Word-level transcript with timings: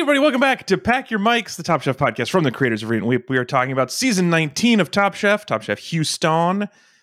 everybody, 0.00 0.18
welcome 0.18 0.40
back 0.40 0.66
to 0.66 0.78
Pack 0.78 1.10
Your 1.10 1.20
Mics, 1.20 1.56
the 1.56 1.62
Top 1.62 1.82
Chef 1.82 1.98
podcast 1.98 2.30
from 2.30 2.42
the 2.42 2.50
creators 2.50 2.82
of 2.82 2.88
Read 2.88 2.98
and 2.98 3.06
Weep. 3.06 3.28
We 3.28 3.36
are 3.36 3.44
talking 3.44 3.70
about 3.70 3.92
season 3.92 4.30
19 4.30 4.80
of 4.80 4.90
Top 4.90 5.12
Chef, 5.14 5.44
Top 5.44 5.60
Chef 5.60 5.78
Houston. 5.78 6.60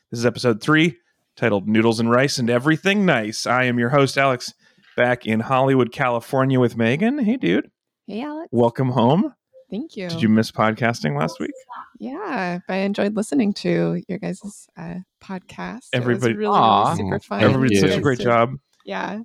This 0.10 0.20
is 0.20 0.26
episode 0.26 0.62
three, 0.62 0.98
titled 1.36 1.68
Noodles 1.68 2.00
and 2.00 2.10
Rice 2.10 2.40
and 2.40 2.50
Everything 2.50 3.06
Nice. 3.06 3.46
I 3.46 3.66
am 3.66 3.78
your 3.78 3.90
host, 3.90 4.18
Alex, 4.18 4.52
back 4.96 5.28
in 5.28 5.42
Hollywood, 5.42 5.92
California 5.92 6.60
with 6.60 6.76
Megan. 6.76 7.20
Hey, 7.20 7.38
dude. 7.38 7.70
Hey, 8.08 8.24
Alex. 8.24 8.48
Welcome 8.52 8.90
home. 8.90 9.36
Thank 9.70 9.96
you. 9.96 10.10
Did 10.10 10.24
you 10.24 10.30
miss 10.30 10.52
podcasting 10.52 11.16
last 11.20 11.40
week? 11.40 11.52
Yeah, 12.00 12.60
I 12.68 12.78
enjoyed 12.78 13.16
listening 13.16 13.54
to 13.56 14.02
your 14.08 14.18
guys' 14.18 14.68
uh, 14.76 14.96
podcast. 15.24 15.90
Everybody- 15.94 16.34
it 16.34 16.38
was 16.38 16.40
really, 16.40 16.56
Aw. 16.56 16.84
really 16.94 16.98
super 16.98 17.20
fun. 17.20 17.44
Everybody 17.44 17.76
did 17.76 17.82
such 17.82 17.98
a 18.00 18.02
great 18.02 18.20
job. 18.20 18.56
Yeah, 18.86 19.20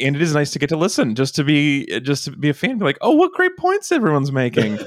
And 0.00 0.16
it 0.16 0.22
is 0.22 0.34
nice 0.34 0.50
to 0.52 0.58
get 0.58 0.68
to 0.70 0.76
listen, 0.76 1.14
just 1.14 1.34
to 1.36 1.44
be 1.44 1.86
just 2.00 2.24
to 2.24 2.32
be 2.32 2.48
a 2.48 2.54
fan, 2.54 2.78
be 2.78 2.84
like, 2.84 2.98
oh, 3.00 3.12
what 3.12 3.32
great 3.32 3.56
points 3.56 3.90
everyone's 3.92 4.32
making. 4.32 4.78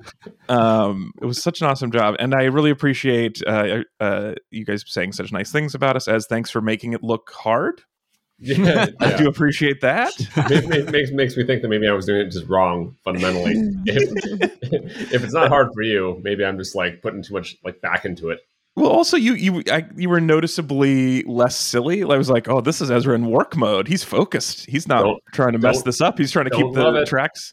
um, 0.48 1.12
it 1.20 1.24
was 1.24 1.42
such 1.42 1.60
an 1.60 1.68
awesome 1.68 1.90
job, 1.90 2.16
and 2.18 2.34
I 2.34 2.44
really 2.44 2.70
appreciate 2.70 3.40
uh, 3.46 3.82
uh, 4.00 4.34
you 4.50 4.64
guys 4.64 4.84
saying 4.86 5.12
such 5.12 5.32
nice 5.32 5.50
things 5.50 5.74
about 5.74 5.96
us. 5.96 6.08
As 6.08 6.26
thanks 6.26 6.50
for 6.50 6.60
making 6.60 6.92
it 6.92 7.02
look 7.02 7.30
hard. 7.32 7.82
yeah, 8.38 8.88
I 9.00 9.10
yeah. 9.10 9.16
do 9.16 9.28
appreciate 9.28 9.80
that. 9.80 10.12
It 10.50 10.68
ma- 10.68 10.90
makes 10.90 11.10
makes 11.10 11.36
me 11.36 11.44
think 11.44 11.62
that 11.62 11.68
maybe 11.68 11.88
I 11.88 11.92
was 11.92 12.04
doing 12.04 12.20
it 12.20 12.30
just 12.30 12.46
wrong 12.46 12.94
fundamentally. 13.02 13.54
if, 13.86 15.12
if 15.12 15.24
it's 15.24 15.32
not 15.32 15.48
hard 15.48 15.68
for 15.72 15.82
you, 15.82 16.20
maybe 16.22 16.44
I'm 16.44 16.58
just 16.58 16.74
like 16.74 17.00
putting 17.00 17.22
too 17.22 17.32
much 17.32 17.56
like 17.64 17.80
back 17.80 18.04
into 18.04 18.28
it. 18.28 18.40
Well, 18.76 18.90
also 18.90 19.16
you 19.16 19.32
you 19.34 19.62
I, 19.72 19.84
you 19.96 20.08
were 20.10 20.20
noticeably 20.20 21.22
less 21.22 21.56
silly. 21.56 22.02
I 22.02 22.16
was 22.16 22.28
like, 22.30 22.46
oh, 22.48 22.60
this 22.60 22.80
is 22.82 22.90
Ezra 22.90 23.14
in 23.14 23.26
work 23.26 23.56
mode. 23.56 23.88
He's 23.88 24.04
focused. 24.04 24.66
He's 24.66 24.86
not 24.86 25.02
Don't- 25.02 25.22
trying 25.32 25.52
to 25.52 25.58
mess 25.58 25.82
this 25.82 26.00
up. 26.02 26.18
He's 26.18 26.30
trying 26.30 26.44
to 26.44 26.50
keep 26.50 26.72
the 26.74 26.94
it. 27.02 27.08
tracks. 27.08 27.52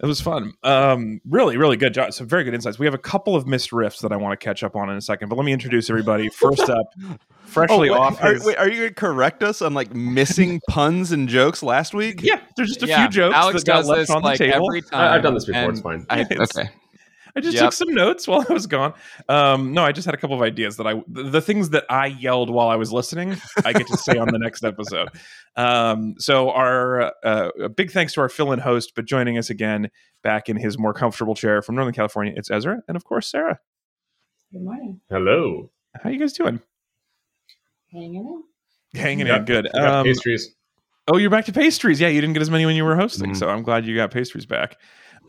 It 0.00 0.06
was 0.06 0.20
fun. 0.20 0.52
Um, 0.62 1.20
really, 1.28 1.56
really 1.56 1.76
good 1.76 1.92
job. 1.92 2.12
Some 2.12 2.28
very 2.28 2.44
good 2.44 2.54
insights. 2.54 2.78
We 2.78 2.86
have 2.86 2.94
a 2.94 2.98
couple 2.98 3.34
of 3.34 3.48
missed 3.48 3.72
riffs 3.72 4.00
that 4.02 4.12
I 4.12 4.16
want 4.16 4.38
to 4.38 4.44
catch 4.44 4.62
up 4.62 4.76
on 4.76 4.88
in 4.90 4.96
a 4.96 5.00
second, 5.00 5.28
but 5.28 5.34
let 5.36 5.44
me 5.44 5.52
introduce 5.52 5.90
everybody. 5.90 6.28
First 6.28 6.70
up, 6.70 6.92
freshly 7.46 7.76
Oh, 7.76 7.80
wait, 7.80 7.90
off. 7.90 8.22
Are, 8.22 8.34
his- 8.34 8.44
wait, 8.44 8.56
are 8.58 8.68
you 8.68 8.76
going 8.76 8.88
to 8.90 8.94
correct 8.94 9.42
us 9.42 9.60
on 9.60 9.74
like 9.74 9.92
missing 9.94 10.60
puns 10.68 11.10
and 11.10 11.28
jokes 11.28 11.64
last 11.64 11.94
week? 11.94 12.20
yeah, 12.22 12.38
there's 12.56 12.68
just 12.68 12.84
a 12.84 12.86
Yeah, 12.86 13.00
few 13.08 13.08
jokes 13.08 13.34
Alex 13.34 13.64
that 13.64 13.66
got 13.66 13.76
does 13.78 13.88
left 13.88 14.00
this 14.02 14.10
on 14.10 14.22
the 14.22 14.36
table. 14.36 14.68
every 14.68 14.82
time. 14.82 15.00
I, 15.00 15.16
I've 15.16 15.22
done 15.22 15.34
this 15.34 15.46
before. 15.46 15.62
and 15.62 15.70
It's 15.72 15.80
fine. 15.80 16.06
I, 16.10 16.20
It's- 16.20 16.56
okay. 16.56 16.68
I 17.38 17.40
just 17.40 17.54
Yep. 17.54 17.62
took 17.64 17.72
some 17.72 17.94
notes 17.94 18.26
while 18.28 18.44
I 18.48 18.52
was 18.52 18.66
gone. 18.66 18.94
Um, 19.28 19.72
no, 19.72 19.82
I 19.84 19.92
just 19.92 20.04
had 20.06 20.14
a 20.14 20.18
couple 20.18 20.34
of 20.36 20.42
ideas 20.42 20.76
that 20.78 20.86
I, 20.86 20.94
the, 21.06 21.22
the 21.22 21.40
things 21.40 21.70
that 21.70 21.84
I 21.88 22.06
yelled 22.06 22.50
while 22.50 22.68
I 22.68 22.76
was 22.76 22.92
listening, 22.92 23.36
I 23.64 23.72
get 23.72 23.86
to 23.86 23.96
say 23.96 24.18
on 24.18 24.28
the 24.28 24.38
next 24.38 24.64
episode. 24.64 25.08
Um, 25.56 26.14
so, 26.18 26.50
our 26.50 27.12
uh, 27.24 27.68
big 27.76 27.90
thanks 27.92 28.12
to 28.14 28.20
our 28.20 28.28
fill-in 28.28 28.58
host, 28.58 28.92
but 28.96 29.04
joining 29.04 29.38
us 29.38 29.50
again 29.50 29.88
back 30.22 30.48
in 30.48 30.56
his 30.56 30.78
more 30.78 30.92
comfortable 30.92 31.34
chair 31.34 31.62
from 31.62 31.76
Northern 31.76 31.94
California, 31.94 32.32
it's 32.36 32.50
Ezra, 32.50 32.82
and 32.88 32.96
of 32.96 33.04
course 33.04 33.28
Sarah. 33.30 33.58
Good 34.52 34.62
morning. 34.62 35.00
Hello. 35.08 35.70
How 36.02 36.10
you 36.10 36.18
guys 36.18 36.32
doing? 36.32 36.60
Hanging 37.92 38.14
in. 38.16 39.00
Hanging 39.00 39.26
Got- 39.26 39.38
in 39.40 39.44
good. 39.44 39.68
I 39.74 39.78
got 39.78 39.94
Um, 39.94 40.04
pastries. 40.06 40.54
oh, 41.08 41.16
you're 41.16 41.30
back 41.30 41.44
to 41.46 41.52
pastries. 41.52 42.00
Yeah, 42.00 42.08
you 42.08 42.20
didn't 42.20 42.34
get 42.34 42.42
as 42.42 42.50
many 42.50 42.66
when 42.66 42.76
you 42.76 42.84
were 42.84 42.96
hosting, 42.96 43.30
Mhm. 43.32 43.36
so 43.36 43.48
I'm 43.48 43.62
glad 43.62 43.86
you 43.86 43.94
got 43.94 44.10
pastries 44.10 44.46
back. 44.46 44.76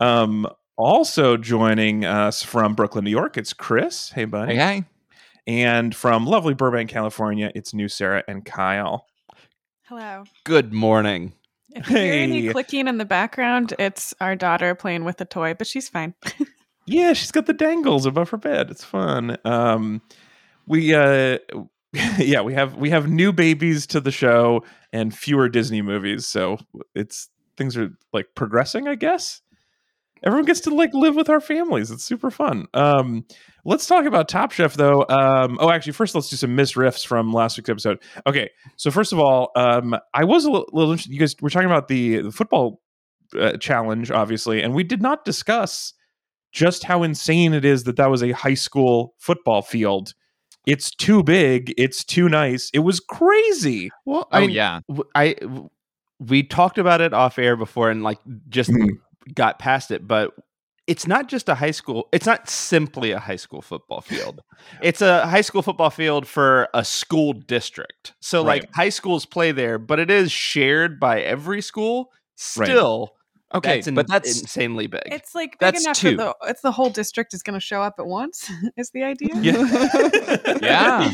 Um, 0.00 0.46
also 0.80 1.36
joining 1.36 2.04
us 2.04 2.42
from 2.42 2.74
Brooklyn, 2.74 3.04
New 3.04 3.10
York, 3.10 3.36
it's 3.36 3.52
Chris. 3.52 4.10
Hey, 4.10 4.24
buddy. 4.24 4.54
Hey, 4.56 4.58
hey. 4.58 4.84
And 5.46 5.94
from 5.94 6.26
lovely 6.26 6.54
Burbank, 6.54 6.90
California, 6.90 7.50
it's 7.54 7.74
new 7.74 7.88
Sarah 7.88 8.22
and 8.28 8.44
Kyle. 8.44 9.06
hello. 9.84 10.24
Good 10.44 10.72
morning. 10.72 11.32
If 11.74 11.88
you 11.88 11.96
hear 11.96 12.12
any 12.14 12.48
clicking 12.48 12.88
in 12.88 12.98
the 12.98 13.04
background, 13.04 13.74
it's 13.78 14.12
our 14.20 14.34
daughter 14.34 14.74
playing 14.74 15.04
with 15.04 15.20
a 15.20 15.24
toy, 15.24 15.54
but 15.54 15.66
she's 15.66 15.88
fine. 15.88 16.14
Yeah, 16.86 17.12
she's 17.12 17.30
got 17.30 17.46
the 17.46 17.52
dangles 17.52 18.04
above 18.04 18.30
her 18.30 18.36
bed. 18.36 18.68
It's 18.68 18.82
fun. 18.82 19.36
Um, 19.44 20.02
we 20.66 20.92
uh, 20.92 21.38
yeah, 22.18 22.40
we 22.40 22.54
have 22.54 22.76
we 22.76 22.90
have 22.90 23.08
new 23.08 23.32
babies 23.32 23.86
to 23.88 24.00
the 24.00 24.10
show 24.10 24.64
and 24.92 25.16
fewer 25.16 25.48
Disney 25.48 25.82
movies, 25.82 26.26
so 26.26 26.58
it's 26.96 27.28
things 27.56 27.76
are 27.76 27.90
like 28.12 28.34
progressing, 28.34 28.88
I 28.88 28.96
guess. 28.96 29.40
Everyone 30.22 30.44
gets 30.44 30.60
to 30.60 30.74
like 30.74 30.92
live 30.94 31.16
with 31.16 31.28
our 31.30 31.40
families. 31.40 31.90
It's 31.90 32.04
super 32.04 32.30
fun. 32.30 32.66
Um, 32.74 33.24
let's 33.64 33.86
talk 33.86 34.04
about 34.04 34.28
Top 34.28 34.52
Chef 34.52 34.74
though. 34.74 35.04
Um, 35.08 35.58
oh, 35.60 35.70
actually, 35.70 35.92
first 35.92 36.14
let's 36.14 36.28
do 36.28 36.36
some 36.36 36.54
missed 36.54 36.74
riffs 36.74 37.06
from 37.06 37.32
last 37.32 37.56
week's 37.56 37.68
episode. 37.70 37.98
Okay, 38.26 38.50
so 38.76 38.90
first 38.90 39.12
of 39.12 39.18
all, 39.18 39.50
um, 39.56 39.96
I 40.14 40.24
was 40.24 40.44
a 40.44 40.50
little, 40.50 40.68
little 40.72 40.92
interested. 40.92 41.12
You 41.12 41.20
guys 41.20 41.34
were 41.40 41.50
talking 41.50 41.66
about 41.66 41.88
the, 41.88 42.18
the 42.22 42.32
football 42.32 42.80
uh, 43.38 43.56
challenge, 43.58 44.10
obviously, 44.10 44.62
and 44.62 44.74
we 44.74 44.82
did 44.84 45.00
not 45.00 45.24
discuss 45.24 45.94
just 46.52 46.84
how 46.84 47.02
insane 47.02 47.54
it 47.54 47.64
is 47.64 47.84
that 47.84 47.96
that 47.96 48.10
was 48.10 48.22
a 48.22 48.32
high 48.32 48.54
school 48.54 49.14
football 49.18 49.62
field. 49.62 50.14
It's 50.66 50.90
too 50.90 51.22
big. 51.22 51.72
It's 51.78 52.04
too 52.04 52.28
nice. 52.28 52.70
It 52.74 52.80
was 52.80 53.00
crazy. 53.00 53.90
Well, 54.04 54.28
Oh 54.32 54.36
I, 54.36 54.40
mean, 54.40 54.50
yeah. 54.50 54.80
w- 54.88 55.08
I 55.14 55.32
w- 55.34 55.70
we 56.18 56.42
talked 56.42 56.76
about 56.76 57.00
it 57.00 57.14
off 57.14 57.38
air 57.38 57.56
before 57.56 57.88
and 57.90 58.02
like 58.02 58.18
just 58.50 58.68
Mhm. 58.70 58.98
Got 59.34 59.58
past 59.58 59.90
it, 59.90 60.06
but 60.06 60.32
it's 60.86 61.06
not 61.06 61.28
just 61.28 61.48
a 61.48 61.54
high 61.54 61.70
school. 61.70 62.08
It's 62.12 62.26
not 62.26 62.48
simply 62.48 63.12
a 63.12 63.18
high 63.20 63.36
school 63.36 63.62
football 63.62 64.00
field. 64.00 64.40
it's 64.82 65.00
a 65.02 65.26
high 65.26 65.42
school 65.42 65.62
football 65.62 65.90
field 65.90 66.26
for 66.26 66.68
a 66.74 66.84
school 66.84 67.32
district. 67.32 68.14
So 68.20 68.44
Right. 68.44 68.62
like 68.62 68.74
high 68.74 68.88
schools 68.88 69.24
play 69.26 69.52
there, 69.52 69.78
but 69.78 70.00
it 70.00 70.10
is 70.10 70.32
shared 70.32 70.98
by 70.98 71.20
every 71.20 71.62
school. 71.62 72.10
Right. 72.56 72.66
Still, 72.66 73.14
Okay, 73.52 73.76
that's 73.76 73.86
in- 73.88 73.94
but 73.96 74.06
that's 74.08 74.40
insanely 74.40 74.86
big. 74.86 75.02
It's 75.06 75.34
like 75.34 75.58
big 75.58 75.74
That's 75.74 75.84
enough 75.84 75.96
two. 75.98 76.16
that 76.16 76.36
the, 76.40 76.48
it's 76.48 76.60
the 76.62 76.70
whole 76.72 76.88
district 76.90 77.34
is 77.34 77.42
going 77.42 77.54
to 77.54 77.60
show 77.60 77.82
up 77.82 77.94
at 77.98 78.06
once. 78.06 78.48
Is 78.76 78.90
the 78.90 79.02
idea? 79.02 79.30
Yeah. 79.40 80.58
yeah. 80.62 81.12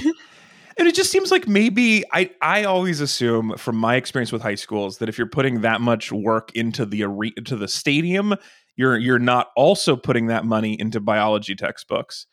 And 0.78 0.87
it 0.87 0.94
just 0.94 1.10
seems 1.10 1.31
like 1.31 1.48
maybe 1.48 2.04
I 2.12 2.31
I 2.42 2.64
always 2.64 3.00
assume 3.00 3.54
from 3.56 3.76
my 3.76 3.97
experience 3.97 4.31
with 4.32 4.42
high 4.42 4.56
schools 4.56 4.98
that 4.98 5.09
if 5.09 5.16
you're 5.16 5.26
putting 5.26 5.62
that 5.62 5.81
much 5.81 6.12
work 6.12 6.53
into 6.54 6.84
the 6.84 7.03
arena 7.04 7.37
to 7.47 7.56
the 7.56 7.69
stadium, 7.69 8.34
you're 8.76 8.98
you're 8.98 9.19
not 9.19 9.48
also 9.56 9.97
putting 9.97 10.26
that 10.26 10.44
money 10.44 10.78
into 10.78 11.00
biology 11.00 11.54
textbooks. 11.54 12.26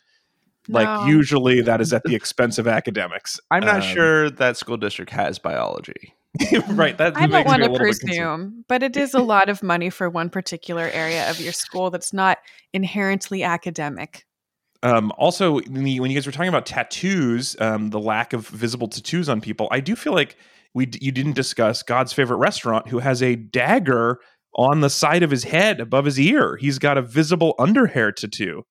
Like 0.67 0.87
No. 0.87 1.07
usually 1.07 1.61
that 1.61 1.81
is 1.81 1.93
at 1.93 2.03
the 2.03 2.15
expense 2.15 2.57
of 2.57 2.67
academics. 2.67 3.39
I'm 3.51 3.65
not 3.65 3.77
Um, 3.77 3.81
sure 3.81 4.29
that 4.29 4.57
school 4.57 4.77
district 4.77 5.11
has 5.11 5.39
biology. 5.39 6.13
right. 6.69 6.97
That 6.97 7.15
I 7.15 7.27
don't 7.27 7.45
want 7.45 7.61
to 7.63 7.69
little 7.69 7.85
bit 7.85 7.99
concerned. 7.99 8.07
presume, 8.07 8.65
but 8.67 8.81
it 8.81 8.97
is 8.97 9.13
a 9.13 9.21
lot 9.21 9.49
of 9.49 9.61
money 9.61 9.89
for 9.89 10.09
one 10.09 10.29
particular 10.29 10.89
area 10.91 11.29
of 11.29 11.39
your 11.39 11.53
school 11.53 11.91
that's 11.91 12.11
not 12.11 12.39
inherently 12.73 13.43
academic. 13.43 14.25
Um, 14.83 15.11
also, 15.17 15.61
when 15.61 15.87
you 15.87 16.01
when 16.01 16.11
you 16.11 16.17
guys 16.17 16.25
were 16.25 16.31
talking 16.33 16.49
about 16.49 16.65
tattoos, 16.65 17.55
um, 17.59 17.89
the 17.89 17.99
lack 17.99 18.33
of 18.33 18.47
visible 18.49 18.87
tattoos 18.89 19.29
on 19.29 19.41
people, 19.41 19.67
I 19.71 19.79
do 19.79 19.95
feel 19.95 20.13
like 20.13 20.35
we 20.73 20.89
you 20.99 21.11
didn't 21.11 21.33
discuss 21.33 21.81
God's 21.83 22.11
favorite 22.13 22.37
restaurant, 22.37 22.89
who 22.89 22.99
has 22.99 23.23
a 23.23 23.35
dagger 23.35 24.19
on 24.55 24.81
the 24.81 24.89
side 24.89 25.23
of 25.23 25.31
his 25.31 25.45
head 25.45 25.79
above 25.79 26.05
his 26.05 26.19
ear. 26.19 26.57
He's 26.57 26.79
got 26.79 26.97
a 26.97 27.01
visible 27.01 27.55
underhair 27.57 28.13
tattoo. 28.13 28.63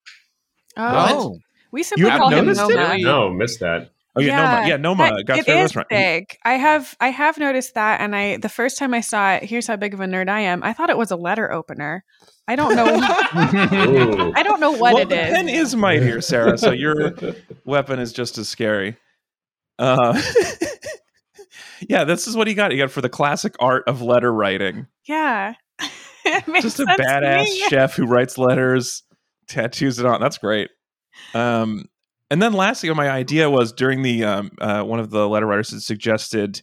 Oh, 0.77 1.39
we 1.73 1.83
simply 1.83 2.11
call 2.11 2.29
him 2.31 2.47
noticed 2.47 2.71
it? 2.71 3.03
No, 3.03 3.33
missed 3.33 3.61
that. 3.61 3.91
Oh 4.15 4.21
yeah, 4.21 4.37
Noma. 4.37 4.69
Yeah, 4.69 4.77
Noma. 4.77 5.03
That- 5.17 5.25
God's 5.27 5.41
it 5.41 5.47
favorite 5.47 5.61
is 5.61 5.77
restaurant. 5.77 5.89
big. 5.89 6.39
I 6.45 6.55
have 6.55 6.95
I 7.01 7.09
have 7.09 7.39
noticed 7.39 7.75
that, 7.75 8.01
and 8.03 8.15
I 8.15 8.37
the 8.37 8.49
first 8.51 8.79
time 8.79 8.93
I 8.93 9.01
saw 9.01 9.33
it, 9.33 9.45
here's 9.45 9.67
how 9.67 9.77
big 9.77 9.95
of 9.95 10.01
a 10.01 10.05
nerd 10.05 10.29
I 10.29 10.41
am. 10.41 10.63
I 10.63 10.75
thought 10.75 10.91
it 10.91 10.99
was 10.99 11.11
a 11.11 11.17
letter 11.17 11.51
opener. 11.51 12.05
I 12.53 12.57
don't 12.57 12.77
know. 12.77 14.33
I 14.37 14.43
don't 14.43 14.61
know 14.61 14.73
what 14.73 14.93
well, 14.93 15.03
it 15.05 15.09
the 15.09 15.27
is. 15.27 15.33
pen 15.33 15.49
is 15.49 15.75
mightier, 15.75 16.21
Sarah. 16.21 16.59
So 16.59 16.71
your 16.71 17.15
weapon 17.65 17.99
is 17.99 18.13
just 18.13 18.37
as 18.37 18.47
scary. 18.47 18.99
Uh, 19.79 20.21
yeah, 21.89 22.05
this 22.05 22.29
is 22.29 22.37
what 22.37 22.47
he 22.47 22.53
got. 22.53 22.71
He 22.71 22.77
got 22.77 22.91
for 22.91 23.01
the 23.01 23.09
classic 23.09 23.55
art 23.59 23.85
of 23.87 24.03
letter 24.03 24.31
writing. 24.31 24.87
yeah, 25.07 25.55
just 26.61 26.79
a 26.79 26.85
badass 26.85 27.47
chef 27.71 27.95
who 27.95 28.05
writes 28.05 28.37
letters, 28.37 29.03
tattoos 29.49 29.99
it 29.99 30.05
on. 30.05 30.21
That's 30.21 30.37
great. 30.37 30.69
Um, 31.33 31.87
and 32.31 32.43
then 32.43 32.53
lastly, 32.53 32.93
my 32.93 33.09
idea 33.09 33.49
was 33.49 33.73
during 33.73 34.03
the 34.03 34.25
um, 34.25 34.51
uh, 34.61 34.83
one 34.83 35.01
of 35.01 35.09
the 35.09 35.27
letter 35.27 35.47
writers 35.47 35.71
had 35.71 35.81
suggested 35.81 36.61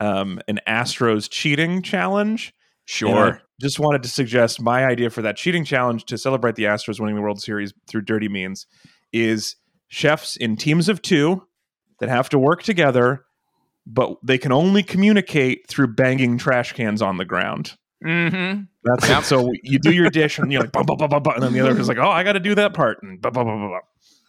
um, 0.00 0.38
an 0.48 0.60
Astros 0.68 1.30
cheating 1.30 1.80
challenge. 1.80 2.52
And 3.00 3.18
I 3.18 3.40
just 3.60 3.78
wanted 3.78 4.02
to 4.02 4.08
suggest 4.08 4.60
my 4.60 4.84
idea 4.84 5.10
for 5.10 5.22
that 5.22 5.36
cheating 5.36 5.64
challenge 5.64 6.04
to 6.06 6.16
celebrate 6.18 6.54
the 6.54 6.64
Astros 6.64 6.98
winning 7.00 7.16
the 7.16 7.22
World 7.22 7.40
Series 7.42 7.72
through 7.88 8.02
dirty 8.02 8.28
means 8.28 8.66
is 9.12 9.56
chefs 9.88 10.36
in 10.36 10.56
teams 10.56 10.88
of 10.88 11.02
two 11.02 11.46
that 11.98 12.08
have 12.08 12.28
to 12.30 12.38
work 12.38 12.62
together, 12.62 13.24
but 13.86 14.16
they 14.22 14.38
can 14.38 14.52
only 14.52 14.82
communicate 14.82 15.68
through 15.68 15.88
banging 15.88 16.38
trash 16.38 16.72
cans 16.72 17.02
on 17.02 17.16
the 17.18 17.24
ground. 17.24 17.76
mm-hmm. 18.04 18.62
That's 18.82 19.08
Yep. 19.08 19.18
it. 19.20 19.24
So 19.26 19.50
you 19.62 19.78
do 19.78 19.92
your 19.92 20.08
dish 20.08 20.38
and 20.38 20.50
you're 20.50 20.62
like, 20.62 20.72
bum, 20.72 20.86
bum, 20.86 20.96
bum, 20.96 21.10
bum, 21.10 21.22
bum, 21.22 21.34
and 21.34 21.42
then 21.42 21.52
the 21.52 21.60
other 21.60 21.78
is 21.78 21.86
like, 21.88 21.98
oh, 21.98 22.08
I 22.08 22.22
got 22.22 22.32
to 22.32 22.40
do 22.40 22.54
that 22.54 22.72
part. 22.72 23.02
And 23.02 23.20
bum, 23.20 23.32
bum, 23.34 23.46
bum, 23.46 23.60
bum, 23.60 23.70
bum. 23.70 23.80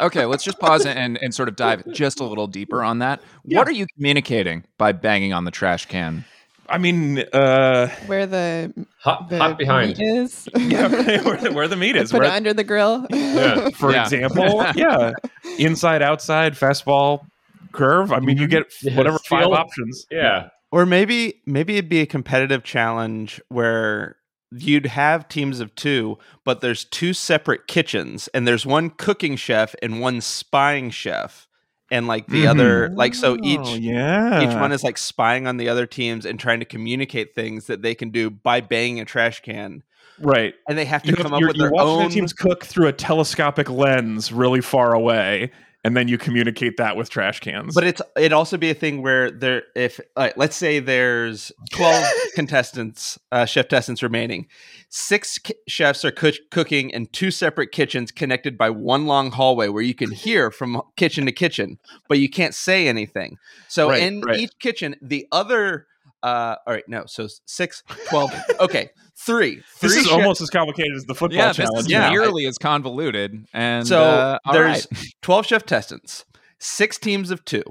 Okay, 0.08 0.26
let's 0.26 0.44
just 0.44 0.60
pause 0.60 0.86
and, 0.86 1.18
and 1.22 1.34
sort 1.34 1.48
of 1.48 1.56
dive 1.56 1.84
just 1.94 2.20
a 2.20 2.26
little 2.26 2.48
deeper 2.48 2.84
on 2.84 3.00
that. 3.00 3.22
Yeah. 3.46 3.60
What 3.60 3.68
are 3.68 3.72
you 3.72 3.86
communicating 3.96 4.66
by 4.78 4.92
banging 4.92 5.32
on 5.32 5.46
the 5.46 5.52
trash 5.52 5.86
can? 5.86 6.26
I 6.72 6.78
mean, 6.78 7.20
uh, 7.34 7.88
Where 8.08 8.26
the, 8.26 8.74
Hot, 9.02 9.30
the 9.30 9.38
hot 9.38 9.58
behind. 9.58 9.98
meat 9.98 10.00
is. 10.00 10.48
yeah, 10.58 10.88
where, 11.24 11.38
the, 11.38 11.52
where 11.54 11.68
the 11.68 11.76
meat 11.76 11.96
is. 11.96 12.12
Put 12.12 12.22
Where, 12.22 12.30
it 12.30 12.34
under 12.34 12.54
the 12.54 12.64
grill. 12.64 13.06
Yeah. 13.12 13.70
for 13.72 13.92
Yeah. 13.92 14.04
example, 14.04 14.64
yeah, 14.76 15.12
inside, 15.60 16.02
outside, 16.02 16.54
fastball, 16.54 17.26
curve. 17.74 18.12
I 18.12 18.20
mean, 18.20 18.38
you 18.38 18.48
get 18.48 18.66
Yeah, 18.82 18.96
whatever 18.98 19.20
five 19.20 19.42
field. 19.44 19.54
options. 19.56 20.06
Yeah. 20.12 20.50
Or 20.72 20.86
maybe 20.86 21.42
maybe 21.46 21.78
it'd 21.78 21.90
be 21.90 22.00
a 22.02 22.06
competitive 22.06 22.64
challenge 22.64 23.42
where 23.50 24.16
you'd 24.54 24.86
have 24.86 25.28
teams 25.30 25.60
of 25.60 25.74
two, 25.76 26.18
but 26.46 26.62
there's 26.62 26.84
two 26.86 27.14
separate 27.14 27.68
kitchens, 27.68 28.28
and 28.34 28.48
there's 28.48 28.66
one 28.66 28.90
cooking 28.90 29.36
chef 29.36 29.76
and 29.82 30.00
one 30.02 30.22
spying 30.22 30.90
chef, 30.90 31.48
and 31.92 32.08
like 32.08 32.26
the 32.28 32.46
Mhm. 32.46 32.50
other, 32.50 32.90
like 32.96 33.14
so 33.14 33.34
Oh, 33.34 33.38
each 33.44 33.78
yeah, 33.78 34.42
each 34.42 34.56
one 34.56 34.72
is 34.72 34.84
like 34.84 34.98
spying 34.98 35.46
on 35.46 35.58
the 35.58 35.70
other 35.70 35.86
teams 35.86 36.26
and 36.26 36.40
trying 36.40 36.60
to 36.60 36.66
communicate 36.66 37.36
things 37.36 37.68
that 37.68 37.82
they 37.84 37.94
can 37.94 38.10
do 38.10 38.30
by 38.32 38.62
banging 38.62 39.00
a 39.02 39.06
trash 39.06 39.42
can, 39.42 39.84
right. 40.20 40.56
and 40.68 40.78
they 40.78 40.86
have 40.86 41.04
to 41.04 41.10
You 41.10 41.16
come 41.18 41.26
have, 41.26 41.34
up 41.34 41.40
you're, 41.42 41.50
with 41.50 41.58
you're 41.58 41.68
their 41.68 41.72
watching 41.74 41.90
own. 42.02 42.10
the 42.10 42.16
teams 42.16 42.34
cook 42.34 42.66
through 42.66 42.88
a 42.88 42.94
telescopic 42.94 43.70
lens 43.70 44.32
really 44.32 44.62
far 44.62 44.94
away, 44.94 45.52
and 45.84 45.98
then 45.98 46.08
you 46.08 46.18
communicate 46.18 46.78
that 46.78 46.96
with 46.96 47.10
trash 47.10 47.40
cans. 47.40 47.74
But 47.74 47.84
it's 47.86 48.02
it 48.16 48.34
also 48.34 48.58
be 48.58 48.70
a 48.70 48.74
thing 48.74 49.02
where 49.02 49.32
there, 49.32 49.64
if 49.76 50.00
uh, 50.16 50.30
let's 50.36 50.56
say 50.56 50.80
there's 50.80 51.52
twelve 51.72 52.06
contestants, 52.36 53.18
uh, 53.32 53.46
chef 53.46 53.66
contestants 53.68 54.04
remaining, 54.04 54.48
six 54.90 55.38
ki- 55.38 55.56
chefs 55.68 56.06
are 56.06 56.12
cook- 56.12 56.50
cooking 56.52 56.90
in 56.92 57.08
two 57.08 57.32
separate 57.32 57.72
kitchens 57.72 58.12
connected 58.12 58.58
by 58.58 58.70
one 58.70 59.06
long 59.08 59.32
hallway 59.32 59.68
where 59.70 59.84
you 59.84 59.96
can 59.96 60.12
hear 60.12 60.52
from 60.52 60.82
kitchen 60.98 61.26
to 61.26 61.32
kitchen, 61.32 61.80
but 62.08 62.20
you 62.20 62.30
can't 62.30 62.54
say 62.54 62.88
anything. 62.88 63.38
So 63.68 63.90
Right, 63.90 64.04
in 64.04 64.22
right. 64.22 64.40
each 64.40 64.52
kitchen, 64.60 64.96
the 65.02 65.28
other. 65.32 65.88
Uh, 66.24 66.56
all 66.68 66.74
right, 66.74 66.88
no. 66.88 67.04
So 67.08 67.28
six, 67.46 67.84
12. 68.10 68.32
Okay, 68.60 68.90
three. 69.18 69.56
this 69.82 69.94
three 69.94 70.02
is 70.02 70.06
chef- 70.06 70.14
almost 70.14 70.42
as 70.42 70.50
complicated 70.50 70.96
as 70.96 71.06
the 71.06 71.16
football 71.16 71.38
yeah, 71.38 71.48
this 71.48 71.58
challenge. 71.58 71.86
is 71.86 71.92
Yeah. 71.92 72.10
nearly 72.10 72.46
as 72.46 72.58
convoluted. 72.58 73.46
And 73.54 73.88
So 73.88 74.02
uh, 74.02 74.40
all 74.46 74.54
there's 74.54 74.88
right. 74.92 75.04
12 75.22 75.46
chef 75.48 75.66
testants, 75.66 76.26
six 76.60 76.98
teams 76.98 77.32
of 77.32 77.44
two. 77.46 77.64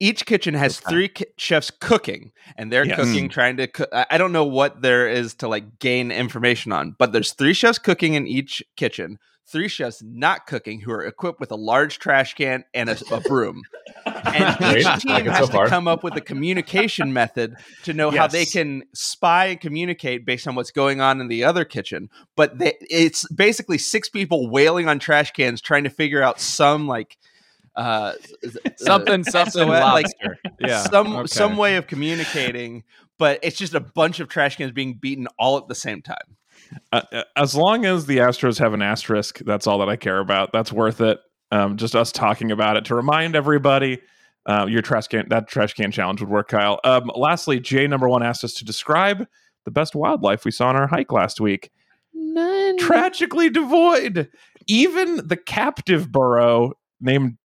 Each 0.00 0.26
kitchen 0.26 0.54
has 0.54 0.80
Okay. 0.82 0.90
three 0.92 1.08
ki- 1.08 1.26
chefs 1.38 1.70
cooking, 1.70 2.32
and 2.58 2.70
they're 2.72 2.84
Yes. 2.84 2.96
cooking, 2.98 3.28
trying 3.28 3.56
to 3.58 3.66
cook. 3.68 3.88
I 3.92 4.06
I 4.10 4.18
don't 4.18 4.32
know 4.32 4.44
what 4.44 4.82
there 4.82 5.08
is 5.08 5.34
to 5.36 5.48
like 5.48 5.78
gain 5.78 6.10
information 6.10 6.72
on, 6.72 6.96
but 6.98 7.12
there's 7.12 7.32
three 7.32 7.54
chefs 7.54 7.78
cooking 7.78 8.14
in 8.14 8.26
each 8.26 8.62
kitchen, 8.76 9.18
three 9.46 9.68
chefs 9.68 10.02
not 10.02 10.46
cooking 10.46 10.80
who 10.80 10.90
are 10.92 11.04
equipped 11.04 11.40
with 11.40 11.50
a 11.50 11.56
large 11.56 11.98
trash 11.98 12.34
can 12.34 12.64
and 12.72 12.88
a, 12.88 12.96
a 13.12 13.20
broom. 13.20 13.62
And 14.06 14.76
each 14.76 14.84
Like 14.84 15.00
team 15.00 15.26
has 15.26 15.46
so 15.46 15.52
far. 15.52 15.64
to 15.64 15.70
come 15.70 15.86
up 15.86 16.02
with 16.02 16.16
a 16.16 16.20
communication 16.20 17.12
method 17.12 17.56
to 17.84 17.92
know 17.92 18.10
how 18.10 18.26
they 18.26 18.46
can 18.46 18.84
spy 18.94 19.46
and 19.46 19.60
communicate 19.60 20.24
based 20.24 20.48
on 20.48 20.54
what's 20.54 20.70
going 20.70 21.00
on 21.00 21.20
in 21.20 21.28
the 21.28 21.44
other 21.44 21.64
kitchen. 21.64 22.08
But 22.36 22.58
they, 22.58 22.74
it's 22.80 23.28
basically 23.32 23.78
six 23.78 24.08
people 24.08 24.50
wailing 24.50 24.88
on 24.88 24.98
trash 24.98 25.32
cans 25.32 25.60
trying 25.60 25.84
to 25.84 25.90
figure 25.90 26.22
out 26.22 26.40
some 26.40 26.86
like 26.86 27.18
uh, 27.76 28.12
something, 28.76 29.24
something 29.24 29.52
SOS, 29.52 29.68
like 29.68 30.06
lobster. 30.06 30.38
yeah. 30.60 30.84
some 30.84 31.16
okay. 31.16 31.26
some 31.26 31.56
way 31.56 31.76
of 31.76 31.86
communicating. 31.86 32.84
But 33.16 33.38
it's 33.42 33.56
just 33.56 33.74
a 33.74 33.80
bunch 33.80 34.18
of 34.18 34.28
trash 34.28 34.56
cans 34.56 34.72
being 34.72 34.94
beaten 34.94 35.28
all 35.38 35.56
at 35.58 35.68
the 35.68 35.74
same 35.74 36.02
time. 36.02 36.36
Uh, 36.92 37.02
uh, 37.12 37.22
as 37.36 37.54
long 37.54 37.84
as 37.84 38.06
the 38.06 38.18
Astros 38.18 38.58
have 38.58 38.72
an 38.72 38.82
asterisk, 38.82 39.38
that's 39.40 39.66
all 39.66 39.78
that 39.78 39.88
I 39.88 39.96
care 39.96 40.18
about. 40.18 40.52
That's 40.52 40.72
worth 40.72 41.00
it. 41.00 41.18
Um, 41.50 41.76
just 41.76 41.94
us 41.94 42.10
talking 42.10 42.50
about 42.50 42.76
it 42.76 42.84
to 42.86 42.94
remind 42.94 43.36
everybody. 43.36 44.00
Uh, 44.46 44.66
your 44.68 44.82
trash 44.82 45.08
can 45.08 45.26
that 45.30 45.48
trash 45.48 45.72
can 45.72 45.90
challenge 45.90 46.20
would 46.20 46.28
work, 46.28 46.48
Kyle. 46.48 46.80
Um, 46.84 47.10
lastly, 47.14 47.60
Jay 47.60 47.86
number 47.86 48.08
one 48.08 48.22
asked 48.22 48.44
us 48.44 48.52
to 48.54 48.64
describe 48.64 49.26
the 49.64 49.70
best 49.70 49.94
wildlife 49.94 50.44
we 50.44 50.50
saw 50.50 50.68
on 50.68 50.76
our 50.76 50.86
hike 50.86 51.12
last 51.12 51.40
week. 51.40 51.70
None. 52.12 52.76
Tragically 52.78 53.48
devoid. 53.50 54.28
Even 54.66 55.26
the 55.26 55.36
captive 55.36 56.10
burrow 56.10 56.72
named 57.00 57.38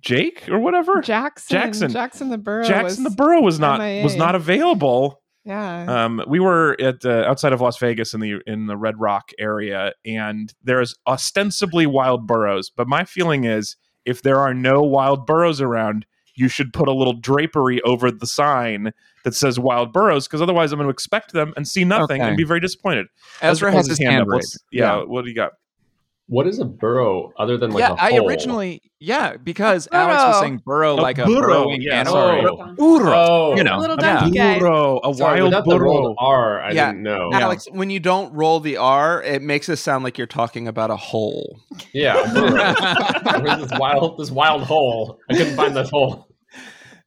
Jake 0.00 0.48
or 0.48 0.58
whatever 0.58 1.00
Jackson. 1.00 1.56
Jackson. 1.56 1.90
Jackson 1.90 2.28
the 2.28 2.38
burrow. 2.38 2.64
Jackson 2.64 3.04
the 3.04 3.10
burrow 3.10 3.40
was 3.40 3.58
not 3.58 3.80
was 3.80 4.16
not 4.16 4.34
available. 4.34 5.22
Yeah. 5.44 6.04
Um, 6.04 6.22
we 6.26 6.40
were 6.40 6.74
at 6.80 7.04
uh, 7.04 7.24
outside 7.26 7.52
of 7.52 7.60
Las 7.60 7.76
Vegas 7.78 8.14
in 8.14 8.20
the 8.20 8.40
in 8.46 8.66
the 8.66 8.76
Red 8.76 8.98
Rock 8.98 9.30
area, 9.38 9.92
and 10.06 10.52
there's 10.62 10.94
ostensibly 11.06 11.86
wild 11.86 12.26
burrows. 12.26 12.70
But 12.70 12.88
my 12.88 13.04
feeling 13.04 13.44
is, 13.44 13.76
if 14.04 14.22
there 14.22 14.38
are 14.38 14.54
no 14.54 14.82
wild 14.82 15.26
burrows 15.26 15.60
around, 15.60 16.06
you 16.34 16.48
should 16.48 16.72
put 16.72 16.88
a 16.88 16.92
little 16.92 17.12
drapery 17.12 17.80
over 17.82 18.10
the 18.10 18.26
sign 18.26 18.92
that 19.24 19.34
says 19.34 19.58
wild 19.58 19.92
burrows, 19.92 20.26
because 20.26 20.40
otherwise 20.42 20.72
I'm 20.72 20.78
going 20.78 20.86
to 20.88 20.92
expect 20.92 21.32
them 21.32 21.52
and 21.56 21.66
see 21.68 21.84
nothing 21.84 22.20
Okay. 22.20 22.28
and 22.28 22.36
be 22.36 22.44
very 22.44 22.60
disappointed. 22.60 23.06
Ezra 23.40 23.70
has 23.72 23.86
his 23.86 23.98
hand 23.98 24.22
up. 24.22 24.28
Let's- 24.28 24.58
Yeah, 24.72 25.02
what 25.04 25.24
do 25.24 25.30
you 25.30 25.36
got? 25.36 25.52
What 26.26 26.46
is 26.46 26.58
a 26.58 26.64
burrow 26.64 27.32
other 27.38 27.58
than 27.58 27.70
like 27.72 27.80
yeah, 27.80 27.90
a 27.92 27.96
I 27.96 28.10
hole? 28.12 28.26
originally, 28.26 28.80
yeah, 28.98 29.36
because 29.36 29.86
Alex 29.92 30.22
was 30.22 30.40
saying 30.40 30.62
burrow 30.64 30.94
A 30.94 30.96
like 30.96 31.18
a 31.18 31.26
burrow, 31.26 31.40
burrowing 31.64 31.82
yeah, 31.82 32.00
animal. 32.00 32.14
sorry. 32.14 32.46
Oh. 32.46 32.74
Burrow, 32.98 33.14
Oh, 33.14 33.54
you 33.56 33.62
know. 33.62 33.76
Little 33.76 33.96
yeah. 34.00 34.20
donkey 34.20 34.38
guy. 34.38 34.58
Burrow, 34.58 35.00
a 35.04 35.12
Sorry, 35.14 35.40
wild 35.42 35.48
without 35.50 35.64
the 35.66 35.76
burrow. 35.76 36.14
R, 36.18 36.62
I 36.62 36.70
Yeah. 36.72 36.86
didn't 36.92 37.02
know. 37.02 37.28
Yeah. 37.30 37.40
Alex, 37.40 37.68
when 37.70 37.90
you 37.90 38.00
don't 38.00 38.32
roll 38.32 38.60
the 38.60 38.78
R, 38.78 39.22
it 39.22 39.42
makes 39.42 39.68
it 39.68 39.76
sound 39.76 40.02
like 40.02 40.16
you're 40.16 40.26
talking 40.26 40.66
about 40.66 40.90
a 40.90 40.96
hole. 40.96 41.60
Yeah, 41.92 42.18
a 42.18 42.32
burrow. 42.32 43.56
This 43.66 43.78
wild, 43.78 44.18
this 44.18 44.30
wild 44.30 44.62
hole. 44.62 45.18
I 45.30 45.34
couldn't 45.36 45.56
find 45.56 45.76
this 45.76 45.90
hole. 45.90 46.26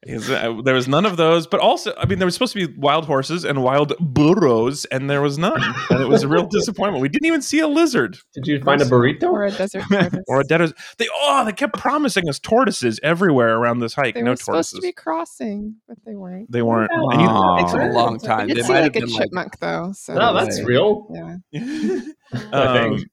Is, 0.04 0.30
uh, 0.30 0.60
there 0.64 0.74
was 0.74 0.86
none 0.86 1.04
of 1.04 1.16
those, 1.16 1.48
but 1.48 1.58
also, 1.58 1.92
I 1.98 2.06
mean, 2.06 2.20
there 2.20 2.26
was 2.26 2.34
supposed 2.34 2.52
to 2.52 2.66
be 2.68 2.72
wild 2.78 3.04
horses 3.06 3.44
and 3.44 3.64
wild 3.64 3.94
burros, 3.98 4.84
and 4.86 5.10
there 5.10 5.20
was 5.20 5.38
none. 5.38 5.60
And 5.90 6.00
it 6.00 6.08
was 6.08 6.22
a 6.22 6.28
real 6.28 6.46
disappointment. 6.50 7.02
We 7.02 7.08
didn't 7.08 7.26
even 7.26 7.42
see 7.42 7.58
a 7.58 7.66
lizard 7.66 8.16
Did 8.32 8.46
you 8.46 8.62
find 8.62 8.80
a 8.80 8.84
burrito? 8.84 9.24
or 9.24 9.44
a 9.46 9.50
desert 9.50 9.82
tortoise. 9.90 10.22
or 10.28 10.40
a 10.40 10.44
tortoise. 10.44 10.72
They 10.98 11.08
oh, 11.12 11.44
they 11.44 11.52
kept 11.52 11.76
promising 11.76 12.28
us 12.28 12.38
tortoises 12.38 13.00
everywhere 13.02 13.56
around 13.56 13.80
this 13.80 13.92
hike. 13.94 14.14
They 14.14 14.22
no 14.22 14.30
were 14.30 14.36
supposed 14.36 14.76
to 14.76 14.80
be 14.80 14.92
crossing, 14.92 15.74
but 15.88 15.98
they 16.06 16.14
weren't. 16.14 16.50
they 16.50 16.62
weren't. 16.62 16.92
Oh. 16.94 17.10
And 17.10 17.20
you- 17.20 17.28
It 17.28 17.62
takes 17.62 17.72
a 17.74 17.92
long 17.92 18.20
time. 18.20 18.46
did 18.46 18.56
They 18.56 18.62
seem 18.62 18.74
might 18.74 18.80
like 18.82 18.96
a 18.96 19.00
been 19.00 19.10
like 19.10 19.22
chipmunk, 19.24 19.58
though. 19.58 19.92
So 19.96 20.14
No, 20.14 20.32
that's 20.32 20.58
Right. 20.60 20.66
real. 20.68 21.08
yeah. 21.52 22.00
I 22.52 22.66
um, 22.66 22.96
think. 22.98 23.08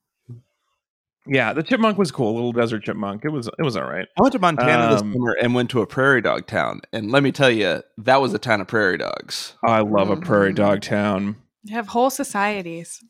Yeah, 1.27 1.54
the 1.54 1.63
chipmunk 1.63 1.98
was 1.98 2.12
cool. 2.12 2.33
Little 2.36 2.51
desert 2.51 2.83
chipmunk. 2.83 3.25
It 3.25 3.30
was 3.30 3.48
it 3.48 3.63
was 3.63 3.75
all 3.75 3.83
right. 3.86 4.07
I 4.18 4.22
went 4.22 4.33
to 4.33 4.39
Montana 4.39 4.92
this 4.94 5.01
Um, 5.01 5.13
summer 5.13 5.36
and 5.41 5.53
went 5.55 5.70
to 5.72 5.82
a 5.82 5.88
prairie 5.88 6.22
dog 6.22 6.48
town, 6.48 6.82
and 6.94 7.12
let 7.12 7.24
me 7.24 7.32
tell 7.32 7.50
you, 7.51 7.82
that 7.98 8.22
was 8.22 8.34
a 8.34 8.39
town 8.39 8.62
of 8.62 8.67
prairie 8.67 8.98
dogs. 8.98 9.53
I 9.65 9.82
love 9.82 10.10
a 10.10 10.15
prairie 10.17 10.51
Mhm. 10.53 10.55
dog 10.58 10.82
town. 10.82 11.38
They 11.63 11.74
have 11.74 11.88
whole 11.88 12.10
societies. 12.10 13.03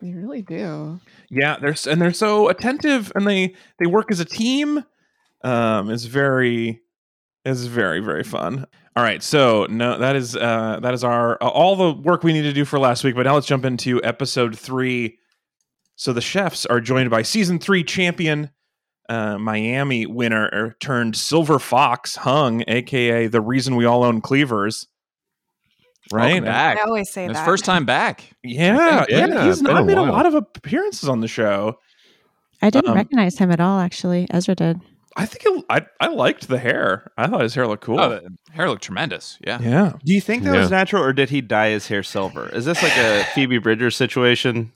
They 0.00 0.12
really 0.12 0.42
do. 0.42 1.00
Yeah, 1.30 1.56
they're 1.60 1.74
and 1.88 2.02
they're 2.02 2.12
so 2.12 2.48
attentive, 2.48 3.10
and 3.14 3.26
they 3.26 3.54
they 3.78 3.86
work 3.86 4.10
as 4.10 4.20
a 4.20 4.24
team. 4.26 4.84
Um, 5.42 5.90
it's 5.90 6.04
very 6.04 6.80
is 7.44 7.66
very 7.66 8.00
very 8.00 8.24
fun. 8.24 8.66
All 8.96 9.02
right, 9.02 9.22
so 9.22 9.66
no, 9.68 9.98
that 9.98 10.14
is 10.16 10.36
uh, 10.36 10.78
that 10.82 10.94
is 10.94 11.02
our 11.02 11.34
uh, 11.42 11.48
all 11.48 11.76
the 11.76 11.92
work 12.00 12.22
we 12.22 12.32
need 12.32 12.42
to 12.42 12.52
do 12.52 12.64
for 12.64 12.78
last 12.78 13.02
week. 13.04 13.14
But 13.16 13.24
now 13.26 13.34
let's 13.34 13.46
jump 13.46 13.64
into 13.64 14.02
episode 14.04 14.58
three. 14.58 15.18
So 15.96 16.12
the 16.12 16.20
chefs 16.20 16.66
are 16.66 16.80
joined 16.80 17.10
by 17.10 17.22
season 17.22 17.58
three 17.58 17.84
champion, 17.84 18.50
uh, 19.08 19.38
Miami 19.38 20.06
winner 20.06 20.50
er, 20.52 20.76
turned 20.80 21.16
Silver 21.16 21.58
Fox 21.58 22.16
Hung, 22.16 22.64
aka 22.66 23.26
the 23.28 23.40
reason 23.40 23.76
we 23.76 23.84
all 23.84 24.02
own 24.04 24.20
cleavers. 24.20 24.86
Right? 26.12 26.26
Welcome 26.32 26.44
back. 26.44 26.78
I 26.78 26.82
always 26.82 27.10
say 27.10 27.24
His 27.24 27.32
that. 27.34 27.44
first 27.46 27.64
time 27.64 27.86
back. 27.86 28.24
Yeah, 28.42 29.06
yeah, 29.08 29.26
Yeah, 29.26 29.46
He's 29.46 29.62
not 29.62 29.86
made 29.86 29.96
a 29.96 30.02
while. 30.02 30.12
lot 30.12 30.26
of 30.26 30.34
appearances 30.34 31.08
on 31.08 31.20
the 31.20 31.28
show. 31.28 31.78
I 32.60 32.68
didn't 32.70 32.90
Um, 32.90 32.96
recognize 32.96 33.38
him 33.38 33.50
at 33.50 33.60
all, 33.60 33.80
actually. 33.80 34.26
Ezra 34.30 34.54
did. 34.54 34.80
I 35.16 35.26
think 35.26 35.44
it, 35.46 35.64
I 35.70 35.86
I 36.00 36.08
liked 36.08 36.48
the 36.48 36.58
hair. 36.58 37.10
I 37.16 37.26
thought 37.28 37.40
his 37.42 37.54
hair 37.54 37.66
looked 37.68 37.84
cool. 37.84 38.00
Oh, 38.00 38.20
hair 38.52 38.68
looked 38.68 38.82
tremendous. 38.82 39.38
Yeah. 39.46 39.58
yeah. 39.62 39.92
Do 40.04 40.12
you 40.12 40.20
think 40.20 40.42
that 40.42 40.52
Yeah. 40.54 40.60
was 40.60 40.70
natural, 40.70 41.02
or 41.04 41.12
did 41.12 41.30
he 41.30 41.40
dye 41.40 41.70
his 41.70 41.86
hair 41.86 42.02
silver? 42.02 42.48
Is 42.48 42.64
this 42.64 42.82
like 42.82 42.96
a 42.98 43.24
Phoebe 43.34 43.58
Bridgers 43.58 43.96
situation? 43.96 44.72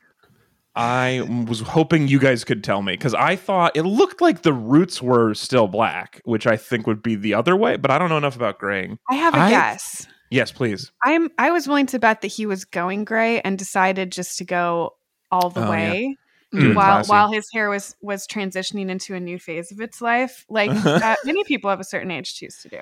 I 0.79 1.23
was 1.49 1.61
hoping 1.61 2.09
you 2.09 2.19
guys 2.19 2.45
could 2.45 2.63
tell 2.63 2.83
me 2.83 2.93
because 2.93 3.13
I 3.15 3.37
thought 3.37 3.77
it 3.77 3.83
looked 3.83 4.21
like 4.21 4.43
the 4.43 4.53
roots 4.53 5.03
were 5.03 5.35
still 5.35 5.67
black, 5.67 6.21
which 6.25 6.47
I 6.47 6.57
think 6.57 6.87
would 6.87 7.03
be 7.03 7.17
the 7.17 7.35
other 7.35 7.57
way, 7.57 7.77
but 7.77 7.91
I 7.91 7.99
don't 7.99 8.09
know 8.09 8.17
enough 8.17 8.37
about 8.37 8.59
graying. 8.59 8.99
I 9.11 9.15
have 9.17 9.35
a 9.35 9.39
I- 9.39 9.51
guess. 9.51 10.07
Yes, 10.31 10.53
please. 10.53 10.93
I'm 11.05 11.31
I 11.39 11.51
was 11.51 11.67
willing 11.67 11.87
to 11.87 11.99
bet 11.99 12.21
that 12.21 12.29
he 12.29 12.45
was 12.47 12.65
going 12.67 13.05
gray 13.07 13.41
and 13.41 13.59
decided 13.59 14.13
just 14.13 14.37
to 14.39 14.45
go 14.45 14.95
all 15.31 15.51
the 15.51 15.61
Oh, 15.61 15.65
yeah. 15.65 15.71
way 15.71 16.17
Mm, 16.55 16.75
while 16.75 16.87
classy. 17.05 17.11
while 17.11 17.31
his 17.33 17.47
hair 17.53 17.69
was 17.69 17.95
was 18.01 18.27
transitioning 18.27 18.89
into 18.89 19.15
a 19.15 19.21
new 19.21 19.39
phase 19.39 19.71
of 19.71 19.81
its 19.83 20.01
life, 20.01 20.47
like 20.49 20.71
uh, 20.87 21.15
many 21.27 21.45
people 21.45 21.69
of 21.71 21.79
a 21.81 21.85
certain 21.85 22.11
age 22.11 22.35
choose 22.35 22.57
to 22.63 22.69
do. 22.71 22.79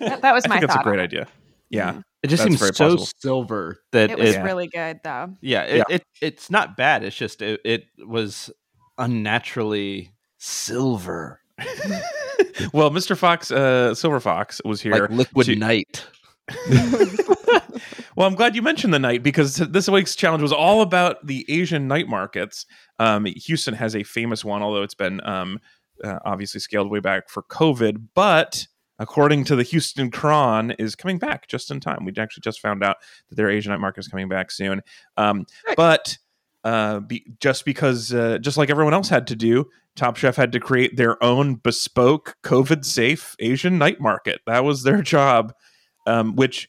That, 0.00 0.22
that 0.22 0.34
was 0.34 0.44
I 0.46 0.48
my 0.48 0.58
think 0.58 0.68
that's 0.68 0.80
a 0.80 0.82
great 0.82 0.98
idea. 0.98 1.28
Yeah. 1.70 2.00
It 2.24 2.28
just 2.28 2.42
That's 2.42 2.58
seems 2.58 2.76
so 2.76 2.84
possible. 2.96 3.08
silver 3.20 3.80
that 3.92 4.10
It 4.10 4.18
was 4.18 4.34
it, 4.34 4.40
really 4.42 4.66
good 4.66 4.98
though. 5.04 5.36
yeah, 5.42 5.62
it, 5.64 5.76
Yeah. 5.76 5.96
It, 5.96 6.04
it's 6.22 6.50
not 6.50 6.74
bad. 6.76 7.04
It's 7.04 7.14
just 7.14 7.42
it, 7.42 7.60
it 7.64 7.84
was 7.98 8.50
unnaturally 8.98 10.10
silver, 10.38 11.40
well, 12.72 12.90
Mr. 12.90 13.16
Fox, 13.16 13.50
uh, 13.52 13.94
Silver 13.94 14.18
Fox 14.20 14.60
was 14.64 14.80
here. 14.80 14.92
like 14.92 15.10
liquid 15.10 15.46
to- 15.46 15.54
night. 15.56 16.06
well, 18.16 18.26
I'm 18.28 18.34
glad 18.34 18.54
you 18.56 18.62
mentioned 18.62 18.92
the 18.92 18.98
night 18.98 19.22
because 19.22 19.56
this 19.56 19.88
week's 19.88 20.16
challenge 20.16 20.42
was 20.42 20.52
all 20.52 20.82
about 20.82 21.26
the 21.26 21.44
Asian 21.48 21.88
night 21.88 22.08
markets. 22.08 22.66
Um, 22.98 23.24
Houston 23.26 23.74
has 23.74 23.94
a 23.96 24.02
famous 24.02 24.44
one, 24.44 24.62
although 24.62 24.82
it's 24.82 24.94
been 24.94 25.20
um, 25.26 25.58
uh, 26.02 26.18
obviously 26.24 26.60
scaled 26.60 26.90
way 26.90 27.00
back 27.00 27.28
for 27.28 27.42
COVID. 27.44 28.08
But 28.14 28.66
according 28.98 29.44
to 29.44 29.56
the 29.56 29.62
Houston 29.62 30.10
Chron, 30.10 30.72
is 30.72 30.94
coming 30.94 31.18
back 31.18 31.48
just 31.48 31.70
in 31.70 31.80
time. 31.80 32.04
We 32.04 32.12
actually 32.18 32.42
just 32.42 32.60
found 32.60 32.82
out 32.84 32.96
that 33.28 33.34
their 33.36 33.50
Asian 33.50 33.72
night 33.72 33.80
market 33.80 34.00
is 34.00 34.08
coming 34.08 34.28
back 34.28 34.50
soon. 34.50 34.82
Um, 35.16 35.46
but 35.76 36.16
uh, 36.64 37.00
be, 37.00 37.24
just 37.40 37.64
because, 37.64 38.12
uh, 38.14 38.38
just 38.38 38.56
like 38.56 38.70
everyone 38.70 38.94
else 38.94 39.08
had 39.08 39.26
to 39.28 39.36
do, 39.36 39.66
Top 39.96 40.16
Chef 40.16 40.34
had 40.36 40.50
to 40.52 40.60
create 40.60 40.96
their 40.96 41.22
own 41.22 41.56
bespoke 41.56 42.36
COVID 42.42 42.84
safe 42.84 43.36
Asian 43.38 43.78
night 43.78 44.00
market. 44.00 44.40
That 44.46 44.64
was 44.64 44.82
their 44.82 45.02
job, 45.02 45.52
um, 46.06 46.34
which, 46.36 46.68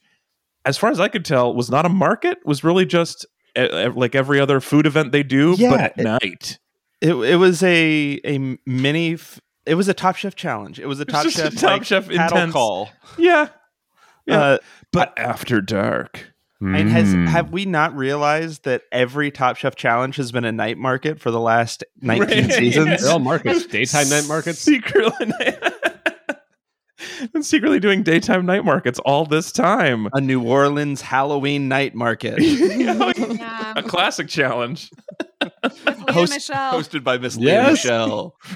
as 0.64 0.76
far 0.76 0.90
as 0.90 1.00
I 1.00 1.08
could 1.08 1.24
tell, 1.24 1.54
was 1.54 1.70
not 1.70 1.86
a 1.86 1.88
market. 1.88 2.38
Was 2.44 2.62
really 2.62 2.86
just 2.86 3.24
uh, 3.56 3.90
like 3.94 4.14
every 4.14 4.38
other 4.38 4.60
food 4.60 4.86
event 4.86 5.12
they 5.12 5.22
do, 5.22 5.54
Yeah, 5.58 5.70
but 5.70 5.80
at 5.80 5.98
it- 5.98 6.04
night. 6.04 6.58
It 7.00 7.12
it 7.14 7.36
was 7.36 7.62
a 7.62 8.20
a 8.24 8.58
mini. 8.64 9.14
F- 9.14 9.38
it 9.66 9.74
was 9.74 9.88
a 9.88 9.94
Top 9.94 10.16
Chef 10.16 10.34
challenge. 10.34 10.78
It 10.80 10.86
was 10.86 11.00
a 11.00 11.04
was 11.04 11.12
Top 11.12 11.24
just 11.24 11.38
a 11.38 11.42
Chef 11.50 11.54
Top 11.54 11.70
like, 11.70 11.84
Chef 11.84 12.08
paddle 12.08 12.36
intense- 12.38 12.52
call. 12.52 12.90
Yeah, 13.18 13.48
Yeah. 14.26 14.40
Uh, 14.40 14.58
but 14.92 15.12
after 15.18 15.60
dark. 15.60 16.32
and 16.60 16.88
has 16.90 17.14
Mm. 17.14 17.28
have 17.28 17.50
we 17.52 17.66
not 17.66 17.94
realized 17.94 18.64
that 18.64 18.82
every 18.90 19.30
Top 19.30 19.56
Chef 19.56 19.76
challenge 19.76 20.16
has 20.16 20.32
been 20.32 20.44
a 20.46 20.52
night 20.52 20.78
market 20.78 21.20
for 21.20 21.30
the 21.30 21.38
last 21.40 21.84
nineteen 22.00 22.44
Right. 22.44 22.52
seasons? 22.52 23.02
They're 23.02 23.12
all 23.12 23.18
markets, 23.18 23.66
daytime 23.66 24.08
night 24.08 24.24
markets. 24.26 24.58
Secretly, 24.62 25.34
and 27.34 27.44
secretly 27.44 27.80
doing 27.80 28.02
daytime 28.02 28.46
night 28.46 28.64
markets 28.64 28.98
all 29.00 29.24
this 29.26 29.52
time. 29.52 30.08
A 30.14 30.20
New 30.20 30.42
Orleans 30.42 31.00
Halloween 31.00 31.68
night 31.68 31.94
market 31.94 32.38
Yeah. 32.40 33.72
a 33.76 33.82
classic 33.82 34.28
challenge. 34.28 34.90
With 35.42 36.08
Host- 36.10 36.32
Michelle. 36.32 36.72
hosted 36.72 37.04
by 37.04 37.18
Miss 37.18 37.36
Leah 37.36 37.62
Yes. 37.62 37.70
Michelle. 37.84 38.36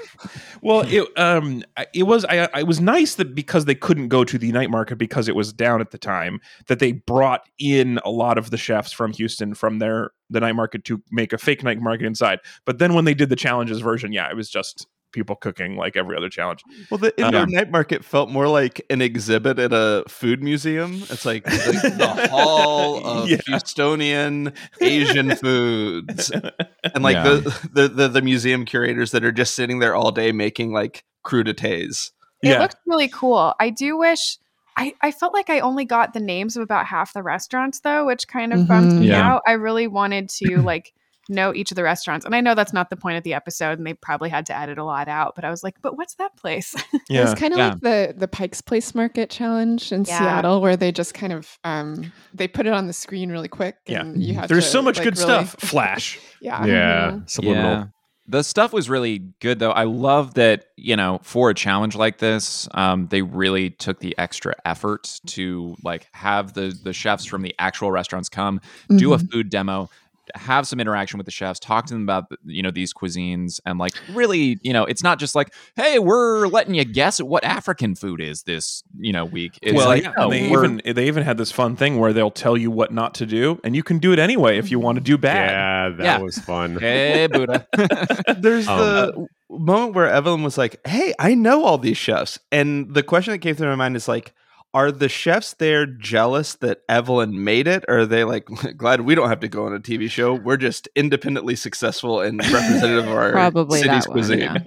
Well, 0.63 0.83
it 0.87 1.09
um 1.19 1.65
it 1.95 2.03
was 2.03 2.27
I 2.27 2.47
it 2.59 2.67
was 2.67 2.83
nice 2.83 3.15
that 3.15 3.35
because 3.35 3.65
they 3.65 3.75
couldn't 3.75 4.09
go 4.09 4.25
to 4.25 4.37
the 4.37 4.53
night 4.53 4.69
market 4.69 4.97
because 4.97 5.27
it 5.27 5.35
was 5.35 5.55
down 5.55 5.81
at 5.81 5.91
the 5.91 5.97
time 5.97 6.39
that 6.67 6.81
they 6.81 6.93
brought 6.93 7.41
in 7.59 7.99
a 8.05 8.11
lot 8.11 8.37
of 8.37 8.51
the 8.51 8.59
chefs 8.59 8.93
from 8.93 9.13
Houston 9.15 9.55
from 9.55 9.79
their 9.79 10.11
the 10.29 10.39
night 10.39 10.53
market 10.57 10.85
to 10.85 11.03
make 11.11 11.33
a 11.33 11.39
fake 11.39 11.65
night 11.65 11.81
market 11.81 12.05
inside. 12.05 12.41
But 12.67 12.79
then 12.79 12.93
when 12.93 13.07
they 13.07 13.15
did 13.15 13.31
the 13.31 13.37
challenges 13.37 13.81
version, 13.81 14.13
yeah, 14.13 14.29
it 14.29 14.37
was 14.37 14.51
just 14.51 14.87
people 15.13 15.37
cooking 15.37 15.77
like 15.77 15.97
every 15.97 16.17
other 16.17 16.29
challenge. 16.29 16.63
Well, 16.91 16.99
the 16.99 17.13
indoor 17.21 17.43
Um, 17.43 17.51
night 17.51 17.71
market 17.71 18.05
felt 18.05 18.31
more 18.31 18.49
like 18.49 18.81
an 18.91 19.03
exhibit 19.03 19.59
at 19.59 19.73
a 19.73 20.05
food 20.09 20.43
museum. 20.43 21.03
It's 21.11 21.25
like 21.25 21.45
the, 21.45 21.95
the 21.99 22.29
hall 22.29 23.05
of 23.07 23.29
Yeah. 23.29 23.39
Houstonian 23.49 24.55
Asian 24.81 25.35
foods, 25.37 26.31
and 26.31 27.03
like 27.03 27.15
Yeah. 27.17 27.25
the, 27.25 27.69
the 27.73 27.89
the 27.89 28.09
the 28.09 28.23
museum 28.23 28.65
curators 28.65 29.11
that 29.13 29.25
are 29.25 29.33
just 29.33 29.55
sitting 29.55 29.79
there 29.79 29.95
all 29.95 30.13
day 30.13 30.33
making 30.33 30.73
like 30.73 31.05
crudités. 31.25 32.11
It 32.43 32.49
Yeah. 32.51 32.61
looks 32.61 32.77
really 32.87 33.09
cool. 33.09 33.55
I 33.61 33.71
do 33.71 33.97
wish 33.99 34.39
I, 34.77 34.95
I 35.03 35.11
felt 35.11 35.35
like 35.35 35.51
I 35.51 35.61
only 35.61 35.85
got 35.85 36.15
the 36.15 36.21
names 36.21 36.57
of 36.57 36.63
about 36.63 36.87
half 36.87 37.13
the 37.13 37.23
restaurants 37.23 37.81
though, 37.81 38.07
which 38.07 38.27
kind 38.29 38.53
of 38.53 38.67
bummed 38.67 38.93
Mhm. 38.93 38.99
me 39.01 39.09
Yeah. 39.09 39.29
out. 39.35 39.43
I 39.47 39.53
really 39.53 39.87
wanted 39.89 40.31
to 40.39 40.59
like 40.63 40.93
know 41.31 41.55
each 41.55 41.71
of 41.71 41.77
the 41.77 41.83
restaurants. 41.83 42.27
And 42.27 42.35
I 42.35 42.41
know 42.41 42.55
that's 42.55 42.73
not 42.73 42.91
the 42.91 42.97
point 42.97 43.17
of 43.17 43.23
the 43.23 43.33
episode 43.35 43.79
and 43.79 43.87
they 43.87 43.95
probably 43.95 44.29
had 44.29 44.45
to 44.47 44.57
edit 44.57 44.77
a 44.79 44.85
lot 44.85 45.09
out, 45.09 45.35
but 45.35 45.45
I 45.45 45.51
was 45.51 45.63
like, 45.65 45.77
but 45.81 45.97
what's 45.97 46.15
that 46.17 46.37
place? 46.37 46.75
It 47.09 47.21
was 47.25 47.35
kind 47.35 47.53
of 47.55 47.59
Yeah. 47.59 47.69
like 47.71 47.81
the 47.81 48.15
the 48.17 48.29
Pike's 48.29 48.61
Place 48.61 48.95
Market 48.95 49.31
challenge 49.31 49.93
in 49.93 50.05
Yeah. 50.05 50.19
Seattle, 50.19 50.61
where 50.61 50.77
they 50.77 50.93
just 50.93 51.15
kind 51.15 51.33
of 51.33 51.59
um 51.65 52.13
they 52.35 52.47
put 52.49 52.67
it 52.67 52.73
on 52.73 52.87
the 52.87 52.93
screen 52.93 53.31
really 53.31 53.49
quick. 53.49 53.77
Yeah. 53.87 54.01
and 54.03 54.23
you 54.23 54.35
had 54.35 54.49
There's 54.49 54.65
to, 54.65 54.71
so 54.71 54.83
much 54.83 54.99
like, 54.99 55.05
good 55.05 55.19
really- 55.19 55.45
stuff. 55.45 55.57
Flash. 55.61 56.19
Yeah, 56.41 56.65
Yeah, 56.67 57.19
subliminal. 57.27 57.71
Yeah. 57.71 57.85
The 58.29 58.45
stuff 58.45 58.73
was 58.73 58.89
really 58.89 59.19
good, 59.41 59.59
though. 59.59 59.73
I 59.73 59.83
love 59.85 60.35
that, 60.35 60.67
you 60.77 60.95
know, 60.95 61.19
for 61.25 61.51
a 61.51 61.55
challenge 61.55 61.97
like 61.97 62.19
this, 62.19 62.69
um, 62.75 63.09
they 63.09 63.23
really 63.23 63.71
took 63.71 63.99
the 63.99 64.17
extra 64.19 64.55
effort 64.65 65.19
to 65.29 65.75
like 65.83 66.07
have 66.13 66.53
the 66.53 66.73
the 66.85 66.93
chefs 66.93 67.25
from 67.25 67.43
the 67.43 67.53
actual 67.59 67.91
restaurants 67.91 68.29
come, 68.29 68.61
do 68.97 69.15
a 69.15 69.19
Mhm. 69.19 69.33
food 69.33 69.51
demo, 69.51 69.91
have 70.35 70.67
some 70.67 70.81
interaction 70.81 71.19
with 71.19 71.25
the 71.27 71.31
chefs, 71.31 71.59
talk 71.61 71.87
to 71.87 71.95
them 71.95 72.03
about 72.03 72.25
you 72.45 72.63
know 72.63 72.71
these 72.71 72.93
cuisines, 72.93 73.61
and 73.67 73.79
like 73.79 73.95
really, 74.09 74.59
you 74.63 74.73
know, 74.73 74.85
it's 74.85 75.03
not 75.03 75.19
just 75.19 75.35
like, 75.35 75.55
hey, 75.77 75.99
we're 75.99 76.47
letting 76.49 76.75
you 76.75 76.85
guess 76.85 77.21
what 77.21 77.45
African 77.45 77.95
food 77.95 78.21
is 78.21 78.43
this 78.45 78.83
you 78.99 79.13
know 79.13 79.25
week. 79.25 79.59
It's 79.63 79.75
well, 79.77 79.89
like, 79.89 80.03
yeah, 80.03 80.13
no, 80.19 80.31
they 80.31 80.51
even 80.51 80.81
they 80.85 81.07
even 81.09 81.23
had 81.23 81.39
this 81.39 81.51
fun 81.53 81.77
thing 81.77 81.99
where 81.99 82.13
they'll 82.13 82.31
tell 82.31 82.57
you 82.57 82.71
what 82.71 82.93
not 82.93 83.15
to 83.15 83.27
do, 83.27 83.61
and 83.65 83.75
you 83.77 83.83
can 83.83 83.99
do 83.99 84.13
it 84.13 84.19
anyway 84.19 84.59
if 84.59 84.71
you 84.71 84.79
want 84.79 84.97
to 84.97 85.05
do 85.05 85.17
bad. 85.19 85.51
Yeah, 85.51 85.89
that 85.97 86.05
Yeah. 86.05 86.19
was 86.19 86.39
fun. 86.39 86.77
hey 86.81 87.27
Buddha. 87.31 87.67
There's 88.41 88.69
Um, 88.69 88.79
the 88.79 89.27
moment 89.51 89.95
where 89.95 90.09
Evelyn 90.09 90.43
was 90.43 90.57
like, 90.59 90.81
"Hey, 90.87 91.15
I 91.19 91.35
know 91.35 91.65
all 91.65 91.79
these 91.79 91.97
chefs," 91.99 92.39
and 92.53 92.93
the 92.95 93.03
question 93.03 93.33
that 93.33 93.39
came 93.39 93.55
through 93.55 93.69
my 93.69 93.75
mind 93.77 93.97
is 93.97 94.09
like. 94.09 94.33
Are 94.73 94.93
the 94.93 95.09
chefs 95.09 95.55
there 95.55 95.85
jealous 95.85 96.55
that 96.57 96.83
Evelyn 96.89 97.43
made 97.43 97.67
it? 97.67 97.85
Or 97.89 98.01
are 98.01 98.07
they 98.07 98.23
like 98.25 98.45
glad 98.77 99.01
we 99.01 99.15
don't 99.15 99.29
have 99.29 99.41
to 99.41 99.49
go 99.49 99.67
on 99.67 99.75
a 99.75 99.81
TV 99.81 100.09
show? 100.11 100.35
We're 100.45 100.57
just 100.57 100.89
independently 100.95 101.57
successful 101.57 102.21
and 102.21 102.39
representative 102.53 103.07
of 103.07 103.13
our 103.13 103.33
Probably 103.33 103.81
city's 103.81 104.05
that 104.05 104.09
one, 104.09 104.15
cuisine. 104.15 104.39
yeah. 104.39 104.59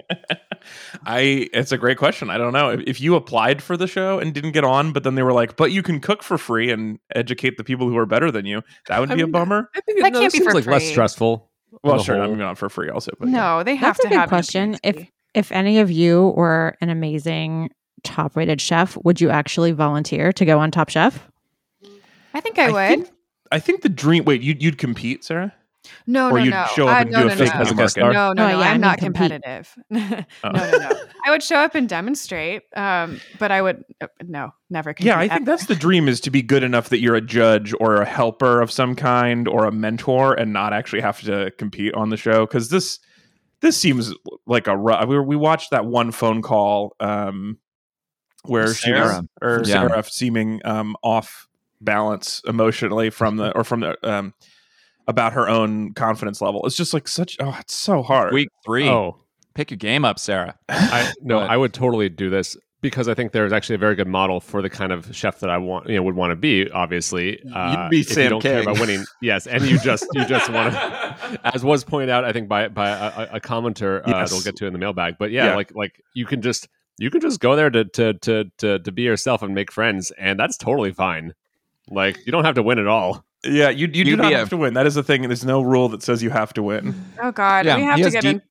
I 1.04 1.48
it's 1.52 1.72
a 1.72 1.78
great 1.78 1.98
question. 1.98 2.30
I 2.30 2.38
don't 2.38 2.52
know 2.52 2.70
if, 2.70 2.80
if 2.86 3.00
you 3.00 3.14
applied 3.16 3.62
for 3.62 3.76
the 3.76 3.86
show 3.86 4.18
and 4.18 4.32
didn't 4.32 4.52
get 4.52 4.64
on, 4.64 4.92
but 4.92 5.02
then 5.04 5.14
they 5.14 5.22
were 5.22 5.32
like, 5.32 5.56
"But 5.56 5.72
you 5.72 5.82
can 5.82 6.00
cook 6.00 6.22
for 6.22 6.38
free 6.38 6.70
and 6.70 6.98
educate 7.14 7.56
the 7.58 7.64
people 7.64 7.88
who 7.88 7.96
are 7.98 8.06
better 8.06 8.30
than 8.30 8.46
you." 8.46 8.62
That 8.88 9.00
would 9.00 9.10
I 9.10 9.14
be 9.14 9.22
a 9.22 9.26
bummer. 9.26 9.68
I 9.74 9.80
think 9.82 10.00
That 10.00 10.12
no, 10.12 10.20
can't 10.20 10.32
it 10.32 10.36
be 10.36 10.38
seems 10.38 10.50
for 10.52 10.54
like 10.54 10.66
less 10.66 10.86
stressful. 10.88 11.50
Well, 11.82 12.02
sure, 12.02 12.16
whole. 12.16 12.32
I'm 12.32 12.38
not 12.38 12.56
for 12.56 12.68
free 12.70 12.88
also, 12.88 13.12
but 13.18 13.28
yeah. 13.28 13.36
no, 13.36 13.62
they 13.62 13.74
have 13.74 13.96
That's 13.96 14.00
to 14.00 14.06
a 14.06 14.10
good 14.10 14.16
have 14.16 14.24
an 14.24 14.28
question. 14.30 14.76
If 14.82 15.06
if 15.34 15.52
any 15.52 15.80
of 15.80 15.90
you 15.90 16.32
were 16.36 16.76
an 16.80 16.88
amazing 16.88 17.70
top 18.04 18.36
rated 18.36 18.60
chef, 18.60 18.96
would 19.04 19.20
you 19.20 19.30
actually 19.30 19.72
volunteer 19.72 20.32
to 20.32 20.44
go 20.44 20.58
on 20.58 20.70
Top 20.70 20.88
Chef? 20.88 21.28
I 22.32 22.40
think 22.40 22.58
I, 22.58 22.70
would. 22.70 22.88
Think, 23.04 23.10
I 23.52 23.58
think 23.60 23.82
the 23.82 23.88
dream. 23.88 24.24
Wait, 24.24 24.42
you'd 24.42 24.62
you'd 24.62 24.78
compete, 24.78 25.24
Sarah? 25.24 25.52
no, 26.06 26.28
or 26.30 26.38
no, 26.38 26.44
you'd 26.44 26.50
no. 26.50 26.66
show 26.74 26.88
up 26.88 26.96
Uh, 26.96 27.00
and 27.02 27.10
no, 27.10 27.18
do 27.20 27.26
a 27.26 27.28
no, 27.28 27.36
fake 27.36 27.54
no. 27.54 27.60
as 27.60 27.70
a 27.70 27.74
guest 27.74 27.92
star? 27.94 28.10
No, 28.12 28.32
no, 28.32 28.44
Oh, 28.46 28.48
no. 28.48 28.58
yeah, 28.58 28.66
I 28.68 28.70
I'm 28.70 28.80
not 28.80 28.98
compete. 28.98 29.30
competitive. 29.30 29.74
no, 29.90 30.24
Oh. 30.42 30.50
no, 30.50 30.70
no. 30.78 30.90
I 31.26 31.30
would 31.30 31.42
show 31.42 31.56
up 31.56 31.74
and 31.74 31.86
demonstrate, 31.88 32.62
um, 32.74 33.20
but 33.38 33.52
I 33.52 33.60
would 33.60 33.84
uh, 34.00 34.06
no, 34.24 34.50
never. 34.70 34.94
Compete 34.94 35.06
Yeah, 35.08 35.18
I 35.18 35.28
think 35.28 35.44
that's 35.44 35.66
the 35.66 35.74
dream 35.74 36.08
is 36.08 36.20
to 36.20 36.30
be 36.30 36.40
good 36.42 36.62
enough 36.62 36.88
that 36.88 37.00
you're 37.00 37.14
a 37.14 37.20
judge 37.20 37.74
or 37.80 37.96
a 37.96 38.06
helper 38.06 38.60
of 38.62 38.70
some 38.70 38.96
kind 38.96 39.46
or 39.46 39.66
a 39.66 39.72
mentor 39.72 40.32
and 40.34 40.52
not 40.54 40.72
actually 40.72 41.02
have 41.02 41.20
to 41.22 41.50
compete 41.58 41.92
on 41.94 42.08
the 42.08 42.16
show 42.16 42.46
because 42.46 42.70
this 42.70 42.98
this 43.60 43.76
seems 43.76 44.12
like 44.46 44.66
a 44.66 44.76
ru- 44.76 45.06
we, 45.06 45.18
we 45.20 45.36
watched 45.36 45.70
that 45.70 45.84
one 45.86 46.12
phone 46.12 46.40
call 46.42 46.96
um 47.00 47.58
where 48.44 48.72
she 48.74 48.92
was 48.92 49.22
or 49.42 49.62
Yeah. 49.64 49.88
Sarah 49.88 50.04
seeming 50.04 50.60
um 50.64 50.96
off 51.02 51.48
balance 51.80 52.40
emotionally 52.46 53.10
from 53.10 53.36
the 53.36 53.54
or 53.56 53.64
from 53.64 53.80
the 53.80 53.96
um 54.08 54.34
about 55.06 55.32
her 55.34 55.48
own 55.48 55.92
confidence 55.94 56.40
level. 56.40 56.64
It's 56.66 56.76
just 56.76 56.94
like 56.94 57.08
such 57.08 57.36
oh 57.40 57.56
it's 57.60 57.74
so 57.74 58.02
hard. 58.02 58.32
Week 58.32 58.48
three, 58.64 58.88
Oh, 58.88 59.18
pick 59.54 59.70
your 59.70 59.76
game 59.78 60.04
up, 60.04 60.18
Sarah. 60.18 60.58
I 60.68 61.12
no, 61.20 61.38
I 61.40 61.56
would 61.56 61.74
totally 61.74 62.08
do 62.08 62.30
this 62.30 62.56
because 62.80 63.08
I 63.08 63.14
think 63.14 63.32
there's 63.32 63.52
actually 63.52 63.76
a 63.76 63.78
very 63.78 63.94
good 63.94 64.08
model 64.08 64.40
for 64.40 64.60
the 64.60 64.68
kind 64.70 64.92
of 64.92 65.14
chef 65.16 65.40
that 65.40 65.48
I 65.48 65.56
want, 65.58 65.88
you 65.88 65.96
know, 65.96 66.02
would 66.02 66.16
want 66.16 66.32
to 66.32 66.36
be. 66.36 66.70
Obviously, 66.70 67.42
uh, 67.54 67.88
be 67.88 68.00
if 68.00 68.08
Sam 68.08 68.24
you 68.24 68.28
don't 68.30 68.42
care 68.42 68.60
about 68.62 68.78
winning. 68.80 69.04
Yes, 69.22 69.46
and 69.46 69.62
you 69.64 69.78
just 69.78 70.06
you 70.14 70.24
just 70.26 70.50
want 70.50 70.72
to, 70.74 71.40
as 71.54 71.62
was 71.64 71.82
pointed 71.84 72.10
out, 72.10 72.24
I 72.24 72.32
think 72.32 72.48
by 72.48 72.68
by 72.68 72.88
a, 72.90 72.94
a- 73.32 73.36
a 73.36 73.40
commenter 73.40 74.00
uh, 74.00 74.04
Yes. 74.06 74.30
that 74.30 74.34
we'll 74.34 74.42
get 74.44 74.56
to 74.56 74.66
in 74.66 74.72
the 74.72 74.78
mailbag. 74.78 75.16
But 75.18 75.30
yeah, 75.32 75.46
Yeah. 75.48 75.54
like 75.56 75.74
like 75.74 76.02
you 76.14 76.24
can 76.26 76.40
just 76.42 76.68
you 76.98 77.10
can 77.10 77.20
just 77.20 77.40
go 77.40 77.56
there 77.56 77.70
to 77.70 77.84
to 77.84 78.14
to 78.14 78.44
to 78.58 78.78
to 78.78 78.92
be 78.92 79.02
yourself 79.02 79.42
and 79.42 79.54
make 79.54 79.70
friends, 79.72 80.12
and 80.18 80.38
that's 80.38 80.56
totally 80.56 80.92
fine. 80.92 81.34
Like 81.90 82.18
you 82.26 82.32
don't 82.32 82.44
have 82.44 82.54
to 82.56 82.62
win 82.62 82.78
at 82.78 82.86
all. 82.86 83.24
yeah, 83.44 83.68
you 83.70 83.86
you 83.92 84.04
do 84.04 84.10
You'd 84.10 84.16
not 84.18 84.28
be 84.28 84.34
a- 84.34 84.38
have 84.38 84.50
to 84.50 84.56
win. 84.56 84.74
That 84.74 84.86
is 84.86 84.94
the 84.94 85.02
thing. 85.02 85.22
There's 85.22 85.44
no 85.44 85.60
rule 85.62 85.88
that 85.90 86.02
says 86.02 86.22
you 86.22 86.30
have 86.30 86.52
to 86.54 86.62
win. 86.62 86.94
Oh 87.22 87.30
God, 87.32 87.66
Yeah, 87.66 87.76
we 87.76 87.82
have 87.82 87.96
he 87.98 88.04
to 88.04 88.10
get 88.10 88.22
deep- 88.22 88.36
in. 88.36 88.42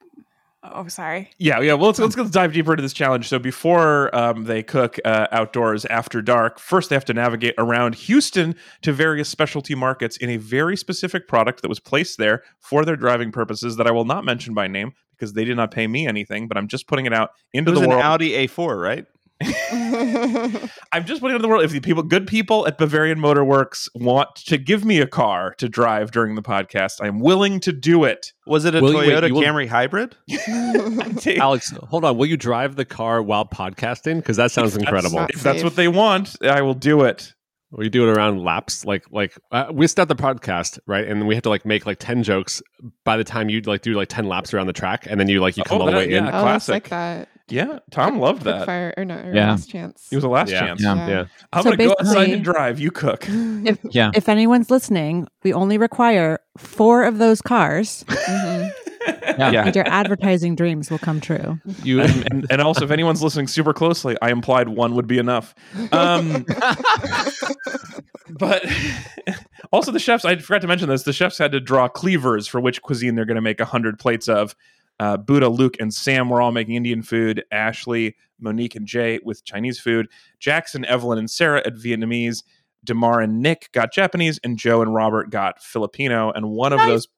Oh, 0.65 0.87
sorry. 0.87 1.29
Yeah, 1.37 1.59
yeah. 1.59 1.73
Well, 1.73 1.87
let's 1.87 1.99
let's 1.99 2.15
go 2.15 2.25
dive 2.25 2.53
deeper 2.53 2.71
into 2.71 2.81
this 2.81 2.93
challenge. 2.93 3.27
So 3.27 3.37
before 3.37 4.15
um, 4.15 4.45
they 4.45 4.63
cook 4.63 4.97
uh, 5.03 5.27
outdoors 5.31 5.83
after 5.85 6.21
dark, 6.21 6.57
first 6.57 6.89
they 6.89 6.95
have 6.95 7.03
to 7.05 7.13
navigate 7.13 7.55
around 7.57 7.95
Houston 7.95 8.55
to 8.81 8.93
various 8.93 9.27
specialty 9.27 9.75
markets 9.75 10.15
in 10.15 10.29
a 10.29 10.37
very 10.37 10.77
specific 10.77 11.27
product 11.27 11.61
that 11.63 11.67
was 11.67 11.81
placed 11.81 12.17
there 12.17 12.43
for 12.59 12.85
their 12.85 12.95
driving 12.95 13.31
purposes 13.31 13.75
that 13.75 13.87
I 13.87 13.91
will 13.91 14.05
not 14.05 14.23
mention 14.23 14.53
by 14.53 14.67
name 14.67 14.93
because 15.11 15.33
they 15.33 15.43
did 15.43 15.57
not 15.57 15.71
pay 15.71 15.85
me 15.85 16.07
anything. 16.07 16.47
But 16.47 16.55
I'm 16.57 16.69
just 16.69 16.87
putting 16.87 17.05
it 17.05 17.13
out 17.13 17.31
It 17.53 17.57
into 17.59 17.71
was 17.71 17.79
the 17.81 17.83
an 17.83 17.89
world. 17.89 18.01
Audi 18.01 18.31
A4, 18.47 18.81
right? 18.81 19.05
I'm 20.91 21.05
just 21.05 21.21
putting 21.21 21.33
it 21.33 21.35
into 21.35 21.39
the 21.43 21.47
world. 21.47 21.63
If 21.63 21.71
the 21.71 21.79
people, 21.79 22.03
good 22.03 22.27
people 22.27 22.67
at 22.67 22.77
Bavarian 22.77 23.19
Motor 23.19 23.43
Works, 23.43 23.89
want 23.95 24.35
to 24.47 24.57
give 24.57 24.85
me 24.85 24.99
a 24.99 25.07
car 25.07 25.53
to 25.57 25.67
drive 25.69 26.11
during 26.11 26.35
the 26.35 26.41
podcast, 26.41 27.01
I 27.01 27.07
am 27.07 27.19
willing 27.19 27.59
to 27.61 27.71
do 27.73 28.03
it. 28.03 28.31
Was 28.45 28.65
it 28.65 28.75
a 28.75 28.81
Will 28.81 28.91
you- 28.91 28.97
wait, 28.99 29.09
Toyota 29.09 29.27
you 29.27 29.33
will- 29.35 29.41
Camry 29.41 29.67
hybrid? 29.67 30.15
Alex, 31.39 31.71
hold 31.89 32.05
on. 32.05 32.17
Will 32.17 32.25
you 32.27 32.37
drive 32.37 32.75
the 32.75 32.85
car 32.85 33.21
while 33.21 33.45
podcasting? 33.45 34.17
Because 34.17 34.37
that 34.37 34.51
sounds 34.51 34.75
If 34.75 34.81
incredible. 34.81 35.15
not 35.19 35.31
If 35.31 35.41
that's 35.43 35.57
safe. 35.59 35.63
what 35.63 35.75
they 35.75 35.87
want, 35.87 36.35
I 36.43 36.61
will 36.61 36.73
do 36.75 37.01
it. 37.03 37.33
We 37.75 37.89
do 37.89 38.07
it 38.07 38.15
around 38.15 38.43
laps, 38.43 38.85
like 38.85 39.03
like 39.09 39.35
uh, 39.51 39.65
we 39.73 39.87
start 39.87 40.07
the 40.07 40.15
podcast 40.15 40.77
right, 40.85 41.07
and 41.07 41.25
we 41.27 41.33
have 41.33 41.41
to 41.41 41.49
like 41.49 41.65
make 41.65 41.87
like 41.87 41.97
ten 41.97 42.21
jokes 42.21 42.61
by 43.03 43.17
the 43.17 43.23
time 43.23 43.49
you 43.49 43.61
like 43.61 43.81
do 43.81 43.95
like 43.95 44.09
ten 44.09 44.27
laps 44.27 44.53
around 44.53 44.67
the 44.67 44.73
track, 44.73 45.07
and 45.09 45.19
then 45.19 45.27
you 45.27 45.41
like 45.41 45.57
you 45.57 45.63
come 45.63 45.77
Oh, 45.77 45.81
all 45.81 45.85
the 45.87 45.93
that- 45.93 45.97
way 45.97 46.13
in. 46.13 46.23
yeah. 46.25 46.37
oh, 46.39 46.43
classic. 46.43 46.71
like 46.73 46.89
that. 46.89 47.29
Yeah, 47.49 47.79
Tom 47.91 48.19
loved 48.19 48.43
that. 48.43 48.65
Fire 48.65 48.93
or 48.95 49.03
no, 49.05 49.15
or 49.15 49.33
Yeah. 49.33 49.49
last 49.51 49.69
chance. 49.69 50.07
He 50.09 50.15
was 50.15 50.23
a 50.23 50.29
last 50.29 50.49
Yeah. 50.49 50.59
chance. 50.61 50.81
Yeah. 50.81 51.07
Yeah, 51.07 51.25
I'm 51.51 51.63
So 51.63 51.71
gonna 51.71 51.85
go 51.87 51.95
outside 51.99 52.29
and 52.29 52.43
drive. 52.43 52.79
You 52.79 52.89
cook. 52.91 53.27
If 53.29 53.77
Yeah. 53.91 54.11
if 54.15 54.29
anyone's 54.29 54.69
listening, 54.71 55.27
we 55.43 55.51
only 55.53 55.77
require 55.77 56.39
four 56.57 57.03
of 57.03 57.17
those 57.17 57.41
cars, 57.41 58.05
Mhm. 58.07 58.71
Yeah. 59.37 59.65
and 59.65 59.75
your 59.75 59.87
advertising 59.87 60.55
dreams 60.55 60.89
will 60.89 60.99
come 60.99 61.19
true. 61.19 61.59
You 61.83 62.01
and, 62.01 62.27
and, 62.31 62.47
and 62.49 62.61
also, 62.61 62.85
if 62.85 62.91
anyone's 62.91 63.21
listening 63.21 63.47
super 63.47 63.73
closely, 63.73 64.15
I 64.21 64.31
implied 64.31 64.69
one 64.69 64.95
would 64.95 65.07
be 65.07 65.17
enough. 65.17 65.53
Um, 65.91 66.45
but 68.29 68.65
also, 69.71 69.91
the 69.91 69.99
chefs. 69.99 70.23
I 70.25 70.37
forgot 70.37 70.61
to 70.61 70.67
mention 70.67 70.87
this. 70.89 71.03
The 71.03 71.13
chefs 71.13 71.37
had 71.37 71.51
to 71.51 71.59
draw 71.59 71.87
cleavers 71.87 72.47
for 72.47 72.61
which 72.61 72.81
cuisine 72.81 73.15
they're 73.15 73.25
going 73.25 73.35
to 73.35 73.41
make 73.41 73.59
hundred 73.61 73.99
plates 73.99 74.27
of. 74.29 74.55
Uh, 75.03 75.17
Buddha, 75.17 75.49
Luke, 75.49 75.75
and 75.81 75.93
Sam 75.93 76.29
were 76.29 76.41
all 76.41 76.53
making 76.53 76.75
Indian 76.75 77.01
food. 77.01 77.43
Ashley, 77.51 78.15
Monique, 78.39 78.73
and 78.77 78.87
Jae 78.87 79.19
with 79.21 79.43
Chinese 79.43 79.77
food. 79.77 80.07
Jackson, 80.39 80.85
Evelyn, 80.85 81.19
and 81.19 81.29
Sarah 81.29 81.61
at 81.65 81.73
Vietnamese. 81.73 82.41
Damarr 82.85 83.21
and 83.21 83.41
Nick 83.41 83.69
got 83.73 83.91
Japanese, 83.91 84.39
and 84.45 84.57
Jo 84.57 84.81
and 84.81 84.93
Robert 84.93 85.29
got 85.29 85.61
Filipino. 85.61 86.31
And 86.31 86.51
one 86.51 86.71
of 86.71 86.79
those. 86.79 87.09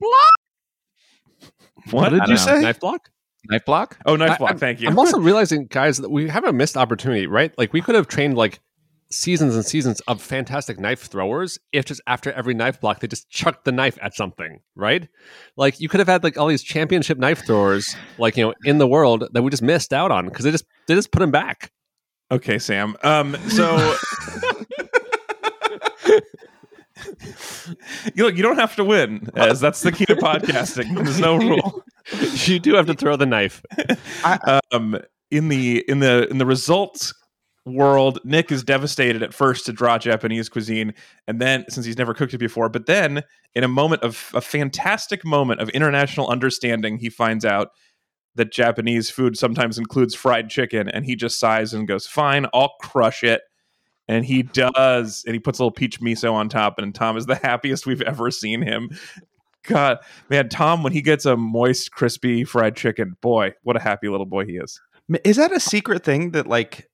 What? 1.91 2.09
did 2.09 2.23
you 2.23 2.29
know. 2.29 2.35
say? 2.35 2.61
Knife 2.61 2.79
block. 2.79 3.11
Knife 3.47 3.65
block? 3.65 3.99
Oh, 4.07 4.15
knife 4.15 4.39
block. 4.39 4.49
I'm- 4.49 4.57
Thank 4.57 4.81
you. 4.81 4.87
I'm 4.89 4.97
also 4.97 5.19
realizing, 5.19 5.67
guys, 5.67 5.97
that 5.97 6.09
we 6.09 6.27
have 6.27 6.43
a 6.43 6.53
missed 6.53 6.77
opportunity, 6.77 7.27
right? 7.27 7.53
Like 7.55 7.71
we 7.71 7.81
could 7.81 7.93
have 7.93 8.07
trained 8.07 8.35
like 8.35 8.61
seasons 9.11 9.55
and 9.55 9.65
seasons 9.65 9.99
of 10.01 10.21
fantastic 10.21 10.79
knife 10.79 11.03
throwers 11.03 11.57
if 11.71 11.85
just 11.85 12.01
after 12.07 12.31
every 12.33 12.53
knife 12.53 12.81
block 12.81 12.99
they 12.99 13.07
just 13.07 13.29
chucked 13.29 13.65
the 13.65 13.71
knife 13.71 13.97
at 14.01 14.13
something, 14.13 14.59
right? 14.75 15.07
Like 15.55 15.79
you 15.79 15.89
could 15.89 15.99
have 15.99 16.07
had 16.07 16.23
like 16.23 16.37
all 16.37 16.47
these 16.47 16.63
championship 16.63 17.17
knife 17.17 17.45
throwers, 17.45 17.95
like 18.17 18.37
you 18.37 18.45
know, 18.45 18.53
in 18.63 18.77
the 18.77 18.87
world 18.87 19.27
that 19.31 19.41
we 19.41 19.49
just 19.49 19.63
missed 19.63 19.93
out 19.93 20.11
on 20.11 20.25
because 20.25 20.45
they 20.45 20.51
just 20.51 20.65
they 20.87 20.95
just 20.95 21.11
put 21.11 21.19
them 21.19 21.31
back. 21.31 21.71
Okay, 22.31 22.57
Sam. 22.57 22.95
Um, 23.03 23.37
so 23.49 23.75
you 28.15 28.23
look, 28.23 28.35
you 28.35 28.41
don't 28.41 28.57
have 28.57 28.75
to 28.77 28.83
win, 28.83 29.29
as 29.35 29.59
that's 29.59 29.81
the 29.81 29.91
key 29.91 30.05
to 30.05 30.15
podcasting. 30.15 30.95
There's 30.95 31.19
no 31.19 31.37
rule. 31.37 31.83
you 32.47 32.59
do 32.59 32.73
have 32.75 32.87
to 32.87 32.93
throw 32.93 33.15
the 33.15 33.25
knife. 33.25 33.63
Um, 34.71 34.97
in 35.31 35.49
the 35.49 35.83
in 35.87 35.99
the 35.99 36.27
in 36.29 36.37
the 36.37 36.45
results 36.45 37.13
world, 37.65 38.19
Nick 38.23 38.51
is 38.51 38.63
devastated 38.63 39.23
at 39.23 39.33
first 39.33 39.65
to 39.65 39.73
draw 39.73 39.97
Japanese 39.97 40.49
cuisine, 40.49 40.93
and 41.27 41.41
then 41.41 41.65
since 41.69 41.85
he's 41.85 41.97
never 41.97 42.13
cooked 42.13 42.33
it 42.33 42.37
before, 42.37 42.69
but 42.69 42.85
then 42.85 43.23
in 43.55 43.63
a 43.63 43.67
moment 43.67 44.03
of 44.03 44.31
a 44.33 44.41
fantastic 44.41 45.25
moment 45.25 45.61
of 45.61 45.69
international 45.69 46.27
understanding, 46.27 46.97
he 46.97 47.09
finds 47.09 47.43
out 47.43 47.69
that 48.35 48.51
Japanese 48.51 49.09
food 49.09 49.37
sometimes 49.37 49.77
includes 49.77 50.13
fried 50.13 50.49
chicken, 50.49 50.87
and 50.89 51.05
he 51.05 51.15
just 51.15 51.39
sighs 51.39 51.73
and 51.73 51.87
goes, 51.87 52.05
"Fine, 52.05 52.47
I'll 52.53 52.75
crush 52.81 53.23
it." 53.23 53.41
And 54.07 54.23
he 54.23 54.43
does, 54.43 55.23
and 55.25 55.33
he 55.33 55.39
puts 55.39 55.57
a 55.57 55.63
little 55.63 55.71
peach 55.71 55.99
miso 55.99 56.33
on 56.33 56.49
top, 56.49 56.77
and 56.77 56.93
Tom 56.93 57.17
is 57.17 57.25
the 57.25 57.35
happiest 57.43 57.87
we've 57.87 58.01
ever 58.01 58.29
seen 58.29 58.61
him. 58.61 58.89
God, 59.63 59.97
man, 60.29 60.49
Tom, 60.49 60.83
when 60.83 60.93
he 60.93 61.01
gets 61.01 61.25
a 61.25 61.35
moist, 61.35 61.91
crispy 61.91 62.43
fried 62.43 62.75
chicken, 62.75 63.17
boy, 63.21 63.53
what 63.63 63.75
a 63.75 63.79
happy 63.79 64.07
little 64.09 64.27
boy 64.27 64.45
he 64.45 64.57
is. 64.57 64.79
Is 65.23 65.37
that 65.37 65.51
a 65.51 65.59
secret 65.59 66.03
thing 66.03 66.31
that 66.31 66.45
like 66.45 66.87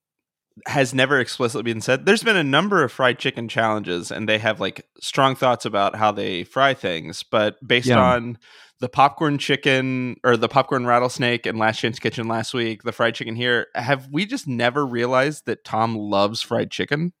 has 0.66 0.92
never 0.94 1.18
explicitly 1.18 1.62
been 1.72 1.80
said? 1.80 2.06
There's 2.06 2.22
been 2.22 2.36
a 2.36 2.44
number 2.44 2.82
of 2.82 2.92
fried 2.92 3.18
chicken 3.18 3.48
challenges, 3.48 4.10
and 4.10 4.28
they 4.28 4.38
have 4.38 4.60
like 4.60 4.86
strong 5.00 5.34
thoughts 5.34 5.64
about 5.64 5.96
how 5.96 6.12
they 6.12 6.44
fry 6.44 6.74
things, 6.74 7.22
but 7.22 7.56
based 7.66 7.88
Yeah. 7.88 8.02
on 8.02 8.38
the 8.80 8.88
popcorn 8.88 9.38
chicken 9.38 10.16
or 10.24 10.36
the 10.36 10.48
popcorn 10.48 10.86
rattlesnake 10.86 11.46
and 11.46 11.58
Last 11.58 11.78
Chance 11.78 12.00
Kitchen 12.00 12.26
last 12.26 12.52
week, 12.52 12.82
the 12.82 12.90
fried 12.92 13.14
chicken 13.14 13.36
here, 13.36 13.68
have 13.76 14.08
we 14.10 14.26
just 14.26 14.48
never 14.48 14.84
realized 14.84 15.46
that 15.46 15.64
Tom 15.64 15.94
loves 15.96 16.42
fried 16.42 16.70
chicken? 16.70 17.12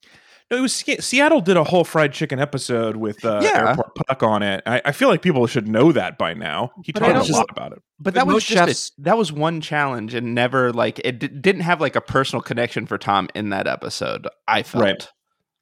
No, 0.52 0.58
it 0.58 0.60
was 0.60 0.74
Seattle 1.00 1.40
did 1.40 1.56
a 1.56 1.64
whole 1.64 1.82
fried 1.82 2.12
chicken 2.12 2.38
episode 2.38 2.96
with 2.96 3.24
uh, 3.24 3.40
Yeah. 3.42 3.70
Airport 3.70 3.94
Puck 3.94 4.22
on 4.22 4.42
it. 4.42 4.62
I, 4.66 4.82
I 4.84 4.92
feel 4.92 5.08
like 5.08 5.22
people 5.22 5.46
should 5.46 5.66
know 5.66 5.92
that 5.92 6.18
by 6.18 6.34
now. 6.34 6.72
He 6.84 6.92
But 6.92 7.02
I 7.04 7.12
talks 7.14 7.28
a 7.28 7.32
don't- 7.32 7.38
lot 7.38 7.46
about 7.50 7.72
it. 7.72 7.82
But 7.98 8.04
But 8.04 8.14
that 8.14 8.26
was 8.26 8.34
most 8.34 8.46
just 8.48 8.58
chefs- 8.68 8.92
that 8.98 9.16
was 9.16 9.32
one 9.32 9.60
challenge, 9.62 10.12
and 10.14 10.34
never 10.34 10.70
like 10.72 11.00
it 11.04 11.18
d- 11.20 11.28
didn't 11.28 11.62
have 11.62 11.80
like 11.80 11.96
a 11.96 12.00
personal 12.02 12.42
connection 12.42 12.84
for 12.86 12.98
Tom 12.98 13.28
in 13.34 13.48
that 13.50 13.66
episode. 13.66 14.28
I 14.46 14.62
felt. 14.62 14.84
Right. 14.84 15.08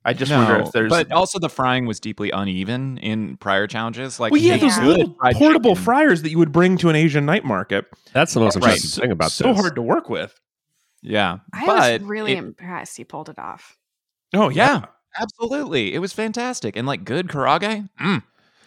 I 0.05 0.15
just 0.15 0.33
wonder 0.33 0.57
if 0.61 0.73
there's. 0.73 0.89
but 0.89 1.13
also 1.13 1.39
the 1.39 1.51
frying 1.51 1.85
was 1.87 2.01
deeply 2.01 2.31
uneven 2.31 2.97
in 2.99 3.37
prior 3.37 3.67
challenges. 3.67 4.19
Like 4.19 4.33
well, 4.33 4.41
yeah, 4.41 4.57
those 4.57 4.79
little 4.79 5.15
portable 5.35 5.73
chicken. 5.73 5.85
fryers 5.85 6.23
that 6.23 6.31
you 6.31 6.39
would 6.39 6.51
bring 6.53 6.79
to 6.79 6.89
an 6.89 6.97
Asian 6.97 7.27
night 7.27 7.45
market. 7.45 7.85
That's 8.15 8.33
the 8.35 8.41
most 8.41 8.57
Right. 8.57 8.63
impressive 8.65 8.91
So, 8.91 9.01
thing 9.03 9.11
about 9.13 9.31
so 9.31 9.49
this. 9.53 9.61
hard 9.61 9.75
to 9.77 9.83
work 9.83 10.09
with. 10.09 10.35
Yeah, 11.03 11.39
I 11.53 11.67
but 11.67 12.01
was 12.01 12.09
really 12.09 12.33
it- 12.33 12.39
impressed 12.39 12.97
he 12.97 13.05
pulled 13.05 13.29
it 13.29 13.39
off. 13.39 13.77
Oh 14.35 14.49
yeah, 14.49 14.83
absolutely, 15.19 15.95
it 15.95 15.99
was 15.99 16.13
fantastic 16.13 16.77
and 16.77 16.87
like 16.87 17.05
good 17.05 17.29
karaage. 17.29 17.89
Mm. 18.01 18.23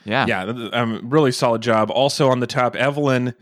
Yeah, 0.06 0.26
yeah, 0.28 0.46
th- 0.46 0.58
th- 0.58 0.74
um, 0.74 1.02
really 1.10 1.32
solid 1.32 1.62
job. 1.62 1.90
Also 1.92 2.30
on 2.30 2.40
the 2.42 2.48
top, 2.48 2.76
Evelyn 2.76 3.34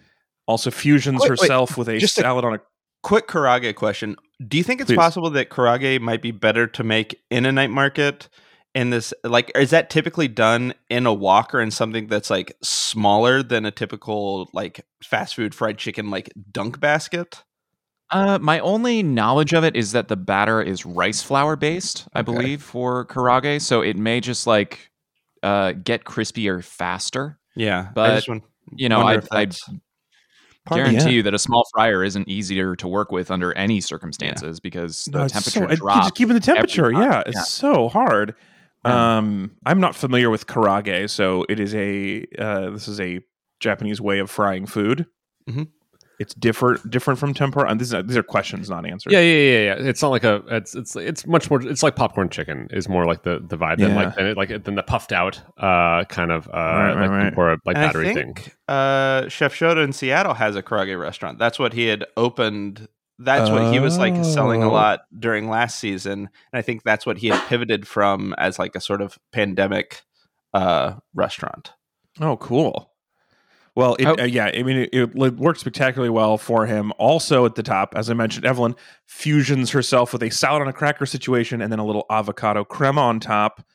also 0.45 0.69
fusions 0.69 1.21
Wait, 1.21 1.29
wait, 1.31 1.39
herself 1.39 1.77
with 1.77 1.89
a 1.89 1.97
just 1.97 2.17
a- 2.17 2.21
salad 2.21 2.45
on 2.45 2.53
a. 2.55 2.59
quick 3.03 3.27
karaage 3.27 3.73
question. 3.75 4.15
Do 4.47 4.57
you 4.57 4.63
think 4.63 4.81
it's 4.81 4.89
Please. 4.89 4.97
possible 4.97 5.29
that 5.31 5.49
karaage 5.49 5.99
might 6.01 6.21
be 6.21 6.31
better 6.31 6.67
to 6.67 6.83
make 6.83 7.19
in 7.31 7.45
a 7.45 7.51
night 7.51 7.71
market? 7.71 8.29
In 8.73 8.89
this, 8.89 9.13
like, 9.25 9.51
is 9.53 9.71
that 9.71 9.89
typically 9.89 10.29
done 10.29 10.73
in 10.89 11.05
a 11.05 11.13
wok 11.13 11.53
or 11.53 11.59
in 11.59 11.71
something 11.71 12.07
that's 12.07 12.29
like 12.29 12.55
smaller 12.63 13.43
than 13.43 13.65
a 13.65 13.71
typical 13.71 14.49
like 14.53 14.85
fast 15.03 15.35
food 15.35 15.53
fried 15.53 15.77
chicken 15.77 16.09
like 16.09 16.31
dunk 16.53 16.79
basket? 16.79 17.43
Uh, 18.11 18.37
my 18.41 18.59
only 18.59 19.01
knowledge 19.03 19.53
of 19.53 19.63
it 19.63 19.75
is 19.75 19.93
that 19.93 20.07
the 20.09 20.17
batter 20.17 20.61
is 20.61 20.85
rice 20.85 21.21
flour 21.23 21.55
based, 21.55 22.07
I 22.13 22.19
Okay. 22.19 22.31
believe, 22.33 22.61
for 22.61 23.05
karaage. 23.05 23.61
So 23.61 23.81
it 23.81 23.95
may 23.97 24.19
just 24.19 24.45
like 24.47 24.89
uh, 25.43 25.71
get 25.71 26.03
crispier 26.03 26.63
faster. 26.63 27.39
Yeah, 27.55 27.87
I 27.89 27.91
But, 27.93 28.15
just 28.23 28.29
You 28.75 28.89
know, 28.89 28.99
wonder 29.03 29.13
I 29.13 29.17
if 29.23 29.27
I 29.31 29.45
that's- 29.45 29.69
guarantee 30.69 30.97
yeah. 31.05 31.09
you 31.09 31.23
that 31.23 31.33
a 31.33 31.39
small 31.39 31.63
fryer 31.73 32.03
isn't 32.03 32.27
easier 32.29 32.75
to 32.75 32.87
work 32.87 33.11
with 33.11 33.31
under 33.31 33.51
any 33.57 33.81
circumstances 33.81 34.59
because 34.59 35.05
the 35.05 35.17
No, 35.17 35.23
it's 35.23 35.33
temperature 35.33 35.59
so, 35.67 35.73
it- 35.73 35.77
drops. 35.77 36.05
Just 36.07 36.15
keeping 36.15 36.35
the 36.35 36.39
temperature. 36.39 36.91
time. 36.91 37.01
Yeah, 37.01 37.23
it's 37.25 37.35
Yeah. 37.37 37.41
so 37.43 37.89
hard. 37.89 38.35
Yeah. 38.85 39.17
Um, 39.17 39.51
I'm 39.65 39.79
not 39.79 39.95
familiar 39.95 40.29
with 40.29 40.45
karaage, 40.47 41.09
so 41.09 41.45
it 41.49 41.59
is 41.59 41.73
a 41.75 42.25
uh, 42.37 42.69
this 42.71 42.87
is 42.87 42.99
a 42.99 43.21
Japanese 43.59 43.99
way 44.01 44.19
of 44.19 44.29
frying 44.29 44.65
food. 44.67 45.05
Mhm. 45.49 45.67
It's 46.21 46.33
different 46.35 46.89
different 46.89 47.19
from 47.19 47.33
tempura. 47.33 47.69
And 47.69 47.79
these 47.81 47.93
are, 47.93 48.03
these 48.03 48.15
are 48.17 48.23
questions, 48.23 48.69
not 48.69 48.85
answers. 48.85 49.11
Yeah, 49.11 49.19
yeah, 49.21 49.37
yeah, 49.37 49.63
yeah. 49.75 49.89
It's 49.89 50.01
not 50.01 50.09
like 50.09 50.23
a. 50.23 50.43
It's 50.49 50.75
it's 50.75 50.95
it's 50.95 51.25
much 51.25 51.49
more. 51.49 51.61
It's 51.61 51.83
like 51.83 51.95
popcorn 51.95 52.29
chicken 52.29 52.67
is 52.71 52.87
more 52.87 53.05
like 53.05 53.23
the 53.23 53.39
the 53.45 53.57
vibe 53.57 53.77
than 53.79 53.95
like 53.95 54.15
than, 54.15 54.25
it, 54.27 54.37
like 54.37 54.63
than 54.63 54.75
the 54.75 54.83
puffed 54.83 55.11
out 55.11 55.41
uh 55.57 56.03
kind 56.05 56.31
of 56.31 56.47
uh 56.47 56.51
Right, 56.51 56.93
right, 56.93 57.01
like 57.01 57.09
right. 57.09 57.23
tempura 57.23 57.57
like 57.65 57.75
And 57.75 57.83
I 57.85 57.87
battery 57.87 58.13
thing. 58.13 58.35
think 58.35 58.55
uh, 58.67 59.27
Chef 59.29 59.53
Shota 59.53 59.83
in 59.83 59.93
Seattle 59.93 60.35
has 60.35 60.55
a 60.55 60.61
karaage 60.63 60.97
restaurant. 60.99 61.39
That's 61.39 61.57
what 61.59 61.73
he 61.73 61.87
had 61.87 62.05
opened. 62.15 62.87
That's 63.19 63.49
what 63.49 63.71
he 63.73 63.79
was 63.79 63.97
like 63.97 64.23
selling 64.23 64.63
a 64.63 64.69
Oh. 64.69 64.73
lot 64.73 65.01
during 65.17 65.49
last 65.49 65.79
season, 65.79 66.29
and 66.51 66.59
I 66.59 66.61
think 66.61 66.83
that's 66.83 67.05
what 67.05 67.17
he 67.17 67.27
had 67.29 67.47
pivoted 67.47 67.87
from 67.87 68.33
as 68.37 68.57
like 68.59 68.75
a 68.75 68.81
sort 68.81 69.01
of 69.01 69.17
pandemic 69.31 70.01
uh, 70.53 70.95
restaurant. 71.13 71.73
Oh, 72.19 72.37
cool. 72.37 72.90
Well, 73.75 73.95
it, 73.95 74.05
Oh. 74.05 74.15
uh, 74.19 74.23
yeah, 74.25 74.51
I 74.53 74.63
mean, 74.63 74.77
it, 74.77 74.89
it 74.93 75.15
worked 75.15 75.59
spectacularly 75.61 76.09
well 76.09 76.37
for 76.37 76.65
him. 76.65 76.91
Also, 76.97 77.45
at 77.45 77.55
the 77.55 77.63
top, 77.63 77.93
as 77.95 78.09
I 78.09 78.13
mentioned, 78.13 78.45
Evelyn 78.45 78.75
fusions 79.07 79.69
herself 79.71 80.11
with 80.11 80.21
a 80.23 80.29
salad 80.29 80.61
on 80.61 80.67
a 80.67 80.73
cracker 80.73 81.05
situation 81.05 81.61
and 81.61 81.71
then 81.71 81.79
a 81.79 81.85
little 81.85 82.05
avocado 82.09 82.65
crema 82.65 83.01
on 83.01 83.19
top. 83.21 83.65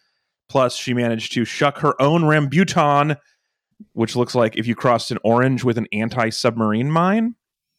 Plus, 0.49 0.77
she 0.77 0.93
managed 0.93 1.33
to 1.33 1.45
shuck 1.47 1.79
her 1.79 2.01
own 2.01 2.23
rambutan, 2.23 3.17
which 3.95 4.15
looks 4.17 4.35
like 4.35 4.57
if 4.57 4.67
you 4.67 4.75
crossed 4.75 5.11
an 5.11 5.19
orange 5.25 5.65
with 5.65 5.79
an 5.79 5.87
anti-submarine 5.93 6.91
mine. 6.91 7.35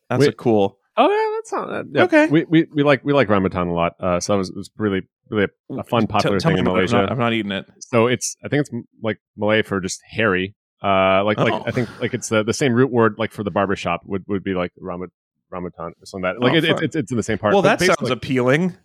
That's 0.10 0.26
a 0.26 0.32
cool. 0.34 0.80
Oh 0.98 1.08
yeah, 1.10 1.36
that's 1.38 1.52
not 1.54 1.68
that. 1.70 1.86
Yeah. 1.94 2.04
Okay. 2.06 2.28
We, 2.28 2.46
we 2.46 2.68
we 2.74 2.82
like 2.84 3.06
we 3.06 3.14
like 3.14 3.28
rambutan 3.28 3.68
a 3.70 3.72
lot. 3.74 3.94
Uh, 4.00 4.20
so 4.20 4.34
that 4.34 4.38
was, 4.38 4.50
it 4.50 4.56
was 4.56 4.72
really 4.78 5.02
really 5.30 5.46
a, 5.70 5.76
a 5.76 5.84
fun 5.84 6.08
popular 6.08 6.40
Tell- 6.40 6.50
tell 6.50 6.58
thing 6.58 6.60
in 6.60 6.68
it. 6.68 6.70
Malaysia. 6.72 6.98
I'm 6.98 7.02
not, 7.04 7.12
I'm 7.12 7.18
not 7.20 7.34
eating 7.34 7.52
it. 7.52 7.66
so 7.80 8.08
it's 8.08 8.36
I 8.44 8.48
think 8.48 8.62
it's 8.62 8.74
m- 8.74 8.88
like 9.04 9.20
Malay 9.38 9.62
for 9.62 9.80
just 9.80 10.02
hairy. 10.10 10.56
Uh, 10.84 11.24
like 11.24 11.40
Oh. 11.40 11.44
like 11.46 11.64
I 11.68 11.72
think 11.72 12.00
like 12.00 12.14
it's 12.14 12.30
the, 12.30 12.44
the 12.44 12.54
same 12.54 12.74
root 12.74 12.92
word 12.92 13.16
like 13.18 13.32
for 13.32 13.44
the 13.44 13.52
barber 13.52 13.76
shop 13.76 14.02
would, 14.06 14.24
would 14.28 14.44
be 14.44 14.54
like 14.54 14.72
Ramat 14.82 15.08
Ramadan 15.50 15.94
or 16.00 16.06
something 16.06 16.24
like 16.24 16.36
that. 16.36 16.42
Like 16.42 16.54
Oh, 16.54 16.58
it, 16.58 16.64
it's 16.66 16.82
it's 16.82 16.96
it's 16.96 17.12
in 17.12 17.18
the 17.18 17.24
same 17.24 17.38
part. 17.38 17.54
Well, 17.54 17.64
But 17.64 17.80
that 17.80 17.96
sounds 17.98 18.12
appealing. 18.12 18.76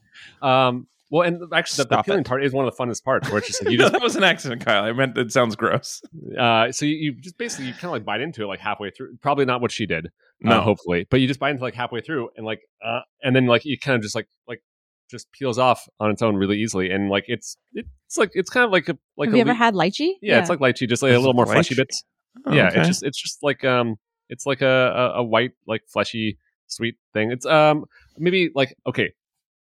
um. 0.41 0.87
Well, 1.11 1.29
and 1.29 1.43
actually, 1.53 1.85
the, 1.85 1.89
the 1.91 1.99
appealing 2.01 2.21
it. 2.23 2.27
part 2.27 2.43
is 2.43 2.55
one 2.55 2.67
of 2.67 2.75
the 2.75 2.83
funnest 2.83 3.05
parts, 3.05 3.29
where 3.29 3.37
it's 3.37 3.47
just 3.49 3.63
like 3.63 3.71
you 3.73 3.77
No, 3.77 3.85
just 3.85 3.93
that 3.93 4.01
was 4.01 4.17
an 4.17 4.25
accident, 4.25 4.65
Kyle. 4.65 4.83
I 4.85 4.93
meant 4.93 5.19
it 5.19 5.31
sounds 5.31 5.55
gross. 5.57 6.01
uh, 6.39 6.73
so 6.73 6.87
you, 6.87 6.97
you 6.97 7.13
just 7.21 7.37
basically 7.37 7.67
you 7.67 7.73
kind 7.75 7.85
of 7.85 7.91
like 7.91 8.05
bite 8.07 8.23
into 8.23 8.43
it 8.43 8.47
like 8.47 8.61
halfway 8.61 8.89
through. 8.89 9.19
Probably 9.21 9.45
not 9.45 9.61
what 9.61 9.71
she 9.71 9.85
did, 9.85 10.09
No. 10.41 10.53
uh, 10.53 10.61
hopefully, 10.63 11.07
but 11.11 11.21
you 11.21 11.29
just 11.29 11.39
bite 11.39 11.51
into 11.51 11.63
like 11.65 11.75
halfway 11.75 12.01
through, 12.01 12.31
and 12.39 12.47
like 12.47 12.61
uh, 12.83 13.01
and 13.23 13.37
then 13.37 13.45
like 13.45 13.67
you 13.67 13.79
kind 13.79 13.95
of 13.95 14.01
just 14.01 14.15
like 14.15 14.27
like 14.49 14.63
just 15.13 15.31
peels 15.31 15.59
off 15.59 15.89
on 16.01 16.11
its 16.11 16.23
own 16.23 16.35
really 16.35 16.59
easily, 16.59 16.91
and 16.91 17.09
like 17.09 17.25
it's 17.29 17.57
it's 17.75 18.19
like 18.19 18.31
it's 18.35 18.51
kind 18.51 18.65
of 18.65 18.73
like 18.73 18.89
a 18.89 18.99
like 19.17 19.29
Have 19.29 19.35
a 19.35 19.37
you 19.37 19.41
ever 19.43 19.51
le- 19.51 19.55
had 19.55 19.75
lychee? 19.75 20.15
yeah, 20.21 20.41
it's 20.41 20.51
like 20.51 20.59
lychee, 20.59 20.89
just 20.89 21.03
like 21.03 21.13
a 21.13 21.19
little 21.19 21.31
it 21.31 21.37
more 21.37 21.47
fleshy 21.47 21.77
bits. 21.77 22.03
Oh, 22.45 22.53
yeah, 22.53 22.69
okay. 22.69 22.81
it's 22.81 22.89
just 22.89 23.03
it's 23.05 23.21
just 23.23 23.43
like 23.45 23.65
um, 23.65 23.97
it's 24.29 24.47
like 24.47 24.63
a, 24.63 24.67
a 25.17 25.21
a 25.21 25.23
white 25.23 25.53
like 25.69 25.83
fleshy 25.87 26.39
sweet 26.67 26.97
thing. 27.13 27.31
It's 27.31 27.47
um 27.47 27.85
maybe 28.19 28.51
like 28.55 28.75
okay, 28.87 29.13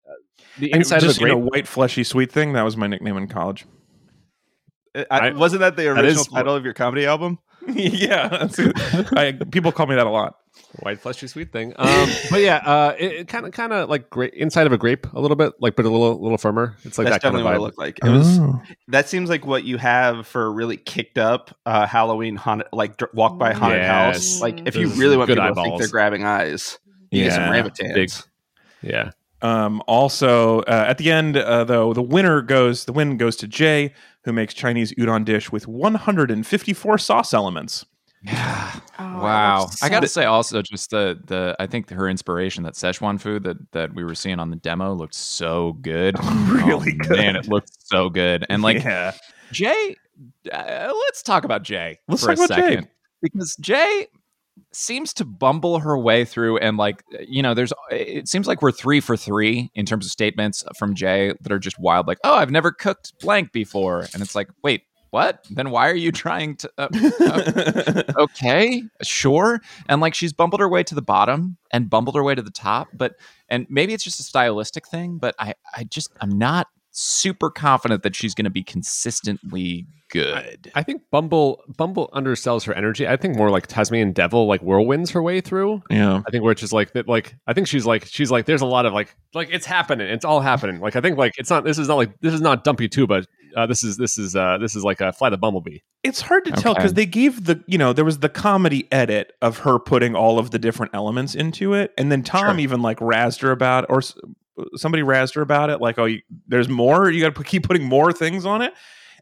uh, 0.08 0.12
the 0.58 0.72
inside 0.72 1.00
just 1.00 1.16
of 1.16 1.24
a 1.24 1.26
you 1.26 1.32
know, 1.32 1.38
white 1.38 1.66
fleshy 1.66 2.04
sweet 2.04 2.30
thing. 2.30 2.52
That 2.52 2.62
was 2.62 2.76
my 2.76 2.86
nickname 2.86 3.16
in 3.16 3.26
college. 3.26 3.66
I, 5.10 5.28
I- 5.28 5.32
wasn't 5.32 5.60
that 5.60 5.76
the 5.76 5.88
original 5.88 6.10
is- 6.22 6.26
title 6.28 6.54
of 6.54 6.64
your 6.64 6.74
comedy 6.74 7.06
album? 7.06 7.38
yeah. 7.68 8.48
I, 9.16 9.38
people 9.50 9.72
call 9.72 9.86
me 9.86 9.94
that 9.96 10.06
a 10.06 10.10
lot. 10.10 10.36
white 10.80 11.00
fleshy 11.00 11.26
sweet 11.26 11.52
thing. 11.52 11.74
Um, 11.76 12.08
but 12.30 12.40
yeah, 12.40 12.56
uh, 12.64 12.94
it 12.98 13.28
kind 13.28 13.44
of 13.44 13.52
kind 13.52 13.72
of 13.74 13.90
like 13.90 14.08
grape 14.08 14.32
inside 14.34 14.66
of 14.66 14.72
a 14.72 14.78
grape 14.78 15.06
a 15.12 15.20
little 15.20 15.36
bit, 15.36 15.52
like 15.60 15.76
but 15.76 15.84
a 15.84 15.90
little 15.90 16.18
little 16.22 16.38
firmer. 16.38 16.76
It's 16.84 16.96
like 16.96 17.06
That's 17.08 17.16
that 17.16 17.22
kind 17.22 17.34
definitely 17.36 17.40
of 17.40 17.44
what 17.44 17.54
it 17.56 17.60
looked 17.60 17.78
like. 17.78 17.98
It 18.02 18.08
was 18.10 18.38
Oh. 18.38 18.62
that 18.88 19.08
seems 19.08 19.28
like 19.28 19.44
what 19.44 19.64
you 19.64 19.76
have 19.76 20.26
for 20.26 20.46
a 20.46 20.50
really 20.50 20.78
kicked 20.78 21.18
up 21.18 21.54
uh, 21.66 21.86
Halloween 21.86 22.36
haunted, 22.36 22.68
like 22.72 22.96
dr- 22.96 23.12
walk 23.12 23.38
by 23.38 23.52
haunted 23.52 23.82
Yes. 23.82 24.14
house. 24.14 24.40
Like 24.40 24.66
if 24.66 24.74
you 24.76 24.88
really 24.90 25.16
want 25.18 25.26
good 25.28 25.36
people 25.38 25.54
to 25.54 25.62
think 25.62 25.78
they're 25.78 25.88
grabbing 25.88 26.24
eyes, 26.24 26.78
you 27.10 27.24
get 27.24 27.34
some 27.34 27.52
Yeah, 27.54 27.92
big. 27.94 28.10
Yeah, 28.82 29.10
Um, 29.40 29.82
also, 29.86 30.60
uh, 30.62 30.84
at 30.88 30.98
the 30.98 31.10
end, 31.12 31.36
uh, 31.36 31.64
though, 31.64 31.92
the 31.92 32.02
winner 32.02 32.42
goes. 32.42 32.84
The 32.86 32.92
win 32.92 33.16
goes 33.16 33.36
to 33.36 33.48
Jae, 33.48 33.92
who 34.24 34.32
makes 34.32 34.52
Chinese 34.54 34.92
udon 34.94 35.24
dish 35.24 35.52
with 35.52 35.68
154 35.68 36.98
sauce 36.98 37.32
elements. 37.32 37.84
Oh, 38.26 38.82
wow. 38.98 39.60
looks 39.60 39.80
I 39.80 39.88
got 39.88 40.00
to 40.00 40.08
say 40.08 40.24
also 40.24 40.60
just 40.60 40.90
the 40.90 41.20
the 41.26 41.54
I 41.60 41.68
think 41.68 41.88
her 41.90 42.08
inspiration 42.08 42.64
that 42.64 42.74
Szechuan 42.74 43.20
food 43.20 43.44
that 43.44 43.56
that 43.72 43.94
we 43.94 44.02
were 44.02 44.16
seeing 44.16 44.40
on 44.40 44.50
the 44.50 44.56
demo 44.56 44.92
looked 44.92 45.14
so 45.14 45.74
good. 45.74 46.16
Really 46.48 46.98
Oh, 47.00 47.04
good. 47.06 47.16
Man, 47.16 47.36
it 47.36 47.46
looked 47.48 47.70
so 47.86 48.08
good. 48.10 48.44
And 48.48 48.62
like 48.62 48.82
yeah, 48.82 49.12
Jae, 49.52 49.94
uh, 50.52 50.92
let's 51.06 51.22
talk 51.22 51.44
about 51.44 51.62
Jae 51.62 51.96
Let's 52.08 52.22
for 52.24 52.34
talk 52.34 52.38
a 52.40 52.44
about 52.44 52.58
Jae. 52.58 52.62
second 52.70 52.88
because 53.22 53.56
Jae 53.62 54.06
seems 54.72 55.12
to 55.14 55.24
bumble 55.24 55.78
her 55.78 55.98
way 55.98 56.24
through 56.24 56.58
and 56.58 56.76
like 56.76 57.02
you 57.20 57.42
know 57.42 57.54
there's 57.54 57.72
it 57.90 58.28
seems 58.28 58.46
like 58.46 58.62
we're 58.62 58.72
3 58.72 59.00
for 59.00 59.16
3 59.16 59.70
in 59.74 59.86
terms 59.86 60.06
of 60.06 60.12
statements 60.12 60.64
from 60.78 60.94
Jae 60.94 61.34
that 61.40 61.52
are 61.52 61.58
just 61.58 61.78
wild 61.78 62.06
like 62.06 62.18
oh 62.24 62.34
I've 62.34 62.50
never 62.50 62.70
cooked 62.70 63.12
blank 63.20 63.52
before. 63.52 64.06
And 64.12 64.22
it's 64.22 64.34
like 64.34 64.48
wait 64.62 64.82
what? 65.10 65.46
Then 65.50 65.70
why 65.70 65.88
are 65.88 65.94
you 65.94 66.12
trying 66.12 66.56
to 66.56 66.70
uh, 66.76 66.88
uh, 67.20 68.02
okay 68.18 68.82
sure. 69.02 69.60
And 69.88 70.00
like 70.00 70.14
she's 70.14 70.34
bumbled 70.34 70.60
her 70.60 70.68
way 70.68 70.82
to 70.82 70.94
the 70.94 71.02
bottom 71.02 71.56
and 71.72 71.88
bumbled 71.88 72.14
her 72.14 72.22
way 72.22 72.34
to 72.34 72.42
the 72.42 72.50
top 72.50 72.88
but 72.94 73.14
and 73.48 73.66
maybe 73.70 73.94
it's 73.94 74.04
just 74.04 74.20
a 74.20 74.22
stylistic 74.22 74.86
thing 74.88 75.18
but 75.18 75.34
i 75.38 75.54
i 75.76 75.84
just 75.84 76.10
i'm 76.20 76.36
not 76.36 76.68
super 77.00 77.48
confident 77.48 78.02
that 78.02 78.16
she's 78.16 78.34
going 78.34 78.44
to 78.44 78.50
be 78.50 78.62
consistently 78.62 79.86
good 80.10 80.70
I 80.74 80.82
think 80.82 81.02
Bumble 81.12 81.62
Bumble 81.76 82.08
undersells 82.14 82.64
her 82.64 82.72
energy. 82.72 83.06
I 83.06 83.16
think 83.16 83.36
more 83.36 83.50
like 83.50 83.66
Tasmanian 83.66 84.12
Devil, 84.12 84.46
like 84.46 84.62
whirlwinds 84.62 85.10
her 85.12 85.22
way 85.22 85.42
through. 85.42 85.82
yeah. 85.90 86.22
I 86.26 86.30
think 86.30 86.42
where 86.42 86.52
it's 86.52 86.62
just 86.62 86.72
like 86.72 86.92
that. 86.94 87.06
Like 87.06 87.36
I 87.46 87.52
think 87.52 87.66
she's 87.68 87.84
like 87.84 88.06
she's 88.06 88.30
like 88.30 88.46
there's 88.46 88.62
a 88.62 88.66
lot 88.66 88.86
of 88.86 88.94
like 88.94 89.14
like 89.34 89.48
it's 89.52 89.66
happening. 89.66 90.08
It's 90.08 90.24
all 90.24 90.40
happening. 90.40 90.80
Like 90.80 90.96
I 90.96 91.02
think 91.02 91.18
like 91.18 91.34
it's 91.38 91.50
not. 91.50 91.64
This 91.64 91.78
is 91.78 91.88
not 91.88 91.96
like 91.96 92.18
this 92.22 92.32
is 92.32 92.40
not 92.40 92.64
Dumpy 92.64 92.88
Tuba. 92.88 93.24
Uh, 93.54 93.66
this 93.66 93.82
is 93.84 93.96
this 93.98 94.16
is 94.18 94.34
uh 94.34 94.56
this 94.58 94.74
is 94.74 94.82
like 94.82 95.00
a 95.02 95.12
Fly 95.12 95.28
the 95.28 95.36
Bumblebee. 95.36 95.78
It's 96.04 96.20
hard 96.22 96.44
to 96.46 96.52
tell 96.52 96.74
because 96.74 96.94
they 96.94 97.06
gave 97.06 97.44
the 97.44 97.62
you 97.66 97.76
know 97.76 97.92
there 97.92 98.04
was 98.04 98.20
the 98.20 98.28
comedy 98.30 98.88
edit 98.90 99.32
of 99.42 99.58
her 99.58 99.78
putting 99.78 100.14
all 100.14 100.38
of 100.38 100.52
the 100.52 100.58
different 100.58 100.94
elements 100.94 101.34
into 101.34 101.74
it, 101.74 101.92
and 101.98 102.10
then 102.10 102.22
Tom 102.22 102.54
Sure. 102.56 102.60
even 102.60 102.80
like 102.80 102.98
razzed 103.00 103.42
her 103.42 103.50
about 103.50 103.84
or 103.90 103.98
s- 103.98 104.14
somebody 104.76 105.02
razzed 105.02 105.34
her 105.34 105.42
about 105.42 105.70
it, 105.70 105.80
like 105.80 105.98
oh 105.98 106.04
you, 106.06 106.20
there's 106.46 106.68
more, 106.68 107.10
you 107.10 107.20
got 107.20 107.34
to 107.34 107.44
keep 107.44 107.64
putting 107.64 107.84
more 107.84 108.12
things 108.12 108.44
on 108.46 108.62
it, 108.62 108.72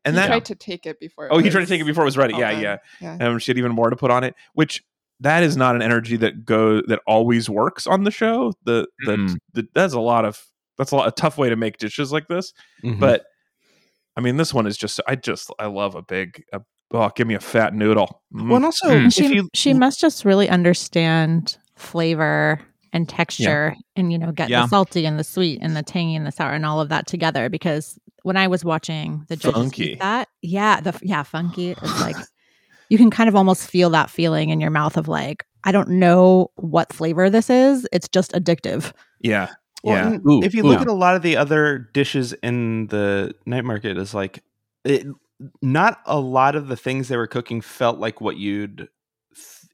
and 0.05 0.15
he 0.15 0.21
that 0.21 0.27
tried 0.29 0.45
to 0.47 0.55
take 0.55 0.87
it 0.87 0.99
before. 1.01 1.27
it 1.27 1.31
oh 1.33 1.39
he 1.39 1.51
tried 1.51 1.63
to 1.63 1.67
take 1.67 1.81
it 1.81 1.85
before 1.85 2.05
it 2.05 2.07
was 2.07 2.17
ready, 2.17 2.35
all 2.35 2.41
yeah 2.41 2.53
done. 2.53 2.61
yeah, 3.01 3.17
yeah. 3.19 3.29
um, 3.29 3.39
she 3.39 3.51
had 3.51 3.59
even 3.59 3.73
more 3.73 3.91
to 3.91 3.97
put 3.97 4.11
on 4.11 4.25
it, 4.25 4.35
which 4.55 4.83
that 5.21 5.43
is 5.43 5.57
not 5.57 5.75
an 5.75 5.83
energy 5.83 6.17
that 6.19 6.45
go 6.45 6.83
that 6.83 7.01
always 7.07 7.49
works 7.49 7.87
on 7.87 8.05
the 8.05 8.11
show. 8.11 8.53
The 8.65 8.87
the, 9.07 9.17
Mm-mm. 9.17 9.37
the 9.55 9.67
that's 9.75 9.95
a 9.95 10.01
lot 10.01 10.25
of 10.25 10.45
that's 10.79 10.91
a, 10.93 10.97
lot, 10.97 11.09
a 11.09 11.13
tough 11.13 11.39
way 11.39 11.49
to 11.49 11.57
make 11.57 11.79
dishes 11.79 12.13
like 12.13 12.29
this, 12.29 12.53
Mhm. 12.85 13.01
but 13.01 13.25
I 14.17 14.21
mean 14.21 14.37
this 14.37 14.53
one 14.53 14.67
is 14.67 14.77
just 14.77 15.01
I 15.07 15.15
just 15.17 15.51
I 15.59 15.67
love 15.67 15.95
a 15.95 16.03
big 16.03 16.43
a, 16.53 16.61
oh 16.93 17.11
give 17.17 17.27
me 17.27 17.35
a 17.35 17.41
fat 17.41 17.75
noodle. 17.75 18.23
Mm. 18.35 18.51
well, 18.51 18.65
also 18.65 18.89
Mm. 18.91 19.13
She 19.15 19.35
you 19.35 19.49
she 19.55 19.73
must 19.73 20.01
just 20.01 20.25
really 20.27 20.49
understand 20.51 21.57
flavor 21.77 22.61
and 22.97 23.09
texture 23.09 23.77
and 23.95 24.11
you 24.13 24.19
know 24.19 24.33
get 24.33 24.49
Yeah. 24.49 24.63
the 24.63 24.69
salty 24.69 25.05
and 25.07 25.19
the 25.19 25.25
sweet 25.25 25.59
and 25.63 25.77
the 25.77 25.83
tangy 25.83 26.15
and 26.17 26.27
the 26.27 26.33
sour 26.33 26.53
and 26.53 26.65
all 26.67 26.81
of 26.81 26.89
that 26.89 27.07
together 27.07 27.49
because 27.49 27.99
when 28.23 28.37
I 28.37 28.49
was 28.49 28.65
watching 28.65 29.25
the 29.29 29.37
judges 29.37 29.55
Funky. 29.63 29.95
that 29.97 30.29
yeah 30.43 30.81
the 30.81 30.99
yeah 31.03 31.23
funky 31.23 31.71
it's 31.71 32.01
like 32.01 32.17
you 32.89 32.99
can 32.99 33.11
kind 33.11 33.29
of 33.29 33.37
almost 33.37 33.69
feel 33.71 33.91
that 33.91 34.11
feeling 34.11 34.51
in 34.51 34.61
your 34.61 34.71
mouth 34.71 34.97
of 34.97 35.07
like 35.09 35.45
I 35.65 35.73
don't 35.73 35.89
know 35.91 36.51
what 36.57 36.93
flavor 36.93 37.29
this 37.31 37.51
is 37.51 37.87
it's 37.93 38.09
just 38.09 38.33
addictive 38.33 38.93
Yeah. 39.21 39.51
Well, 39.85 40.13
yeah. 40.13 40.19
Ooh, 40.29 40.43
if 40.43 40.55
you 40.55 40.65
ooh. 40.65 40.69
look 40.69 40.81
at 40.81 40.89
a 40.89 40.93
lot 40.93 41.15
of 41.15 41.23
the 41.23 41.37
other 41.37 41.79
dishes 41.79 42.33
in 42.43 42.89
the 42.89 43.35
night 43.45 43.65
market, 43.65 43.97
is 43.97 44.15
like 44.15 44.43
it, 44.85 45.07
not 45.63 46.01
a 46.07 46.19
lot 46.19 46.57
of 46.57 46.67
the 46.67 46.77
things 46.77 47.07
they 47.07 47.17
were 47.17 47.29
cooking 47.29 47.61
felt 47.61 47.99
like 48.01 48.21
what 48.21 48.37
you'd 48.37 48.89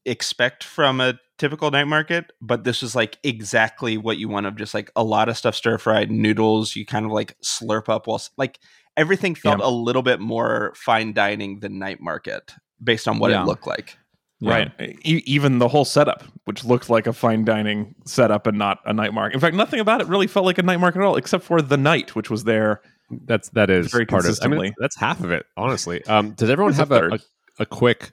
expect 0.04 0.64
from 0.64 1.00
a 1.00 1.14
typical 1.42 1.70
night 1.70 1.84
market, 1.88 2.30
but 2.40 2.64
this 2.64 2.80
was 2.82 2.94
like 2.94 3.18
exactly 3.24 3.98
what 3.98 4.16
you 4.16 4.28
want 4.28 4.46
of 4.46 4.56
just 4.56 4.72
like 4.74 4.90
a 4.96 5.02
lot 5.02 5.28
of 5.28 5.36
stuff 5.36 5.54
stir 5.54 5.76
fried 5.76 6.10
noodles. 6.10 6.74
You 6.76 6.86
kind 6.86 7.04
of 7.04 7.12
like 7.12 7.36
slurp 7.44 7.88
up 7.88 8.06
while 8.06 8.22
like 8.38 8.58
everything 8.96 9.34
felt 9.34 9.60
a 9.60 9.68
little 9.68 10.02
bit 10.02 10.20
more 10.20 10.72
fine 10.76 11.12
dining 11.12 11.60
than 11.60 11.78
night 11.78 12.00
market 12.00 12.52
based 12.82 13.08
on 13.08 13.18
what 13.18 13.30
Yeah. 13.30 13.42
it 13.42 13.46
looked 13.46 13.66
like. 13.66 13.96
Right. 14.40 14.72
E- 14.80 15.22
even 15.26 15.58
the 15.58 15.68
whole 15.68 15.84
setup, 15.84 16.24
which 16.46 16.64
looked 16.64 16.90
like 16.90 17.06
a 17.06 17.12
fine 17.12 17.44
dining 17.44 17.94
setup 18.06 18.46
and 18.46 18.58
not 18.58 18.80
a 18.84 18.92
night 18.92 19.12
market. 19.14 19.34
In 19.34 19.40
fact, 19.40 19.54
nothing 19.54 19.78
about 19.80 20.00
it 20.00 20.08
really 20.08 20.26
felt 20.26 20.46
like 20.46 20.58
a 20.58 20.62
night 20.62 20.78
market 20.80 20.98
at 21.00 21.04
all, 21.04 21.16
except 21.16 21.44
for 21.44 21.62
the 21.62 21.76
night, 21.76 22.14
which 22.16 22.28
was 22.30 22.44
there. 22.44 22.80
That's 23.26 23.50
that 23.50 23.70
is 23.70 23.90
Very 23.92 24.06
part 24.06 24.20
of. 24.22 24.24
I 24.24 24.28
consistently. 24.28 24.66
mean, 24.68 24.74
that's 24.78 24.96
half 24.96 25.22
of 25.22 25.30
it, 25.30 25.46
honestly. 25.56 26.04
Um, 26.06 26.32
does 26.32 26.50
everyone 26.50 26.72
have 26.74 26.90
a, 26.92 27.08
a, 27.10 27.18
a 27.60 27.66
quick? 27.66 28.12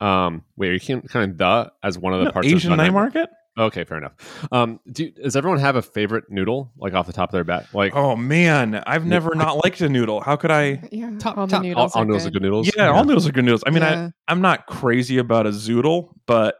Um, 0.00 0.44
wait, 0.56 0.72
you 0.72 0.80
can 0.80 1.02
kind 1.02 1.30
of 1.30 1.38
the 1.38 1.72
as 1.82 1.98
one 1.98 2.12
of 2.12 2.20
the 2.20 2.26
No, 2.26 2.32
parts 2.32 2.46
Asian 2.48 2.72
of 2.72 2.78
the 2.78 2.84
night 2.84 2.92
market? 2.92 3.28
Okay, 3.58 3.82
fair 3.82 3.98
enough. 3.98 4.14
Um, 4.52 4.78
do 4.92 5.10
does 5.10 5.34
everyone 5.34 5.58
have 5.58 5.74
a 5.74 5.82
favorite 5.82 6.30
noodle 6.30 6.70
like 6.76 6.94
off 6.94 7.06
the 7.08 7.12
top 7.12 7.30
of 7.30 7.32
their 7.32 7.42
bat? 7.42 7.66
Like 7.74 7.96
Oh 7.96 8.14
man, 8.14 8.80
I've 8.86 9.04
never 9.04 9.34
not 9.34 9.56
liked 9.64 9.80
a 9.80 9.88
noodle. 9.88 10.20
How 10.20 10.36
could 10.36 10.52
I? 10.52 10.88
Yeah, 10.92 11.10
top, 11.18 11.36
all 11.36 11.46
the 11.48 11.50
top- 11.50 11.62
noodles, 11.64 11.92
all, 11.96 11.98
all 12.00 12.02
are 12.02 12.06
noodles 12.06 12.26
are 12.26 12.30
good 12.30 12.42
noodles. 12.42 12.70
Yeah, 12.76 12.90
all 12.92 13.04
noodles 13.04 13.26
are 13.26 13.32
good 13.32 13.44
noodles. 13.44 13.64
I 13.66 13.70
mean, 13.70 13.82
Yeah. 13.82 14.10
I 14.28 14.32
I'm 14.32 14.40
not 14.40 14.66
crazy 14.66 15.18
about 15.18 15.46
a 15.46 15.50
zoodle, 15.50 16.10
but 16.26 16.54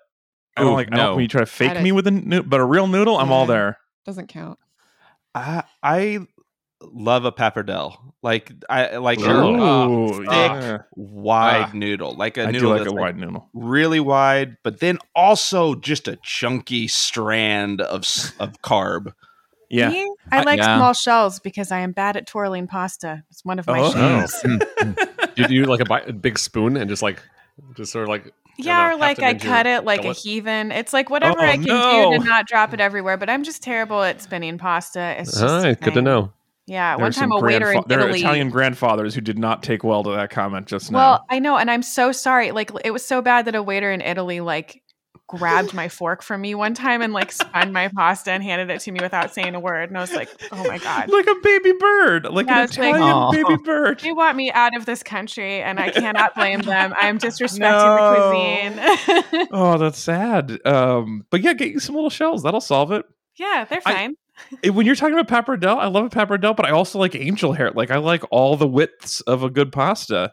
I 0.56 0.62
don't 0.62 0.72
Ooh, 0.72 0.74
like. 0.74 0.88
I 0.92 0.96
don't 0.96 1.04
no. 1.06 1.14
when 1.14 1.22
you 1.22 1.28
try 1.28 1.40
to 1.40 1.46
fake 1.46 1.80
me 1.80 1.92
with 1.92 2.08
a 2.08 2.10
noodle, 2.10 2.48
but 2.48 2.58
a 2.58 2.64
real 2.64 2.88
noodle, 2.88 3.16
I'm 3.16 3.30
all 3.30 3.46
there. 3.46 3.78
Doesn't 4.04 4.26
count. 4.26 4.58
I 5.36 5.62
I 5.80 6.26
love 6.80 7.24
a 7.24 7.32
pappardelle. 7.32 7.96
Like 8.22 8.52
I 8.68 8.96
like 8.96 9.20
a 9.20 9.30
Ooh, 9.30 10.18
thick, 10.18 10.26
yeah. 10.30 10.78
wide 10.96 11.66
Ah. 11.68 11.70
noodle, 11.74 12.14
like 12.16 12.36
a 12.36 12.44
I 12.44 12.50
noodle 12.50 12.60
do 12.60 12.68
like 12.76 12.78
that's 12.84 12.92
a 12.92 12.94
wide 12.94 13.16
noodle. 13.16 13.48
really 13.52 14.00
wide, 14.00 14.56
but 14.64 14.80
then 14.80 14.98
also 15.14 15.74
just 15.74 16.08
a 16.08 16.16
chunky 16.22 16.88
strand 16.88 17.80
of 17.80 18.02
of 18.40 18.60
carb. 18.62 19.12
Yeah. 19.70 19.90
Me, 19.90 20.10
I 20.32 20.38
I- 20.38 20.42
like 20.42 20.58
yeah. 20.58 20.76
small 20.78 20.94
shells 20.94 21.40
because 21.40 21.70
I 21.70 21.80
am 21.80 21.92
bad 21.92 22.16
at 22.16 22.26
twirling 22.26 22.66
pasta. 22.66 23.22
It's 23.30 23.44
one 23.44 23.58
of 23.58 23.66
my 23.66 23.80
Oh. 23.80 23.92
shames. 23.92 24.34
Do 24.42 24.48
hmm, 24.48 24.92
hmm. 25.44 25.52
you 25.52 25.64
like 25.66 25.80
a, 25.80 25.84
bi- 25.84 26.00
a 26.06 26.12
big 26.12 26.38
spoon 26.38 26.76
and 26.76 26.88
just 26.88 27.02
like 27.02 27.22
just 27.76 27.92
sort 27.92 28.04
of 28.04 28.08
like 28.08 28.32
Yeah, 28.56 28.88
know, 28.88 28.94
or 28.94 28.98
like 28.98 29.20
I 29.22 29.34
cut 29.34 29.66
it 29.66 29.84
like 29.84 30.00
a 30.00 30.02
gullet? 30.04 30.16
heathen. 30.16 30.72
It's 30.72 30.92
like 30.92 31.10
whatever 31.10 31.40
Oh, 31.40 31.44
I 31.44 31.52
can 31.56 31.62
do 31.64 31.68
no. 31.68 32.12
to 32.12 32.24
not 32.24 32.46
drop 32.48 32.72
it 32.72 32.80
everywhere. 32.80 33.16
But 33.18 33.28
I'm 33.30 33.44
just 33.44 33.62
terrible 33.62 34.02
at 34.02 34.22
spinning 34.22 34.58
pasta. 34.58 35.16
It's 35.20 35.38
just 35.38 35.64
right, 35.64 35.78
good 35.80 35.94
to 35.94 36.00
eh. 36.00 36.02
know. 36.02 36.32
Yeah, 36.70 36.96
There 36.96 37.02
one 37.04 37.12
time 37.12 37.32
a 37.32 37.40
waiter 37.40 37.72
in 37.72 37.78
grandfa- 37.82 37.88
there 37.88 38.00
are 38.00 38.10
Italian 38.10 38.50
grandfathers 38.50 39.14
who 39.14 39.22
did 39.22 39.38
not 39.38 39.62
take 39.62 39.82
well 39.82 40.02
to 40.04 40.10
that 40.10 40.28
comment 40.30 40.66
just 40.66 40.92
now. 40.92 40.98
Well, 40.98 41.26
I 41.30 41.38
know, 41.38 41.56
and 41.56 41.70
I'm 41.70 41.82
so 41.82 42.12
sorry. 42.12 42.50
Like 42.52 42.70
it 42.84 42.90
was 42.90 43.04
so 43.04 43.22
bad 43.22 43.46
that 43.46 43.54
a 43.54 43.62
waiter 43.62 43.90
in 43.90 44.02
Italy 44.02 44.40
like 44.40 44.82
grabbed 45.26 45.74
my 45.74 45.88
fork 45.88 46.22
from 46.22 46.40
me 46.40 46.54
one 46.54 46.72
time 46.74 47.02
and 47.02 47.12
like 47.12 47.30
spun 47.32 47.70
my 47.72 47.88
pasta 47.88 48.30
and 48.32 48.42
handed 48.42 48.70
it 48.70 48.80
to 48.80 48.90
me 48.92 48.98
without 49.02 49.32
saying 49.34 49.54
a 49.54 49.60
word. 49.60 49.88
And 49.90 49.96
I 49.98 50.00
was 50.02 50.12
like, 50.14 50.28
oh 50.52 50.62
my 50.68 50.78
god. 50.78 51.08
like 51.10 51.26
a 51.26 51.34
baby 51.42 51.72
bird, 51.72 52.24
like 52.26 52.46
Yeah, 52.46 52.58
an 52.58 52.64
it's 52.64 52.78
like- 52.78 52.94
Italian 52.94 53.30
baby 53.48 53.62
bird. 53.64 54.00
They 54.00 54.12
want 54.12 54.36
me 54.36 54.50
out 54.52 54.76
of 54.76 54.84
this 54.84 55.02
country, 55.02 55.62
and 55.62 55.80
I 55.80 55.90
cannot 55.90 56.34
blame 56.34 56.60
them. 56.60 56.92
I'm 56.98 57.18
disrespecting 57.18 57.60
No. 57.60 58.10
the 58.12 59.22
cuisine. 59.30 59.48
Oh, 59.52 59.78
that's 59.78 59.98
sad. 59.98 60.58
Um, 60.66 61.24
but 61.30 61.40
yeah, 61.40 61.54
get 61.54 61.70
you 61.70 61.80
some 61.80 61.94
little 61.94 62.10
shells. 62.10 62.42
That'll 62.42 62.60
solve 62.60 62.92
it. 62.92 63.06
yeah, 63.36 63.64
they're 63.68 63.80
I- 63.86 63.92
fine. 63.94 64.14
When 64.72 64.86
you're 64.86 64.94
talking 64.94 65.18
about 65.18 65.28
pappardelle, 65.28 65.76
I 65.78 65.86
love 65.88 66.04
a 66.04 66.08
pappardelle, 66.10 66.54
but 66.56 66.66
I 66.66 66.70
also 66.70 66.98
like 66.98 67.14
angel 67.14 67.52
hair. 67.52 67.70
Like 67.70 67.90
I 67.90 67.98
like 67.98 68.22
all 68.30 68.56
the 68.56 68.66
widths 68.68 69.20
of 69.22 69.42
a 69.42 69.50
good 69.50 69.72
pasta. 69.72 70.32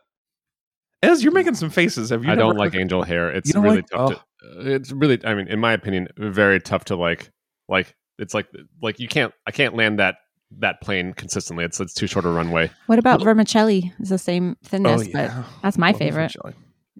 As 1.03 1.23
you're 1.23 1.33
making 1.33 1.55
some 1.55 1.69
faces. 1.69 2.09
Have 2.09 2.23
you? 2.23 2.31
I 2.31 2.35
don't 2.35 2.55
like 2.57 2.71
cooked- 2.71 2.81
angel 2.81 3.03
hair. 3.03 3.29
It's 3.31 3.53
really 3.55 3.77
like- 3.77 3.89
tough 3.89 4.09
to. 4.11 4.15
uh, 4.17 4.63
It's 4.75 4.91
really, 4.91 5.19
I 5.25 5.33
mean, 5.35 5.47
in 5.47 5.59
my 5.59 5.73
opinion, 5.73 6.07
very 6.17 6.59
tough 6.59 6.85
to 6.85 6.95
like. 6.95 7.29
Like 7.67 7.95
it's 8.19 8.33
like 8.33 8.47
like 8.81 8.99
you 8.99 9.07
can't. 9.07 9.33
I 9.47 9.51
can't 9.51 9.75
land 9.75 9.99
that 9.99 10.15
that 10.59 10.81
plane 10.81 11.13
consistently. 11.13 11.65
It's 11.65 11.79
it's 11.79 11.93
too 11.93 12.07
short 12.07 12.25
a 12.25 12.29
runway. 12.29 12.69
What 12.85 12.99
about 12.99 13.21
vermicelli? 13.21 13.91
It's 13.99 14.09
the 14.09 14.17
same 14.17 14.55
thinness, 14.63 15.01
Oh, 15.01 15.03
yeah. 15.03 15.43
but 15.43 15.45
that's 15.63 15.77
my 15.77 15.89
Love 15.91 15.99
favorite. 15.99 16.31
vermicelli. 16.33 16.53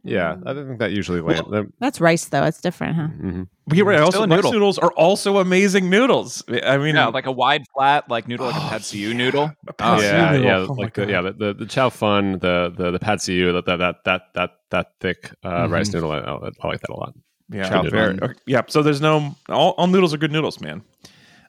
Yeah, 0.06 0.36
I 0.46 0.54
didn't 0.54 0.68
think 0.68 0.80
that 0.80 0.91
usually 0.91 1.20
lands. 1.20 1.72
That's 1.80 2.00
rice 2.00 2.26
though. 2.26 2.44
It's 2.44 2.62
different, 2.62 2.96
huh? 2.96 3.08
hmm 3.08 3.44
But 3.68 3.78
you're 3.78 3.86
right. 3.88 3.96
Still 3.96 4.06
Also, 4.06 4.24
a 4.24 4.28
rice 4.28 4.38
noodle. 4.38 4.52
noodles 4.54 4.78
are 4.78 4.91
also 4.91 5.39
amazing 5.39 5.89
noodles. 5.89 6.44
I 6.48 6.78
mean, 6.78 6.96
Yeah, 6.96 7.08
like 7.08 7.26
a 7.26 7.32
wide 7.32 7.63
flat, 7.74 8.10
like 8.10 8.28
noodle, 8.28 8.46
like 8.46 8.56
a 8.56 8.60
Oh, 8.60 8.70
pad 8.70 8.84
see 8.84 9.00
ew 9.00 9.13
noodle. 9.13 9.52
a 9.68 9.74
Oh, 9.80 10.00
yeah, 10.02 10.32
noodle. 10.32 10.46
yeah, 10.48 10.68
Oh 10.70 10.74
like 10.74 10.94
the, 10.94 11.08
yeah, 11.08 11.22
the, 11.22 11.34
the 11.34 11.54
the 11.54 11.65
chow 11.65 11.89
fun, 11.89 12.34
the 12.39 12.72
the 12.78 12.91
the 12.91 13.00
pad 13.00 13.20
see 13.22 13.34
ew, 13.36 13.52
that 13.54 13.65
that 13.65 13.78
that 13.78 13.96
that 14.06 14.22
that 14.36 14.50
that 14.70 14.88
thick 15.00 15.32
uh, 15.44 15.65
Mhm. 15.68 15.72
rice 15.72 15.91
noodle. 15.94 16.12
I, 16.12 16.20
I 16.20 16.68
like 16.68 16.82
that 16.82 16.89
a 16.91 16.96
lot. 16.96 17.13
yeah, 17.50 17.68
Chow 17.70 17.84
very- 17.89 18.20
okay, 18.22 18.34
yeah. 18.46 18.62
So 18.68 18.84
there's 18.84 19.02
no 19.02 19.36
all, 19.50 19.72
all 19.78 19.88
noodles 19.88 20.13
are 20.13 20.18
good 20.18 20.32
noodles, 20.32 20.62
man. 20.62 20.84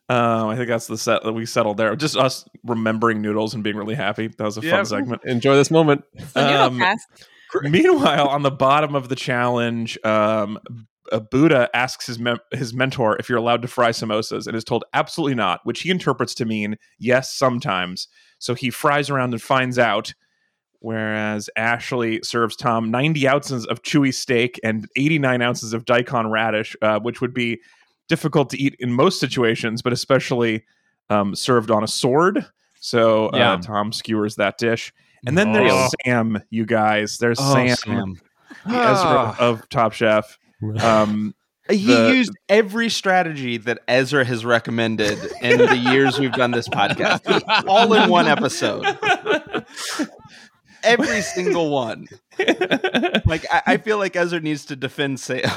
Um, 0.08 0.48
I 0.50 0.56
think 0.56 0.68
that's 0.68 0.86
the 0.86 0.96
set 0.96 1.24
that 1.24 1.32
we 1.32 1.46
settled 1.46 1.78
there. 1.78 1.96
Just 1.96 2.16
us 2.16 2.48
remembering 2.64 3.20
noodles 3.20 3.54
and 3.54 3.64
being 3.64 3.76
really 3.76 3.96
happy. 3.96 4.28
That 4.28 4.44
was 4.44 4.56
a 4.56 4.60
Yeah. 4.62 4.70
fun 4.76 4.86
segment. 4.86 5.22
Enjoy 5.24 5.56
this 5.56 5.68
moment. 5.70 6.04
The 6.32 6.46
noodle 6.48 6.62
Um, 6.66 6.78
cast. 6.78 7.06
Meanwhile, 7.62 8.28
on 8.28 8.42
the 8.42 8.50
bottom 8.50 8.94
of 8.94 9.08
the 9.08 9.16
challenge, 9.16 9.98
um, 10.04 10.58
a 11.12 11.20
Buddha 11.20 11.70
asks 11.74 12.06
his 12.06 12.18
mem- 12.18 12.38
his 12.52 12.74
mentor 12.74 13.16
if 13.18 13.28
you're 13.28 13.38
allowed 13.38 13.62
to 13.62 13.68
fry 13.68 13.90
samosas, 13.90 14.46
and 14.46 14.56
is 14.56 14.64
told 14.64 14.84
absolutely 14.92 15.34
not, 15.34 15.60
which 15.64 15.80
he 15.82 15.90
interprets 15.90 16.34
to 16.34 16.44
mean 16.44 16.76
yes 16.98 17.32
sometimes. 17.32 18.08
So 18.38 18.54
he 18.54 18.70
fries 18.70 19.10
around 19.10 19.32
and 19.32 19.42
finds 19.42 19.78
out. 19.78 20.14
Whereas 20.80 21.48
Ashley 21.56 22.20
serves 22.22 22.54
Tom 22.54 22.90
90 22.90 23.26
ounces 23.26 23.66
of 23.66 23.82
chewy 23.82 24.12
steak 24.12 24.60
and 24.62 24.86
89 24.96 25.42
ounces 25.42 25.72
of 25.72 25.84
daikon 25.84 26.30
radish, 26.30 26.76
uh, 26.82 27.00
which 27.00 27.20
would 27.20 27.32
be 27.32 27.60
difficult 28.08 28.50
to 28.50 28.58
eat 28.60 28.76
in 28.78 28.92
most 28.92 29.18
situations, 29.18 29.82
but 29.82 29.92
especially 29.92 30.64
um, 31.08 31.34
served 31.34 31.70
on 31.70 31.82
a 31.82 31.88
sword. 31.88 32.44
So 32.78 33.28
uh, 33.28 33.36
Yeah. 33.36 33.56
Tom 33.60 33.92
skewers 33.92 34.36
that 34.36 34.58
dish. 34.58 34.92
And 35.24 35.36
then 35.38 35.52
there's 35.52 35.72
Oh. 35.72 35.88
Sam, 36.04 36.42
you 36.50 36.66
guys. 36.66 37.18
There's 37.18 37.38
Oh, 37.40 37.52
Sam, 37.54 37.76
Sam. 37.76 38.14
the 38.66 38.76
Ezra 38.76 39.36
of 39.38 39.68
Top 39.68 39.92
Chef. 39.92 40.38
Um, 40.80 41.34
He 41.68 41.86
The- 41.86 42.14
used 42.14 42.30
every 42.48 42.88
strategy 42.88 43.56
that 43.56 43.80
Ezra 43.88 44.24
has 44.24 44.44
recommended 44.44 45.18
in 45.42 45.58
the 45.58 45.76
years 45.76 46.16
we've 46.18 46.30
done 46.32 46.52
this 46.52 46.68
podcast, 46.68 47.42
all 47.66 47.92
in 47.94 48.08
one 48.08 48.26
episode. 48.28 48.84
Every 50.84 51.20
single 51.22 51.70
one. 51.70 52.06
Like 53.26 53.44
I, 53.50 53.62
I 53.66 53.76
feel 53.78 53.98
like 53.98 54.14
Ezra 54.14 54.38
needs 54.38 54.66
to 54.66 54.76
defend 54.76 55.18
Sam. 55.18 55.50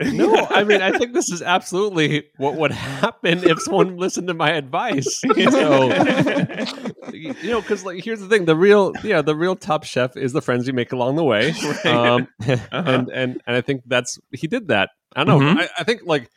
No, 0.00 0.34
I 0.50 0.64
mean 0.64 0.80
I 0.80 0.96
think 0.96 1.12
this 1.12 1.30
is 1.30 1.42
absolutely 1.42 2.24
what 2.36 2.54
would 2.54 2.70
happen 2.70 3.42
if 3.42 3.60
someone 3.62 3.96
listened 3.96 4.28
to 4.28 4.34
my 4.34 4.50
advice. 4.52 5.20
So, 5.20 5.28
you 7.12 7.34
know, 7.44 7.60
because 7.60 7.84
like 7.84 8.04
here's 8.04 8.20
the 8.20 8.28
thing: 8.28 8.44
the 8.44 8.54
real, 8.56 8.92
yeah, 9.02 9.22
the 9.22 9.34
real 9.34 9.56
top 9.56 9.84
chef 9.84 10.16
is 10.16 10.32
the 10.32 10.42
friends 10.42 10.66
you 10.66 10.72
make 10.72 10.92
along 10.92 11.16
the 11.16 11.24
way, 11.24 11.52
um, 11.84 12.28
and 12.46 13.08
and 13.10 13.42
and 13.46 13.56
I 13.56 13.60
think 13.60 13.82
that's 13.86 14.18
he 14.32 14.46
did 14.46 14.68
that. 14.68 14.90
I 15.16 15.24
don't 15.24 15.40
know. 15.40 15.54
Mhm. 15.54 15.62
I, 15.62 15.68
I 15.80 15.84
think 15.84 16.02
like 16.04 16.30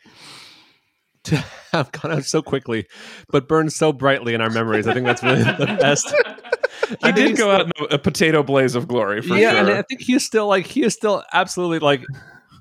to 1.24 1.36
have 1.72 1.92
gone 1.92 2.10
out 2.10 2.24
so 2.24 2.42
quickly, 2.42 2.86
but 3.30 3.46
burned 3.46 3.72
so 3.72 3.92
brightly 3.92 4.34
in 4.34 4.40
our 4.40 4.50
memories. 4.50 4.88
I 4.88 4.94
think 4.94 5.06
that's 5.06 5.22
really 5.22 5.42
the 5.44 5.76
best. 5.80 6.12
he 7.04 7.12
did 7.12 7.36
go 7.36 7.50
out 7.50 7.60
in 7.66 7.70
a, 7.78 7.94
a 7.94 7.98
potato 7.98 8.42
blaze 8.42 8.74
of 8.74 8.88
glory 8.88 9.22
for 9.22 9.28
sure. 9.28 9.36
yeah, 9.38 9.50
sure. 9.52 9.60
and 9.60 9.70
I 9.70 9.82
think 9.82 10.00
he's 10.00 10.24
still 10.24 10.48
like 10.48 10.66
he 10.66 10.82
is 10.82 10.94
still 10.94 11.22
absolutely 11.32 11.78
like 11.78 12.02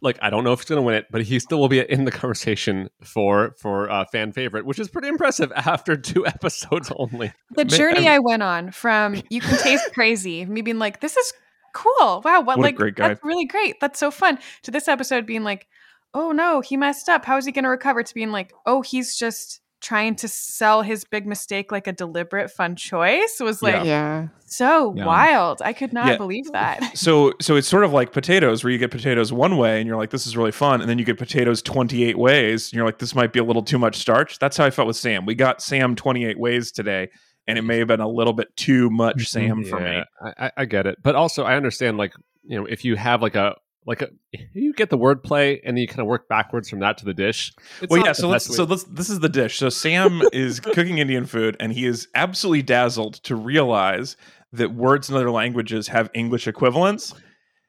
like 0.02 0.18
I 0.22 0.30
don't 0.30 0.44
know 0.44 0.52
if 0.54 0.60
he's 0.60 0.70
going 0.70 0.78
to 0.78 0.84
win 0.84 0.96
it, 0.96 1.08
but 1.12 1.22
he 1.22 1.40
still 1.40 1.60
will 1.60 1.70
be 1.70 1.80
in 1.80 2.06
the 2.06 2.12
conversation 2.12 2.90
for 3.04 3.56
for 3.58 3.90
uh, 3.90 4.06
fan 4.06 4.32
favorite, 4.32 4.66
which 4.66 4.80
is 4.80 4.90
pretty 4.90 5.08
impressive 5.08 5.52
after 5.56 5.96
two 5.96 6.26
episodes 6.26 6.92
only. 6.96 7.34
The 7.52 7.66
journey 7.66 8.08
I 8.08 8.20
went 8.20 8.44
on 8.44 8.72
from 8.72 9.22
you 9.30 9.42
can 9.42 9.58
taste 9.60 9.94
crazy, 9.94 10.46
me 10.46 10.62
being 10.62 10.80
like, 10.80 11.00
this 11.00 11.16
is 11.18 11.34
cool. 11.74 12.22
Wow, 12.26 12.42
what, 12.42 12.46
What 12.46 12.58
a 12.58 12.62
like 12.62 12.76
great 12.76 12.96
guy. 12.96 13.10
that's 13.10 13.24
really 13.24 13.46
great. 13.46 13.80
That's 13.80 14.00
so 14.00 14.12
fun. 14.12 14.40
To 14.64 14.72
this 14.72 14.88
episode 14.88 15.26
being 15.26 15.44
like, 15.44 15.68
oh 16.14 16.32
no, 16.32 16.62
he 16.62 16.78
messed 16.78 17.08
up. 17.08 17.24
How 17.24 17.38
is 17.38 17.46
he 17.46 17.52
gonna 17.52 17.70
recover? 17.70 18.04
To 18.04 18.14
being 18.14 18.32
like, 18.32 18.54
oh, 18.66 18.82
he's 18.82 19.16
just 19.16 19.61
trying 19.82 20.16
to 20.16 20.28
sell 20.28 20.84
his 20.84 21.04
big 21.04 21.26
mistake 21.26 21.72
like 21.72 21.88
a 21.88 21.92
deliberate 21.92 22.50
fun 22.52 22.76
choice 22.76 23.38
was 23.40 23.62
like 23.62 23.84
Yeah. 23.84 24.28
so 24.46 24.94
Yeah. 24.96 25.06
wild. 25.06 25.62
I 25.64 25.74
could 25.74 25.92
not 25.92 26.08
Yeah. 26.08 26.18
believe 26.18 26.52
that. 26.52 26.92
so 26.98 27.34
so 27.42 27.56
it's 27.56 27.68
sort 27.68 27.84
of 27.84 27.92
like 27.92 28.12
potatoes 28.14 28.64
where 28.64 28.72
you 28.72 28.78
get 28.78 28.92
potatoes 28.92 29.34
one 29.34 29.58
way 29.58 29.80
and 29.80 29.88
you're 29.88 29.98
like 29.98 30.12
this 30.12 30.28
is 30.28 30.38
really 30.38 30.52
fun 30.52 30.82
and 30.82 30.90
then 30.90 31.00
you 31.00 31.06
get 31.06 31.18
potatoes 31.18 31.62
28 31.62 32.18
ways 32.18 32.68
and 32.72 32.78
you're 32.78 32.86
like 32.86 33.00
this 33.00 33.16
might 33.16 33.34
be 33.34 33.40
a 33.40 33.44
little 33.44 33.64
too 33.64 33.80
much 33.80 33.96
starch 33.98 34.38
that's 34.40 34.56
how 34.58 34.66
i 34.66 34.70
felt 34.70 34.88
with 34.88 34.96
sam 34.98 35.26
we 35.26 35.34
got 35.36 35.62
sam 35.62 35.96
28 35.96 36.40
ways 36.40 36.72
today 36.72 37.10
and 37.48 37.58
it 37.58 37.64
may 37.64 37.80
have 37.80 37.88
been 37.88 38.00
a 38.02 38.08
little 38.08 38.34
bit 38.34 38.56
too 38.56 38.90
much 38.92 39.28
sam 39.30 39.64
for 39.64 39.80
me 39.80 40.04
I, 40.24 40.46
I- 40.46 40.52
I 40.58 40.66
get 40.66 40.86
it, 40.86 41.00
but 41.02 41.16
also 41.16 41.44
I 41.44 41.56
understand 41.56 41.98
like 41.98 42.14
you 42.44 42.60
know 42.60 42.66
if 42.68 42.86
you 42.86 42.96
have 42.98 43.22
like 43.22 43.36
a 43.36 43.56
like 43.86 44.02
a 44.02 44.10
you 44.54 44.74
get 44.74 44.90
the 44.90 44.98
wordplay 44.98 45.60
and 45.64 45.76
then 45.76 45.82
you 45.82 45.88
kind 45.88 46.02
of 46.02 46.08
work 46.08 46.28
backwards 46.28 46.70
from 46.70 46.80
that 46.80 46.98
to 47.00 47.06
the 47.06 47.14
dish. 47.14 47.54
It's 47.82 47.90
well 47.90 48.04
yeah 48.06 48.12
so 48.12 48.28
let's 48.28 48.50
way- 48.50 48.56
so 48.56 48.64
let's 48.64 48.84
this 48.84 49.10
is 49.10 49.20
the 49.20 49.30
dish. 49.30 49.58
So 49.58 49.70
sam 49.70 50.22
is 50.34 50.60
cooking 50.60 51.00
indian 51.00 51.26
food 51.26 51.58
and 51.60 51.74
he 51.74 51.86
is 51.86 52.08
absolutely 52.16 52.62
dazzled 52.64 53.16
to 53.24 53.36
realize 53.36 54.18
that 54.54 54.74
words 54.74 55.10
in 55.10 55.16
other 55.16 55.32
languages 55.32 55.88
have 55.88 56.10
english 56.14 56.48
equivalents. 56.48 57.14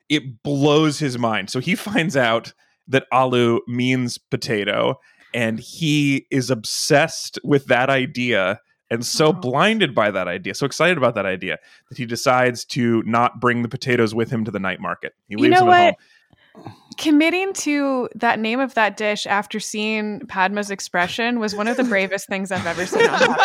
It 0.09 0.43
blows 0.43 0.99
his 0.99 1.19
mind. 1.19 1.51
So 1.51 1.61
he 1.61 1.75
finds 1.89 2.17
out 2.17 2.53
that 2.89 3.07
alu 3.13 3.61
means 3.67 4.19
potato 4.19 4.99
and 5.35 5.59
he 5.61 6.27
is 6.31 6.51
obsessed 6.51 7.39
with 7.43 7.67
that 7.67 7.89
idea 7.89 8.61
and 8.93 9.05
so 9.07 9.27
Oh. 9.29 9.33
blinded 9.33 9.95
by 9.95 10.11
that 10.11 10.29
idea 10.29 10.55
so 10.55 10.67
excited 10.67 10.97
about 10.99 11.15
that 11.17 11.27
idea 11.27 11.59
that 11.89 11.99
he 11.99 12.07
decides 12.07 12.65
to 12.67 13.03
not 13.05 13.41
bring 13.41 13.63
the 13.63 13.69
potatoes 13.69 14.15
with 14.15 14.31
him 14.31 14.45
to 14.45 14.51
the 14.51 14.59
night 14.61 14.81
market 14.81 15.15
he 15.29 15.33
You 15.35 15.39
leaves 15.39 15.53
know 15.61 15.67
them 15.67 15.75
at 15.75 15.85
home? 15.95 16.75
Committing 16.99 17.55
to 17.55 18.11
that 18.15 18.39
name 18.39 18.61
of 18.61 18.75
that 18.75 18.99
dish 18.99 19.27
after 19.27 19.59
seeing 19.59 20.21
Padma's 20.27 20.71
expression 20.71 21.41
was 21.41 21.55
one 21.57 21.67
of 21.67 21.79
the 21.79 21.85
bravest 21.85 22.29
things 22.29 22.53
I've 22.53 22.67
ever 22.67 22.85
seen 22.85 23.09
on 23.09 23.19
Top 23.19 23.41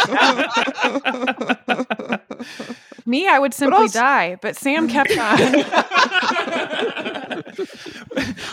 Chef. 1.67 2.21
Me, 3.05 3.25
I 3.29 3.39
would 3.39 3.53
simply 3.53 3.83
also- 3.83 3.99
die, 3.99 4.37
but 4.41 4.57
Sam 4.57 4.89
kept 4.89 5.17
on. 5.17 5.37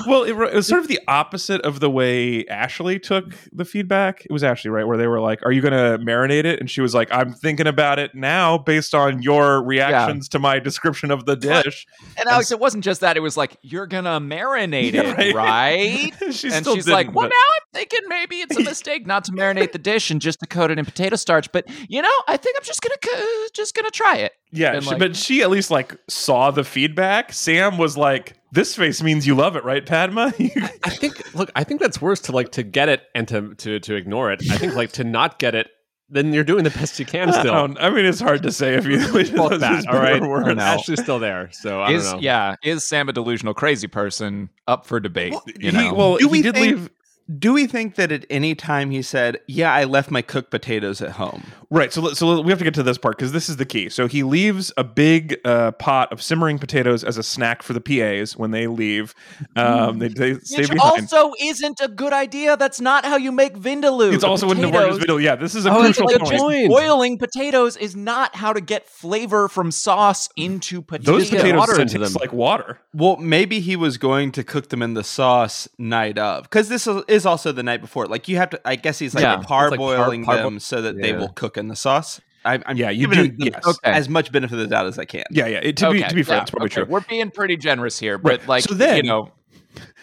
well, 0.07 0.23
it, 0.25 0.31
it 0.31 0.55
was 0.55 0.67
sort 0.67 0.81
of 0.81 0.89
the 0.89 1.01
opposite 1.09 1.61
of 1.63 1.81
the 1.81 1.91
way 1.91 2.45
Ashley 2.47 2.99
took 2.99 3.35
the 3.53 3.65
feedback. 3.65 4.25
It 4.25 4.33
was 4.33 4.43
Ashley, 4.45 4.71
right? 4.71 4.87
Where 4.87 4.97
they 4.97 5.07
were 5.07 5.21
like, 5.21 5.45
Are 5.45 5.53
you 5.53 5.61
going 5.61 5.73
to 5.73 6.05
marinate 6.05 6.45
it? 6.45 6.61
And 6.61 6.71
she 6.71 6.81
was 6.81 6.95
like, 6.95 7.09
I'm 7.13 7.33
thinking 7.33 7.67
about 7.67 7.99
it 7.99 8.15
now 8.15 8.59
based 8.59 8.95
on 8.95 9.23
your 9.23 9.63
reactions 9.63 10.29
to 10.31 10.39
my 10.39 10.59
description 10.59 11.11
of 11.11 11.27
the 11.27 11.37
dish. 11.37 11.87
And 12.17 12.29
Alex, 12.29 12.51
it 12.51 12.59
wasn't 12.61 12.85
just 12.85 13.01
that; 13.01 13.17
it 13.17 13.21
was 13.21 13.37
like 13.37 13.57
you're 13.63 13.87
gonna 13.87 14.21
marinate 14.21 14.93
Yeah, 14.93 15.03
it, 15.03 15.17
right? 15.17 15.35
right? 15.35 16.13
She 16.35 16.51
and 16.51 16.67
she's 16.67 16.89
like, 16.89 17.15
"Well, 17.15 17.27
but- 17.27 17.29
now 17.29 17.53
I'm 17.57 17.63
thinking 17.75 18.01
maybe 18.09 18.37
it's 18.37 18.57
a 18.57 18.63
mistake 18.65 19.07
not 19.07 19.25
to 19.25 19.33
marinate 19.33 19.73
the 19.73 19.79
dish 19.79 20.11
and 20.11 20.21
just 20.21 20.41
to 20.41 20.47
coat 20.47 20.71
it 20.71 20.79
in 20.79 20.85
potato 20.85 21.17
starch. 21.17 21.51
But 21.53 21.67
you 21.89 22.03
know, 22.03 22.09
I 22.29 22.37
think 22.37 22.57
I'm 22.59 22.65
just 22.65 22.81
gonna 22.83 22.97
co- 23.03 23.47
just 23.55 23.75
gonna 23.75 23.91
try 23.91 24.17
it." 24.17 24.33
Yeah, 24.53 24.79
she, 24.81 24.87
like- 24.91 24.99
but 24.99 25.17
she 25.17 25.43
at 25.43 25.51
least 25.51 25.71
like 25.71 25.97
saw 26.09 26.51
the 26.51 26.65
feedback. 26.65 27.33
Sam 27.33 27.79
was 27.79 27.97
like, 27.97 28.35
This 28.55 28.77
face 28.77 29.03
means 29.03 29.27
you 29.27 29.35
love 29.35 29.57
it, 29.57 29.65
right, 29.65 29.85
Padma? 29.85 30.33
I 30.85 30.91
think 30.91 31.35
look, 31.35 31.51
I 31.57 31.65
think 31.65 31.81
that's 31.81 32.01
worse 32.01 32.21
to 32.23 32.33
like 32.33 32.53
to 32.53 32.63
get 32.63 32.89
it 32.89 33.03
and 33.15 33.27
to 33.29 33.55
to 33.57 33.81
to 33.81 33.95
ignore 33.97 34.31
it. 34.31 34.43
I 34.51 34.57
think 34.59 34.75
like 34.75 34.93
to 34.93 35.03
not 35.05 35.41
get 35.41 35.57
it, 35.57 35.69
then 36.09 36.33
you're 36.33 36.45
doing 36.45 36.63
the 36.63 36.71
best 36.71 37.01
you 37.01 37.05
can 37.07 37.31
I, 37.31 37.41
still. 37.41 37.53
don't- 37.53 37.79
I 37.81 37.91
mean, 37.91 38.05
it's 38.05 38.21
hard 38.21 38.45
to 38.45 38.53
say 38.53 38.75
if 38.75 38.87
you 38.87 39.01
which 39.13 39.31
that, 39.33 39.85
all 39.89 39.95
right. 39.99 40.13
better 40.15 40.27
or 40.27 40.43
oh, 40.43 40.55
worse. 40.55 40.59
Ashley's 40.61 41.03
still 41.03 41.19
there, 41.19 41.51
so 41.53 41.81
I 41.81 41.91
Is 41.93 42.05
don't 42.05 42.17
know. 42.17 42.21
yeah, 42.23 42.55
is 42.63 42.89
Sam 42.89 43.09
a 43.09 43.13
delusional 43.13 43.55
crazy 43.55 43.89
person? 43.89 44.51
Up 44.69 44.87
for 44.87 45.01
debate. 45.01 45.35
you 45.59 45.71
He- 45.73 45.77
know? 45.77 45.93
well, 45.95 46.17
Do 46.17 46.27
he 46.27 46.31
we 46.31 46.43
did 46.43 46.55
think- 46.55 46.77
leave. 46.79 46.91
Do 47.39 47.55
we 47.55 47.67
think 47.67 47.95
that 47.95 48.13
at 48.13 48.27
any 48.29 48.55
time 48.55 48.91
he 48.91 49.01
said, 49.01 49.41
"Yeah, 49.47 49.73
I 49.73 49.85
left 49.85 50.11
my 50.11 50.21
cooked 50.21 50.51
potatoes 50.51 51.01
at 51.01 51.13
home"? 51.13 51.43
Right. 51.71 51.91
So, 51.93 52.13
so 52.13 52.41
we 52.43 52.51
have 52.51 52.59
to 52.59 52.65
get 52.65 52.75
to 52.75 52.83
this 52.83 52.99
part 52.99 53.17
because 53.17 53.33
this 53.33 53.49
is 53.49 53.57
the 53.57 53.65
key. 53.65 53.89
So 53.89 54.07
he 54.07 54.23
leaves 54.23 54.71
a 54.77 54.85
big 54.85 55.39
uh, 55.45 55.73
pot 55.73 56.13
of 56.13 56.23
simmering 56.23 56.59
potatoes 56.59 57.03
as 57.03 57.17
a 57.17 57.23
snack 57.23 57.63
for 57.63 57.73
the 57.73 57.81
PAs 57.81 58.37
when 58.37 58.51
they 58.51 58.67
leave. 58.67 59.15
Um, 59.57 59.99
they, 59.99 60.09
they 60.09 60.35
stay 60.41 60.59
Which 60.63 60.71
behind. 60.71 61.09
also 61.13 61.33
isn't 61.41 61.81
a 61.81 61.89
good 61.89 62.13
idea. 62.13 62.57
That's 62.59 62.81
not 62.81 63.05
how 63.07 63.17
you 63.17 63.33
make 63.33 63.55
vindaloo. 63.59 64.13
it's 64.13 64.23
The 64.23 64.29
also 64.29 64.51
in 64.51 64.61
Navarro's 64.61 64.99
potatoes- 64.99 65.17
vindaloo. 65.19 65.23
Yeah, 65.23 65.37
this 65.37 65.55
is 65.55 65.65
a 65.67 65.71
Oh, 65.75 65.81
crucial 65.81 66.07
good 66.07 66.21
point. 66.21 66.39
point. 66.41 66.69
Boiling 66.69 67.19
potatoes 67.19 67.77
is 67.79 67.97
not 67.97 68.37
how 68.37 68.53
to 68.53 68.61
get 68.61 68.87
flavor 68.87 69.49
from 69.49 69.71
sauce 69.73 70.29
into 70.37 70.83
potatoes. 70.83 71.07
Those 71.07 71.31
potatoes 71.31 71.59
water 71.59 71.77
taste 71.79 71.95
them. 71.99 72.13
like 72.21 72.33
water. 72.35 72.79
Well, 72.93 73.17
maybe 73.17 73.61
he 73.61 73.75
was 73.77 73.97
going 73.99 74.31
to 74.33 74.45
cook 74.45 74.69
them 74.69 74.83
in 74.83 74.93
the 74.95 75.03
sauce 75.03 75.67
night 75.79 76.19
of, 76.19 76.45
because 76.45 76.69
this 76.69 76.87
is- 76.87 77.03
is 77.15 77.25
also 77.27 77.53
the 77.53 77.63
night 77.63 77.81
before. 77.81 78.07
Like 78.07 78.29
you 78.29 78.37
have 78.37 78.51
to, 78.51 78.61
I 78.65 78.77
guess 78.77 78.99
he's 78.99 79.15
like 79.15 79.23
Yeah. 79.23 79.39
parboiling 79.43 80.19
like 80.19 80.25
par- 80.27 80.37
parbo- 80.39 80.43
them 80.43 80.59
so 80.61 80.83
that 80.83 81.01
they 81.01 81.13
will 81.15 81.29
cook 81.31 81.57
in 81.57 81.69
the 81.69 81.77
sauce. 81.77 82.21
I, 82.45 82.61
I'm 82.67 82.77
Yeah, 82.77 82.91
you 82.91 83.09
giving 83.09 83.37
do- 83.37 83.45
him 83.47 83.53
yes. 83.55 83.67
Okay. 83.67 83.91
as 83.91 84.09
much 84.09 84.31
benefit 84.31 84.53
of 84.55 84.59
the 84.61 84.67
doubt 84.67 84.87
as 84.87 84.99
I 84.99 85.07
can. 85.07 85.25
Yeah, 85.31 85.47
yeah. 85.47 85.61
It, 85.63 85.77
to 85.79 85.91
be 85.91 86.03
to 86.03 86.15
be 86.15 86.23
fair, 86.23 86.37
yeah, 86.37 86.43
it's 86.43 86.51
probably 86.51 86.67
okay. 86.67 86.75
true. 86.83 86.85
We're 86.87 87.01
being 87.01 87.31
pretty 87.31 87.57
generous 87.57 87.99
here, 87.99 88.19
but 88.19 88.41
Right. 88.41 88.49
like 88.49 88.63
So 88.65 88.75
then- 88.75 88.97
you 88.99 89.03
know, 89.05 89.33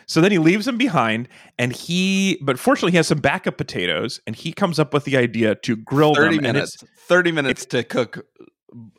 So 0.07 0.19
then 0.19 0.31
he 0.31 0.39
leaves 0.39 0.65
them 0.65 0.77
behind, 0.77 1.29
and 1.57 1.71
he, 1.71 2.37
but 2.43 2.59
fortunately, 2.59 2.91
he 2.91 2.97
has 2.97 3.07
some 3.07 3.19
backup 3.19 3.55
potatoes, 3.57 4.19
and 4.27 4.35
he 4.35 4.51
comes 4.51 4.77
up 4.79 4.93
with 4.93 5.05
the 5.05 5.15
idea 5.15 5.55
to 5.55 5.77
grill 5.77 6.15
Thirty 6.15 6.35
them. 6.37 6.45
and 6.45 6.53
minutes. 6.55 6.75
it's- 6.83 6.89
Thirty 7.07 7.31
minutes 7.31 7.65
to 7.67 7.83
cook 7.83 8.25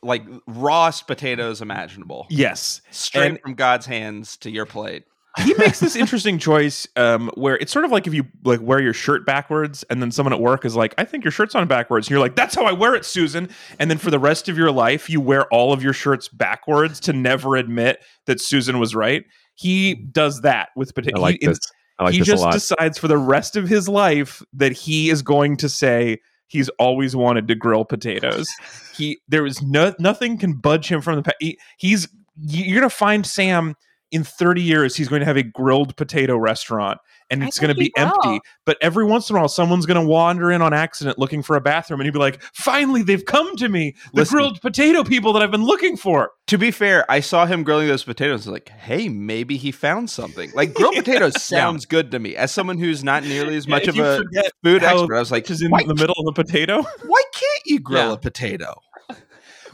like 0.03 0.23
rawest 0.47 1.07
potatoes 1.07 1.61
imaginable. 1.61 2.27
Yes, 2.31 2.81
Straight 2.91 3.27
And- 3.33 3.41
from 3.41 3.55
God's 3.55 3.87
hands 3.87 4.37
to 4.39 4.51
your 4.51 4.65
plate. 4.67 5.05
He 5.39 5.55
makes 5.55 5.81
this 5.81 5.97
interesting 5.97 6.39
choice 6.39 6.87
um, 6.97 7.31
where 7.35 7.57
it's 7.57 7.73
sort 7.73 7.85
of 7.85 7.91
like 7.91 8.07
if 8.07 8.13
you 8.13 8.25
like 8.45 8.61
wear 8.61 8.83
your 8.83 8.93
shirt 8.93 9.25
backwards 9.25 9.83
and 9.89 10.03
then 10.03 10.11
someone 10.11 10.33
at 10.33 10.41
work 10.41 10.65
is 10.65 10.77
like 10.77 10.95
i 10.99 11.05
think 11.05 11.25
your 11.25 11.31
shirt's 11.31 11.55
on 11.55 11.67
backwards. 11.67 12.07
And 12.07 12.11
you're 12.11 12.21
like 12.21 12.37
that's 12.37 12.55
how 12.55 12.65
i 12.65 12.73
wear 12.73 12.95
it 12.95 13.05
susan. 13.05 13.49
And 13.79 13.91
then 13.91 13.99
for 13.99 14.11
the 14.11 14.19
rest 14.19 14.49
of 14.49 14.59
your 14.59 14.71
life 14.71 15.09
you 15.09 15.21
wear 15.21 15.47
all 15.47 15.73
of 15.73 15.83
your 15.83 15.95
shirts 15.95 16.29
backwards 16.29 17.01
to 17.01 17.13
never 17.13 17.57
admit 17.57 18.05
that 18.27 18.41
susan 18.41 18.79
was 18.79 18.95
right. 18.95 19.25
He 19.55 19.95
does 19.95 20.43
that 20.43 20.71
with 20.77 20.93
I 20.99 21.19
like 21.19 21.39
he, 21.41 21.47
this. 21.47 21.59
Like 22.01 22.15
he 22.15 22.21
just 22.21 22.51
decides 22.51 22.99
for 22.99 23.09
the 23.09 23.19
rest 23.19 23.57
of 23.57 23.69
his 23.69 23.89
life 23.89 24.43
that 24.55 24.73
he 24.73 25.09
is 25.11 25.23
going 25.23 25.57
to 25.59 25.69
say 25.69 26.19
he's 26.49 26.69
always 26.71 27.15
wanted 27.15 27.49
to 27.49 27.55
grill 27.55 27.85
potatoes. 27.85 28.49
He 28.97 29.21
there 29.29 29.47
is 29.47 29.63
no 29.63 29.95
nothing 29.99 30.37
can 30.37 30.55
budge 30.55 30.89
him 30.89 31.01
from 31.01 31.23
the 31.23 31.35
he, 31.39 31.59
he's 31.79 32.09
you're 32.37 32.81
gonna 32.81 32.91
find 32.91 33.25
sam 33.25 33.77
in 34.13 34.23
30 34.25 34.63
years 34.63 34.95
he's 34.95 35.09
going 35.09 35.21
to 35.21 35.27
have 35.27 35.37
a 35.37 35.43
grilled 35.43 35.97
potato 35.97 36.37
restaurant 36.37 36.99
and 37.31 37.43
it's 37.43 37.59
going 37.59 37.71
to 37.73 37.75
be 37.75 37.91
he 37.97 38.03
will. 38.03 38.13
empty 38.25 38.41
but 38.67 38.77
every 38.81 39.05
once 39.05 39.29
in 39.31 39.37
a 39.37 39.39
while 39.39 39.49
someone's 39.49 39.87
going 39.87 40.01
to 40.01 40.07
wander 40.07 40.53
in 40.53 40.61
on 40.63 40.73
accident 40.73 41.19
looking 41.19 41.43
for 41.43 41.57
a 41.57 41.61
bathroom 41.61 41.99
and 42.01 42.07
he'd 42.07 42.13
be 42.13 42.19
like 42.19 42.41
finally 42.55 43.03
they've 43.03 43.25
come 43.25 43.57
to 43.57 43.69
me 43.69 43.95
the 44.13 44.21
Listen. 44.21 44.37
grilled 44.37 44.61
potato 44.61 45.03
people 45.03 45.33
that 45.33 45.43
i've 45.43 45.51
been 45.51 45.65
looking 45.65 45.97
for 45.97 46.31
To 46.49 46.59
be 46.59 46.71
fair, 46.71 47.11
I 47.11 47.21
saw 47.21 47.47
him 47.47 47.63
grilling 47.63 47.89
those 47.89 48.05
potatoes. 48.05 48.47
Like, 48.47 48.69
hey, 48.69 49.09
maybe 49.09 49.57
he 49.57 49.73
found 49.73 50.11
something. 50.11 50.51
Like 50.55 50.75
grilled 50.75 50.97
potatoes 51.05 51.41
sounds 51.41 51.87
good 51.87 52.11
to 52.11 52.19
me. 52.19 52.37
As 52.37 52.53
someone 52.53 52.77
who's 52.79 53.03
not 53.03 53.23
nearly 53.25 53.57
as 53.57 53.67
much 53.67 53.85
if 53.89 53.97
of 53.97 54.05
a 54.05 54.17
food 54.63 54.83
expert, 54.85 55.15
I 55.17 55.19
was 55.21 55.31
like, 55.33 55.45
which 55.45 55.51
is 55.53 55.63
in 55.63 55.71
the 55.71 55.95
middle 55.95 56.15
of 56.19 56.27
the 56.27 56.33
potato 56.45 56.83
why 57.07 57.23
can't 57.33 57.63
you 57.65 57.81
grill 57.81 58.09
Yeah. 58.09 58.13
a 58.15 58.17
potato? 58.19 58.75
Well, 59.09 59.19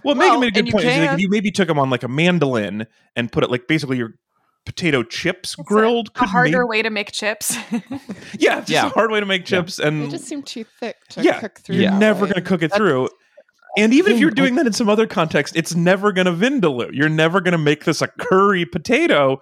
Well, 0.04 0.14
Megan 0.14 0.40
made 0.40 0.48
a 0.48 0.50
good 0.52 0.66
you 0.66 0.72
point. 0.72 0.84
Like, 0.86 1.10
if 1.12 1.20
you 1.20 1.28
maybe 1.28 1.50
took 1.50 1.66
them 1.66 1.78
on 1.80 1.90
like 1.90 2.04
a 2.04 2.08
mandolin 2.08 2.86
and 3.16 3.32
put 3.32 3.42
it 3.42 3.50
like 3.50 3.66
basically 3.66 3.96
your 3.96 4.14
potato 4.68 5.02
chips 5.02 5.56
It's 5.58 5.66
grilled, 5.68 6.08
A 6.08 6.10
could 6.20 6.28
harder 6.28 6.58
maybe- 6.58 6.64
way 6.68 6.82
to 6.82 6.90
make 6.90 7.10
chips. 7.10 7.56
yeah, 8.38 8.60
just 8.60 8.68
Yeah. 8.68 8.86
a 8.86 8.90
hard 8.90 9.10
way 9.10 9.18
to 9.18 9.26
make 9.26 9.44
chips, 9.46 9.78
and 9.78 10.04
They 10.04 10.08
just 10.10 10.24
seem 10.26 10.42
too 10.42 10.64
thick 10.78 10.96
to 11.10 11.22
yeah, 11.22 11.40
cook 11.40 11.58
through. 11.58 11.76
you're 11.76 11.90
that 11.90 11.98
never 11.98 12.24
way. 12.26 12.32
going 12.32 12.44
to 12.44 12.48
cook 12.48 12.62
it 12.62 12.72
through. 12.72 13.08
And 13.76 13.94
even 13.94 14.12
if 14.12 14.18
you're 14.20 14.30
doing 14.30 14.54
that 14.56 14.66
in 14.66 14.72
some 14.72 14.88
other 14.88 15.06
context, 15.06 15.56
it's 15.56 15.74
never 15.74 16.12
going 16.12 16.26
to 16.26 16.32
vindaloo. 16.32 16.90
You're 16.92 17.08
never 17.08 17.40
going 17.40 17.52
to 17.52 17.58
make 17.58 17.84
this 17.84 18.02
a 18.02 18.08
curry 18.08 18.64
potato. 18.66 19.40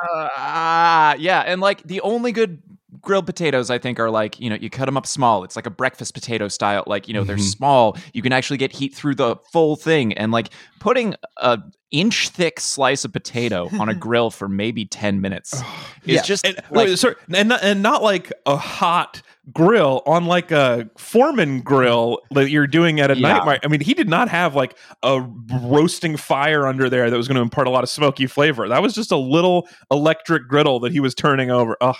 Ah, 0.00 1.14
yeah, 1.18 1.40
and 1.40 1.60
like 1.60 1.82
the 1.84 2.00
only 2.02 2.32
good 2.32 2.60
grilled 3.02 3.26
potatoes 3.26 3.70
I 3.70 3.78
think 3.78 3.98
are 4.00 4.10
like 4.10 4.38
you 4.40 4.50
know 4.50 4.56
you 4.56 4.70
cut 4.70 4.86
them 4.86 4.96
up 4.96 5.06
small. 5.06 5.44
It's 5.44 5.56
like 5.56 5.66
a 5.66 5.70
breakfast 5.70 6.14
potato 6.14 6.48
style. 6.48 6.84
Like 6.86 7.08
you 7.08 7.14
know 7.14 7.24
they're 7.24 7.36
Mhm. 7.36 7.40
small. 7.56 7.96
You 8.12 8.22
can 8.22 8.32
actually 8.32 8.56
get 8.58 8.72
heat 8.72 8.94
through 8.94 9.14
the 9.16 9.36
full 9.52 9.76
thing, 9.76 10.12
and 10.14 10.32
like 10.32 10.50
putting 10.80 11.14
a 11.38 11.58
inch 11.92 12.28
thick 12.30 12.58
slice 12.60 13.04
of 13.04 13.12
potato 13.12 13.68
on 13.78 13.88
a 13.88 13.94
grill 14.06 14.30
for 14.30 14.48
maybe 14.48 14.84
ten 14.84 15.20
minutes 15.20 15.52
is 15.54 15.62
Yeah. 16.04 16.22
just 16.22 16.44
And, 16.46 16.56
like 16.70 16.88
wait, 16.88 16.98
sorry, 16.98 17.14
and 17.32 17.48
not, 17.48 17.62
and 17.62 17.82
not 17.82 18.02
like 18.02 18.32
a 18.44 18.56
hot 18.56 19.22
grill 19.52 20.02
on 20.06 20.26
like 20.26 20.50
a 20.50 20.90
Foreman 20.98 21.60
grill 21.60 22.18
that 22.32 22.50
you're 22.50 22.66
doing 22.66 22.98
at 22.98 23.12
a 23.12 23.16
Yeah. 23.16 23.38
night. 23.38 23.60
I 23.64 23.68
mean, 23.68 23.80
he 23.80 23.94
did 23.94 24.08
not 24.08 24.28
have 24.28 24.56
like 24.56 24.76
a 25.04 25.24
roasting 25.62 26.16
fire 26.16 26.66
under 26.66 26.90
there 26.90 27.08
that 27.08 27.16
was 27.16 27.28
going 27.28 27.36
to 27.36 27.42
impart 27.42 27.68
a 27.68 27.70
lot 27.70 27.84
of 27.84 27.88
smoky 27.88 28.26
flavor. 28.26 28.66
That 28.68 28.82
was 28.82 28.92
just 28.92 29.12
a 29.12 29.16
little 29.16 29.68
electric 29.90 30.48
griddle 30.48 30.80
that 30.80 30.90
he 30.90 30.98
was 30.98 31.14
turning 31.14 31.50
over. 31.52 31.76
Ugh. 31.80 31.94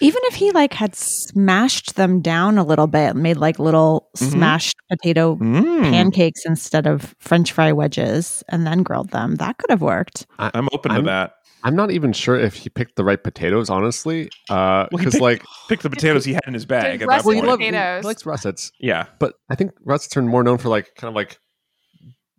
Even 0.00 0.20
if 0.24 0.34
he 0.34 0.50
like 0.52 0.74
had 0.74 0.94
smashed 0.94 1.96
them 1.96 2.20
down 2.20 2.58
a 2.58 2.64
little 2.64 2.86
bit, 2.86 3.10
and 3.14 3.22
made 3.22 3.36
like 3.36 3.58
little 3.58 4.08
Mhm. 4.16 4.30
smashed 4.30 4.76
potato 4.90 5.36
Mm. 5.36 5.82
pancakes 5.90 6.44
instead 6.46 6.86
of 6.86 7.14
French 7.18 7.52
fry 7.52 7.72
wedges, 7.72 8.42
and 8.48 8.66
then 8.66 8.82
grilled 8.82 9.10
them, 9.10 9.36
that 9.36 9.58
could 9.58 9.70
have 9.70 9.82
worked. 9.82 10.26
I'm 10.38 10.68
open 10.72 10.92
I'm- 10.92 11.02
to 11.02 11.06
that. 11.06 11.32
I'm 11.64 11.74
not 11.74 11.90
even 11.90 12.12
sure 12.12 12.38
if 12.38 12.54
he 12.54 12.68
picked 12.68 12.94
the 12.94 13.02
right 13.02 13.20
potatoes, 13.20 13.70
honestly. 13.70 14.28
Uh, 14.48 14.86
Well, 14.86 14.88
he 14.92 14.96
because 14.98 15.14
picked- 15.14 15.22
like, 15.22 15.42
Pick 15.68 15.80
the 15.80 15.90
potatoes 15.90 16.24
he 16.24 16.34
had 16.34 16.44
in 16.46 16.54
his 16.54 16.64
bag 16.64 16.94
at 16.94 16.98
that 17.00 17.06
russet 17.08 17.26
well, 17.26 17.34
he, 17.34 17.40
point. 17.40 17.50
love, 17.74 18.00
he 18.02 18.06
likes 18.06 18.24
russets, 18.24 18.70
yeah. 18.78 19.06
but 19.18 19.34
I 19.50 19.56
think 19.56 19.72
russets 19.84 20.16
are 20.16 20.22
more 20.22 20.44
known 20.44 20.58
for 20.58 20.68
like 20.68 20.94
kind 20.96 21.08
of 21.08 21.16
like, 21.16 21.38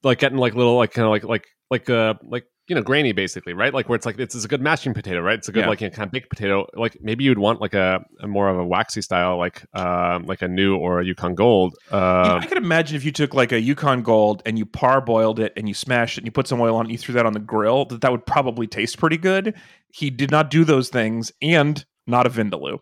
like 0.04 0.20
getting 0.20 0.38
like 0.38 0.56
little 0.56 0.78
like 0.78 0.94
kind 0.94 1.06
of 1.06 1.12
like 1.12 1.24
like 1.26 1.46
like 1.70 1.90
uh 1.90 2.14
like 2.24 2.46
you 2.70 2.76
know 2.76 2.82
grainy 2.82 3.12
basically, 3.14 3.54
right? 3.54 3.74
Like 3.74 3.88
where 3.90 3.96
it's 3.96 4.06
like 4.06 4.20
it's, 4.20 4.36
it's 4.36 4.44
a 4.46 4.48
good 4.48 4.62
mashing 4.62 4.94
potato, 4.94 5.22
right? 5.22 5.38
It's 5.38 5.48
a 5.48 5.52
good 5.52 5.62
Yeah. 5.62 5.70
like 5.70 5.82
you 5.82 5.88
know, 5.90 5.96
kind 5.96 6.06
of 6.08 6.12
baked 6.12 6.30
potato. 6.30 6.68
Like 6.74 6.98
maybe 7.02 7.24
you'd 7.24 7.38
want 7.40 7.62
like 7.62 7.74
a, 7.74 8.04
a 8.20 8.28
more 8.28 8.50
of 8.50 8.58
a 8.58 8.66
waxy 8.66 9.02
style, 9.02 9.38
like 9.38 9.66
um 9.74 10.24
like 10.26 10.42
a 10.42 10.48
new 10.48 10.76
or 10.76 11.00
a 11.00 11.06
Yukon 11.06 11.36
Gold. 11.36 11.76
You 11.92 11.98
know, 11.98 12.04
Uh, 12.04 12.40
I 12.42 12.46
could 12.46 12.58
imagine 12.58 12.96
if 12.98 13.06
you 13.06 13.12
took 13.12 13.34
like 13.34 13.52
a 13.52 13.60
Yukon 13.62 14.02
Gold 14.04 14.42
and 14.46 14.58
you 14.58 14.66
parboiled 14.66 15.40
it 15.40 15.54
and 15.56 15.68
you 15.68 15.74
smashed 15.74 16.18
it 16.18 16.22
and 16.22 16.28
you 16.28 16.32
put 16.32 16.48
some 16.48 16.60
oil 16.62 16.76
on 16.76 16.82
it 16.82 16.90
and 16.90 16.92
you 16.92 16.98
threw 16.98 17.14
that 17.14 17.26
on 17.26 17.34
the 17.34 17.40
grill, 17.40 17.86
that 17.86 18.02
that 18.02 18.12
would 18.12 18.26
probably 18.26 18.68
taste 18.68 18.98
pretty 18.98 19.18
good. 19.18 19.54
He 19.94 20.10
did 20.10 20.32
not 20.32 20.50
do 20.50 20.64
those 20.66 20.90
things 20.90 21.32
and 21.42 21.86
not 22.06 22.26
a 22.28 22.30
Vindaloo. 22.30 22.80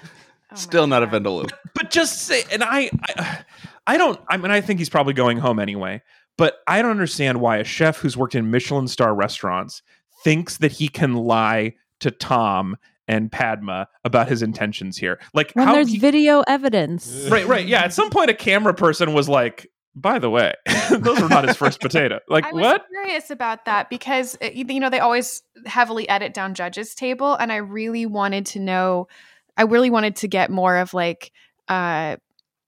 Oh 0.52 0.56
Still 0.56 0.86
not 0.86 1.02
a 1.02 1.08
God. 1.08 1.23
vindaloo. 1.23 1.52
But 1.73 1.89
just 1.89 2.21
say, 2.28 2.43
and 2.52 2.63
I, 2.63 2.91
I, 3.17 3.43
I 3.88 3.97
don't, 3.97 4.19
I 4.30 4.38
mean, 4.38 4.52
I 4.52 4.62
think 4.62 4.78
he's 4.78 4.89
probably 4.89 5.13
going 5.15 5.39
home 5.39 5.58
anyway, 5.58 6.04
but 6.38 6.58
I 6.67 6.82
don't 6.82 6.91
understand 6.91 7.39
why 7.41 7.58
a 7.58 7.63
chef 7.63 7.98
who's 7.98 8.17
worked 8.17 8.36
in 8.36 8.50
Michelin 8.52 8.88
star 8.88 9.13
restaurants 9.13 9.82
thinks 10.24 10.58
that 10.58 10.74
he 10.74 10.88
can 10.88 11.15
lie 11.15 11.74
to 12.00 12.12
Tom 12.12 12.78
and 13.08 13.32
Padma 13.32 13.88
about 14.06 14.30
his 14.30 14.41
intentions 14.41 14.98
here. 14.98 15.19
Like, 15.34 15.52
When 15.54 15.67
how 15.67 15.74
there's 15.74 15.91
he- 15.91 16.00
video 16.00 16.41
evidence. 16.48 17.28
right, 17.30 17.46
right. 17.46 17.65
Yeah. 17.67 17.82
At 17.82 17.93
some 17.93 18.10
point, 18.10 18.30
a 18.30 18.34
camera 18.34 18.74
person 18.74 19.13
was 19.13 19.28
like, 19.28 19.69
by 19.96 20.19
the 20.19 20.30
way, 20.30 20.54
those 20.89 21.22
were 21.22 21.30
not 21.30 21.48
his 21.48 21.58
first 21.58 21.80
potato. 21.80 22.19
Like, 22.30 22.46
I 22.46 22.52
was 22.54 22.62
what? 22.62 22.86
curious 22.89 23.30
about 23.30 23.65
that 23.65 23.89
because 23.89 24.38
uh, 24.41 24.50
you 24.54 24.80
know 24.80 24.89
they 24.89 25.00
always 25.00 25.43
heavily 25.65 26.10
edit 26.10 26.34
down 26.34 26.56
judges 26.56 26.96
table, 26.96 27.36
and 27.36 27.52
I 27.52 27.58
really 27.58 28.06
wanted 28.06 28.48
to 28.48 28.60
know. 28.60 29.08
I 29.56 29.63
really 29.63 29.91
wanted 29.91 30.15
to 30.17 30.28
get 30.28 30.50
more 30.50 30.78
of 30.78 30.96
like 30.96 31.32
uh, 31.67 32.15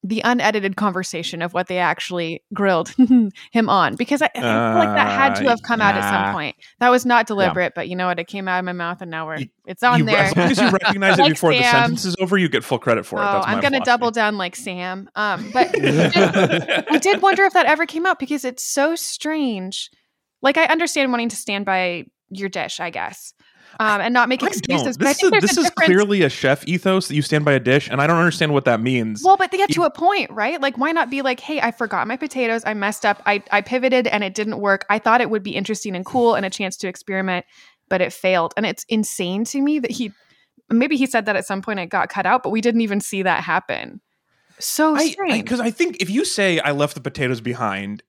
the 0.08 0.22
unedited 0.24 0.76
conversation 0.76 1.41
of 1.41 1.56
what 1.56 1.65
they 1.68 1.80
actually 1.80 2.44
grilled 2.54 2.89
him 3.52 3.70
on 3.70 3.96
because 3.96 4.22
I, 4.22 4.30
I 4.36 4.39
feel 4.39 4.44
like 4.44 4.96
that 4.96 5.08
had 5.08 5.36
to 5.38 5.46
Uh, 5.46 5.50
have 5.50 5.63
come 5.63 5.82
out 5.82 5.96
at 5.96 6.04
some 6.08 6.32
point. 6.34 6.56
That 6.80 6.89
was 6.89 7.08
not 7.08 7.26
deliberate, 7.26 7.74
but 7.76 7.89
you 7.89 7.96
know 7.96 8.06
what? 8.06 8.20
It 8.20 8.26
came 8.28 8.48
out 8.48 8.60
of 8.60 8.65
my 8.65 8.72
mouth, 8.72 9.02
and 9.02 9.10
now 9.10 9.26
we're 9.26 9.39
You- 9.39 9.50
it's 9.65 9.82
on 9.82 10.00
You- 10.00 10.06
there. 10.06 10.26
As 10.26 10.36
long 10.36 10.52
as 10.52 10.60
you 10.62 10.70
recognize 10.84 11.18
it 11.18 11.24
Like 11.24 11.32
before 11.32 11.54
the 11.54 11.63
sentence 11.63 12.06
is 12.06 12.15
over, 12.20 12.38
you 12.38 12.50
get 12.50 12.63
full 12.63 12.78
credit 12.78 13.06
for 13.08 13.18
it. 13.18 13.24
Oh, 13.24 13.34
That's 13.34 13.48
I'm 13.48 13.62
gonna 13.62 13.80
double 13.80 14.12
down 14.12 14.38
like 14.38 14.56
Sam. 14.56 15.10
Um, 15.15 15.50
but 15.52 15.70
I 15.84 17.00
did 17.02 17.22
wonder 17.24 17.44
if 17.46 17.54
that 17.54 17.65
ever 17.65 17.86
came 17.88 18.06
out 18.06 18.20
because 18.20 18.46
it's 18.46 18.63
so 18.63 18.96
strange. 18.96 19.89
Like 20.41 20.58
I 20.58 20.65
understand 20.65 21.12
wanting 21.12 21.30
to 21.30 21.36
stand 21.36 21.65
by 21.65 22.06
your 22.30 22.50
dish, 22.50 22.80
I 22.80 22.89
guess, 22.91 23.34
um, 23.80 24.02
and 24.02 24.14
not 24.14 24.30
make 24.30 24.44
I 24.44 24.48
excuses. 24.48 24.98
I 25.00 25.04
This, 25.04 25.20
think 25.20 25.36
is, 25.36 25.42
this 25.42 25.58
a 25.58 25.62
is 25.62 25.70
clearly 25.72 26.22
a 26.24 26.30
chef 26.30 26.68
ethos 26.68 27.08
that 27.08 27.16
you 27.16 27.22
stand 27.22 27.46
by 27.46 27.54
a 27.54 27.60
dish, 27.60 27.90
and 27.90 28.02
I 28.02 28.08
don't 28.08 28.18
understand 28.18 28.54
what 28.54 28.66
that 28.66 28.82
means. 28.82 29.24
Well, 29.24 29.38
but 29.38 29.52
they 29.52 29.58
get 29.58 29.72
to 29.72 29.84
a 29.84 29.92
point, 29.92 30.32
right? 30.32 30.62
Like, 30.62 30.78
why 30.78 30.92
not 30.92 31.10
be 31.10 31.22
like, 31.22 31.40
"Hey, 31.40 31.62
I 31.62 31.72
forgot 31.72 32.08
my 32.08 32.18
potatoes. 32.18 32.64
I 32.66 32.74
messed 32.74 33.06
up. 33.06 33.22
I 33.26 33.44
I 33.52 33.62
pivoted 33.62 34.08
and 34.08 34.24
it 34.24 34.34
didn't 34.34 34.60
work. 34.60 34.86
I 34.90 35.00
thought 35.00 35.22
it 35.22 35.30
would 35.30 35.44
be 35.44 35.56
interesting 35.56 35.96
and 35.96 36.06
cool 36.06 36.36
and 36.36 36.46
a 36.46 36.50
chance 36.50 36.78
to 36.78 36.88
experiment, 36.88 37.46
but 37.90 38.02
it 38.02 38.14
failed." 38.14 38.54
And 38.58 38.66
it's 38.66 38.86
insane 38.90 39.44
to 39.46 39.62
me 39.62 39.80
that 39.80 39.92
he 39.92 40.12
maybe 40.70 40.98
he 40.98 41.06
said 41.06 41.26
that 41.26 41.36
at 41.36 41.46
some 41.46 41.62
point 41.62 41.80
it 41.80 41.88
got 41.88 42.10
cut 42.10 42.26
out, 42.26 42.44
but 42.44 42.50
we 42.50 42.62
didn't 42.62 42.82
even 42.82 43.02
see 43.02 43.24
that 43.24 43.44
happen. 43.44 44.02
So 44.60 44.98
strange. 44.98 45.44
because 45.44 45.60
I, 45.60 45.70
think 45.72 45.98
if 46.02 46.10
you 46.10 46.24
say 46.24 46.60
I 46.60 46.72
left 46.72 46.96
the 46.96 47.02
potatoes 47.02 47.42
behind, 47.42 48.04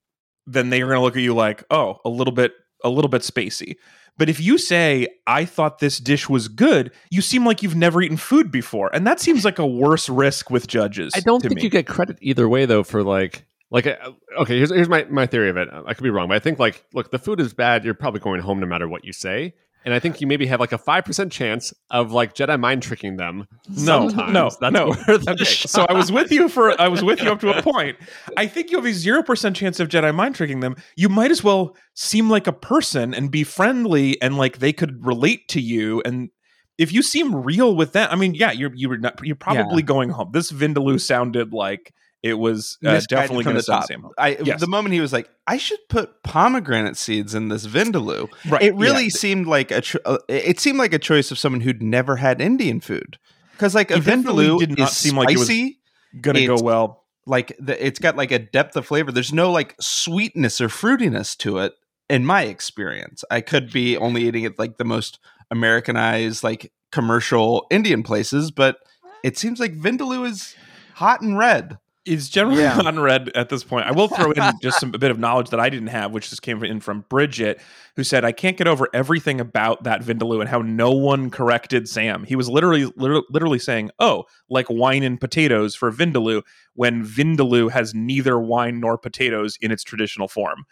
then 0.46 0.70
they 0.70 0.80
are 0.80 0.86
going 0.86 0.96
to 0.96 1.02
look 1.02 1.16
at 1.16 1.22
you 1.22 1.34
like, 1.34 1.64
oh, 1.70 1.98
a 2.04 2.08
little 2.08 2.32
bit, 2.32 2.52
a 2.84 2.88
little 2.88 3.08
bit 3.08 3.22
spacey. 3.22 3.76
But 4.18 4.28
if 4.28 4.40
you 4.40 4.58
say 4.58 5.08
I 5.26 5.44
thought 5.44 5.78
this 5.78 5.98
dish 5.98 6.28
was 6.28 6.48
good, 6.48 6.92
you 7.10 7.20
seem 7.20 7.44
like 7.44 7.62
you've 7.62 7.76
never 7.76 8.00
eaten 8.00 8.16
food 8.16 8.50
before, 8.50 8.90
and 8.94 9.06
that 9.06 9.20
seems 9.20 9.44
like 9.44 9.58
a 9.58 9.66
worse 9.66 10.08
risk 10.08 10.50
with 10.50 10.66
judges. 10.66 11.12
I 11.14 11.20
don't 11.20 11.40
think 11.40 11.56
me. 11.56 11.62
you 11.62 11.70
get 11.70 11.86
credit 11.86 12.18
either 12.20 12.48
way 12.48 12.66
though 12.66 12.82
for 12.82 13.02
like 13.02 13.44
like 13.70 13.86
uh, 13.86 13.96
okay 14.38 14.56
here's 14.56 14.70
here's 14.70 14.88
my 14.88 15.04
my 15.04 15.26
theory 15.26 15.50
of 15.50 15.56
it. 15.56 15.68
I 15.70 15.94
could 15.94 16.04
be 16.04 16.10
wrong, 16.10 16.28
but 16.28 16.34
I 16.36 16.40
think 16.40 16.58
like 16.58 16.84
look 16.94 17.10
the 17.10 17.18
food 17.18 17.40
is 17.40 17.52
bad. 17.52 17.84
You're 17.84 17.94
probably 17.94 18.20
going 18.20 18.40
home 18.40 18.60
no 18.60 18.66
matter 18.66 18.88
what 18.88 19.04
you 19.04 19.12
say. 19.12 19.54
And 19.86 19.94
I 19.94 20.00
think 20.00 20.20
you 20.20 20.26
maybe 20.26 20.46
have 20.46 20.58
like 20.58 20.72
a 20.72 20.78
five 20.78 21.04
percent 21.04 21.30
chance 21.30 21.72
of 21.90 22.10
like 22.10 22.34
Jedi 22.34 22.58
mind 22.58 22.82
tricking 22.82 23.16
them. 23.16 23.46
No, 23.68 24.08
sometimes. 24.08 24.32
no, 24.32 24.50
That's 24.60 24.72
no. 24.72 24.94
Okay, 25.08 25.44
so 25.44 25.86
I 25.88 25.92
was 25.92 26.10
with 26.10 26.32
you 26.32 26.48
for 26.48 26.78
I 26.80 26.88
was 26.88 27.04
with 27.04 27.22
you 27.22 27.30
up 27.30 27.38
to 27.40 27.56
a 27.56 27.62
point. 27.72 27.96
I 28.36 28.48
think 28.48 28.72
you 28.72 28.78
have 28.78 28.84
a 28.84 28.92
zero 28.92 29.22
percent 29.22 29.54
chance 29.54 29.78
of 29.78 29.88
Jedi 29.88 30.12
mind 30.12 30.34
tricking 30.34 30.58
them. 30.58 30.74
You 30.96 31.08
might 31.08 31.30
as 31.30 31.44
well 31.44 31.76
seem 31.94 32.28
like 32.28 32.48
a 32.48 32.52
person 32.52 33.14
and 33.14 33.30
be 33.30 33.44
friendly 33.44 34.20
and 34.20 34.36
like 34.36 34.58
they 34.58 34.72
could 34.72 35.06
relate 35.06 35.46
to 35.50 35.60
you. 35.60 36.02
And 36.04 36.30
if 36.78 36.92
you 36.92 37.00
seem 37.00 37.44
real 37.44 37.76
with 37.76 37.92
that, 37.92 38.12
I 38.12 38.16
mean, 38.16 38.34
yeah, 38.34 38.50
you're 38.50 38.74
you 38.74 38.88
were 38.88 38.98
not 38.98 39.24
you're 39.24 39.36
probably 39.36 39.82
going 39.82 40.10
home. 40.10 40.30
This 40.32 40.50
Vindaloo 40.50 41.00
sounded 41.00 41.52
like 41.52 41.94
it 42.22 42.34
was 42.34 42.78
uh, 42.84 43.00
definitely 43.08 43.44
going 43.44 43.56
to 43.56 43.62
the 43.62 43.82
send 43.86 44.02
top. 44.02 44.12
I 44.18 44.36
Yes. 44.42 44.60
the 44.60 44.66
moment 44.66 44.94
he 44.94 45.00
was 45.00 45.12
like, 45.12 45.30
I 45.46 45.58
should 45.58 45.78
put 45.88 46.22
pomegranate 46.22 46.96
seeds 46.96 47.34
in 47.34 47.48
this 47.48 47.66
vindaloo. 47.66 48.28
Right. 48.48 48.62
It 48.62 48.74
really 48.74 49.04
yeah. 49.04 49.08
seemed 49.10 49.46
like 49.46 49.70
a 49.70 49.80
cho- 49.80 50.00
uh, 50.04 50.18
it 50.28 50.58
seemed 50.58 50.78
like 50.78 50.92
a 50.92 50.98
choice 50.98 51.30
of 51.30 51.38
someone 51.38 51.60
who'd 51.60 51.82
never 51.82 52.16
had 52.16 52.40
Indian 52.40 52.80
food 52.80 53.18
because 53.52 53.74
like 53.74 53.90
a 53.90 53.94
vindaloo 53.98 54.58
did 54.58 54.78
not 54.78 54.90
is 54.90 54.96
seem 54.96 55.16
like 55.16 55.30
it 55.30 55.38
was 55.38 55.46
spicy. 55.46 55.78
going 56.20 56.36
to 56.36 56.46
go 56.46 56.56
well. 56.60 57.04
like 57.26 57.56
the, 57.58 57.84
it's 57.86 57.98
got 58.00 58.16
like 58.16 58.32
a 58.32 58.38
depth 58.38 58.76
of 58.76 58.86
flavor. 58.86 59.12
There's 59.12 59.32
no 59.32 59.52
like 59.52 59.74
sweetness 59.80 60.60
or 60.60 60.68
fruitiness 60.68 61.36
to 61.38 61.58
it. 61.58 61.74
In 62.08 62.24
my 62.24 62.42
experience, 62.42 63.24
I 63.30 63.40
could 63.40 63.72
be 63.72 63.96
only 63.96 64.26
eating 64.28 64.44
it 64.44 64.58
like 64.58 64.78
the 64.78 64.84
most 64.84 65.18
Americanized, 65.50 66.44
like 66.44 66.72
commercial 66.92 67.66
Indian 67.70 68.02
places, 68.04 68.50
but 68.50 68.78
it 69.24 69.36
seems 69.36 69.58
like 69.58 69.76
vindaloo 69.76 70.24
is 70.26 70.54
hot 70.94 71.20
and 71.20 71.36
red. 71.36 71.78
It's 72.06 72.28
generally 72.28 72.62
Yeah. 72.62 72.80
unread 72.86 73.30
at 73.34 73.48
this 73.48 73.64
point. 73.64 73.86
I 73.86 73.92
will 73.92 74.08
throw 74.08 74.30
in 74.30 74.42
just 74.62 74.78
some 74.80 74.94
a 74.94 74.98
bit 74.98 75.10
of 75.10 75.18
knowledge 75.18 75.50
that 75.50 75.60
I 75.60 75.68
didn't 75.68 75.88
have, 75.88 76.12
which 76.12 76.30
just 76.30 76.40
came 76.42 76.62
in 76.64 76.80
from 76.80 77.04
Bridget, 77.08 77.60
who 77.96 78.04
said, 78.04 78.24
"I 78.24 78.32
can't 78.32 78.56
get 78.56 78.68
over 78.68 78.88
everything 78.94 79.40
about 79.40 79.82
that 79.84 80.02
Vindaloo 80.02 80.40
and 80.40 80.48
how 80.48 80.62
no 80.62 80.92
one 80.92 81.30
corrected 81.30 81.88
Sam. 81.88 82.24
He 82.24 82.36
was 82.36 82.48
literally, 82.48 82.84
literally, 82.96 83.24
literally 83.30 83.58
saying, 83.58 83.90
"Oh, 83.98 84.24
like 84.48 84.66
wine 84.70 85.02
and 85.02 85.20
potatoes 85.20 85.74
for 85.74 85.90
Vindaloo," 85.92 86.42
when 86.74 87.04
Vindaloo 87.04 87.70
has 87.72 87.92
neither 87.94 88.38
wine 88.38 88.78
nor 88.80 88.96
potatoes 88.96 89.58
in 89.60 89.72
its 89.72 89.82
traditional 89.82 90.28
form, 90.28 90.64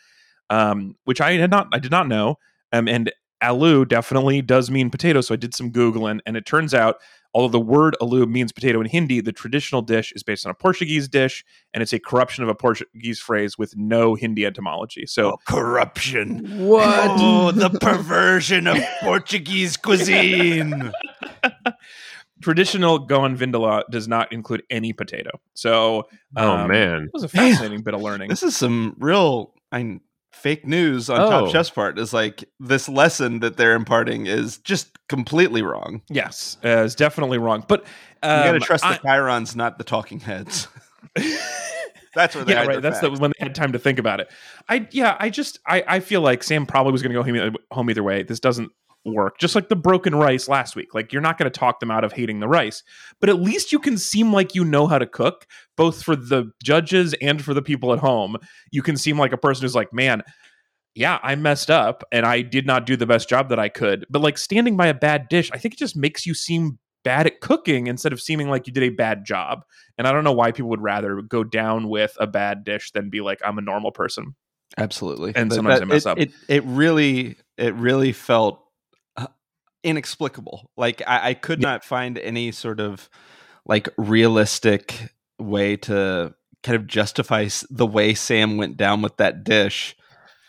um, 0.50 0.94
which 1.04 1.20
I 1.20 1.32
had 1.32 1.50
not, 1.50 1.66
I 1.72 1.78
did 1.80 1.90
not 1.90 2.06
know. 2.08 2.36
Um, 2.72 2.88
and 2.88 3.12
alu 3.42 3.84
definitely 3.84 4.40
does 4.40 4.70
mean 4.70 4.88
potato, 4.90 5.20
so 5.20 5.34
I 5.34 5.36
did 5.36 5.54
some 5.54 5.70
googling, 5.70 6.20
and 6.26 6.36
it 6.36 6.46
turns 6.46 6.72
out 6.74 6.96
although 7.34 7.48
the 7.48 7.60
word 7.60 7.96
alu 8.00 8.24
means 8.26 8.52
potato 8.52 8.80
in 8.80 8.86
Hindi, 8.86 9.20
the 9.20 9.32
traditional 9.32 9.82
dish 9.82 10.12
is 10.14 10.22
based 10.22 10.46
on 10.46 10.50
a 10.50 10.54
Portuguese 10.54 11.08
dish, 11.08 11.44
and 11.72 11.82
it's 11.82 11.92
a 11.92 11.98
corruption 11.98 12.44
of 12.44 12.48
a 12.48 12.54
Portuguese 12.54 13.18
phrase 13.20 13.58
with 13.58 13.76
no 13.76 14.14
Hindi 14.14 14.46
etymology. 14.46 15.06
So 15.06 15.38
corruption. 15.46 16.66
What? 16.66 17.10
Oh, 17.18 17.50
the 17.50 17.70
perversion 17.70 18.66
of 18.66 18.78
Portuguese 19.02 19.76
cuisine. 19.76 20.92
traditional 22.42 22.98
Goan 22.98 23.36
Vindaloo 23.36 23.82
does 23.90 24.08
not 24.08 24.32
include 24.32 24.62
any 24.70 24.92
potato. 24.92 25.30
So 25.54 26.04
Oh 26.36 26.50
um, 26.50 26.68
man. 26.70 27.04
it 27.04 27.10
was 27.12 27.22
a 27.22 27.28
fascinating 27.28 27.82
bit 27.82 27.94
of 27.94 28.02
learning. 28.02 28.28
This 28.28 28.42
is 28.42 28.56
some 28.56 28.96
real 28.98 29.54
I 29.72 29.82
mean, 29.82 30.00
fake 30.34 30.66
news 30.66 31.08
on 31.10 31.20
Oh. 31.20 31.30
Top 31.30 31.50
Chef's 31.50 31.70
part. 31.70 31.98
Is 31.98 32.12
like 32.12 32.44
this 32.60 32.88
lesson 32.88 33.40
that 33.40 33.56
they're 33.56 33.74
imparting 33.74 34.26
is 34.26 34.58
just 34.58 34.98
completely 35.08 35.62
wrong. 35.62 36.02
yes, 36.08 36.56
uh, 36.64 36.82
it's 36.84 36.94
definitely 36.94 37.38
wrong. 37.38 37.64
But 37.66 37.80
You 37.82 38.28
got 38.28 38.44
to 38.44 38.54
um, 38.56 38.60
trust 38.60 38.84
I- 38.84 38.94
the 38.94 38.98
chyrons, 39.00 39.54
not 39.56 39.78
the 39.78 39.84
talking 39.84 40.20
heads. 40.20 40.68
That's 42.14 42.34
where 42.36 42.44
they 42.44 42.52
yeah, 42.52 42.64
right. 42.64 42.80
That's 42.80 43.00
the, 43.00 43.10
when 43.10 43.32
they 43.38 43.44
had 43.44 43.54
time 43.56 43.72
to 43.72 43.78
think 43.78 43.98
about 43.98 44.20
it. 44.20 44.30
I 44.68 44.86
yeah, 44.92 45.16
I 45.18 45.30
just 45.30 45.58
I 45.66 45.82
I 45.86 46.00
feel 46.00 46.20
like 46.20 46.44
Sam 46.44 46.64
probably 46.64 46.92
was 46.92 47.02
going 47.02 47.12
to 47.12 47.20
go 47.20 47.22
home, 47.50 47.56
home 47.72 47.90
either 47.90 48.04
way. 48.04 48.22
This 48.22 48.38
doesn't 48.38 48.70
work. 49.04 49.38
Just 49.38 49.54
like 49.54 49.68
the 49.68 49.76
broken 49.76 50.14
rice 50.14 50.48
last 50.48 50.76
week. 50.76 50.94
Like 50.94 51.12
you're 51.12 51.22
not 51.22 51.38
going 51.38 51.50
to 51.50 51.58
talk 51.58 51.80
them 51.80 51.90
out 51.90 52.04
of 52.04 52.12
hating 52.12 52.40
the 52.40 52.48
rice, 52.48 52.82
but 53.20 53.28
at 53.28 53.40
least 53.40 53.72
you 53.72 53.78
can 53.78 53.98
seem 53.98 54.32
like 54.32 54.54
you 54.54 54.64
know 54.64 54.86
how 54.86 54.98
to 54.98 55.06
cook, 55.06 55.46
both 55.76 56.02
for 56.02 56.16
the 56.16 56.50
judges 56.62 57.14
and 57.20 57.42
for 57.42 57.54
the 57.54 57.62
people 57.62 57.92
at 57.92 57.98
home. 57.98 58.36
You 58.70 58.82
can 58.82 58.96
seem 58.96 59.18
like 59.18 59.32
a 59.32 59.38
person 59.38 59.62
who's 59.62 59.74
like, 59.74 59.92
man. 59.92 60.22
Yeah, 60.96 61.18
I 61.24 61.34
messed 61.34 61.72
up 61.72 62.04
and 62.12 62.24
I 62.24 62.42
did 62.42 62.66
not 62.66 62.86
do 62.86 62.94
the 62.94 63.04
best 63.04 63.28
job 63.28 63.48
that 63.48 63.58
I 63.58 63.68
could. 63.68 64.06
But 64.10 64.22
like 64.22 64.38
standing 64.38 64.76
by 64.76 64.86
a 64.86 64.94
bad 64.94 65.28
dish, 65.28 65.50
I 65.52 65.58
think 65.58 65.74
it 65.74 65.78
just 65.78 65.96
makes 65.96 66.24
you 66.24 66.34
seem 66.34 66.78
bad 67.02 67.26
at 67.26 67.40
cooking 67.40 67.88
instead 67.88 68.12
of 68.12 68.20
seeming 68.20 68.48
like 68.48 68.68
you 68.68 68.72
did 68.72 68.84
a 68.84 68.90
bad 68.90 69.24
job. 69.24 69.64
And 69.98 70.06
I 70.06 70.12
don't 70.12 70.22
know 70.22 70.32
why 70.32 70.52
people 70.52 70.70
would 70.70 70.82
rather 70.82 71.20
go 71.20 71.42
down 71.42 71.88
with 71.88 72.16
a 72.20 72.28
bad 72.28 72.62
dish 72.62 72.92
than 72.92 73.10
be 73.10 73.20
like, 73.20 73.40
I'm 73.44 73.58
a 73.58 73.60
normal 73.60 73.90
person. 73.90 74.36
Absolutely. 74.78 75.32
And 75.36 75.50
But 75.50 75.56
sometimes 75.56 75.80
I 75.80 75.84
mess 75.84 76.06
it, 76.06 76.08
up. 76.08 76.18
It, 76.18 76.32
it 76.48 76.64
really, 76.64 77.36
it 77.56 77.74
really 77.74 78.12
felt 78.12 78.63
inexplicable. 79.84 80.70
Like 80.76 81.02
I, 81.06 81.30
I 81.30 81.34
could 81.34 81.60
Yeah. 81.62 81.68
not 81.72 81.84
find 81.84 82.18
any 82.18 82.50
sort 82.52 82.80
of 82.80 83.08
like 83.66 83.88
realistic 83.96 85.10
way 85.38 85.76
to 85.76 86.34
kind 86.62 86.76
of 86.76 86.86
justify 86.86 87.48
the 87.70 87.86
way 87.86 88.14
Sam 88.14 88.56
went 88.56 88.76
down 88.76 89.02
with 89.02 89.16
that 89.18 89.44
dish. 89.44 89.96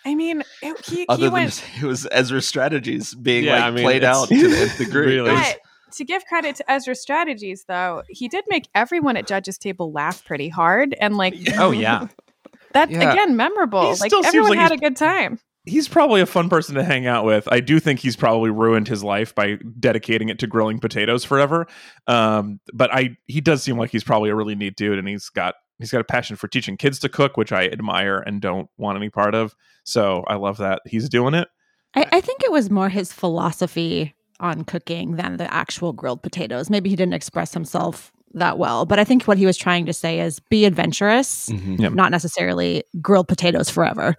I 0.05 0.13
mean, 0.15 0.43
it, 0.61 0.85
he, 0.85 1.05
Other 1.09 1.19
he 1.19 1.25
than 1.25 1.33
went. 1.33 1.63
it 1.81 1.85
was 1.85 2.07
Ezra's 2.11 2.47
strategies 2.47 3.13
being 3.15 3.43
Yeah, 3.45 3.53
like 3.55 3.63
I 3.63 3.71
mean, 3.71 3.83
played 3.83 4.03
out 4.03 4.27
to 4.29 4.49
the 4.49 4.57
nth 4.57 4.77
degree. 4.85 5.15
really- 5.15 5.31
But 5.31 5.59
to 5.93 6.03
give 6.03 6.25
credit 6.25 6.55
to 6.57 6.71
Ezra's 6.71 7.01
strategies, 7.01 7.65
though, 7.67 8.03
he 8.09 8.27
did 8.27 8.43
make 8.49 8.67
everyone 8.75 9.17
at 9.17 9.27
judges' 9.27 9.57
table 9.57 9.91
laugh 9.91 10.23
pretty 10.25 10.49
hard, 10.49 10.93
and 10.99 11.17
like, 11.17 11.33
Oh 11.57 11.71
yeah. 11.71 12.07
that 12.73 12.91
Yeah. 12.91 13.11
again, 13.13 13.35
memorable. 13.35 13.93
He 13.95 13.99
like 14.01 14.11
everyone 14.25 14.49
like 14.51 14.59
had 14.59 14.71
a 14.73 14.77
good 14.77 14.95
time. 14.97 15.39
He's 15.65 15.87
probably 15.87 16.21
a 16.21 16.25
fun 16.25 16.47
person 16.49 16.75
to 16.75 16.83
hang 16.83 17.07
out 17.07 17.25
with. 17.25 17.47
I 17.51 17.59
do 17.59 17.79
think 17.79 17.99
he's 17.99 18.15
probably 18.15 18.51
ruined 18.51 18.87
his 18.87 19.03
life 19.03 19.33
by 19.33 19.57
dedicating 19.79 20.29
it 20.29 20.37
to 20.39 20.47
grilling 20.47 20.79
potatoes 20.79 21.23
forever. 21.23 21.65
Um, 22.07 22.59
but 22.73 22.93
I 22.93 23.17
he 23.25 23.41
does 23.41 23.63
seem 23.63 23.77
like 23.77 23.89
he's 23.91 24.03
probably 24.03 24.29
a 24.29 24.35
really 24.35 24.55
neat 24.55 24.75
dude 24.75 24.99
and 24.99 25.07
he's 25.07 25.29
got 25.29 25.55
he's 25.79 25.91
got 25.91 26.01
a 26.01 26.05
passion 26.05 26.35
for 26.35 26.47
teaching 26.47 26.77
kids 26.77 26.99
to 26.99 27.09
cook, 27.09 27.35
which 27.37 27.51
I 27.51 27.65
admire 27.67 28.19
and 28.19 28.39
don't 28.41 28.69
want 28.77 28.97
any 28.97 29.09
part 29.09 29.33
of. 29.35 29.55
So 29.83 30.23
I 30.27 30.35
love 30.35 30.57
that 30.57 30.81
he's 30.85 31.09
doing 31.09 31.33
it. 31.33 31.47
I, 31.95 32.07
I 32.11 32.21
think 32.21 32.43
it 32.43 32.51
was 32.51 32.69
more 32.69 32.89
his 32.89 33.11
philosophy 33.11 34.13
on 34.39 34.65
cooking 34.65 35.15
than 35.15 35.37
the 35.37 35.51
actual 35.53 35.93
grilled 35.93 36.21
potatoes. 36.21 36.69
Maybe 36.69 36.89
he 36.89 36.95
didn't 36.95 37.13
express 37.13 37.53
himself 37.53 38.11
that 38.33 38.57
well, 38.57 38.85
but 38.85 38.99
I 38.99 39.05
think 39.05 39.23
what 39.23 39.37
he 39.37 39.45
was 39.45 39.55
trying 39.57 39.85
to 39.85 39.93
say 39.93 40.19
is 40.19 40.39
be 40.41 40.65
adventurous, 40.65 41.49
Mhm. 41.49 41.79
Yeah. 41.79 41.89
not 41.89 42.11
necessarily 42.11 42.83
grilled 43.01 43.29
potatoes 43.29 43.69
forever. 43.69 44.13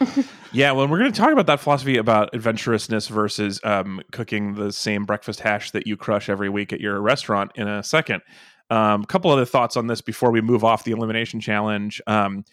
Yeah, 0.50 0.72
well, 0.72 0.88
we're 0.88 0.98
going 0.98 1.12
to 1.12 1.18
talk 1.18 1.32
about 1.32 1.46
that 1.46 1.60
philosophy 1.60 1.98
about 1.98 2.32
adventurousness 2.32 3.08
versus 3.08 3.60
um, 3.64 4.00
cooking 4.12 4.54
the 4.54 4.72
same 4.72 5.04
breakfast 5.04 5.40
hash 5.40 5.72
that 5.72 5.86
you 5.86 5.96
crush 5.96 6.30
every 6.30 6.48
week 6.48 6.72
at 6.72 6.80
your 6.80 7.00
restaurant 7.02 7.52
in 7.54 7.68
a 7.68 7.82
second. 7.82 8.22
A 8.70 8.76
um, 8.76 9.04
couple 9.04 9.30
other 9.30 9.44
thoughts 9.44 9.76
on 9.76 9.88
this 9.88 10.00
before 10.00 10.30
we 10.30 10.40
move 10.40 10.64
off 10.64 10.84
the 10.84 10.92
elimination 10.92 11.38
challenge. 11.38 12.00
Um, 12.06 12.44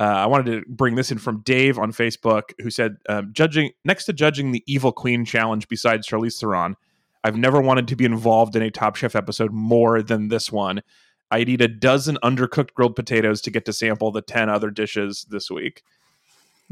uh, 0.00 0.04
I 0.04 0.26
wanted 0.26 0.46
to 0.52 0.64
bring 0.66 0.94
this 0.94 1.12
in 1.12 1.18
from 1.18 1.40
Dave 1.40 1.78
on 1.78 1.92
Facebook, 1.92 2.52
who 2.58 2.70
said, 2.70 2.96
um, 3.08 3.30
"Judging 3.32 3.70
next 3.84 4.06
to 4.06 4.14
judging 4.14 4.52
the 4.52 4.64
Evil 4.66 4.92
Queen 4.92 5.24
challenge, 5.24 5.68
besides 5.68 6.08
Charlize 6.08 6.40
Theron, 6.40 6.76
I've 7.22 7.36
never 7.36 7.60
wanted 7.60 7.86
to 7.88 7.96
be 7.96 8.06
involved 8.06 8.56
in 8.56 8.62
a 8.62 8.70
Top 8.70 8.96
Chef 8.96 9.14
episode 9.14 9.52
more 9.52 10.02
than 10.02 10.28
this 10.28 10.50
one. 10.50 10.82
I'd 11.30 11.50
eat 11.50 11.60
a 11.60 11.68
dozen 11.68 12.18
undercooked 12.22 12.72
grilled 12.74 12.96
potatoes 12.96 13.40
to 13.42 13.50
get 13.50 13.64
to 13.66 13.72
sample 13.72 14.10
the 14.10 14.22
ten 14.22 14.48
other 14.48 14.70
dishes 14.70 15.26
this 15.28 15.50
week." 15.50 15.82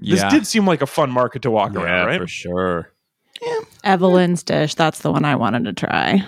This 0.00 0.20
Yeah. 0.20 0.30
did 0.30 0.46
seem 0.46 0.66
like 0.66 0.82
a 0.82 0.86
fun 0.86 1.10
market 1.10 1.42
to 1.42 1.50
walk 1.50 1.74
yeah, 1.74 1.80
around, 1.82 2.06
right? 2.06 2.20
for 2.20 2.26
sure. 2.26 2.92
Evelyn's 3.84 4.42
dish, 4.42 4.74
that's 4.74 5.00
the 5.00 5.10
one 5.12 5.24
I 5.24 5.36
wanted 5.36 5.64
to 5.64 5.72
try. 5.72 6.24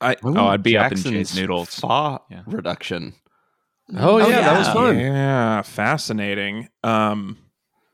I, 0.00 0.16
Oh, 0.22 0.46
I'd 0.46 0.62
be 0.62 0.76
up 0.76 0.92
in 0.92 0.96
Jackson's 0.98 1.14
Jae's 1.14 1.36
noodles. 1.36 1.74
Pho 1.80 2.20
Yeah. 2.30 2.42
reduction. 2.46 3.14
Oh, 3.96 4.18
yeah, 4.18 4.40
that 4.40 4.58
was 4.58 4.68
fun. 4.68 4.98
yeah, 4.98 5.62
fascinating. 5.62 6.68
Um, 6.82 7.38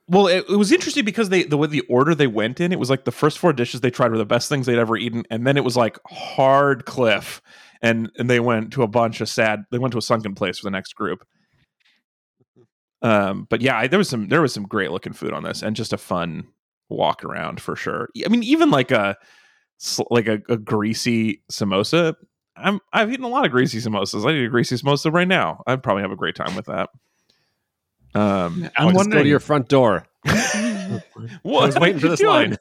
well, 0.09 0.27
it, 0.27 0.45
it 0.49 0.57
was 0.57 0.73
interesting 0.73 1.05
because 1.05 1.29
they 1.29 1.43
the 1.45 1.57
way 1.59 1.68
the 1.68 1.83
order 1.83 2.14
they 2.14 2.27
went 2.27 2.61
in, 2.61 2.73
it 2.73 2.79
was 2.79 2.91
like 2.91 3.05
the 3.05 3.12
first 3.12 3.39
four 3.39 3.53
dishes 3.53 3.81
they 3.83 3.91
tried 3.91 4.11
were 4.11 4.18
the 4.18 4.25
best 4.27 4.49
things 4.49 4.66
they'd 4.66 4.79
ever 4.79 4.97
eaten, 4.97 5.25
and 5.31 5.47
then 5.47 5.57
it 5.57 5.64
was 5.64 5.77
like 5.77 5.99
hard 6.09 6.87
cliff, 6.87 7.41
and 7.83 8.11
and 8.18 8.29
they 8.29 8.41
went 8.41 8.73
to 8.73 8.83
a 8.83 8.89
bunch 8.89 9.20
of 9.20 9.29
sad. 9.29 9.64
They 9.70 9.79
went 9.79 9.93
to 9.93 9.99
a 9.99 10.03
sunken 10.03 10.35
place 10.35 10.59
for 10.59 10.64
the 10.64 10.70
next 10.70 10.95
group. 10.95 11.27
Um, 13.03 13.46
but 13.50 13.61
yeah, 13.61 13.78
I, 13.78 13.86
there 13.88 13.98
was 13.98 14.09
some 14.09 14.28
there 14.28 14.40
was 14.40 14.55
some 14.55 14.64
great 14.64 14.90
looking 14.90 15.12
food 15.12 15.32
on 15.32 15.42
this, 15.42 15.62
and 15.62 15.76
just 15.76 15.92
a 15.92 15.98
fun 15.98 16.46
walk 16.88 17.24
around 17.24 17.61
for 17.61 17.76
sure. 17.76 18.09
I 18.24 18.28
mean, 18.28 18.42
even 18.44 18.70
like 18.70 18.90
a 18.90 19.16
like 20.11 20.28
a, 20.28 20.40
a 20.48 20.57
greasy 20.57 21.42
samosa. 21.50 22.14
I'm 22.57 22.80
I've 22.92 23.11
eaten 23.12 23.24
a 23.24 23.28
lot 23.28 23.44
of 23.44 23.50
greasy 23.50 23.78
samosas. 23.78 24.28
I 24.28 24.32
need 24.32 24.44
a 24.44 24.48
greasy 24.48 24.76
samosa 24.76 25.12
right 25.12 25.26
now. 25.26 25.62
I'd 25.66 25.82
probably 25.82 26.03
have 26.03 26.12
a 26.12 26.16
great 26.16 26.36
time 26.36 26.55
with 26.55 26.66
that. 26.66 26.90
Um, 28.14 28.68
I'll 28.76 28.92
just 28.92 29.11
go 29.11 29.22
to 29.22 29.28
your 29.28 29.40
front 29.40 29.68
door. 29.68 30.07
what? 30.24 31.62
I 31.62 31.66
was 31.66 31.78
waiting 31.78 32.00
for 32.00 32.09
this 32.09 32.22
line. 32.22 32.57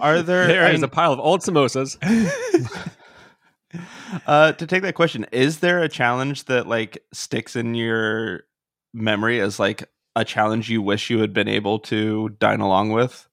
Are 0.00 0.22
there, 0.22 0.46
There 0.46 0.64
I 0.64 0.70
is 0.70 0.82
a 0.82 0.88
pile 0.88 1.12
of 1.12 1.20
old 1.20 1.40
samosas. 1.40 1.96
uh, 4.26 4.52
to 4.52 4.66
take 4.66 4.82
that 4.82 4.94
question, 4.94 5.26
is 5.32 5.60
there 5.60 5.82
a 5.82 5.88
challenge 5.88 6.44
that 6.44 6.66
like 6.66 7.04
sticks 7.12 7.54
in 7.56 7.74
your 7.74 8.44
memory 8.92 9.40
as 9.40 9.58
like 9.58 9.88
a 10.16 10.24
challenge 10.24 10.68
you 10.70 10.82
wish 10.82 11.08
you 11.10 11.18
had 11.20 11.32
been 11.32 11.48
able 11.48 11.78
to 11.80 12.28
dine 12.40 12.60
along 12.60 12.90
with? 12.90 13.26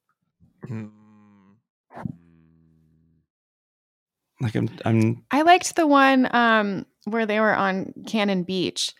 Like 4.42 4.56
I'm, 4.56 4.70
I'm 4.86 5.24
I 5.32 5.42
liked 5.42 5.76
the 5.76 5.86
one 5.86 6.34
um, 6.34 6.86
where 7.06 7.26
they 7.26 7.40
were 7.42 7.54
on 7.54 7.94
Cannon 8.08 8.44
Beach, 8.44 8.94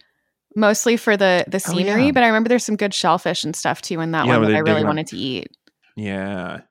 mostly 0.56 0.98
for 0.98 1.16
the 1.16 1.46
the 1.48 1.58
Oh, 1.66 1.72
scenery. 1.72 2.08
yeah. 2.08 2.12
But 2.12 2.24
I 2.24 2.28
remember 2.28 2.50
there's 2.50 2.66
some 2.66 2.76
good 2.76 2.94
shellfish 2.94 3.44
and 3.46 3.56
stuff 3.56 3.82
too 3.82 4.02
in 4.02 4.12
that 4.12 4.26
Yeah, 4.28 4.38
one 4.38 4.48
that 4.48 4.56
I 4.56 4.60
really 4.60 4.84
wanted 4.84 5.08
to 5.08 5.18
eat. 5.18 5.48
Yeah. 5.96 6.62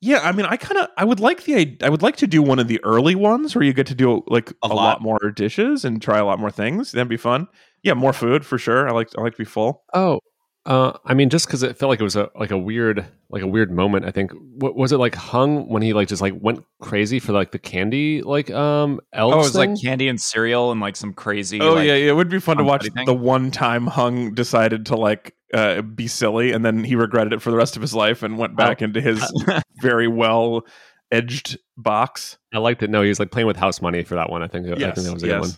Yeah, 0.00 0.18
I 0.24 0.32
mean, 0.32 0.46
I 0.46 0.56
kind 0.56 0.80
of 0.80 0.88
I 0.96 1.04
would 1.04 1.20
like 1.20 1.44
the 1.44 1.76
I 1.80 1.88
would 1.88 2.02
like 2.02 2.16
to 2.16 2.26
do 2.26 2.42
one 2.42 2.58
of 2.58 2.66
the 2.66 2.82
early 2.82 3.14
ones 3.14 3.54
where 3.54 3.62
you 3.62 3.72
get 3.72 3.86
to 3.86 3.94
do 3.94 4.24
like 4.26 4.50
a, 4.50 4.54
A 4.66 4.68
lot. 4.68 4.74
lot. 4.74 5.00
more 5.02 5.30
dishes 5.30 5.84
and 5.84 6.02
try 6.02 6.18
a 6.18 6.24
lot 6.24 6.40
more 6.40 6.50
things. 6.50 6.90
That'd 6.90 7.08
be 7.08 7.16
fun. 7.16 7.46
Yeah, 7.82 7.94
more 7.94 8.12
food 8.12 8.44
for 8.46 8.58
sure. 8.58 8.88
I 8.88 8.92
like 8.92 9.08
I 9.18 9.22
like 9.22 9.32
to 9.32 9.38
be 9.38 9.44
full. 9.44 9.82
Oh, 9.92 10.20
uh, 10.64 10.92
I 11.04 11.14
mean, 11.14 11.28
just 11.28 11.46
because 11.46 11.64
it 11.64 11.76
felt 11.76 11.90
like 11.90 11.98
it 12.00 12.04
was 12.04 12.14
a 12.14 12.30
like 12.36 12.52
a 12.52 12.58
weird 12.58 13.04
like 13.30 13.42
a 13.42 13.46
weird 13.48 13.72
moment. 13.72 14.04
I 14.04 14.12
think 14.12 14.30
what 14.56 14.76
was 14.76 14.92
it 14.92 14.98
like 14.98 15.16
hung 15.16 15.68
when 15.68 15.82
he 15.82 15.92
like 15.92 16.06
just 16.06 16.22
like 16.22 16.34
went 16.38 16.64
crazy 16.80 17.18
for 17.18 17.32
like 17.32 17.50
the 17.50 17.58
candy 17.58 18.22
like 18.22 18.48
um 18.52 19.00
elves. 19.12 19.34
Oh, 19.34 19.38
it 19.38 19.42
was 19.42 19.52
thing? 19.52 19.70
like 19.72 19.82
candy 19.82 20.06
and 20.06 20.20
cereal 20.20 20.70
and 20.70 20.80
like 20.80 20.94
some 20.94 21.12
crazy. 21.14 21.60
Oh 21.60 21.74
like, 21.74 21.86
yeah, 21.88 21.96
yeah, 21.96 22.10
it 22.10 22.14
would 22.14 22.28
be 22.28 22.38
fun 22.38 22.58
to 22.58 22.64
watch 22.64 22.88
thing. 22.88 23.06
the 23.06 23.14
one 23.14 23.50
time 23.50 23.88
Hung 23.88 24.34
decided 24.34 24.86
to 24.86 24.96
like 24.96 25.34
uh, 25.52 25.82
be 25.82 26.06
silly, 26.06 26.52
and 26.52 26.64
then 26.64 26.84
he 26.84 26.94
regretted 26.94 27.32
it 27.32 27.42
for 27.42 27.50
the 27.50 27.56
rest 27.56 27.74
of 27.74 27.82
his 27.82 27.94
life 27.94 28.22
and 28.22 28.38
went 28.38 28.56
back 28.56 28.80
into 28.82 29.00
his 29.00 29.20
very 29.82 30.06
well 30.06 30.62
edged 31.10 31.58
box. 31.76 32.38
I 32.54 32.58
liked 32.58 32.84
it. 32.84 32.88
No, 32.90 33.02
he 33.02 33.08
was 33.08 33.18
like 33.18 33.32
playing 33.32 33.48
with 33.48 33.56
house 33.56 33.82
money 33.82 34.04
for 34.04 34.14
that 34.14 34.30
one. 34.30 34.42
I 34.44 34.46
think. 34.46 34.66
I 34.68 34.76
Yes, 34.76 34.94
think 34.94 35.08
that 35.08 35.14
was 35.14 35.22
a 35.24 35.26
yes. 35.26 35.34
good 35.34 35.40
one. 35.40 35.50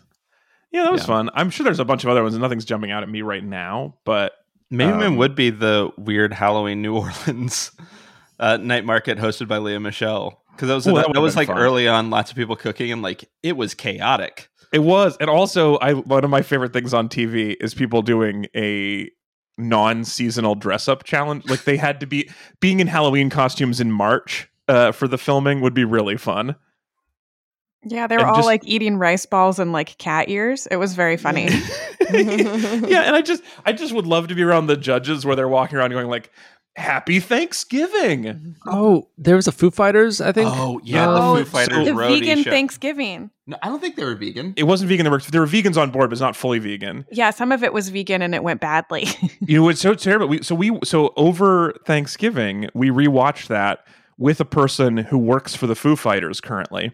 Yeah, 0.75 0.83
that 0.83 0.93
was 0.93 1.03
Yeah. 1.03 1.07
fun. 1.07 1.31
I'm 1.35 1.51
sure 1.51 1.65
there's 1.65 1.79
a 1.81 1.85
bunch 1.85 2.05
of 2.05 2.11
other 2.11 2.23
ones, 2.23 2.35
and 2.35 2.43
nothing's 2.43 2.65
jumping 2.65 2.91
out 2.91 3.03
at 3.03 3.09
me 3.09 3.23
right 3.23 3.45
now. 3.45 3.95
But 4.05 4.33
Maybe 4.71 5.05
Um, 5.05 5.17
would 5.19 5.35
be 5.37 5.51
the 5.51 5.91
weird 5.97 6.33
Halloween 6.33 6.83
New 6.83 6.95
Orleans 6.99 7.71
uh, 8.41 8.57
night 8.57 8.85
market 8.85 9.19
hosted 9.19 9.47
by 9.47 9.59
Lea 9.59 9.79
Michele 9.79 10.43
because 10.51 10.69
that 10.69 10.75
was 10.75 10.87
Ooh, 10.89 10.95
that 10.95 11.13
that, 11.13 11.21
was 11.21 11.37
like 11.37 11.47
fun. 11.49 11.59
early 11.59 11.87
on, 11.87 12.11
lots 12.11 12.31
of 12.33 12.37
people 12.37 12.57
cooking 12.57 12.91
and 12.91 13.01
like 13.01 13.25
it 13.45 13.57
was 13.57 13.73
chaotic. 13.75 14.49
It 14.73 14.81
was, 14.81 15.17
and 15.21 15.31
also, 15.31 15.77
I 15.77 15.93
one 15.95 16.25
of 16.25 16.31
my 16.31 16.43
favorite 16.43 16.73
things 16.73 16.93
on 16.93 17.09
TV 17.09 17.55
is 17.61 17.73
people 17.75 18.03
doing 18.03 18.47
a 18.57 19.09
non-seasonal 19.59 20.57
dress-up 20.57 21.05
challenge. 21.05 21.45
Like 21.49 21.65
they 21.65 21.77
had 21.77 22.01
to 22.01 22.07
be 22.07 22.29
being 22.61 22.81
in 22.81 22.87
Halloween 22.89 23.31
costumes 23.31 23.81
in 23.81 23.93
March 23.93 24.49
uh, 24.69 24.91
for 24.93 25.07
the 25.07 25.19
filming 25.19 25.61
would 25.61 25.75
be 25.75 25.85
really 25.85 26.17
fun. 26.17 26.57
Yeah, 27.87 28.07
they 28.07 28.17
were 28.17 28.23
And 28.23 28.31
all 28.31 28.37
just- 28.37 28.47
like 28.47 28.63
eating 28.65 28.97
rice 28.97 29.27
balls 29.27 29.59
and 29.59 29.73
like 29.73 29.97
cat 29.99 30.29
ears. 30.29 30.67
It 30.71 30.77
was 30.77 30.95
very 30.95 31.17
funny. 31.17 31.49
yeah, 32.11 33.03
and 33.03 33.17
I 33.17 33.23
just, 33.23 33.43
I 33.65 33.73
just 33.73 33.93
would 33.93 34.07
love 34.07 34.29
to 34.29 34.35
be 34.35 34.43
around 34.43 34.67
the 34.67 34.77
judges 34.77 35.25
where 35.27 35.37
they're 35.37 35.49
walking 35.49 35.79
around 35.79 35.91
going 35.91 36.09
like, 36.09 36.31
"Happy 36.77 37.21
Thanksgiving." 37.21 38.57
Oh, 38.67 39.09
there 39.19 39.37
was 39.37 39.47
a 39.49 39.53
Foo 39.53 39.71
Fighters. 39.71 40.21
I 40.21 40.33
think. 40.33 40.49
Oh 40.53 40.81
yeah, 40.85 41.07
Oh, 41.09 41.37
the 41.39 41.45
Foo 41.45 41.51
Fighters 41.51 41.87
the 41.87 41.95
vegan 41.95 42.43
show. 42.43 42.51
Thanksgiving. 42.51 43.31
No, 43.47 43.57
I 43.63 43.69
don't 43.69 43.81
think 43.81 43.97
they 43.97 44.05
were 44.05 44.15
vegan. 44.15 44.55
It 44.57 44.65
wasn't 44.65 44.89
vegan. 44.89 45.05
There 45.05 45.11
were 45.13 45.19
there 45.21 45.41
were 45.41 45.47
vegans 45.47 45.77
on 45.77 45.91
board, 45.91 46.11
but 46.11 46.15
it's 46.15 46.21
not 46.21 46.37
fully 46.37 46.59
vegan. 46.59 47.07
Yeah, 47.11 47.31
some 47.31 47.53
of 47.53 47.63
it 47.63 47.73
was 47.73 47.89
vegan 47.91 48.23
and 48.23 48.35
it 48.35 48.43
went 48.43 48.61
badly. 48.61 49.07
You 49.47 49.61
know 49.61 49.69
it's 49.69 49.81
so 49.81 49.95
terrible? 49.95 50.29
We, 50.29 50.43
so 50.43 50.55
we 50.55 50.79
so 50.85 51.13
over 51.17 51.75
Thanksgiving 51.85 52.71
we 52.73 52.89
rewatched 52.89 53.49
that 53.49 53.87
with 54.17 54.41
a 54.41 54.45
person 54.47 54.97
who 54.97 55.19
works 55.19 55.55
for 55.55 55.67
the 55.67 55.75
Foo 55.75 55.97
Fighters 55.97 56.41
currently, 56.41 56.93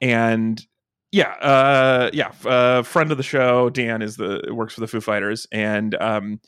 and 0.00 0.64
yeah, 1.12 1.30
uh, 1.40 2.10
yeah, 2.12 2.32
uh, 2.44 2.82
friend 2.82 3.10
of 3.10 3.16
the 3.16 3.22
show 3.22 3.70
Dan 3.70 4.02
is 4.02 4.16
the 4.16 4.48
works 4.52 4.74
for 4.74 4.80
the 4.80 4.86
Foo 4.86 5.00
Fighters 5.00 5.46
and 5.52 5.94
um, 5.96 6.40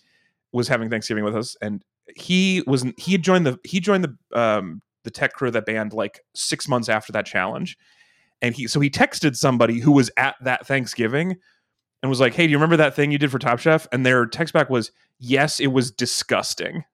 was 0.53 0.69
having 0.69 0.91
Thanksgiving 0.91 1.25
with 1.25 1.37
us, 1.37 1.57
and 1.63 1.85
he 2.17 2.63
was 2.67 2.85
he 2.97 3.13
had 3.13 3.23
joined 3.23 3.47
the 3.47 3.59
he 3.65 3.81
joined 3.81 4.05
the 4.05 4.39
um, 4.39 4.83
the 5.05 5.11
tech 5.11 5.33
crew 5.33 5.49
of 5.49 5.55
that 5.55 5.67
band 5.67 5.93
like 5.93 6.21
six 6.35 6.69
months 6.69 6.89
after 6.89 7.13
that 7.13 7.27
challenge, 7.27 7.79
and 8.43 8.55
he 8.55 8.67
so 8.67 8.81
he 8.81 8.91
texted 8.91 9.37
somebody 9.37 9.81
who 9.81 9.93
was 9.93 10.11
at 10.17 10.35
that 10.43 10.67
Thanksgiving 10.67 11.37
and 12.03 12.11
was 12.11 12.21
like, 12.21 12.35
"Hey, 12.35 12.47
do 12.47 12.51
you 12.51 12.57
remember 12.59 12.77
that 12.77 12.95
thing 12.95 13.11
you 13.11 13.19
did 13.19 13.31
for 13.31 13.39
Top 13.39 13.59
Chef?" 13.59 13.87
And 13.93 14.05
their 14.05 14.27
text 14.27 14.53
back 14.53 14.69
was, 14.69 14.91
"Yes, 15.19 15.61
it 15.61 15.69
was 15.69 15.91
disgusting." 15.91 16.85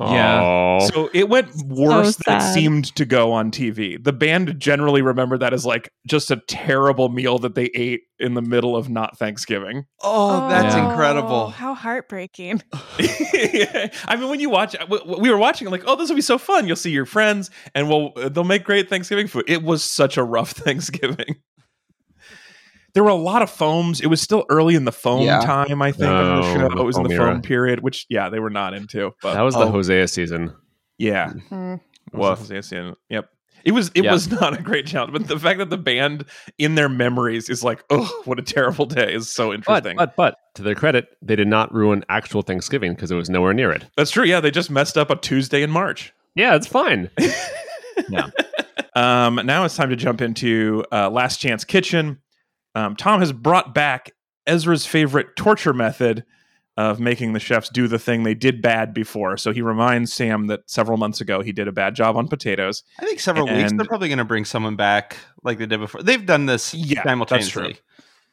Yeah. 0.00 0.40
Aw. 0.40 0.78
So 0.86 1.10
it 1.12 1.28
went 1.28 1.48
worse 1.66 2.16
than 2.16 2.38
it 2.38 2.54
seemed 2.54 2.94
to 2.96 3.04
go 3.04 3.32
on 3.32 3.50
TV. 3.50 4.02
The 4.02 4.12
band 4.12 4.58
generally 4.58 5.02
remember 5.02 5.36
that 5.38 5.52
as 5.52 5.66
like 5.66 5.90
just 6.06 6.30
a 6.30 6.36
terrible 6.48 7.08
meal 7.08 7.38
that 7.40 7.54
they 7.54 7.66
ate 7.74 8.02
in 8.18 8.34
the 8.34 8.42
middle 8.42 8.74
of 8.76 8.88
not 8.88 9.18
Thanksgiving. 9.18 9.84
Oh, 10.02 10.44
oh 10.44 10.48
that's 10.48 10.74
Yeah. 10.74 10.90
incredible. 10.90 11.48
How 11.50 11.74
heartbreaking. 11.74 12.62
I 12.72 14.16
mean, 14.18 14.28
when 14.30 14.40
you 14.40 14.50
watch, 14.50 14.72
w- 14.78 15.00
w- 15.00 15.20
we 15.20 15.30
were 15.30 15.38
watching 15.38 15.68
like, 15.70 15.82
oh, 15.86 15.96
this 15.96 16.08
will 16.08 16.16
be 16.16 16.22
so 16.22 16.38
fun. 16.38 16.66
You'll 16.66 16.76
see 16.76 16.90
your 16.90 17.06
friends, 17.06 17.50
and 17.74 17.88
we'll 17.88 18.12
they'll 18.14 18.44
make 18.44 18.64
great 18.64 18.88
Thanksgiving 18.88 19.26
food. 19.26 19.44
It 19.48 19.62
was 19.62 19.82
such 19.84 20.16
a 20.16 20.22
rough 20.24 20.50
Thanksgiving. 20.52 21.36
There 22.94 23.02
were 23.02 23.10
a 23.10 23.14
lot 23.14 23.40
of 23.42 23.50
foams. 23.50 24.00
It 24.00 24.06
was 24.08 24.20
still 24.20 24.44
early 24.50 24.74
in 24.74 24.84
the 24.84 24.92
foam 24.92 25.22
Yeah. 25.22 25.40
time, 25.40 25.80
I 25.80 25.92
think, 25.92 26.10
of 26.10 26.26
Oh, 26.26 26.42
the 26.42 26.54
show. 26.70 26.80
It 26.80 26.84
was 26.84 26.96
in 26.98 27.04
the 27.04 27.08
foam 27.16 27.18
foam 27.34 27.42
period, 27.42 27.80
which 27.80 28.06
yeah, 28.10 28.28
they 28.28 28.38
were 28.38 28.50
not 28.50 28.74
into. 28.74 29.12
But 29.22 29.34
that 29.34 29.40
was 29.42 29.54
the 29.54 29.60
Oh. 29.60 29.70
Hosea 29.70 30.08
season. 30.08 30.52
yeah, 30.98 31.30
Hmm. 31.48 31.74
well, 32.12 32.34
Jose 32.36 32.92
Yep. 33.08 33.28
It 33.64 33.70
was 33.72 33.90
it 33.94 34.04
Yeah. 34.04 34.12
was 34.12 34.30
not 34.40 34.58
a 34.58 34.62
great 34.62 34.86
challenge, 34.86 35.12
but 35.12 35.28
the 35.28 35.38
fact 35.38 35.58
that 35.60 35.70
the 35.70 35.78
band 35.78 36.24
in 36.58 36.74
their 36.74 36.88
memories 36.88 37.48
is 37.48 37.62
like, 37.64 37.82
oh, 37.90 38.10
what 38.24 38.38
a 38.38 38.42
terrible 38.42 38.86
day 38.86 39.14
is 39.14 39.30
so 39.32 39.52
interesting. 39.54 39.96
but 39.96 40.14
but 40.16 40.36
to 40.56 40.62
their 40.62 40.74
credit, 40.74 41.06
they 41.22 41.36
did 41.36 41.48
not 41.48 41.72
ruin 41.72 42.04
actual 42.10 42.42
Thanksgiving 42.42 42.92
because 42.94 43.10
it 43.10 43.16
was 43.16 43.30
nowhere 43.30 43.54
near 43.54 43.70
it. 43.72 43.86
That's 43.96 44.10
true. 44.10 44.24
Yeah, 44.24 44.40
they 44.40 44.50
just 44.50 44.70
messed 44.70 44.98
up 44.98 45.10
a 45.10 45.16
Tuesday 45.16 45.62
in 45.62 45.70
March. 45.70 46.12
Yeah, 46.34 46.56
it's 46.56 46.66
fine. 46.66 47.08
yeah. 48.10 48.28
Um, 48.94 49.36
now 49.44 49.64
it's 49.64 49.76
time 49.76 49.90
to 49.90 49.96
jump 49.96 50.20
into 50.20 50.84
uh, 50.92 51.08
Last 51.10 51.38
Chance 51.38 51.64
Kitchen. 51.64 52.18
Um, 52.74 52.96
Tom 52.96 53.20
has 53.20 53.32
brought 53.32 53.74
back 53.74 54.12
Ezra's 54.46 54.86
favorite 54.86 55.36
torture 55.36 55.72
method 55.72 56.24
of 56.76 56.98
making 56.98 57.34
the 57.34 57.40
chefs 57.40 57.68
do 57.68 57.86
the 57.86 57.98
thing 57.98 58.22
they 58.22 58.34
did 58.34 58.62
bad 58.62 58.94
before. 58.94 59.36
So 59.36 59.52
he 59.52 59.60
reminds 59.60 60.12
Sam 60.12 60.46
that 60.46 60.68
several 60.70 60.96
months 60.96 61.20
ago 61.20 61.42
he 61.42 61.52
did 61.52 61.68
a 61.68 61.72
bad 61.72 61.94
job 61.94 62.16
on 62.16 62.28
potatoes. 62.28 62.82
I 62.98 63.04
think 63.04 63.20
several 63.20 63.46
weeks 63.46 63.72
they're 63.72 63.84
probably 63.84 64.08
going 64.08 64.18
to 64.18 64.24
bring 64.24 64.46
someone 64.46 64.76
back 64.76 65.18
like 65.42 65.58
they 65.58 65.66
did 65.66 65.80
before. 65.80 66.02
They've 66.02 66.24
done 66.24 66.46
this 66.46 66.72
Yeah, 66.72 67.02
simultaneously. 67.04 67.78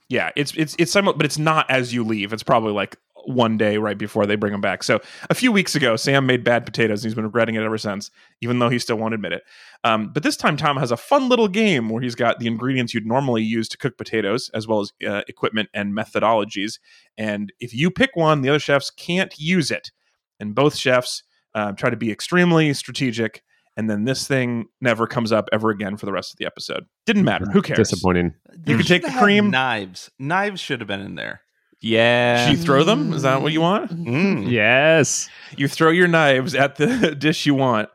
Yeah, 0.07 0.31
it's 0.35 0.53
it's 0.55 0.75
it's 0.79 0.91
simul- 0.91 1.13
but 1.13 1.25
it's 1.25 1.37
not 1.37 1.69
as 1.69 1.93
you 1.93 2.03
leave. 2.03 2.33
It's 2.33 2.41
probably 2.41 2.71
like 2.71 2.95
one 3.25 3.57
day 3.57 3.77
right 3.77 3.97
before 3.97 4.25
they 4.25 4.35
bring 4.35 4.53
him 4.53 4.61
back. 4.61 4.83
So 4.83 4.99
a 5.29 5.35
few 5.35 5.51
weeks 5.51 5.75
ago, 5.75 5.95
Sam 5.95 6.25
made 6.25 6.43
bad 6.43 6.65
potatoes, 6.65 7.03
and 7.03 7.09
he's 7.09 7.15
been 7.15 7.25
regretting 7.25 7.55
it 7.55 7.63
ever 7.63 7.77
since, 7.77 8.11
even 8.41 8.59
though 8.59 8.69
he 8.69 8.79
still 8.79 8.97
won't 8.97 9.13
admit 9.13 9.33
it. 9.33 9.43
Um, 9.83 10.11
but 10.13 10.23
this 10.23 10.37
time, 10.37 10.57
Tom 10.57 10.77
has 10.77 10.91
a 10.91 10.97
fun 10.97 11.29
little 11.29 11.47
game 11.47 11.89
where 11.89 12.01
he's 12.01 12.15
got 12.15 12.39
the 12.39 12.47
ingredients 12.47 12.93
you'd 12.93 13.05
normally 13.05 13.43
use 13.43 13.67
to 13.69 13.77
cook 13.77 13.97
potatoes, 13.97 14.49
as 14.53 14.67
well 14.67 14.81
as 14.81 14.93
uh, 15.07 15.21
equipment 15.27 15.69
and 15.73 15.93
methodologies. 15.93 16.79
And 17.17 17.51
if 17.59 17.73
you 17.73 17.91
pick 17.91 18.15
one, 18.15 18.41
the 18.41 18.49
other 18.49 18.59
chefs 18.59 18.89
can't 18.91 19.37
use 19.39 19.71
it. 19.71 19.91
And 20.39 20.55
both 20.55 20.75
chefs 20.75 21.23
uh, 21.55 21.73
try 21.73 21.89
to 21.89 21.97
be 21.97 22.11
extremely 22.11 22.73
strategic. 22.73 23.43
And 23.77 23.89
then 23.89 24.03
this 24.03 24.27
thing 24.27 24.65
never 24.81 25.07
comes 25.07 25.31
up 25.31 25.47
ever 25.53 25.69
again 25.69 25.95
for 25.95 26.05
the 26.05 26.11
rest 26.11 26.33
of 26.33 26.37
the 26.37 26.45
episode. 26.45 26.85
Didn't 27.05 27.23
matter. 27.23 27.45
Who 27.45 27.61
cares? 27.61 27.77
Disappointing. 27.77 28.33
You 28.65 28.75
could 28.75 28.87
take 28.87 29.03
the 29.03 29.15
cream. 29.19 29.51
Knives. 29.51 30.11
Knives 30.19 30.59
should 30.59 30.81
have 30.81 30.87
been 30.87 30.99
in 30.99 31.15
there. 31.15 31.41
Yeah. 31.81 32.47
Should 32.49 32.57
you 32.57 32.63
throw 32.63 32.83
them? 32.83 33.13
Is 33.13 33.21
that 33.21 33.41
what 33.41 33.53
you 33.53 33.61
want? 33.61 33.91
Mm. 33.91 34.49
Yes. 34.51 35.29
You 35.57 35.67
throw 35.67 35.91
your 35.91 36.07
knives 36.07 36.53
at 36.55 36.75
the 36.75 37.15
dish 37.19 37.45
you 37.45 37.55
want. 37.55 37.89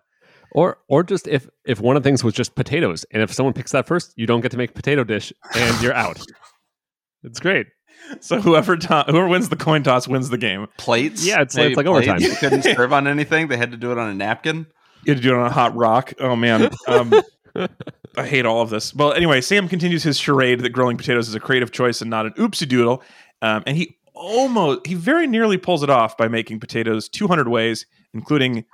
Or 0.53 0.78
or 0.89 1.03
just 1.03 1.26
if 1.26 1.49
if 1.66 1.80
one 1.80 1.97
of 1.97 2.03
the 2.03 2.07
things 2.09 2.22
was 2.22 2.32
just 2.32 2.55
potatoes, 2.55 3.05
and 3.11 3.20
if 3.22 3.32
someone 3.32 3.53
picks 3.55 3.72
that 3.72 3.87
first, 3.87 4.12
you 4.16 4.24
don't 4.26 4.41
get 4.41 4.53
to 4.53 4.57
make 4.57 4.72
potato 4.74 5.03
dish, 5.03 5.32
and 5.57 5.82
you're 5.82 5.93
out. 5.95 6.20
It's 7.24 7.41
great. 7.41 7.66
So 8.20 8.41
whoever 8.41 8.76
to- 8.76 9.05
whoever 9.09 9.26
wins 9.28 9.49
the 9.49 9.57
coin 9.57 9.82
toss 9.82 10.07
wins 10.07 10.28
the 10.28 10.39
game. 10.39 10.68
Plates. 10.78 11.26
Yeah, 11.26 11.41
it's- 11.41 11.57
Maybe 11.57 11.72
it's 11.72 11.76
like 11.76 11.87
plates. 11.87 12.07
overtime. 12.09 12.28
They 12.28 12.37
couldn't 12.37 12.62
serve 12.76 12.93
on 12.93 13.07
anything. 13.09 13.49
They 13.49 13.57
had 13.57 13.72
to 13.72 13.76
do 13.76 13.91
it 13.93 13.99
on 13.99 14.09
a 14.09 14.14
napkin. 14.14 14.66
You 15.05 15.12
had 15.14 15.22
to 15.22 15.28
do 15.28 15.35
it 15.35 15.39
on 15.39 15.47
a 15.47 15.51
hot 15.51 15.74
rock. 15.74 16.12
Oh 16.20 16.37
man, 16.37 16.70
um, 16.87 17.12
I 18.16 18.26
hate 18.26 18.47
all 18.47 18.61
of 18.62 18.70
this. 18.70 18.95
Well, 18.95 19.12
anyway, 19.12 19.41
Sam 19.41 19.68
continues 19.68 20.03
his 20.05 20.18
charade 20.18 20.61
that 20.61 20.70
grilling 20.70 20.97
potatoes 20.97 21.28
is 21.28 21.35
a 21.35 21.41
creative 21.41 21.72
choice 21.72 22.01
and 22.01 22.11
not 22.11 22.26
an 22.26 22.32
oopsie 22.35 22.68
doodle, 22.68 23.03
um, 23.45 23.62
and 23.66 23.76
he 23.76 23.99
almost 24.14 24.86
he 24.86 24.95
very 24.95 25.26
nearly 25.26 25.59
pulls 25.59 25.82
it 25.82 25.90
off 25.90 26.16
by 26.16 26.28
making 26.28 26.61
potatoes 26.61 27.09
200 27.09 27.49
ways, 27.49 27.84
including 28.14 28.64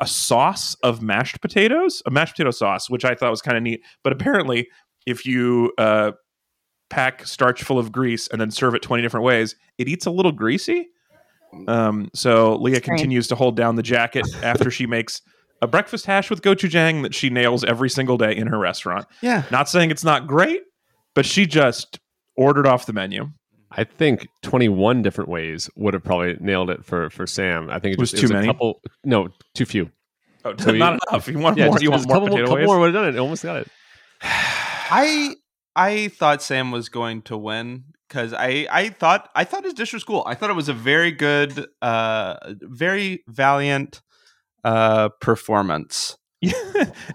a 0.00 0.06
sauce 0.06 0.74
of 0.82 1.02
mashed 1.02 1.40
potatoes, 1.40 2.02
a 2.06 2.10
mashed 2.10 2.34
potato 2.34 2.50
sauce, 2.50 2.88
which 2.88 3.04
I 3.04 3.14
thought 3.14 3.30
was 3.30 3.42
kind 3.42 3.56
of 3.56 3.62
neat. 3.62 3.82
But 4.02 4.12
apparently, 4.12 4.68
if 5.06 5.26
you 5.26 5.72
uh, 5.76 6.12
pack 6.88 7.26
starch 7.26 7.62
full 7.62 7.78
of 7.78 7.92
grease 7.92 8.28
and 8.28 8.40
then 8.40 8.50
serve 8.50 8.74
it 8.74 8.82
20 8.82 9.02
different 9.02 9.24
ways, 9.24 9.54
it 9.76 9.88
eats 9.88 10.06
a 10.06 10.10
little 10.10 10.32
greasy. 10.32 10.88
Um, 11.68 12.10
so 12.14 12.56
Leah 12.56 12.76
Strange. 12.76 12.84
continues 12.98 13.28
to 13.28 13.34
hold 13.34 13.56
down 13.56 13.76
the 13.76 13.82
jacket 13.82 14.26
after 14.42 14.70
she 14.70 14.86
makes 14.86 15.22
a 15.62 15.66
breakfast 15.66 16.06
hash 16.06 16.30
with 16.30 16.42
gochujang 16.42 17.02
that 17.02 17.14
she 17.14 17.30
nails 17.30 17.62
every 17.64 17.90
single 17.90 18.16
day 18.16 18.34
in 18.34 18.46
her 18.46 18.58
restaurant. 18.58 19.06
Yeah. 19.22 19.44
Not 19.50 19.68
saying 19.68 19.90
it's 19.90 20.04
not 20.04 20.26
great, 20.26 20.62
but 21.14 21.26
she 21.26 21.46
just 21.46 21.98
ordered 22.36 22.66
off 22.66 22.86
the 22.86 22.92
menu. 22.92 23.30
I 23.76 23.84
think 23.84 24.28
21 24.42 25.02
different 25.02 25.28
ways 25.30 25.68
would 25.76 25.94
have 25.94 26.02
probably 26.02 26.36
nailed 26.40 26.70
it 26.70 26.84
for 26.84 27.10
for 27.10 27.26
Sam. 27.26 27.68
I 27.70 27.78
think 27.78 27.94
it 27.94 27.98
Was 28.00 28.10
just 28.10 28.22
too 28.22 28.26
it 28.26 28.30
was 28.30 28.32
many? 28.32 28.48
A 28.48 28.52
couple, 28.52 28.80
no, 29.04 29.28
too 29.54 29.66
few. 29.66 29.90
Oh, 30.44 30.54
So 30.58 30.72
you- 30.72 30.78
not 30.78 30.98
enough. 31.10 31.28
You 31.28 31.38
want 31.38 31.58
Yeah, 31.58 31.66
more? 31.66 31.74
just, 31.74 31.82
You 31.82 31.90
want 31.90 32.00
just 32.00 32.08
more 32.08 32.16
couple, 32.16 32.28
potato 32.28 32.46
couple 32.46 32.56
ways? 32.56 32.66
more 32.66 32.78
would 32.80 32.94
have 32.94 33.02
done 33.04 33.14
it. 33.14 33.18
Almost 33.18 33.42
got 33.42 33.56
it. 33.58 33.68
I 34.22 35.34
I 35.74 36.08
thought 36.08 36.42
Sam 36.42 36.70
was 36.70 36.88
going 36.88 37.22
to 37.22 37.36
win 37.36 37.84
because 38.08 38.32
I 38.32 38.66
I 38.70 38.88
thought 38.88 39.28
I 39.34 39.44
thought 39.44 39.64
his 39.64 39.74
dish 39.74 39.92
was 39.92 40.04
cool. 40.04 40.22
I 40.26 40.34
thought 40.34 40.50
it 40.50 40.56
was 40.56 40.68
a 40.68 40.72
very 40.74 41.12
good, 41.12 41.66
uh, 41.82 42.36
very 42.62 43.22
valiant 43.28 44.00
uh 44.64 45.10
performance. 45.20 46.16
yeah, 46.40 46.52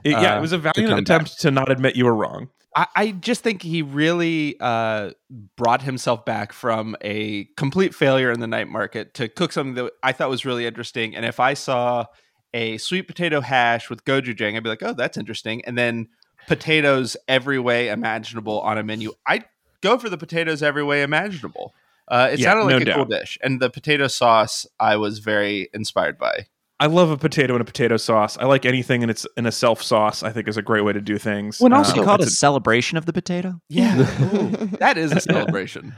it 0.04 0.14
Uh, 0.16 0.42
was 0.42 0.52
a 0.52 0.58
valiant 0.58 0.90
come 0.90 1.00
attempt 1.00 1.40
to 1.42 1.52
not 1.52 1.72
admit 1.72 1.96
you 1.96 2.06
were 2.06 2.16
wrong. 2.16 2.50
I, 2.76 2.88
I 2.96 3.12
just 3.12 3.42
think 3.42 3.62
he 3.62 3.82
really 3.82 4.56
uh, 4.60 5.12
brought 5.58 5.82
himself 5.82 6.26
back 6.26 6.54
from 6.54 6.96
a 7.02 7.46
complete 7.58 7.94
failure 7.94 8.32
in 8.32 8.40
the 8.40 8.48
night 8.48 8.70
market 8.70 9.14
to 9.16 9.28
cook 9.28 9.52
something 9.52 9.76
that 9.76 9.92
I 10.04 10.12
thought 10.12 10.30
was 10.30 10.46
really 10.46 10.66
interesting. 10.66 11.16
And 11.16 11.26
if 11.26 11.40
I 11.40 11.54
saw 11.54 12.06
a 12.54 12.78
sweet 12.78 13.04
potato 13.04 13.42
hash 13.42 13.90
with 13.90 14.06
gochujang, 14.06 14.56
I'd 14.56 14.64
be 14.64 14.70
like, 14.70 14.84
oh, 14.84 14.94
that's 14.94 15.18
interesting. 15.18 15.64
And 15.66 15.78
then 15.78 16.08
potatoes 16.48 17.18
every 17.28 17.60
way 17.60 17.90
imaginable 17.90 18.62
on 18.62 18.78
a 18.78 18.84
menu. 18.84 19.14
I'd 19.28 19.46
go 19.82 19.98
for 19.98 20.10
the 20.10 20.18
potatoes 20.18 20.64
every 20.64 20.84
way 20.84 21.02
imaginable. 21.02 21.74
Uh, 22.08 22.30
it 22.32 22.40
Yeah, 22.40 22.52
sounded 22.52 22.74
like 22.74 22.86
no 22.86 22.92
a 22.92 22.96
cool 22.96 23.06
dish. 23.06 23.38
And 23.42 23.62
the 23.62 23.70
potato 23.70 24.08
sauce, 24.08 24.66
I 24.80 24.98
was 24.98 25.20
very 25.20 25.70
inspired 25.74 26.18
by. 26.18 26.48
I 26.82 26.88
love 26.88 27.12
a 27.12 27.18
potato 27.18 27.54
and 27.54 27.62
a 27.62 27.66
potato 27.66 27.96
sauce. 27.96 28.38
I 28.40 28.46
like 28.46 28.66
anything 28.66 29.04
in 29.04 29.10
its 29.10 29.26
in 29.38 29.46
a 29.46 29.52
self 29.52 29.82
sauce. 29.84 30.24
I 30.24 30.32
think 30.32 30.48
is 30.48 30.58
a 30.58 30.62
great 30.62 30.82
way 30.84 30.94
to 30.94 31.00
do 31.02 31.18
things. 31.18 31.60
Would 31.60 31.72
also 31.74 31.94
Um, 31.94 32.00
be 32.00 32.06
called 32.06 32.20
a 32.22 32.24
it's 32.24 32.40
celebration 32.40 32.98
of 32.98 33.06
the 33.06 33.14
potato. 33.14 33.60
Yeah. 33.70 34.00
Ooh, 34.34 34.50
that 34.80 34.98
is 34.98 35.12
a 35.12 35.20
celebration. 35.32 35.94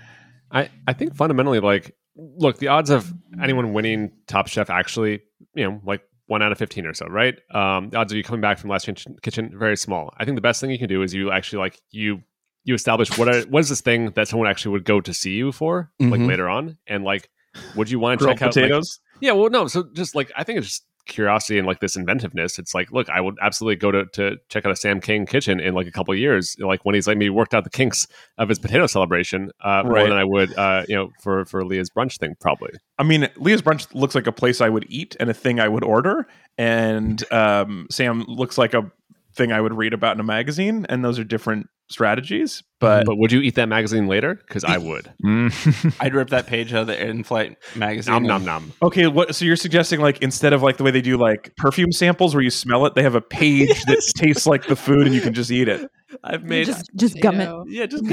I, 0.52 0.70
I 0.88 0.94
think 0.94 1.16
fundamentally, 1.16 1.60
like, 1.62 1.96
look, 2.16 2.60
the 2.60 2.68
odds 2.68 2.90
of 2.92 3.12
anyone 3.42 3.74
winning 3.74 4.12
Top 4.28 4.48
Chef 4.48 4.70
actually, 4.70 5.22
you 5.56 5.64
know, 5.64 5.82
like 5.84 6.02
one 6.28 6.42
out 6.44 6.52
of 6.52 6.58
15 6.58 6.86
or 6.86 6.94
so, 6.94 7.06
right? 7.08 7.36
Um, 7.56 7.90
the 7.90 7.98
odds 7.98 8.12
of 8.12 8.18
you 8.18 8.24
coming 8.24 8.42
back 8.42 8.60
from 8.60 8.70
Last 8.70 8.86
Kitchen, 8.86 9.16
kitchen 9.24 9.52
very 9.58 9.76
small. 9.78 10.14
I 10.18 10.26
think 10.26 10.36
the 10.36 10.42
best 10.42 10.62
thing 10.62 10.70
you 10.70 10.78
can 10.78 10.90
do 10.90 11.02
is 11.02 11.14
you 11.14 11.32
actually, 11.32 11.60
like, 11.60 11.80
you 11.92 12.22
you 12.66 12.74
establish 12.76 13.18
what 13.18 13.28
are, 13.28 13.42
what 13.48 13.60
is 13.60 13.68
this 13.70 13.82
thing 13.82 14.12
that 14.12 14.28
someone 14.28 14.48
actually 14.48 14.72
would 14.74 14.86
go 14.86 15.02
to 15.02 15.14
see 15.14 15.32
you 15.34 15.52
for, 15.52 15.92
like, 16.00 16.22
Mhm. 16.22 16.28
later 16.28 16.48
on? 16.48 16.78
And, 16.88 17.04
like, 17.04 17.30
would 17.76 17.90
you 17.90 18.00
want 18.00 18.20
to 18.20 18.24
grilled 18.26 18.38
check 18.38 18.42
out, 18.48 18.56
like- 18.56 18.64
potatoes. 18.66 19.00
Yeah, 19.20 19.32
well, 19.32 19.50
no. 19.50 19.68
So 19.68 19.84
just 19.94 20.16
like 20.16 20.32
I 20.36 20.44
think 20.44 20.60
it's 20.60 20.68
just 20.68 20.86
curiosity 21.06 21.58
and 21.58 21.68
like 21.68 21.80
this 21.80 21.96
inventiveness. 21.96 22.58
It's 22.58 22.74
like, 22.74 22.92
look, 22.92 23.10
I 23.10 23.20
would 23.20 23.36
absolutely 23.42 23.76
go 23.76 23.92
to 23.92 24.06
to 24.14 24.38
check 24.50 24.66
out 24.66 24.72
a 24.72 24.76
Sam 24.76 25.02
King 25.02 25.26
kitchen 25.26 25.60
in 25.60 25.74
like 25.74 25.88
a 25.88 25.92
couple 25.92 26.14
of 26.14 26.20
years, 26.20 26.56
like 26.60 26.86
when 26.86 26.96
he's 26.96 27.08
like 27.08 27.18
maybe 27.18 27.30
worked 27.30 27.54
out 27.54 27.64
the 27.64 27.70
kinks 27.70 28.08
of 28.38 28.50
his 28.50 28.60
potato 28.60 28.88
celebration 28.88 29.52
uh, 29.64 29.84
more 29.84 30.04
than 30.04 30.14
I 30.14 30.24
would, 30.24 30.58
uh, 30.58 30.84
you 30.88 30.96
know, 30.96 31.12
for 31.22 31.46
for 31.46 31.66
Leah's 31.66 31.90
brunch 31.90 32.18
thing 32.18 32.36
probably. 32.40 32.72
I 32.98 33.04
mean, 33.04 33.30
Leah's 33.38 33.62
brunch 33.62 33.94
looks 33.94 34.16
like 34.16 34.28
a 34.28 34.32
place 34.32 34.62
I 34.62 34.70
would 34.70 34.86
eat 34.90 35.16
and 35.20 35.30
a 35.30 35.34
thing 35.34 35.60
I 35.60 35.68
would 35.68 35.84
order, 35.84 36.28
and 36.58 37.24
um, 37.32 37.88
Sam 37.90 38.24
looks 38.28 38.58
like 38.58 38.74
a 38.74 38.92
thing 39.36 39.52
I 39.52 39.60
would 39.62 39.74
read 39.74 39.94
about 39.94 40.16
in 40.16 40.20
a 40.20 40.24
magazine, 40.24 40.86
and 40.90 41.04
those 41.04 41.18
are 41.20 41.24
different 41.24 41.68
strategies. 41.90 42.64
But 42.80 43.06
But 43.06 43.18
would 43.18 43.32
you 43.32 43.42
eat 43.42 43.56
that 43.56 43.68
magazine 43.70 44.08
later? 44.08 44.36
Because 44.36 44.64
I 44.64 44.78
would. 44.78 45.12
Mm. 45.24 45.96
I'd 46.02 46.14
rip 46.14 46.30
that 46.30 46.48
page 46.48 46.74
out 46.74 46.82
of 46.82 46.88
the 46.88 47.02
in-flight 47.08 47.58
magazine. 47.76 48.14
nom 48.14 48.24
nom 48.24 48.36
and- 48.38 48.46
nom. 48.46 48.74
okay, 48.82 49.08
what? 49.08 49.34
So 49.36 49.46
you're 49.46 49.56
suggesting 49.56 50.00
like 50.02 50.22
instead 50.22 50.54
of 50.54 50.62
like 50.62 50.78
the 50.78 50.84
way 50.84 50.92
they 50.92 51.02
do 51.02 51.18
like 51.18 51.54
perfume 51.58 51.92
samples 51.92 52.36
where 52.36 52.44
you 52.44 52.50
smell 52.50 52.86
it, 52.86 52.94
they 52.96 53.04
have 53.04 53.16
a 53.16 53.22
page 53.22 53.84
that 53.86 54.02
tastes 54.18 54.46
like 54.46 54.66
the 54.68 54.76
food 54.76 55.06
and 55.06 55.16
you 55.16 55.22
can 55.22 55.34
just 55.34 55.50
eat 55.52 55.68
it. 55.68 55.90
I've 56.24 56.44
made- 56.44 56.66
just 56.68 56.90
just 56.96 57.20
gum 57.22 57.40
it. 57.40 57.50
Yeah, 57.68 57.86
just 57.86 58.04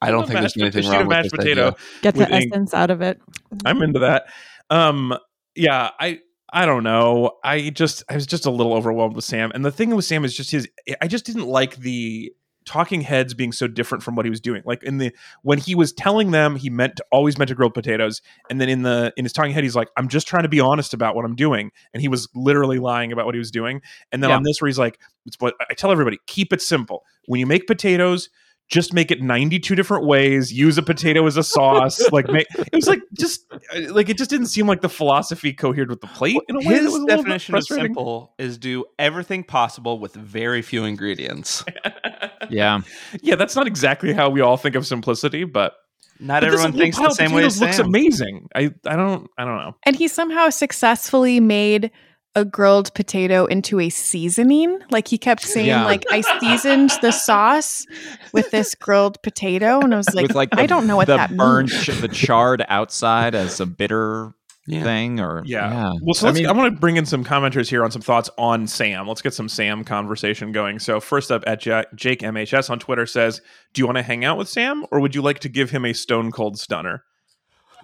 I 0.00 0.10
don't 0.10 0.26
think 0.26 0.40
there's 0.40 0.56
anything 0.56 0.88
wrong 0.88 0.98
with 1.06 1.08
mashed 1.08 1.30
this 1.30 1.32
potato. 1.32 1.66
idea. 1.68 1.76
Get 2.02 2.14
the 2.14 2.20
with 2.20 2.30
ink. 2.30 2.52
essence 2.52 2.74
out 2.74 2.90
of 2.90 3.02
it. 3.02 3.20
I'm 3.64 3.80
into 3.82 4.00
that. 4.00 4.24
Um, 4.68 5.16
yeah, 5.54 5.90
I 6.00 6.18
I 6.52 6.66
don't 6.66 6.84
know. 6.84 7.32
I 7.42 7.70
just 7.70 8.02
I 8.08 8.14
was 8.14 8.26
just 8.26 8.44
a 8.46 8.50
little 8.50 8.74
overwhelmed 8.74 9.16
with 9.16 9.24
Sam, 9.24 9.50
and 9.54 9.64
the 9.64 9.72
thing 9.72 9.94
with 9.94 10.04
Sam 10.04 10.24
is 10.24 10.36
just 10.36 10.50
his. 10.50 10.68
I 11.00 11.06
just 11.08 11.24
didn't 11.24 11.46
like 11.46 11.76
the 11.76 12.32
talking 12.64 13.00
heads 13.00 13.34
being 13.34 13.50
so 13.50 13.66
different 13.66 14.04
from 14.04 14.14
what 14.14 14.24
he 14.24 14.30
was 14.30 14.40
doing. 14.40 14.62
Like 14.64 14.82
in 14.84 14.98
the 14.98 15.12
when 15.42 15.58
he 15.58 15.74
was 15.74 15.92
telling 15.92 16.30
them, 16.30 16.54
he 16.56 16.68
meant 16.70 16.96
to, 16.96 17.04
always 17.10 17.38
meant 17.38 17.48
to 17.48 17.54
grilled 17.54 17.74
potatoes, 17.74 18.20
and 18.50 18.60
then 18.60 18.68
in 18.68 18.82
the 18.82 19.12
in 19.16 19.24
his 19.24 19.32
talking 19.32 19.52
head, 19.52 19.64
he's 19.64 19.74
like, 19.74 19.88
"I'm 19.96 20.08
just 20.08 20.28
trying 20.28 20.42
to 20.42 20.48
be 20.50 20.60
honest 20.60 20.92
about 20.92 21.16
what 21.16 21.24
I'm 21.24 21.34
doing," 21.36 21.70
and 21.94 22.02
he 22.02 22.08
was 22.08 22.28
literally 22.34 22.78
lying 22.78 23.12
about 23.12 23.24
what 23.24 23.34
he 23.34 23.38
was 23.40 23.50
doing. 23.50 23.80
And 24.12 24.22
then 24.22 24.28
Yeah. 24.30 24.36
on 24.36 24.42
this, 24.42 24.60
where 24.60 24.68
he's 24.68 24.78
like, 24.78 25.00
"It's 25.26 25.36
what 25.40 25.54
I 25.70 25.74
tell 25.74 25.90
everybody: 25.90 26.18
keep 26.26 26.52
it 26.52 26.60
simple. 26.60 27.02
When 27.26 27.40
you 27.40 27.46
make 27.46 27.66
potatoes." 27.66 28.28
Just 28.72 28.94
make 28.94 29.10
it 29.10 29.20
92 29.20 29.74
different 29.74 30.06
ways. 30.06 30.50
Use 30.50 30.78
a 30.78 30.82
potato 30.82 31.26
as 31.26 31.36
a 31.36 31.42
sauce. 31.42 32.00
Like, 32.10 32.28
make, 32.28 32.46
it 32.54 32.74
was 32.74 32.88
like 32.88 33.02
just 33.12 33.44
uh, 33.52 33.92
like 33.92 34.08
it 34.08 34.16
just 34.16 34.30
didn't 34.30 34.46
seem 34.46 34.66
like 34.66 34.80
the 34.80 34.88
philosophy 34.88 35.52
cohered 35.52 35.90
with 35.90 36.00
the 36.00 36.06
plate 36.06 36.38
in 36.48 36.56
a 36.56 36.58
way. 36.60 36.64
His 36.76 36.84
was 36.86 37.02
a 37.02 37.06
definition 37.06 37.54
of 37.54 37.64
simple 37.64 38.34
is 38.38 38.56
do 38.56 38.86
everything 38.98 39.44
possible 39.44 39.98
with 39.98 40.14
very 40.14 40.62
few 40.62 40.84
ingredients. 40.84 41.64
yeah. 42.50 42.80
Yeah, 43.20 43.36
that's 43.36 43.54
not 43.56 43.66
exactly 43.66 44.14
how 44.14 44.30
we 44.30 44.40
all 44.40 44.56
think 44.56 44.74
of 44.74 44.86
simplicity, 44.86 45.44
but 45.44 45.74
Not 46.18 46.40
but 46.40 46.48
everyone 46.48 46.72
thinks 46.72 46.96
the 46.96 47.04
of 47.04 47.12
same 47.12 47.32
way 47.32 47.44
as 47.44 47.58
potatoes 47.58 47.60
looks 47.60 47.76
Sam. 47.76 47.86
amazing. 47.86 48.48
I 48.54 48.70
I 48.86 48.96
don't 48.96 49.28
I 49.36 49.44
don't 49.44 49.58
know. 49.58 49.76
And 49.84 49.96
he 49.96 50.08
somehow 50.08 50.48
successfully 50.48 51.40
made 51.40 51.90
a 52.34 52.44
grilled 52.44 52.94
potato 52.94 53.44
into 53.46 53.78
a 53.78 53.90
seasoning. 53.90 54.78
Like 54.90 55.08
he 55.08 55.18
kept 55.18 55.42
saying, 55.42 55.66
Yeah. 55.66 55.84
like, 55.84 56.04
I 56.10 56.22
seasoned 56.40 56.90
the 57.02 57.10
sauce 57.10 57.86
with 58.32 58.50
this 58.50 58.74
grilled 58.74 59.20
potato. 59.22 59.80
And 59.80 59.92
I 59.92 59.98
was 59.98 60.14
like, 60.14 60.34
like 60.34 60.48
I 60.52 60.62
the- 60.62 60.68
don't 60.68 60.86
know 60.86 60.96
what 60.96 61.08
the 61.08 61.16
that 61.18 61.36
burned, 61.36 61.70
means. 61.70 62.00
the 62.00 62.08
charred 62.08 62.64
outside 62.68 63.34
as 63.34 63.60
a 63.60 63.66
bitter 63.66 64.32
Yeah. 64.66 64.82
thing, 64.82 65.20
or 65.20 65.42
Yeah. 65.44 65.90
Well, 66.02 66.14
so 66.14 66.26
I 66.28 66.30
let's, 66.30 66.40
I, 66.40 66.48
mean- 66.48 66.56
want 66.56 66.74
to 66.74 66.80
bring 66.80 66.96
in 66.96 67.04
some 67.04 67.22
commenters 67.24 67.68
here 67.68 67.84
on 67.84 67.90
some 67.90 68.00
thoughts 68.00 68.30
on 68.38 68.66
Sam. 68.66 69.06
Let's 69.06 69.20
get 69.20 69.34
some 69.34 69.48
Sam 69.50 69.84
conversation 69.84 70.52
going. 70.52 70.78
So 70.78 71.00
first 71.00 71.30
up, 71.30 71.42
at 71.46 71.66
Ja- 71.66 71.82
Jake 71.94 72.20
MHS 72.22 72.70
on 72.70 72.78
Twitter 72.78 73.04
says, 73.04 73.42
"Do 73.74 73.82
you 73.82 73.86
want 73.86 73.96
to 73.98 74.02
hang 74.02 74.24
out 74.24 74.38
with 74.38 74.48
Sam, 74.48 74.86
or 74.90 75.00
would 75.00 75.14
you 75.14 75.20
like 75.20 75.40
to 75.40 75.48
give 75.50 75.70
him 75.70 75.84
a 75.84 75.92
stone 75.92 76.30
cold 76.32 76.58
stunner?" 76.58 77.02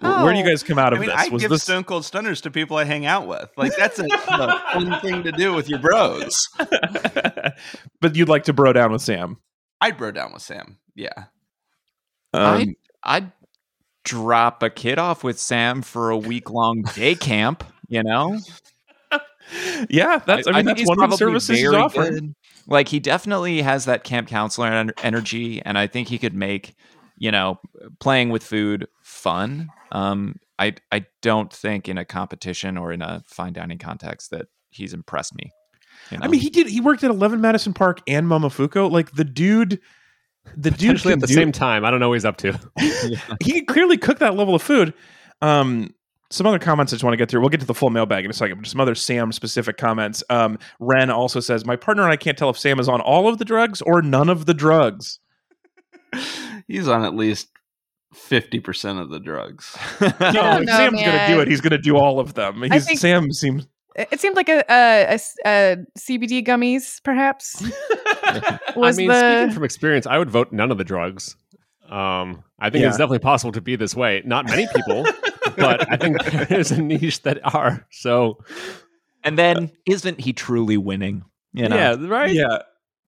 Wh- 0.01 0.05
Where 0.25 0.33
do 0.33 0.39
you 0.39 0.45
Oh. 0.45 0.49
guys 0.49 0.63
come 0.63 0.79
out 0.79 0.93
I 0.93 0.97
of 0.97 1.01
mean, 1.01 1.11
this? 1.11 1.19
I 1.19 1.29
Was 1.29 1.43
give 1.43 1.51
this 1.51 1.63
Stone 1.63 1.85
Cold 1.85 2.05
Stunners 2.05 2.41
to 2.43 2.51
people 2.51 2.77
I 2.77 2.85
hang 2.85 3.07
out 3.07 3.27
with. 3.27 3.51
Like 3.57 3.75
that's 3.77 3.99
a, 3.99 4.05
a 4.05 4.63
fun 4.73 5.01
thing 5.01 5.23
to 5.25 5.33
do 5.33 5.53
with 5.55 5.69
your 5.69 5.79
bros. 5.79 6.49
but 8.01 8.15
you'd 8.17 8.29
like 8.29 8.45
to 8.45 8.53
bro 8.53 8.73
down 8.73 8.93
with 8.93 9.03
Sam? 9.03 9.39
I'd 9.81 9.97
bro 9.97 10.11
down 10.11 10.33
with 10.33 10.43
Sam. 10.43 10.79
Yeah. 10.95 11.13
Um, 12.35 12.43
I'd, 12.55 12.69
I'd 13.05 13.33
drop 14.05 14.63
a 14.63 14.71
kid 14.71 14.99
off 14.99 15.25
with 15.25 15.39
Sam 15.39 15.83
for 15.83 16.11
a 16.11 16.17
week 16.19 16.51
long 16.51 16.83
day 16.95 17.15
camp. 17.15 17.65
You 17.89 18.03
know, 18.03 18.39
yeah, 19.89 20.19
that's. 20.27 20.47
I, 20.47 20.51
mean, 20.53 20.57
think 20.57 20.67
that's 20.67 20.81
he's 20.81 20.89
one 20.89 20.99
of 21.03 21.11
the 21.11 21.17
probably 21.17 21.17
services 21.17 21.59
he's 21.59 21.71
very 21.71 21.83
offering. 21.83 22.13
good. 22.13 22.35
Like 22.67 22.89
he 22.89 23.01
definitely 23.01 23.63
has 23.63 23.87
that 23.87 24.05
camp 24.05 24.29
counselor 24.29 24.67
en- 24.69 24.93
energy, 25.03 25.63
and 25.65 25.79
I 25.79 25.87
think 25.87 26.09
he 26.09 26.19
could 26.19 26.35
make 26.35 26.75
you 27.17 27.31
know 27.31 27.59
playing 27.99 28.29
with 28.29 28.43
food 28.45 28.87
fun. 29.19 29.69
Um, 29.93 30.37
I 30.59 30.75
I 30.93 31.07
don't 31.23 31.53
think 31.53 31.89
in 31.89 31.99
a 31.99 32.05
competition 32.05 32.77
or 32.79 32.93
in 32.93 33.03
a 33.03 33.23
fine 33.27 33.53
dining 33.53 33.79
context 33.79 34.31
that 34.31 34.47
he's 34.71 34.95
impressed 34.95 35.35
me. 35.35 35.53
you 36.11 36.19
I 36.21 36.29
mean, 36.29 36.41
he 36.41 36.51
did. 36.51 36.66
He 36.69 36.81
worked 36.81 37.05
at 37.05 37.11
Eleven 37.11 37.41
Madison 37.41 37.75
Park 37.75 38.01
and 38.07 38.27
Momofuku. 38.27 38.91
Like 38.91 39.12
the 39.12 39.25
dude, 39.25 39.81
the 40.57 40.71
dude 40.71 40.79
Potentially 40.79 41.14
at 41.14 41.21
the 41.21 41.27
do- 41.27 41.35
same 41.35 41.53
time. 41.53 41.85
I 41.85 41.91
don't 41.91 42.01
know 42.01 42.09
what 42.09 42.14
he's 42.14 42.25
up 42.25 42.39
to. 42.39 42.59
he 43.43 43.53
can 43.53 43.66
clearly 43.66 43.97
cook 43.99 44.19
that 44.21 44.35
level 44.35 44.55
of 44.55 44.62
food. 44.62 44.95
Um, 45.41 45.95
some 46.31 46.47
other 46.47 46.59
comments 46.59 46.93
I 46.93 46.97
just 46.97 47.05
want 47.05 47.14
to 47.14 47.16
get 47.16 47.31
through. 47.31 47.41
We'll 47.41 47.49
get 47.49 47.61
to 47.61 47.66
the 47.66 47.75
full 47.75 47.91
mailbag 47.91 48.25
in 48.25 48.31
a 48.31 48.35
second, 48.35 48.57
but 48.57 48.62
just 48.62 48.73
some 48.73 48.81
other 48.81 48.95
Sam 48.95 49.33
specific 49.33 49.79
comments. 49.79 50.23
Um, 50.29 50.59
Ren 50.79 51.11
also 51.11 51.41
says, 51.41 51.64
My 51.64 51.77
partner 51.77 52.03
and 52.03 52.12
I 52.12 52.16
can't 52.16 52.37
tell 52.37 52.51
if 52.51 52.59
Sam 52.59 52.79
is 52.79 52.89
on 52.89 53.01
all 53.01 53.29
of 53.29 53.39
the 53.39 53.45
drugs 53.45 53.81
or 53.83 54.03
none 54.03 54.29
of 54.29 54.45
the 54.45 54.55
drugs. 54.55 55.21
He's 56.69 56.87
on 56.87 57.05
at 57.05 57.14
least 57.14 57.49
fifty 58.13 58.61
percent 58.61 58.99
of 58.99 59.11
the 59.11 59.21
drugs. 59.21 59.77
No, 60.01 60.09
don't 60.33 60.63
if 60.63 60.67
know, 60.67 60.77
Sam's 60.77 61.01
going 61.03 61.19
to 61.19 61.27
do 61.29 61.41
it. 61.41 61.49
He's 61.49 61.61
going 61.61 61.71
to 61.73 61.79
do 61.79 61.97
all 61.97 62.21
of 62.21 62.35
them. 62.35 62.63
He's, 62.71 62.87
think- 62.87 62.99
Sam 62.99 63.33
seems. 63.33 63.67
It 63.97 64.09
it 64.13 64.21
seemed 64.21 64.37
like 64.37 64.49
a, 64.49 64.59
a, 64.69 65.03
a 65.03 65.11
s- 65.15 65.37
a 65.45 65.77
CBD 65.99 66.47
gummies, 66.47 67.03
perhaps. 67.03 67.63
Was 68.77 68.97
I 68.97 68.99
mean, 69.01 69.09
the 69.09 69.39
speaking 69.41 69.55
from 69.55 69.65
experience, 69.65 70.07
I 70.07 70.19
would 70.19 70.31
vote 70.31 70.53
none 70.53 70.71
of 70.71 70.79
the 70.79 70.85
drugs. 70.85 71.37
Um, 71.91 72.45
I 72.61 72.71
think 72.71 72.83
Yeah. 72.83 72.89
it's 72.89 72.99
definitely 72.99 73.21
possible 73.21 73.53
to 73.53 73.61
be 73.61 73.75
this 73.77 73.95
way. 73.95 74.23
Not 74.25 74.45
many 74.47 74.67
people, 74.75 75.05
but 75.57 75.91
I 75.91 75.97
think 75.97 76.23
there's 76.49 76.71
a 76.71 76.81
niche 76.81 77.23
that 77.23 77.41
are. 77.55 77.87
So 77.91 78.39
and 79.25 79.39
then 79.39 79.73
isn't 79.87 80.21
he 80.21 80.33
truly 80.33 80.77
winning? 80.77 81.25
You 81.55 81.69
know, 81.69 81.77
yeah, 81.77 81.97
right. 81.99 82.33
Yeah. 82.33 82.59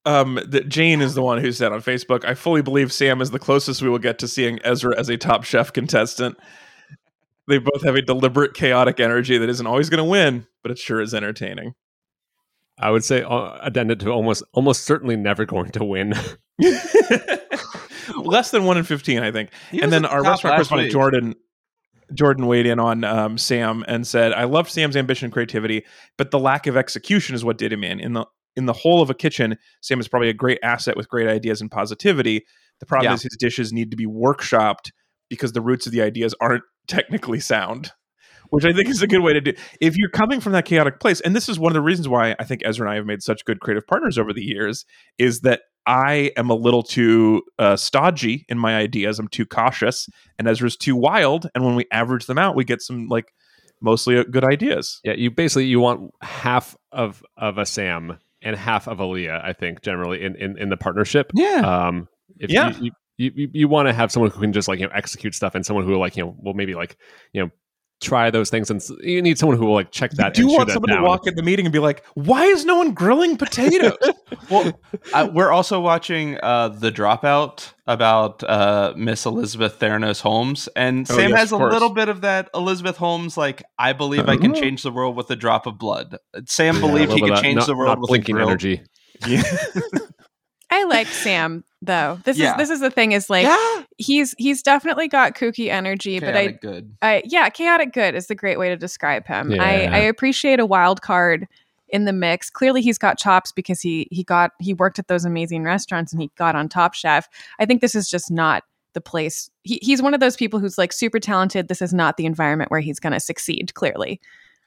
Um, 0.06 0.40
that 0.46 0.68
Jane 0.68 1.02
is 1.02 1.14
the 1.14 1.22
one 1.22 1.38
who 1.38 1.52
said 1.52 1.72
on 1.72 1.82
Facebook, 1.82 2.24
I 2.24 2.34
fully 2.34 2.62
believe 2.62 2.90
Sam 2.90 3.20
is 3.20 3.32
the 3.32 3.38
closest 3.38 3.82
we 3.82 3.90
will 3.90 3.98
get 3.98 4.18
to 4.20 4.28
seeing 4.28 4.58
Ezra 4.64 4.98
as 4.98 5.10
a 5.10 5.18
top 5.18 5.44
chef 5.44 5.74
contestant. 5.74 6.38
They 7.48 7.58
both 7.58 7.82
have 7.82 7.96
a 7.96 8.02
deliberate, 8.02 8.54
chaotic 8.54 8.98
energy 8.98 9.36
that 9.36 9.48
isn't 9.50 9.66
always 9.66 9.90
going 9.90 10.02
to 10.02 10.08
win, 10.08 10.46
but 10.62 10.70
it 10.70 10.78
sure 10.78 11.00
is 11.02 11.12
entertaining. 11.12 11.74
I 12.80 12.90
would 12.90 13.04
say 13.04 13.22
uh, 13.22 13.58
addended 13.60 14.00
to 14.00 14.10
almost 14.10 14.42
almost 14.52 14.84
certainly 14.84 15.16
never 15.16 15.44
going 15.44 15.70
to 15.72 15.84
win. 15.84 16.14
Less 18.16 18.50
than 18.50 18.64
one 18.64 18.78
in 18.78 18.84
fifteen, 18.84 19.22
I 19.22 19.30
think. 19.30 19.50
He 19.70 19.82
and 19.82 19.92
then 19.92 20.06
our 20.06 20.22
restaurant 20.22 20.58
last 20.58 20.68
correspondent. 20.68 20.92
Jordan 20.92 21.34
Jordan 22.14 22.46
weighed 22.46 22.66
in 22.66 22.80
on 22.80 23.04
um, 23.04 23.36
Sam 23.36 23.84
and 23.86 24.06
said, 24.06 24.32
"I 24.32 24.44
loved 24.44 24.70
Sam's 24.70 24.96
ambition 24.96 25.26
and 25.26 25.32
creativity, 25.32 25.84
but 26.16 26.30
the 26.30 26.38
lack 26.38 26.66
of 26.66 26.76
execution 26.76 27.34
is 27.34 27.44
what 27.44 27.58
did 27.58 27.72
him 27.72 27.84
in. 27.84 28.00
In 28.00 28.14
the 28.14 28.24
in 28.56 28.66
the 28.66 28.72
whole 28.72 29.00
of 29.02 29.10
a 29.10 29.14
kitchen, 29.14 29.56
Sam 29.80 30.00
is 30.00 30.08
probably 30.08 30.28
a 30.28 30.34
great 30.34 30.58
asset 30.62 30.96
with 30.96 31.08
great 31.08 31.28
ideas 31.28 31.60
and 31.60 31.70
positivity. 31.70 32.44
The 32.80 32.86
problem 32.86 33.10
Yeah. 33.10 33.14
is 33.14 33.22
his 33.22 33.36
dishes 33.38 33.72
need 33.72 33.90
to 33.90 33.96
be 33.96 34.06
workshopped 34.06 34.90
because 35.28 35.52
the 35.52 35.60
roots 35.60 35.86
of 35.86 35.92
the 35.92 36.02
ideas 36.02 36.34
aren't 36.40 36.64
technically 36.88 37.40
sound." 37.40 37.92
which 38.50 38.64
I 38.64 38.72
think 38.72 38.88
is 38.88 39.00
a 39.00 39.06
good 39.06 39.20
way 39.22 39.32
to 39.32 39.40
do. 39.40 39.52
If 39.80 39.96
you're 39.96 40.10
coming 40.10 40.40
from 40.40 40.52
that 40.54 40.64
chaotic 40.64 40.98
place, 40.98 41.20
and 41.20 41.36
this 41.36 41.48
is 41.48 41.58
one 41.58 41.70
of 41.70 41.74
the 41.74 41.80
reasons 41.80 42.08
why 42.08 42.34
I 42.40 42.44
think 42.44 42.62
Ezra 42.64 42.84
and 42.86 42.92
I 42.92 42.96
have 42.96 43.06
made 43.06 43.22
such 43.22 43.44
good 43.44 43.60
creative 43.60 43.86
partners 43.86 44.18
over 44.18 44.32
the 44.32 44.42
years, 44.42 44.84
is 45.18 45.42
that 45.42 45.60
I 45.86 46.32
am 46.36 46.50
a 46.50 46.54
little 46.54 46.82
too 46.82 47.42
uh, 47.60 47.76
stodgy 47.76 48.44
in 48.48 48.58
my 48.58 48.76
ideas. 48.76 49.20
I'm 49.20 49.28
too 49.28 49.46
cautious, 49.46 50.08
and 50.38 50.48
Ezra's 50.48 50.76
too 50.76 50.96
wild. 50.96 51.48
And 51.54 51.64
when 51.64 51.76
we 51.76 51.86
average 51.92 52.26
them 52.26 52.38
out, 52.38 52.56
we 52.56 52.64
get 52.64 52.82
some 52.82 53.06
like 53.06 53.32
mostly 53.80 54.18
uh, 54.18 54.24
good 54.24 54.44
ideas. 54.44 55.00
Yeah, 55.04 55.14
you 55.14 55.30
basically 55.30 55.66
you 55.66 55.80
want 55.80 56.10
half 56.20 56.76
of 56.92 57.22
of 57.36 57.56
a 57.56 57.64
Sam 57.64 58.18
and 58.42 58.56
half 58.56 58.88
of 58.88 59.00
a 59.00 59.06
Leah. 59.06 59.40
I 59.44 59.52
think 59.52 59.82
generally 59.82 60.22
in 60.22 60.34
in, 60.36 60.58
in 60.58 60.68
the 60.68 60.76
partnership. 60.76 61.30
Yeah. 61.34 61.86
Um. 61.86 62.08
If 62.38 62.50
Yeah. 62.50 62.76
You, 62.78 62.92
you, 63.18 63.32
you, 63.34 63.50
you 63.52 63.68
want 63.68 63.86
to 63.86 63.92
have 63.92 64.10
someone 64.10 64.30
who 64.30 64.40
can 64.40 64.52
just 64.52 64.66
like 64.66 64.80
you 64.80 64.86
know 64.86 64.92
execute 64.94 65.34
stuff 65.34 65.54
and 65.54 65.64
someone 65.64 65.84
who 65.84 65.96
like 65.96 66.16
you 66.16 66.24
know 66.24 66.36
will 66.42 66.54
maybe 66.54 66.74
like 66.74 66.96
you 67.32 67.42
know 67.42 67.50
try 68.00 68.30
those 68.30 68.48
things 68.50 68.70
and 68.70 68.82
you 69.02 69.20
need 69.20 69.38
someone 69.38 69.58
who 69.58 69.66
will 69.66 69.74
like 69.74 69.90
check 69.90 70.10
that. 70.12 70.34
Do 70.34 70.40
you 70.42 70.46
and 70.46 70.50
shoot 70.52 70.56
want 70.56 70.66
that 70.68 70.72
someone 70.74 70.88
down. 70.90 71.02
to 71.02 71.04
walk 71.08 71.26
in 71.26 71.34
the 71.34 71.42
meeting 71.42 71.66
and 71.66 71.72
be 71.72 71.78
like, 71.78 72.04
"Why 72.14 72.44
is 72.46 72.64
no 72.64 72.76
one 72.76 72.92
grilling 72.94 73.36
potatoes?" 73.36 73.96
Well, 74.50 74.80
uh, 75.12 75.28
we're 75.32 75.50
also 75.50 75.80
watching 75.80 76.38
uh, 76.42 76.68
The 76.68 76.90
Dropout 76.92 77.72
about 77.86 78.42
uh, 78.44 78.94
Miss 78.96 79.26
Elizabeth 79.26 79.78
Theranos 79.78 80.20
Holmes. 80.20 80.68
And 80.76 81.08
Oh, 81.10 81.14
Sam 81.16 81.30
yes, 81.30 81.38
has 81.40 81.50
a 81.52 81.56
little 81.56 81.90
bit 81.90 82.08
of 82.08 82.20
that 82.22 82.48
Elizabeth 82.54 82.96
Holmes, 82.96 83.36
like, 83.36 83.62
I 83.78 83.92
believe 83.92 84.28
I 84.28 84.36
can 84.36 84.52
Oh. 84.52 84.60
change 84.60 84.82
the 84.82 84.92
world 84.92 85.16
with 85.16 85.30
a 85.30 85.36
drop 85.36 85.66
of 85.66 85.78
blood. 85.78 86.16
Sam 86.46 86.76
Yeah, 86.76 86.80
believed 86.80 87.12
he 87.12 87.20
could 87.20 87.36
change 87.42 87.56
not- 87.56 87.66
the 87.66 87.74
world 87.76 87.88
not 87.88 88.00
with 88.00 88.08
a 88.08 88.12
blinking 88.12 88.36
grill. 88.36 88.48
energy. 88.48 88.82
yeah. 89.26 89.42
I 90.70 90.84
like 90.84 91.06
Sam 91.08 91.64
though. 91.82 92.18
This 92.24 92.38
Yeah. 92.38 92.52
is 92.52 92.56
this 92.56 92.70
is 92.70 92.80
the 92.80 92.90
thing 92.90 93.12
is 93.12 93.28
like 93.28 93.44
yeah. 93.44 93.82
he's 93.98 94.34
he's 94.38 94.62
definitely 94.62 95.08
got 95.08 95.34
kooky 95.34 95.68
energy, 95.68 96.20
but 96.20 96.36
I 96.36 96.48
good. 96.48 96.94
I 97.02 97.22
yeah, 97.24 97.48
chaotic 97.48 97.92
good 97.92 98.14
is 98.14 98.26
the 98.28 98.34
great 98.34 98.58
way 98.58 98.68
to 98.68 98.76
describe 98.76 99.26
him. 99.26 99.52
I, 99.58 99.86
I 99.86 99.98
appreciate 99.98 100.60
a 100.60 100.66
wild 100.66 101.02
card 101.02 101.48
in 101.88 102.04
the 102.04 102.12
mix. 102.12 102.50
Clearly 102.50 102.82
he's 102.82 102.98
got 102.98 103.18
chops 103.18 103.50
because 103.50 103.80
he 103.80 104.06
he 104.10 104.22
got 104.22 104.52
he 104.60 104.74
worked 104.74 104.98
at 104.98 105.08
those 105.08 105.24
amazing 105.24 105.64
restaurants 105.64 106.12
and 106.12 106.22
he 106.22 106.30
got 106.36 106.54
on 106.54 106.68
Top 106.68 106.94
Chef. 106.94 107.28
I 107.58 107.66
think 107.66 107.80
this 107.80 107.94
is 107.94 108.08
just 108.08 108.30
not 108.30 108.62
the 108.92 109.00
place. 109.00 109.50
He, 109.62 109.78
he's 109.82 110.02
one 110.02 110.14
of 110.14 110.20
those 110.20 110.36
people 110.36 110.60
who's 110.60 110.76
like 110.78 110.92
super 110.92 111.18
talented. 111.18 111.68
This 111.68 111.82
is 111.82 111.92
not 111.94 112.16
the 112.16 112.26
environment 112.26 112.70
where 112.70 112.80
he's 112.80 113.00
going 113.00 113.12
to 113.12 113.20
succeed. 113.20 113.74
Clearly, 113.74 114.20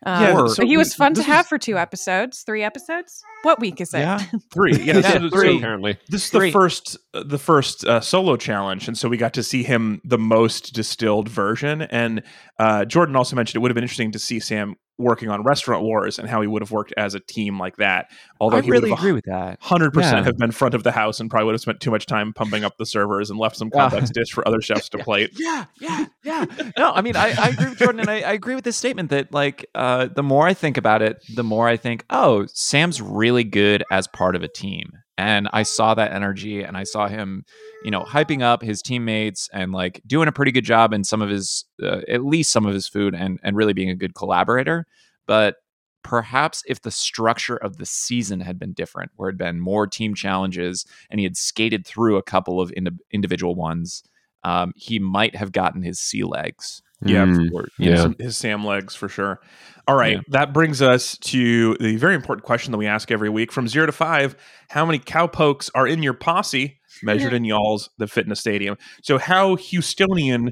um, 0.05 0.21
Yeah, 0.23 0.47
so 0.47 0.65
he 0.65 0.77
was 0.77 0.93
fun 0.93 1.13
to 1.15 1.23
have 1.23 1.45
is- 1.45 1.49
for 1.49 1.57
two 1.57 1.77
episodes, 1.77 2.43
three 2.43 2.63
episodes. 2.63 3.23
What 3.43 3.59
week 3.59 3.81
is 3.81 3.93
it? 3.93 3.99
Yeah. 3.99 4.19
Three. 4.53 4.73
Yeah, 4.77 4.97
Yeah, 4.99 5.01
so- 5.01 5.19
so 5.19 5.29
three. 5.29 5.57
apparently. 5.57 5.97
This 6.09 6.25
is 6.25 6.31
the 6.31 6.51
first 6.51 6.97
uh, 7.13 7.23
the 7.23 7.37
first 7.37 7.85
uh, 7.85 7.99
solo 8.01 8.37
challenge, 8.37 8.87
and 8.87 8.97
so 8.97 9.09
we 9.09 9.17
got 9.17 9.33
to 9.33 9.43
see 9.43 9.63
him 9.63 10.01
the 10.05 10.17
most 10.17 10.73
distilled 10.73 11.27
version. 11.29 11.81
And 11.83 12.23
uh, 12.59 12.85
Jordan 12.85 13.15
also 13.15 13.35
mentioned 13.35 13.57
it 13.57 13.59
would 13.61 13.71
have 13.71 13.75
been 13.75 13.83
interesting 13.83 14.11
to 14.11 14.19
see 14.19 14.39
Sam 14.39 14.75
working 14.97 15.29
on 15.29 15.43
Restaurant 15.43 15.83
Wars 15.83 16.19
and 16.19 16.29
how 16.29 16.41
he 16.41 16.47
would 16.47 16.61
have 16.61 16.71
worked 16.71 16.93
as 16.97 17.15
a 17.15 17.19
team 17.19 17.59
like 17.59 17.77
that. 17.77 18.11
Although 18.39 18.57
I 18.57 18.61
he 18.61 18.71
really 18.71 18.89
would 18.91 18.99
agree 18.99 19.11
with 19.11 19.25
that. 19.25 19.57
Hundred 19.61 19.93
percent 19.93 20.25
have 20.25 20.37
been 20.37 20.51
front 20.51 20.75
of 20.75 20.83
the 20.83 20.91
house 20.91 21.19
and 21.19 21.29
probably 21.29 21.45
would 21.45 21.53
have 21.53 21.61
spent 21.61 21.79
too 21.79 21.91
much 21.91 22.05
time 22.05 22.33
pumping 22.33 22.63
up 22.63 22.77
the 22.77 22.85
servers 22.85 23.29
and 23.29 23.39
left 23.39 23.57
some 23.57 23.69
complex 23.69 24.09
dish 24.09 24.31
for 24.31 24.47
other 24.47 24.61
chefs 24.61 24.89
to 24.89 24.97
plate. 25.03 25.31
Yeah, 25.35 25.65
yeah, 25.79 26.05
yeah. 26.23 26.45
No, 26.77 26.91
I 26.91 27.01
mean, 27.01 27.15
I, 27.15 27.33
I 27.37 27.49
agree 27.49 27.69
with 27.69 27.79
Jordan, 27.79 28.01
and 28.01 28.09
I, 28.09 28.21
I 28.21 28.33
agree 28.33 28.55
with 28.55 28.63
this 28.63 28.77
statement 28.77 29.09
that, 29.09 29.33
like, 29.33 29.65
uh, 29.75 30.07
the 30.07 30.23
more 30.23 30.47
I 30.47 30.53
think 30.53 30.77
about 30.77 31.01
it, 31.01 31.23
the 31.35 31.43
more 31.43 31.67
I 31.67 31.77
think, 31.77 32.05
oh, 32.09 32.45
Sam's 32.53 33.01
really 33.01 33.43
good 33.43 33.83
as 33.91 34.07
part 34.07 34.35
of 34.35 34.43
a 34.43 34.47
team. 34.47 34.91
And 35.17 35.47
I 35.53 35.63
saw 35.63 35.93
that 35.93 36.11
energy, 36.11 36.63
and 36.63 36.75
I 36.75 36.83
saw 36.83 37.07
him, 37.07 37.45
you 37.83 37.91
know, 37.91 38.01
hyping 38.03 38.41
up 38.41 38.63
his 38.63 38.81
teammates 38.81 39.47
and 39.53 39.71
like 39.71 40.01
doing 40.07 40.27
a 40.27 40.31
pretty 40.31 40.51
good 40.51 40.65
job 40.65 40.91
in 40.91 41.03
some 41.03 41.21
of 41.21 41.29
his, 41.29 41.65
uh, 41.83 42.01
at 42.07 42.25
least 42.25 42.51
some 42.51 42.65
of 42.65 42.73
his 42.73 42.87
food, 42.87 43.13
and 43.13 43.39
and 43.43 43.55
really 43.55 43.73
being 43.73 43.89
a 43.89 43.95
good 43.95 44.15
collaborator. 44.15 44.87
But 45.27 45.57
perhaps 46.03 46.63
if 46.67 46.81
the 46.81 46.91
structure 46.91 47.57
of 47.57 47.77
the 47.77 47.85
season 47.85 48.39
had 48.41 48.57
been 48.57 48.73
different, 48.73 49.11
where 49.15 49.29
it 49.29 49.33
had 49.33 49.37
been 49.37 49.59
more 49.59 49.85
team 49.87 50.15
challenges, 50.15 50.85
and 51.11 51.19
he 51.19 51.23
had 51.25 51.37
skated 51.37 51.85
through 51.85 52.17
a 52.17 52.23
couple 52.23 52.59
of 52.59 52.73
indi- 52.75 52.97
individual 53.11 53.55
ones 53.55 54.03
um, 54.43 54.73
he 54.75 54.99
might 54.99 55.35
have 55.35 55.51
gotten 55.51 55.81
his 55.81 55.99
sea 55.99 56.23
legs. 56.23 56.81
Yeah, 57.05 57.25
Mm, 57.25 57.49
for, 57.51 57.67
yeah. 57.77 58.07
his, 58.07 58.15
his 58.19 58.37
Sam 58.37 58.65
legs 58.65 58.95
for 58.95 59.07
sure. 59.09 59.39
All 59.87 59.95
right, 59.95 60.13
Yeah. 60.15 60.21
that 60.29 60.53
brings 60.53 60.81
us 60.81 61.17
to 61.19 61.75
the 61.79 61.97
very 61.97 62.15
important 62.15 62.45
question 62.45 62.71
that 62.71 62.77
we 62.77 62.87
ask 62.87 63.11
every 63.11 63.29
week: 63.29 63.51
from 63.51 63.67
zero 63.67 63.85
to 63.85 63.91
five, 63.91 64.35
how 64.69 64.85
many 64.85 64.99
cowpokes 64.99 65.69
are 65.75 65.85
in 65.87 66.01
your 66.03 66.13
posse, 66.13 66.79
measured 67.03 67.33
in 67.33 67.43
y'alls 67.43 67.89
that 67.97 68.07
fit 68.09 68.25
in 68.25 68.31
a 68.31 68.35
stadium? 68.35 68.77
So, 69.01 69.17
how 69.17 69.55
Houstonian 69.57 70.51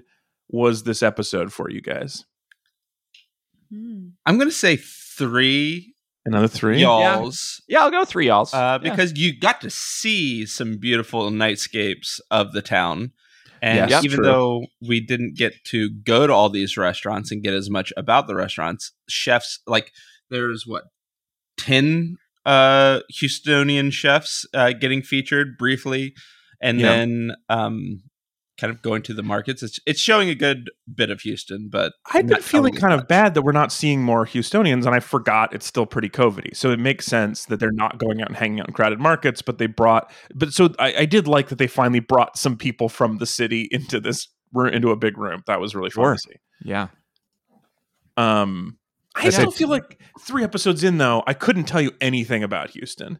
was 0.49 0.83
this 0.83 1.01
episode 1.01 1.53
for 1.53 1.69
you 1.69 1.81
guys? 1.81 2.25
Hmm. 3.73 4.09
I'm 4.25 4.37
going 4.37 4.49
to 4.49 4.55
say 4.55 4.75
three 4.77 5.95
Another 6.25 6.47
three. 6.47 6.81
y'alls. 6.81 7.61
Yeah, 7.67 7.81
I'll 7.83 7.91
go 7.91 8.03
three 8.05 8.27
y'alls. 8.27 8.53
Uh, 8.53 8.79
Yeah. 8.83 8.91
because 8.91 9.17
you 9.17 9.37
got 9.39 9.61
to 9.61 9.69
see 9.69 10.45
some 10.45 10.77
beautiful 10.77 11.31
nightscapes 11.31 12.19
of 12.29 12.51
the 12.51 12.61
town. 12.61 13.11
And 13.61 13.89
Yes, 13.89 14.03
even 14.03 14.17
true. 14.17 14.25
though 14.25 14.65
we 14.87 14.99
didn't 14.99 15.35
get 15.37 15.53
to 15.65 15.89
go 15.89 16.25
to 16.25 16.33
all 16.33 16.49
these 16.49 16.77
restaurants 16.77 17.31
and 17.31 17.43
get 17.43 17.53
as 17.53 17.69
much 17.69 17.93
about 17.95 18.27
the 18.27 18.35
restaurants, 18.35 18.91
chefs 19.07 19.59
like 19.67 19.91
there's 20.29 20.65
what 20.65 20.85
10 21.57 22.17
uh 22.45 23.01
Houstonian 23.13 23.91
chefs 23.91 24.45
uh 24.55 24.71
getting 24.73 25.03
featured 25.03 25.57
briefly 25.59 26.13
and 26.59 26.79
Yeah. 26.79 26.87
then 26.87 27.35
um 27.49 28.01
kind 28.61 28.71
of 28.71 28.81
going 28.83 29.01
to 29.01 29.13
the 29.13 29.23
markets. 29.23 29.63
It's 29.63 29.79
it's 29.85 29.99
showing 29.99 30.29
a 30.29 30.35
good 30.35 30.69
bit 30.93 31.09
of 31.09 31.21
Houston, 31.21 31.67
but 31.69 31.93
I've 32.13 32.27
been 32.27 32.41
feeling 32.41 32.73
kind 32.75 32.93
as 32.93 33.01
of 33.01 33.07
bad 33.07 33.33
that 33.33 33.41
we're 33.41 33.51
not 33.51 33.71
seeing 33.71 34.01
more 34.03 34.25
Houstonians, 34.25 34.85
and 34.85 34.95
I 34.95 34.99
forgot 34.99 35.53
it's 35.53 35.65
still 35.65 35.85
pretty 35.87 36.09
COVIDy. 36.09 36.55
So 36.55 36.69
it 36.71 36.79
makes 36.79 37.05
sense 37.07 37.45
that 37.45 37.59
they're 37.59 37.71
not 37.71 37.97
going 37.97 38.21
out 38.21 38.27
and 38.29 38.37
hanging 38.37 38.59
out 38.61 38.67
in 38.67 38.73
crowded 38.73 38.99
markets, 38.99 39.41
but 39.41 39.57
they 39.57 39.65
brought. 39.67 40.11
But 40.35 40.53
so 40.53 40.69
I, 40.79 40.93
I 40.99 41.05
did 41.05 41.27
like 41.27 41.49
that 41.49 41.57
they 41.57 41.67
finally 41.67 41.99
brought 41.99 42.37
some 42.37 42.55
people 42.55 42.87
from 42.87 43.17
the 43.17 43.25
city 43.25 43.67
into 43.71 43.99
this 43.99 44.27
room, 44.53 44.73
into 44.73 44.91
a 44.91 44.95
big 44.95 45.17
room. 45.17 45.41
That 45.47 45.59
was 45.59 45.73
really 45.75 45.89
fun 45.89 46.03
Sure. 46.03 46.13
to 46.13 46.19
see. 46.19 46.35
yeah. 46.63 46.87
Um, 48.17 48.77
I 49.15 49.23
That's 49.23 49.35
still 49.37 49.49
it. 49.49 49.55
feel 49.55 49.69
like 49.69 49.99
three 50.21 50.43
episodes 50.43 50.83
in 50.83 50.97
though, 50.97 51.23
I 51.27 51.33
couldn't 51.33 51.65
tell 51.65 51.81
you 51.81 51.91
anything 51.99 52.43
about 52.43 52.69
Houston. 52.71 53.19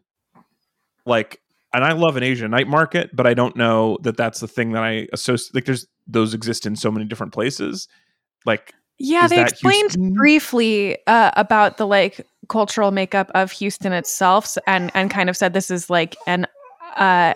Like, 1.04 1.40
and 1.74 1.84
I 1.84 1.92
love 1.92 2.16
an 2.16 2.22
Asian 2.22 2.50
night 2.50 2.68
market, 2.68 3.10
but 3.14 3.26
I 3.26 3.34
don't 3.34 3.56
know 3.56 3.98
that 4.02 4.16
that's 4.16 4.40
the 4.40 4.48
thing 4.48 4.72
that 4.72 4.82
I 4.82 5.08
associate. 5.12 5.54
Like, 5.54 5.64
there's 5.64 5.86
those 6.06 6.34
exist 6.34 6.66
in 6.66 6.76
so 6.76 6.90
many 6.90 7.04
different 7.06 7.32
places. 7.32 7.88
Like, 8.44 8.74
Yeah, 8.98 9.26
they 9.28 9.40
explained 9.40 9.92
Houston? 9.92 10.12
briefly 10.14 10.98
uh, 11.06 11.30
about 11.36 11.76
the 11.78 11.86
like 11.86 12.26
cultural 12.48 12.90
makeup 12.90 13.30
of 13.34 13.52
Houston 13.52 13.92
itself, 13.92 14.56
and 14.66 14.90
and 14.94 15.10
kind 15.10 15.30
of 15.30 15.36
said 15.36 15.52
this 15.52 15.70
is 15.70 15.88
like 15.88 16.16
an 16.26 16.46
uh, 16.96 17.34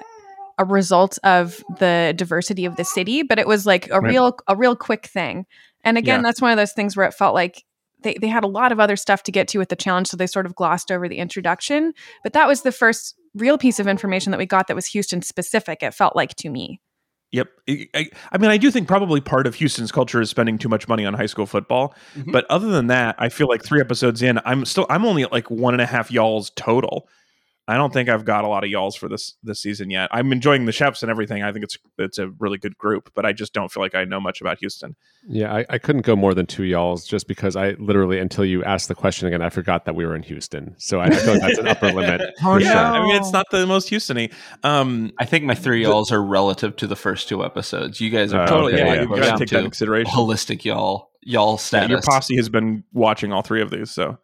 a 0.59 0.65
result 0.65 1.19
of 1.23 1.63
the 1.79 2.15
diversity 2.17 2.65
of 2.65 2.77
the 2.77 2.85
city, 2.85 3.23
but 3.23 3.39
it 3.39 3.47
was 3.47 3.67
like 3.67 3.89
a 3.91 4.01
Right. 4.01 4.11
real 4.13 4.37
a 4.49 4.57
real 4.57 4.77
quick 4.77 5.07
thing. 5.07 5.47
And 5.85 5.97
again, 5.97 6.21
Yeah. 6.21 6.23
that's 6.23 6.43
one 6.43 6.51
of 6.51 6.57
those 6.57 6.73
things 6.73 6.97
where 6.97 7.07
it 7.07 7.15
felt 7.15 7.35
like 7.35 7.65
they, 8.03 8.15
they 8.21 8.27
had 8.29 8.45
a 8.45 8.49
lot 8.49 8.73
of 8.73 8.81
other 8.81 8.97
stuff 8.97 9.23
to 9.25 9.33
get 9.33 9.49
to 9.49 9.59
with 9.59 9.69
the 9.69 9.77
challenge, 9.77 10.09
so 10.09 10.17
they 10.17 10.27
sort 10.27 10.47
of 10.47 10.55
glossed 10.55 10.91
over 10.91 11.09
the 11.09 11.17
introduction. 11.19 11.93
But 12.23 12.33
that 12.35 12.49
was 12.49 12.63
the 12.63 12.73
first 12.73 13.15
real 13.37 13.59
piece 13.59 13.79
of 13.79 13.87
information 13.87 14.31
that 14.33 14.39
we 14.39 14.47
got 14.47 14.67
that 14.67 14.75
was 14.75 14.87
Houston 14.87 15.23
specific. 15.23 15.83
It 15.83 15.95
felt 15.95 16.17
like 16.17 16.35
to 16.37 16.51
me. 16.51 16.81
Yep. 17.33 17.49
I, 17.69 17.87
I, 17.95 18.11
I 18.33 18.39
mean, 18.39 18.51
I 18.51 18.57
do 18.57 18.71
think 18.71 18.87
probably 18.89 19.21
part 19.21 19.47
of 19.47 19.57
Houston's 19.57 19.91
culture 19.93 20.21
is 20.21 20.31
spending 20.31 20.59
too 20.59 20.69
much 20.69 20.89
money 20.89 21.05
on 21.05 21.15
high 21.15 21.27
school 21.27 21.47
football. 21.47 21.95
Mhm. 22.15 22.33
But 22.33 22.47
other 22.49 22.69
than 22.69 22.87
that, 22.87 23.17
I 23.19 23.29
feel 23.29 23.49
like 23.49 23.65
three 23.65 23.81
episodes 23.81 24.23
in, 24.23 24.41
I'm 24.45 24.65
still 24.65 24.87
I'm 24.89 25.05
only 25.05 25.23
at 25.23 25.33
like 25.33 25.51
one 25.51 25.75
and 25.75 25.81
a 25.81 25.87
half 25.87 26.11
y'alls 26.11 26.51
total. 26.57 27.09
I 27.69 27.77
don't 27.77 27.93
think 27.93 28.09
I've 28.09 28.25
got 28.25 28.45
a 28.45 28.49
lot 28.49 28.63
of 28.63 28.71
y'alls 28.71 28.95
for 28.95 29.09
this 29.09 29.35
this 29.43 29.61
season 29.61 29.91
yet. 29.91 30.09
I'm 30.13 30.31
enjoying 30.33 30.67
the 30.67 30.73
chefs 30.73 31.03
and 31.03 31.11
everything. 31.11 31.43
I 31.43 31.51
think 31.53 31.65
it's 31.65 31.77
it's 31.99 32.19
a 32.19 32.29
really 32.39 32.59
good 32.59 32.79
group, 32.79 33.11
but 33.15 33.27
I 33.27 33.33
just 33.33 33.53
don't 33.53 33.73
feel 33.73 33.83
like 33.83 33.95
I 33.97 34.05
know 34.05 34.21
much 34.21 34.41
about 34.41 34.59
Houston. 34.61 34.95
Yeah, 35.29 35.53
I, 35.53 35.67
I 35.69 35.79
couldn't 35.79 36.03
go 36.03 36.15
more 36.15 36.33
than 36.33 36.47
two 36.47 36.63
y'alls 36.63 37.05
just 37.05 37.27
because 37.27 37.57
I 37.57 37.71
literally, 37.81 38.21
until 38.21 38.45
you 38.45 38.63
asked 38.63 38.87
the 38.87 38.95
question 38.95 39.27
again, 39.27 39.43
I 39.43 39.49
forgot 39.51 39.85
that 39.87 39.97
we 39.97 40.07
were 40.07 40.15
in 40.15 40.23
Houston. 40.23 40.77
So 40.79 41.01
I 41.01 41.11
feel 41.11 41.33
like 41.33 41.43
that's 41.43 41.59
an 41.59 41.67
upper 41.67 41.91
limit. 41.91 42.21
Oh, 42.41 42.55
for 42.55 42.61
no. 42.61 42.67
sure. 42.67 42.77
I 42.77 43.01
mean, 43.03 43.17
it's 43.17 43.33
not 43.33 43.47
the 43.51 43.67
most 43.67 43.91
Houstony. 43.91 44.33
Um, 44.63 45.11
I 45.19 45.25
think 45.25 45.45
my 45.45 45.55
three 45.57 45.83
y'alls 45.83 46.13
are 46.13 46.23
relative 46.23 46.77
to 46.77 46.87
the 46.87 46.95
first 46.95 47.29
two 47.29 47.45
episodes. 47.45 48.01
You 48.01 48.11
guys 48.11 48.33
are 48.33 48.43
Uh, 48.43 48.47
totally, 48.47 48.75
okay, 48.75 48.85
yeah, 48.87 48.95
yeah, 48.95 49.01
you've 49.01 49.11
got 49.11 49.17
to 49.17 49.23
take 49.23 49.39
that 49.39 49.47
to 49.49 49.57
into 49.59 49.63
consideration. 49.71 50.13
holistic 50.13 50.65
y'all 50.65 51.11
y'all 51.23 51.53
Yeah, 51.55 51.57
status. 51.57 51.91
your 51.91 52.01
posse 52.03 52.37
has 52.37 52.49
been 52.49 52.85
watching 52.93 53.33
all 53.33 53.43
three 53.43 53.61
of 53.63 53.71
these, 53.71 53.91
so. 53.91 54.19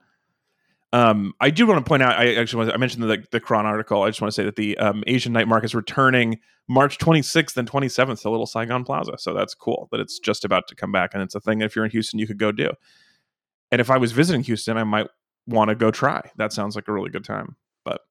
Um, 0.93 1.33
I 1.41 1.51
do 1.51 1.67
want 1.67 1.85
to 1.85 1.89
point 1.89 2.03
out. 2.03 2.19
I 2.19 2.35
actually 2.35 2.65
want 2.65 2.75
I 2.75 2.77
mentioned 2.77 3.03
the 3.05 3.25
the 3.31 3.41
Chron 3.41 3.65
article. 3.65 4.03
I 4.03 4.11
just 4.11 4.21
want 4.21 4.31
to 4.31 4.35
say 4.35 4.45
that 4.45 4.57
the 4.57 4.77
um, 4.79 5.03
Asian 5.07 5.33
night 5.33 5.49
market 5.49 5.67
is 5.67 5.75
returning 5.75 6.39
March 6.69 6.99
26th 6.99 7.57
and 7.57 7.71
27th 7.71 8.21
to 8.23 8.31
Little 8.31 8.47
Saigon 8.47 8.85
Plaza. 8.85 9.15
So 9.19 9.33
that's 9.33 9.55
cool 9.55 9.89
that 9.91 10.01
it's 10.01 10.19
just 10.19 10.45
about 10.45 10.69
to 10.69 10.75
come 10.75 10.93
back, 10.93 11.15
and 11.15 11.23
it's 11.23 11.35
a 11.35 11.41
thing 11.41 11.59
that 11.59 11.67
if 11.67 11.77
you're 11.77 11.85
in 11.85 11.91
Houston, 11.91 12.19
you 12.19 12.27
could 12.27 12.39
go 12.39 12.53
do. 12.53 12.71
And 13.71 13.81
if 13.81 13.91
I 13.91 13.97
was 13.97 14.13
visiting 14.13 14.43
Houston, 14.43 14.77
I 14.77 14.85
might 14.85 15.09
want 15.47 15.71
to 15.71 15.75
go 15.75 15.91
try. 15.91 16.31
That 16.37 16.53
sounds 16.53 16.77
like 16.77 16.89
a 16.89 16.93
really 16.93 17.11
good 17.11 17.25
time, 17.25 17.57
but 17.85 18.03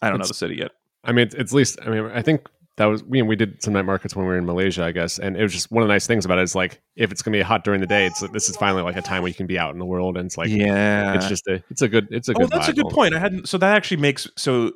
I 0.00 0.10
don't 0.10 0.18
know 0.18 0.26
the 0.26 0.34
city 0.34 0.56
yet. 0.56 0.72
I 1.04 1.12
mean, 1.12 1.26
it's, 1.26 1.34
it's 1.34 1.52
at 1.52 1.56
least, 1.56 1.78
I 1.84 1.88
mean, 1.88 2.10
I 2.12 2.22
think 2.22 2.48
that 2.76 2.86
was 2.86 3.04
we 3.04 3.20
we 3.22 3.36
did 3.36 3.62
some 3.62 3.74
night 3.74 3.84
markets 3.84 4.16
when 4.16 4.24
we 4.24 4.32
were 4.32 4.38
in 4.38 4.46
Malaysia, 4.46 4.84
I 4.84 4.92
guess, 4.92 5.18
and 5.18 5.36
it 5.36 5.42
was 5.42 5.52
just 5.52 5.70
one 5.70 5.82
of 5.82 5.88
the 5.88 5.92
nice 5.92 6.06
things 6.06 6.24
about 6.24 6.38
it 6.38 6.42
is 6.42 6.54
like 6.54 6.80
if 6.96 7.12
it's 7.12 7.20
gonna 7.20 7.36
be 7.36 7.42
hot 7.42 7.64
during 7.64 7.80
the 7.80 7.86
day, 7.86 8.06
it's 8.06 8.20
this 8.32 8.48
is 8.48 8.56
finally 8.56 8.82
like 8.82 8.96
a 8.96 9.02
time 9.02 9.22
where 9.22 9.28
you 9.28 9.34
can 9.34 9.46
be 9.46 9.58
out 9.58 9.72
in 9.72 9.78
the 9.78 9.84
world, 9.84 10.16
and 10.16 10.26
it's 10.26 10.38
like 10.38 10.48
yeah, 10.48 11.14
it's 11.14 11.28
just 11.28 11.46
a 11.48 11.62
it's 11.70 11.82
a 11.82 11.88
good 11.88 12.08
it's 12.10 12.28
a 12.28 12.34
good. 12.34 12.44
oh, 12.44 12.46
good. 12.48 12.58
that's 12.58 12.68
a 12.68 12.72
good 12.72 12.88
point. 12.88 13.14
I 13.14 13.18
hadn't. 13.18 13.48
So 13.48 13.58
that 13.58 13.76
actually 13.76 13.98
makes 13.98 14.26
so 14.36 14.72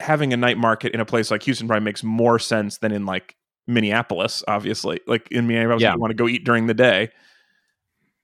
having 0.00 0.32
a 0.32 0.36
night 0.36 0.58
market 0.58 0.92
in 0.92 1.00
a 1.00 1.04
place 1.04 1.30
like 1.30 1.42
Houston 1.44 1.68
probably 1.68 1.84
makes 1.84 2.02
more 2.02 2.38
sense 2.38 2.78
than 2.78 2.90
in 2.92 3.06
like 3.06 3.36
Minneapolis. 3.68 4.42
Obviously, 4.48 5.00
like 5.06 5.28
in 5.30 5.46
Minneapolis, 5.46 5.82
Yeah. 5.82 5.94
you 5.94 6.00
want 6.00 6.10
to 6.10 6.16
go 6.16 6.28
eat 6.28 6.44
during 6.44 6.66
the 6.66 6.74
day. 6.74 7.10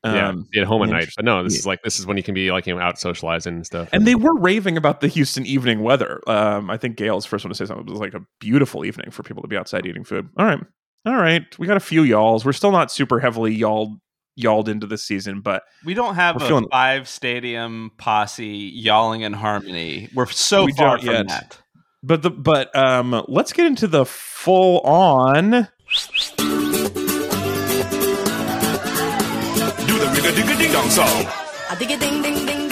Yeah, 0.05 0.29
Um, 0.29 0.47
be 0.51 0.61
at 0.61 0.67
home 0.67 0.83
at 0.83 0.89
night, 0.89 1.09
but 1.15 1.25
no, 1.25 1.43
this 1.45 1.57
is 1.59 1.67
like 1.67 1.83
this 1.83 2.01
is 2.01 2.07
when 2.07 2.17
you 2.17 2.23
can 2.23 2.35
be 2.35 2.51
like 2.51 2.67
you 2.67 2.75
know 2.75 2.81
out 2.81 2.99
socializing 2.99 3.55
and 3.55 3.67
stuff. 3.67 3.89
and 3.93 4.07
they 4.07 4.15
were 4.17 4.35
raving 4.39 4.77
about 4.77 5.01
the 5.01 5.09
Houston 5.09 5.47
evening 5.47 5.83
weather. 5.83 6.21
Um, 6.27 6.71
I 6.71 6.77
think 6.77 6.97
Gail's 6.97 7.25
first 7.25 7.45
one 7.45 7.51
to 7.51 7.55
say 7.57 7.67
something. 7.67 7.87
It 7.87 7.91
was 7.91 8.01
like 8.01 8.15
a 8.15 8.23
beautiful 8.41 8.85
evening 8.85 9.11
for 9.11 9.23
people 9.23 9.43
to 9.43 9.49
be 9.49 9.57
outside 9.57 9.87
eating 9.87 10.03
food. 10.05 10.29
All 10.37 10.45
right, 10.47 10.59
all 11.07 11.15
right. 11.17 11.45
We 11.59 11.67
got 11.67 11.77
a 11.77 11.81
few 11.81 12.03
y'alls. 12.03 12.45
We're 12.45 12.53
still 12.53 12.73
not 12.73 12.91
super 12.91 13.21
heavily 13.21 13.55
y'all 13.55 13.97
y'alled 14.35 14.69
into 14.69 14.87
this 14.87 15.05
season, 15.05 15.41
but 15.43 15.63
We 15.85 15.93
don't 15.95 16.15
have 16.15 16.37
a 16.37 16.41
feeling- 16.41 16.67
five 16.71 17.07
stadium 17.07 17.91
posse 17.99 18.73
yalling 18.83 19.23
in 19.23 19.35
harmony. 19.35 20.09
We're 20.15 20.27
so 20.27 20.65
We 20.65 20.73
far 20.73 20.97
don't 20.97 21.05
from 21.05 21.15
yet. 21.15 21.29
that. 21.29 21.59
but 22.03 22.23
the 22.23 22.31
but 22.31 22.75
um, 22.75 23.25
let's 23.29 23.53
get 23.53 23.67
into 23.67 23.87
the 23.87 24.05
full 24.07 24.81
on. 24.81 25.69
Do 30.23 30.31
the 30.31 30.41
rigga 30.41 30.45
digga 30.45 30.59
ding 30.59 30.73
dong 30.73 30.89
song. 30.89 31.27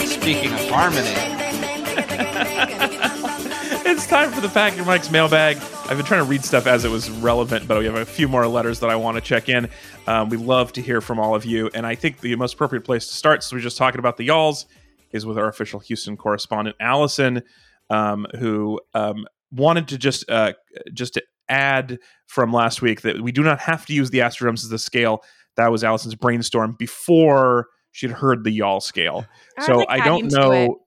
Speaking 0.07 0.53
of 0.53 0.69
harmony, 0.69 1.09
it's 3.91 4.07
time 4.07 4.31
for 4.31 4.41
the 4.41 4.49
Pack 4.49 4.77
Your 4.77 4.87
Knives 4.87 5.11
mailbag. 5.11 5.57
I've 5.57 5.97
been 5.97 6.07
trying 6.07 6.23
to 6.23 6.31
read 6.31 6.45
stuff 6.45 6.69
as 6.69 6.85
it 6.85 6.91
was 6.91 7.11
relevant, 7.11 7.67
but 7.67 7.81
we 7.81 7.87
have 7.87 7.97
a 7.97 8.07
few 8.07 8.29
more 8.29 8.47
letters 8.47 8.79
that 8.79 8.91
I 8.91 8.95
want 8.95 9.17
to 9.17 9.21
check 9.21 9.49
in. 9.49 9.69
Um, 10.07 10.29
we 10.29 10.37
love 10.37 10.73
to 10.75 10.81
hear 10.81 11.01
from 11.01 11.19
all 11.19 11.35
of 11.35 11.45
you, 11.45 11.69
and 11.75 11.85
I 11.85 11.97
think 11.97 12.21
the 12.21 12.37
most 12.37 12.55
appropriate 12.55 12.85
place 12.85 13.09
to 13.09 13.15
start, 13.15 13.43
so 13.43 13.57
we're 13.57 13.63
just 13.63 13.77
talking 13.77 13.99
about 13.99 14.17
the 14.17 14.23
y'alls, 14.23 14.67
is 15.11 15.27
with 15.27 15.37
our 15.37 15.49
official 15.49 15.81
Houston 15.81 16.17
correspondent 16.17 16.77
Allison, 16.79 17.43
um, 17.89 18.29
who 18.39 18.81
um, 18.95 19.27
wanted 19.51 19.89
to 19.89 19.99
just 19.99 20.31
uh, 20.31 20.53
just 20.95 21.19
add 21.49 21.99
from 22.29 22.53
last 22.53 22.81
week 22.81 23.01
that 23.01 23.21
we 23.21 23.33
do 23.33 23.43
not 23.43 23.59
have 23.59 23.87
to 23.87 23.93
use 23.93 24.11
the 24.11 24.21
Astrodomes 24.21 24.65
as 24.65 24.71
a 24.71 24.79
scale. 24.79 25.25
That 25.57 25.71
was 25.71 25.85
Allison's 25.85 26.15
brainstorm 26.15 26.77
before 26.79 27.67
she'd 27.93 28.11
heard 28.13 28.45
the 28.45 28.51
y'all 28.51 28.81
scale. 28.81 29.27
I 29.59 29.67
So 29.67 29.79
like 29.79 29.89
I 29.89 30.05
don't 30.05 30.33
know. 30.33 30.81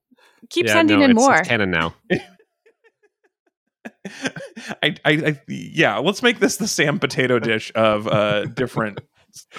Keep 0.50 0.68
Yeah, 0.68 0.74
sending 0.74 1.00
no, 1.00 1.06
in 1.06 1.12
it's- 1.12 1.26
more. 1.26 1.36
It's 1.38 1.48
canon 1.48 1.72
now. 1.72 1.94
I, 4.82 4.96
I, 5.06 5.12
I, 5.12 5.42
yeah. 5.48 5.98
Let's 5.98 6.22
make 6.24 6.40
this 6.40 6.58
the 6.58 6.68
Sam 6.68 7.00
Potato 7.00 7.40
dish 7.40 7.72
of 7.76 8.08
uh, 8.08 8.46
different 8.46 9.00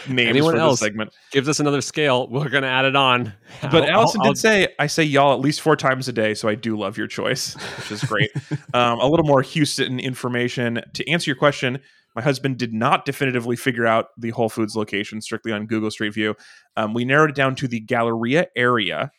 names 0.09 0.28
Anyone 0.30 0.55
for 0.55 0.61
else? 0.61 0.80
this 0.80 0.86
segment. 0.86 1.14
Gives 1.32 1.48
us 1.48 1.61
another 1.61 1.80
scale. 1.80 2.28
We're 2.28 2.48
gonna 2.48 2.66
add 2.66 2.84
it 2.84 2.94
on. 2.96 3.32
But 3.62 3.84
I'll- 3.84 4.00
Allison 4.02 4.20
I'll- 4.22 4.32
did 4.32 4.38
say, 4.38 4.68
"I 4.78 4.86
say 4.86 5.02
y'all 5.02 5.32
at 5.34 5.40
least 5.40 5.61
four 5.62 5.76
times 5.76 6.09
a 6.09 6.12
day, 6.12 6.34
so 6.34 6.48
I 6.48 6.55
do 6.55 6.76
love 6.78 6.96
your 6.98 7.07
choice, 7.07 7.55
which 7.78 7.92
is 7.92 8.05
great." 8.05 8.30
um, 8.74 9.00
a 9.00 9.07
little 9.07 9.26
more 9.26 9.42
Houston 9.42 9.98
information 9.98 10.80
to 10.94 11.09
answer 11.11 11.30
your 11.30 11.36
question. 11.36 11.80
My 12.14 12.22
husband 12.22 12.58
did 12.58 12.72
not 12.72 13.04
definitively 13.04 13.56
figure 13.56 13.86
out 13.86 14.08
the 14.16 14.30
Whole 14.30 14.48
Foods 14.48 14.76
location 14.76 15.20
strictly 15.20 15.52
on 15.52 15.66
Google 15.66 15.90
Street 15.90 16.14
View. 16.14 16.34
Um, 16.76 16.94
we 16.94 17.04
narrowed 17.04 17.30
it 17.30 17.36
down 17.36 17.54
to 17.56 17.68
the 17.68 17.80
Galleria 17.80 18.46
area, 18.56 19.10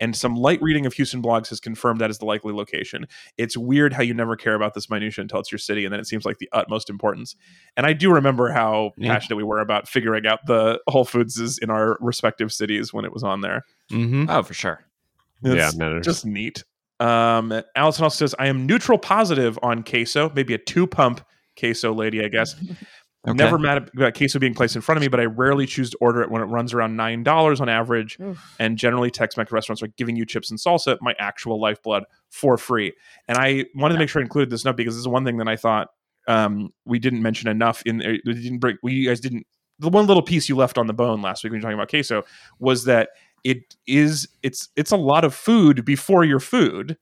and 0.00 0.14
some 0.14 0.34
light 0.36 0.60
reading 0.62 0.86
of 0.86 0.92
Houston 0.94 1.22
blogs 1.22 1.48
has 1.48 1.60
confirmed 1.60 2.00
that 2.00 2.10
is 2.10 2.18
the 2.18 2.24
likely 2.26 2.52
location. 2.52 3.06
It's 3.38 3.56
weird 3.56 3.92
how 3.92 4.02
you 4.02 4.12
never 4.14 4.36
care 4.36 4.54
about 4.54 4.74
this 4.74 4.88
minutia 4.90 5.22
until 5.22 5.40
it's 5.40 5.50
your 5.50 5.58
city, 5.58 5.84
and 5.84 5.92
then 5.92 6.00
it 6.00 6.06
seems 6.06 6.24
like 6.24 6.38
the 6.38 6.48
utmost 6.52 6.90
importance. 6.90 7.34
And 7.76 7.86
I 7.86 7.92
do 7.92 8.12
remember 8.12 8.50
how 8.50 8.92
Yeah. 8.98 9.12
passionate 9.14 9.36
we 9.36 9.44
were 9.44 9.60
about 9.60 9.88
figuring 9.88 10.26
out 10.26 10.40
the 10.46 10.80
Whole 10.88 11.04
Foods 11.04 11.38
is 11.38 11.58
in 11.58 11.70
our 11.70 11.96
respective 12.00 12.52
cities 12.52 12.92
when 12.92 13.04
it 13.04 13.12
was 13.12 13.22
on 13.24 13.40
there. 13.40 13.62
mm-hmm. 13.90 14.26
Oh, 14.28 14.42
for 14.42 14.54
sure. 14.54 14.84
yeah, 15.42 15.68
It's 15.68 15.76
man, 15.76 16.02
just 16.02 16.24
neat. 16.26 16.62
Um, 17.00 17.52
Allison 17.74 18.04
also 18.04 18.16
says, 18.24 18.34
I 18.38 18.46
am 18.46 18.66
neutral 18.66 18.98
positive 18.98 19.58
on 19.62 19.82
queso, 19.82 20.30
maybe 20.34 20.54
a 20.54 20.58
two 20.58 20.86
pump 20.86 21.20
queso 21.58 21.92
lady, 21.92 22.24
I 22.24 22.28
guess. 22.28 22.54
Okay. 23.26 23.38
Never 23.38 23.58
mad 23.58 23.90
about 23.96 24.14
queso 24.14 24.38
being 24.38 24.52
placed 24.52 24.76
in 24.76 24.82
front 24.82 24.98
of 24.98 25.00
me, 25.00 25.08
but 25.08 25.18
I 25.18 25.24
rarely 25.24 25.64
choose 25.64 25.88
to 25.90 25.96
order 25.98 26.20
it 26.20 26.30
when 26.30 26.42
it 26.42 26.44
runs 26.44 26.74
around 26.74 26.98
$9 26.98 27.60
on 27.60 27.68
average. 27.70 28.18
And 28.58 28.76
generally, 28.76 29.10
Tex 29.10 29.38
Mex 29.38 29.50
restaurants 29.50 29.82
are 29.82 29.86
giving 29.96 30.14
you 30.14 30.26
chips 30.26 30.50
and 30.50 30.60
salsa, 30.60 30.98
my 31.00 31.14
actual 31.18 31.58
lifeblood, 31.58 32.04
for 32.28 32.58
free. 32.58 32.92
And 33.26 33.38
I 33.38 33.64
wanted 33.74 33.94
to 33.94 33.98
make 33.98 34.10
sure 34.10 34.20
I 34.20 34.24
included 34.24 34.50
this 34.50 34.66
note 34.66 34.76
because 34.76 34.94
this 34.94 35.00
is 35.00 35.08
one 35.08 35.24
thing 35.24 35.38
that 35.38 35.48
I 35.48 35.56
thought 35.56 35.88
um, 36.28 36.70
we 36.84 36.98
didn't 36.98 37.22
mention 37.22 37.48
enough. 37.48 37.82
In 37.86 38.02
uh, 38.02 38.12
we 38.26 38.34
didn't 38.34 38.58
bring, 38.58 38.76
we 38.82 38.92
you 38.92 39.08
guys 39.08 39.20
didn't. 39.20 39.46
The 39.78 39.88
one 39.88 40.06
little 40.06 40.22
piece 40.22 40.48
you 40.48 40.56
left 40.56 40.78
on 40.78 40.86
the 40.86 40.92
bone 40.92 41.22
last 41.22 41.42
week 41.42 41.50
when 41.50 41.60
you 41.60 41.66
were 41.66 41.70
talking 41.70 41.78
about 41.78 41.90
queso 41.90 42.24
was 42.58 42.84
that 42.84 43.08
it 43.42 43.74
is 43.86 44.28
it's 44.42 44.68
it's 44.76 44.90
a 44.90 44.96
lot 44.96 45.24
of 45.24 45.34
food 45.34 45.84
before 45.84 46.24
your 46.24 46.40
food. 46.40 46.96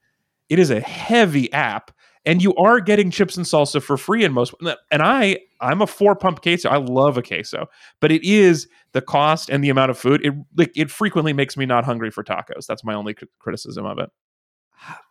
It 0.48 0.58
is 0.58 0.70
a 0.70 0.80
heavy 0.80 1.52
app, 1.52 1.92
and 2.24 2.42
you 2.42 2.54
are 2.56 2.80
getting 2.80 3.10
chips 3.10 3.36
and 3.36 3.44
salsa 3.46 3.82
for 3.82 3.96
free 3.96 4.24
in 4.24 4.32
most. 4.32 4.54
And 4.90 5.02
I 5.02 5.38
I'm 5.60 5.80
a 5.82 5.86
four 5.86 6.14
pump 6.16 6.42
queso. 6.42 6.68
I 6.68 6.76
love 6.78 7.16
a 7.16 7.22
queso, 7.22 7.66
but 8.00 8.10
it 8.12 8.22
is 8.24 8.68
the 8.92 9.00
cost 9.00 9.48
and 9.50 9.62
the 9.64 9.70
amount 9.70 9.90
of 9.90 9.98
food. 9.98 10.24
It 10.24 10.34
like 10.56 10.72
it 10.76 10.90
frequently 10.90 11.32
makes 11.32 11.56
me 11.56 11.66
not 11.66 11.84
hungry 11.84 12.10
for 12.10 12.22
tacos. 12.24 12.66
That's 12.66 12.84
my 12.84 12.94
only 12.94 13.14
criticism 13.38 13.86
of 13.86 13.98
it. 13.98 14.10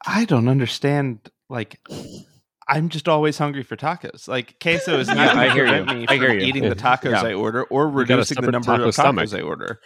I 0.05 0.25
don't 0.25 0.47
understand. 0.47 1.29
Like, 1.49 1.79
I'm 2.67 2.89
just 2.89 3.07
always 3.09 3.37
hungry 3.37 3.63
for 3.63 3.75
tacos. 3.75 4.27
Like, 4.27 4.59
queso 4.61 4.99
is 4.99 5.07
not 5.09 5.17
Yeah, 5.35 5.39
I 5.41 5.49
hear 5.49 5.65
you. 5.65 5.85
me 5.85 6.05
I 6.07 6.17
from 6.17 6.17
hear 6.17 6.33
you. 6.33 6.45
eating 6.45 6.67
the 6.69 6.75
tacos 6.75 7.11
Yeah. 7.11 7.21
I 7.23 7.33
order 7.33 7.63
or 7.65 7.87
You 7.87 8.05
got 8.05 8.13
a 8.13 8.17
reducing 8.17 8.41
the 8.41 8.51
number 8.51 8.73
of 8.73 8.79
tacos 8.81 8.93
stomach. 8.93 9.33
I 9.33 9.41
order. 9.41 9.79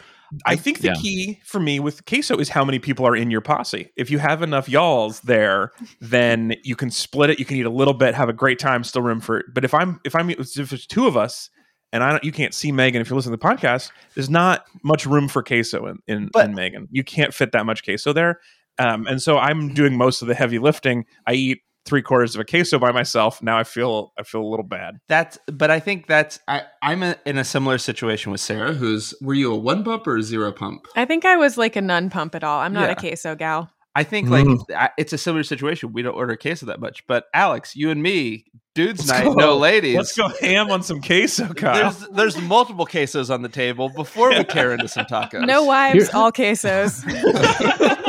I 0.46 0.56
think 0.56 0.80
the 0.80 0.88
yeah. 0.88 0.96
key 0.96 1.40
for 1.44 1.60
me 1.60 1.80
with 1.80 2.06
queso 2.06 2.38
is 2.38 2.50
how 2.50 2.66
many 2.66 2.80
people 2.80 3.08
are 3.08 3.16
in 3.16 3.32
your 3.32 3.42
posse. 3.42 3.90
If 3.96 4.10
you 4.10 4.20
have 4.20 4.42
enough 4.42 4.68
y'alls 4.68 5.22
there, 5.22 5.72
then 6.02 6.56
you 6.64 6.76
can 6.76 6.92
split 6.92 7.30
it. 7.30 7.40
You 7.40 7.46
can 7.46 7.58
eat 7.58 7.66
a 7.66 7.70
little 7.70 7.94
bit, 7.94 8.16
have 8.16 8.30
a 8.30 8.34
great 8.34 8.60
time, 8.60 8.84
still 8.84 9.02
room 9.02 9.22
for 9.22 9.40
it. 9.40 9.46
But 9.54 9.64
if 9.64 9.74
I'm 9.74 10.00
if 10.04 10.16
I'm 10.16 10.30
if 10.30 10.40
it's 10.74 10.88
two 10.88 11.08
of 11.08 11.16
us 11.16 11.50
and 11.94 12.04
I 12.04 12.12
don't, 12.12 12.24
you 12.24 12.32
can't 12.32 12.54
see 12.54 12.72
Megan 12.72 13.02
if 13.02 13.10
you're 13.10 13.16
listening 13.16 13.38
to 13.38 13.42
the 13.42 13.56
podcast. 13.56 13.92
There's 14.16 14.30
not 14.30 14.66
much 14.84 15.06
room 15.06 15.28
for 15.28 15.44
queso 15.44 15.86
in 15.88 16.00
in, 16.08 16.30
But- 16.34 16.46
in 16.46 16.56
Megan. 16.56 16.88
You 16.92 17.04
can't 17.04 17.34
fit 17.34 17.52
that 17.54 17.66
much 17.66 17.84
queso 17.84 18.14
there. 18.14 18.40
Um, 18.78 19.08
and 19.08 19.22
so 19.22 19.38
I'm 19.38 19.74
doing 19.74 19.98
most 19.98 20.22
of 20.22 20.28
the 20.28 20.36
heavy 20.36 20.60
lifting. 20.60 21.06
I 21.26 21.34
eat 21.34 21.62
three 21.86 22.02
quarters 22.02 22.36
of 22.36 22.42
a 22.42 22.46
queso 22.46 22.80
by 22.80 22.92
myself. 22.92 23.42
Now 23.42 23.58
I 23.58 23.64
feel 23.64 24.12
I 24.18 24.24
feel 24.24 24.42
a 24.42 24.50
little 24.50 24.66
bad. 24.66 24.96
That's, 25.08 25.38
but 25.48 25.70
I 25.72 25.80
think 25.80 26.08
that's, 26.08 26.40
I, 26.48 26.64
I'm 26.82 27.04
a, 27.04 27.16
in 27.26 27.38
a 27.38 27.44
similar 27.44 27.78
situation 27.78 28.32
with 28.32 28.42
Sarah, 28.42 28.74
who's, 28.74 29.14
were 29.22 29.34
you 29.34 29.54
a 29.54 29.56
one 29.58 29.84
pump 29.84 30.08
or 30.08 30.18
a 30.18 30.24
zero 30.24 30.52
pump? 30.52 30.88
I 30.96 31.06
think 31.06 31.26
I 31.26 31.36
was 31.38 31.58
like 31.58 31.76
a 31.76 31.82
nun 31.82 32.10
pump 32.10 32.36
at 32.36 32.44
all. 32.44 32.60
I'm 32.60 32.74
not 32.74 32.86
Yeah. 32.86 32.92
a 32.92 32.96
queso 32.96 33.36
gal. 33.36 33.70
I 33.98 34.04
think 34.04 34.30
like 34.30 34.46
mm. 34.46 34.60
I- 34.76 34.90
it's 34.98 35.14
a 35.14 35.18
similar 35.18 35.44
situation. 35.44 35.94
We 35.94 36.02
don't 36.02 36.16
order 36.16 36.36
queso 36.36 36.66
that 36.66 36.82
much, 36.82 37.08
but 37.08 37.26
Alex, 37.34 37.78
you 37.78 37.92
and 37.92 38.04
me, 38.04 38.46
dudes 38.74 39.08
Let's 39.08 39.24
night, 39.24 39.24
go. 39.24 39.34
no 39.36 39.58
ladies. 39.58 39.96
Let's 39.96 40.18
go 40.18 40.28
ham 40.42 40.70
on 40.70 40.84
some 40.84 41.02
queso, 41.02 41.54
Kyle. 41.54 41.92
There's 41.92 42.10
there's 42.10 42.42
multiple 42.42 42.86
quesos 42.86 43.34
on 43.34 43.42
the 43.42 43.48
table 43.48 43.88
before 43.88 44.32
we 44.32 44.44
tear 44.44 44.74
into 44.74 44.90
some 44.90 45.06
tacos. 45.06 45.46
No 45.48 45.64
wives, 45.64 46.10
all 46.14 46.34
quesos. 46.34 47.06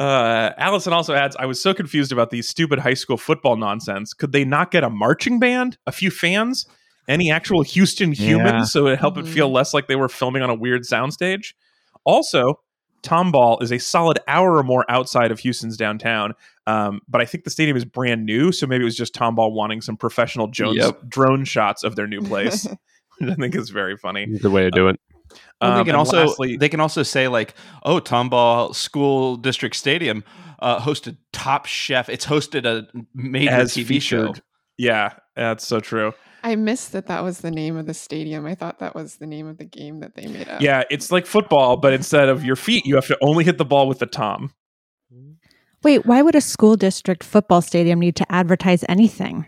uh, 0.00 0.50
Allison 0.58 0.92
also 0.92 1.14
adds, 1.14 1.36
I 1.38 1.46
was 1.46 1.60
so 1.60 1.72
confused 1.74 2.12
about 2.12 2.30
these 2.30 2.48
stupid 2.48 2.78
high 2.78 2.94
school 2.94 3.16
football 3.16 3.56
nonsense. 3.56 4.12
Could 4.14 4.32
they 4.32 4.44
not 4.44 4.70
get 4.70 4.84
a 4.84 4.90
marching 4.90 5.38
band, 5.38 5.78
a 5.86 5.92
few 5.92 6.10
fans, 6.10 6.66
any 7.08 7.30
actual 7.30 7.62
Houston 7.62 8.12
humans 8.12 8.52
Yeah. 8.52 8.64
so 8.64 8.86
it 8.86 8.98
help 8.98 9.18
it 9.18 9.26
feel 9.26 9.50
less 9.50 9.74
like 9.74 9.86
they 9.88 9.96
were 9.96 10.08
filming 10.08 10.42
on 10.42 10.50
a 10.50 10.54
weird 10.54 10.82
soundstage? 10.82 11.54
Also, 12.04 12.60
Tomball 13.02 13.60
is 13.62 13.72
a 13.72 13.78
solid 13.78 14.18
hour 14.28 14.56
or 14.56 14.62
more 14.62 14.84
outside 14.88 15.30
of 15.32 15.40
Houston's 15.40 15.76
downtown, 15.76 16.34
um, 16.68 17.00
but 17.08 17.20
I 17.20 17.24
think 17.24 17.42
the 17.44 17.50
stadium 17.50 17.76
is 17.76 17.84
brand 17.84 18.24
new, 18.24 18.52
so 18.52 18.66
maybe 18.66 18.82
it 18.82 18.84
was 18.84 18.96
just 18.96 19.12
Tomball 19.14 19.52
wanting 19.52 19.80
some 19.80 19.96
professional 19.96 20.46
Jones 20.46 20.76
Yep. 20.78 21.08
drone 21.08 21.44
shots 21.44 21.82
of 21.82 21.96
their 21.96 22.06
new 22.06 22.22
place, 22.22 22.66
which 23.18 23.30
I 23.30 23.34
think 23.34 23.56
is 23.56 23.70
very 23.70 23.96
funny. 23.96 24.26
The 24.40 24.50
way 24.50 24.62
to 24.62 24.70
do 24.70 24.86
it. 24.88 25.00
Well, 25.60 25.72
Um, 25.72 25.78
they 25.78 25.82
can 25.84 25.88
and 25.90 25.96
also 25.96 26.26
lastly- 26.26 26.56
they 26.56 26.68
can 26.68 26.80
also 26.80 27.02
say 27.02 27.28
like, 27.28 27.54
oh, 27.84 28.00
Tomball 28.00 28.74
School 28.74 29.36
District 29.36 29.74
Stadium 29.76 30.24
uh, 30.60 30.78
hosted 30.80 31.16
Top 31.32 31.66
Chef. 31.66 32.08
It's 32.08 32.26
hosted 32.26 32.64
a 32.66 32.86
major 33.14 33.50
as 33.50 33.72
TV 33.74 34.00
show. 34.00 34.26
featured. 34.28 34.42
Yeah, 34.78 35.12
that's 35.36 35.66
so 35.66 35.80
true. 35.80 36.12
I 36.44 36.56
missed 36.56 36.90
that 36.92 37.06
that 37.06 37.22
was 37.22 37.38
the 37.38 37.52
name 37.52 37.76
of 37.76 37.86
the 37.86 37.94
stadium. 37.94 38.46
I 38.46 38.56
thought 38.56 38.80
that 38.80 38.96
was 38.96 39.16
the 39.16 39.26
name 39.28 39.46
of 39.46 39.58
the 39.58 39.64
game 39.64 40.00
that 40.00 40.16
they 40.16 40.26
made 40.26 40.48
up. 40.48 40.60
Yeah, 40.60 40.82
it's 40.90 41.12
like 41.12 41.24
football, 41.26 41.76
but 41.76 41.92
instead 41.92 42.28
of 42.28 42.44
your 42.44 42.56
feet, 42.56 42.84
you 42.84 42.96
have 42.96 43.06
to 43.06 43.18
only 43.22 43.44
hit 43.44 43.58
the 43.58 43.64
ball 43.64 43.86
with 43.86 44.00
the 44.00 44.06
tom. 44.06 44.52
Wait, 45.84 46.06
why 46.06 46.22
would 46.22 46.34
a 46.34 46.40
school 46.40 46.76
district 46.76 47.24
football 47.24 47.60
stadium 47.60 47.98
need 48.00 48.16
to 48.16 48.32
advertise 48.32 48.84
anything? 48.88 49.46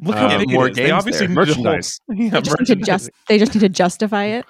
Look 0.00 0.16
Uh, 0.16 0.28
how 0.28 0.38
big 0.38 0.50
more 0.50 0.66
it 0.68 0.72
is. 0.72 0.76
They 0.76 0.90
obviously 0.90 1.26
there. 1.26 1.36
need 1.44 1.48
whole- 1.54 1.64
Merchandise. 1.64 2.00
yeah, 2.08 2.30
They 2.30 2.40
just, 2.40 2.60
need 2.60 2.66
to 2.66 2.74
merchandise. 2.76 2.86
just, 2.86 3.10
they 3.28 3.38
just 3.38 3.54
need 3.54 3.60
to 3.60 3.68
justify 3.68 4.24
it. 4.26 4.44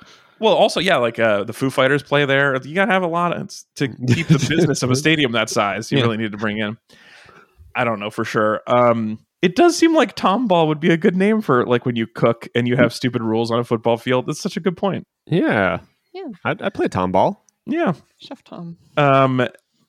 Well, 0.45 0.55
also, 0.55 0.79
yeah, 0.79 0.97
like 0.99 1.19
uh, 1.19 1.45
the 1.45 1.53
Foo 1.55 1.71
Fighters 1.71 2.03
play 2.03 2.25
there. 2.27 2.55
You 2.63 2.75
gotta 2.75 2.93
have 2.93 3.03
a 3.03 3.07
lot 3.09 3.35
of 3.37 3.51
to 3.77 3.89
keep 4.15 4.27
the 4.29 4.45
business 4.49 4.83
of 4.83 4.91
a 4.91 4.97
stadium 4.97 5.33
that 5.33 5.49
size. 5.49 5.91
You 5.91 5.99
Yeah. 5.99 6.05
really 6.05 6.19
need 6.19 6.33
to 6.33 6.39
bring 6.39 6.59
in. 6.59 6.77
I 7.75 7.85
don't 7.85 7.99
know 7.99 8.11
for 8.11 8.25
sure. 8.25 8.61
Um, 8.67 9.19
it 9.43 9.57
does 9.57 9.77
seem 9.77 9.95
like 9.95 10.15
Tom 10.15 10.47
Ball 10.47 10.69
would 10.69 10.81
be 10.81 10.91
a 10.91 10.97
good 10.97 11.17
name 11.17 11.41
for 11.41 11.67
like 11.67 11.85
when 11.87 11.97
you 11.97 12.07
cook 12.07 12.47
and 12.55 12.69
you 12.69 12.77
have 12.77 12.93
stupid 12.95 13.23
rules 13.23 13.51
on 13.51 13.59
a 13.59 13.65
football 13.65 13.97
field. 13.97 14.27
That's 14.27 14.41
such 14.41 14.57
a 14.57 14.61
good 14.61 14.77
point. 14.77 15.07
Yeah. 15.27 15.81
Yeah. 16.13 16.29
I, 16.45 16.51
I 16.61 16.69
play 16.69 16.89
Tom 16.89 17.11
Ball. 17.11 17.45
Yeah. 17.67 17.95
Chef 18.19 18.45
Tom. 18.45 18.77
Um, 18.97 19.49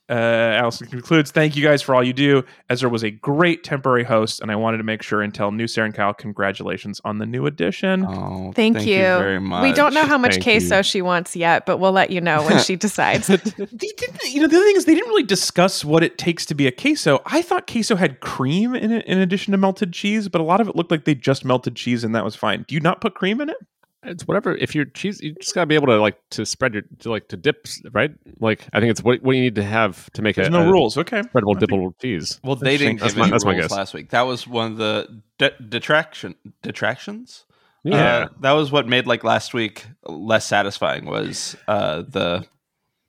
uh, 0.10 0.14
Allison 0.14 0.88
concludes, 0.88 1.32
thank 1.32 1.56
you 1.56 1.64
guys 1.64 1.82
for 1.82 1.96
all 1.96 2.04
you 2.04 2.14
do. 2.14 2.44
Ezra 2.70 2.90
was 2.90 3.04
a 3.04 3.10
great 3.10 3.64
temporary 3.64 4.04
host, 4.04 4.40
and 4.40 4.52
I 4.52 4.56
wanted 4.56 4.78
to 4.78 4.84
make 4.84 5.02
sure 5.02 5.22
and 5.22 5.34
tell 5.34 5.52
new 5.52 5.68
Sarah 5.68 5.86
and 5.86 5.96
Kyle 5.96 6.14
congratulations 6.14 7.02
on 7.04 7.18
the 7.18 7.26
new 7.26 7.46
addition. 7.48 8.06
Oh, 8.06 8.52
Thank, 8.54 8.86
you. 8.86 8.98
very 8.98 9.40
much. 9.40 9.64
We 9.64 9.74
don't 9.74 9.94
know 9.94 10.06
how 10.06 10.18
much 10.18 10.34
Thank 10.34 10.44
queso 10.44 10.78
you. 10.78 10.84
she 10.84 11.02
wants 11.02 11.36
yet, 11.36 11.66
but 11.66 11.78
we'll 11.78 11.92
let 11.92 12.12
you 12.12 12.22
know 12.22 12.44
when 12.44 12.60
she 12.60 12.76
decides. 12.86 13.30
They 13.76 13.92
didn't, 13.98 14.24
you 14.34 14.42
know, 14.42 14.48
the 14.48 14.58
other 14.58 14.66
thing 14.66 14.76
is 14.76 14.86
they 14.86 14.94
didn't 14.94 15.10
really 15.10 15.24
discuss 15.24 15.84
what 15.84 16.04
it 16.04 16.18
takes 16.18 16.46
to 16.48 16.56
be 16.56 16.68
a 16.68 16.72
queso. 16.72 17.22
I 17.26 17.42
thought 17.42 17.68
queso 17.68 17.96
had 17.96 18.20
cream 18.20 18.76
in 18.76 18.92
it 18.92 19.06
in 19.06 19.18
addition 19.18 19.52
to 19.52 19.58
melted 19.58 19.92
cheese, 19.94 20.28
but 20.30 20.40
a 20.40 20.44
lot 20.44 20.62
of 20.62 20.68
it 20.68 20.76
looked 20.76 20.92
like 20.92 21.06
they 21.06 21.16
just 21.16 21.44
melted 21.46 21.76
cheese 21.76 22.04
and 22.04 22.14
that 22.16 22.24
was 22.24 22.36
fine. 22.36 22.66
Do 22.68 22.76
you 22.76 22.82
not 22.82 23.02
put 23.02 23.16
cream 23.16 23.42
in 23.42 23.50
it? 23.50 23.58
It's 24.06 24.28
whatever. 24.28 24.56
If 24.56 24.76
you're 24.76 24.86
cheese, 24.86 25.22
you 25.22 25.34
just 25.42 25.56
gotta 25.56 25.66
be 25.68 25.76
able 25.76 25.88
to 25.88 26.00
like 26.00 26.18
to 26.32 26.46
spread 26.46 26.74
your 26.74 26.84
to 27.00 27.10
like 27.10 27.28
to 27.30 27.38
dip, 27.38 27.68
right? 27.92 28.12
Like 28.40 28.68
I 28.74 28.80
think 28.80 28.92
it's 28.92 29.04
what 29.04 29.22
what 29.24 29.36
you 29.36 29.42
need 29.42 29.56
to 29.56 29.64
have 29.64 30.10
to 30.12 30.22
make 30.22 30.36
There's 30.36 30.48
a, 30.48 30.52
no 30.52 30.68
a 30.68 30.72
rules. 30.72 30.98
Okay. 30.98 31.22
spreadable 31.22 31.56
dippable 31.56 31.94
cheese. 32.00 32.40
Well, 32.44 32.56
they 32.56 32.78
didn't 32.78 33.00
That's 33.00 33.14
give 33.14 33.20
my- 33.20 33.26
any 33.26 33.32
that's 33.32 33.46
my 33.46 33.52
rules 33.52 33.64
guess. 33.66 33.72
last 33.72 33.94
week. 33.94 34.10
That 34.12 34.22
was 34.24 34.48
one 34.48 34.74
of 34.74 34.78
the 34.78 35.22
de- 35.38 35.56
detraction 35.70 36.36
detractions. 36.62 37.46
Yeah. 37.84 37.96
Uh, 37.96 38.28
that 38.42 38.52
was 38.54 38.72
what 38.72 38.88
made 38.88 39.06
like 39.06 39.24
last 39.24 39.54
week 39.54 39.86
less 40.06 40.46
satisfying. 40.46 41.06
Was 41.06 41.56
uh, 41.68 42.04
the 42.08 42.46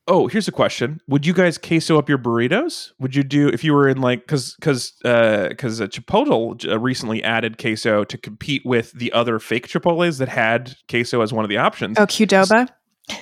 Oh, 0.08 0.28
here's 0.28 0.46
a 0.46 0.52
question: 0.52 1.00
Would 1.08 1.26
you 1.26 1.32
guys 1.32 1.58
queso 1.58 1.98
up 1.98 2.08
your 2.08 2.18
burritos? 2.18 2.92
Would 3.00 3.16
you 3.16 3.22
do 3.24 3.48
if 3.48 3.64
you 3.64 3.72
were 3.72 3.88
in 3.88 4.00
like 4.00 4.20
because 4.20 4.54
because 4.54 4.92
because 5.02 5.80
uh, 5.80 5.86
Chipotle 5.88 6.68
uh, 6.70 6.78
recently 6.78 7.22
added 7.24 7.58
queso 7.58 8.04
to 8.04 8.16
compete 8.16 8.62
with 8.64 8.92
the 8.92 9.12
other 9.12 9.38
fake 9.38 9.66
Chipotles 9.68 10.18
that 10.18 10.28
had 10.28 10.76
queso 10.88 11.22
as 11.22 11.32
one 11.32 11.44
of 11.44 11.48
the 11.48 11.56
options. 11.58 11.98
oh, 11.98 12.06
Qdoba. 12.06 12.68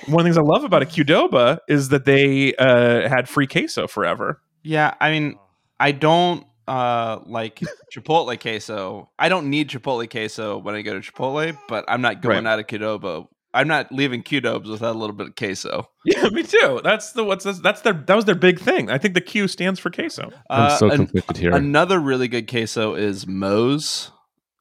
One 0.07 0.13
of 0.13 0.17
the 0.17 0.23
things 0.23 0.37
I 0.37 0.41
love 0.41 0.63
about 0.63 0.81
a 0.83 0.85
Qdoba 0.85 1.59
is 1.67 1.89
that 1.89 2.05
they 2.05 2.55
uh, 2.55 3.07
had 3.09 3.27
free 3.29 3.47
queso 3.47 3.87
forever. 3.87 4.41
yeah. 4.63 4.93
I 4.99 5.11
mean, 5.11 5.37
I 5.79 5.91
don't 5.91 6.45
uh 6.67 7.19
like 7.27 7.61
Chipotle 7.93 8.39
queso. 8.39 9.09
I 9.19 9.29
don't 9.29 9.49
need 9.51 9.69
Chipotle 9.69 10.09
queso 10.09 10.57
when 10.57 10.73
I 10.75 10.81
go 10.81 10.99
to 10.99 11.11
Chipotle, 11.11 11.55
but 11.67 11.85
I'm 11.87 12.01
not 12.01 12.21
going 12.21 12.43
Right. 12.45 12.51
out 12.53 12.59
of 12.59 12.65
Qdoba. 12.67 13.27
I'm 13.55 13.67
not 13.67 13.91
leaving 13.91 14.21
Qdobes 14.21 14.69
without 14.69 14.95
a 14.95 14.99
little 14.99 15.15
bit 15.15 15.27
of 15.27 15.35
queso. 15.35 15.89
Yeah, 16.05 16.29
me 16.29 16.43
too. 16.43 16.81
That's 16.83 17.13
the 17.13 17.23
what's 17.23 17.45
this, 17.45 17.57
that's 17.59 17.81
their 17.81 17.93
that 17.93 18.15
was 18.15 18.25
their 18.25 18.35
big 18.35 18.59
thing. 18.59 18.91
I 18.91 18.99
think 18.99 19.15
the 19.15 19.21
Q 19.21 19.47
stands 19.47 19.79
for 19.79 19.89
queso. 19.89 20.29
I'm 20.51 20.63
Uh, 20.67 20.77
so 20.77 20.89
an- 20.91 20.97
conflicted 20.97 21.37
here. 21.37 21.51
Another 21.55 21.99
really 21.99 22.27
good 22.27 22.47
queso 22.47 22.93
is 22.93 23.25
Moe's 23.25 24.11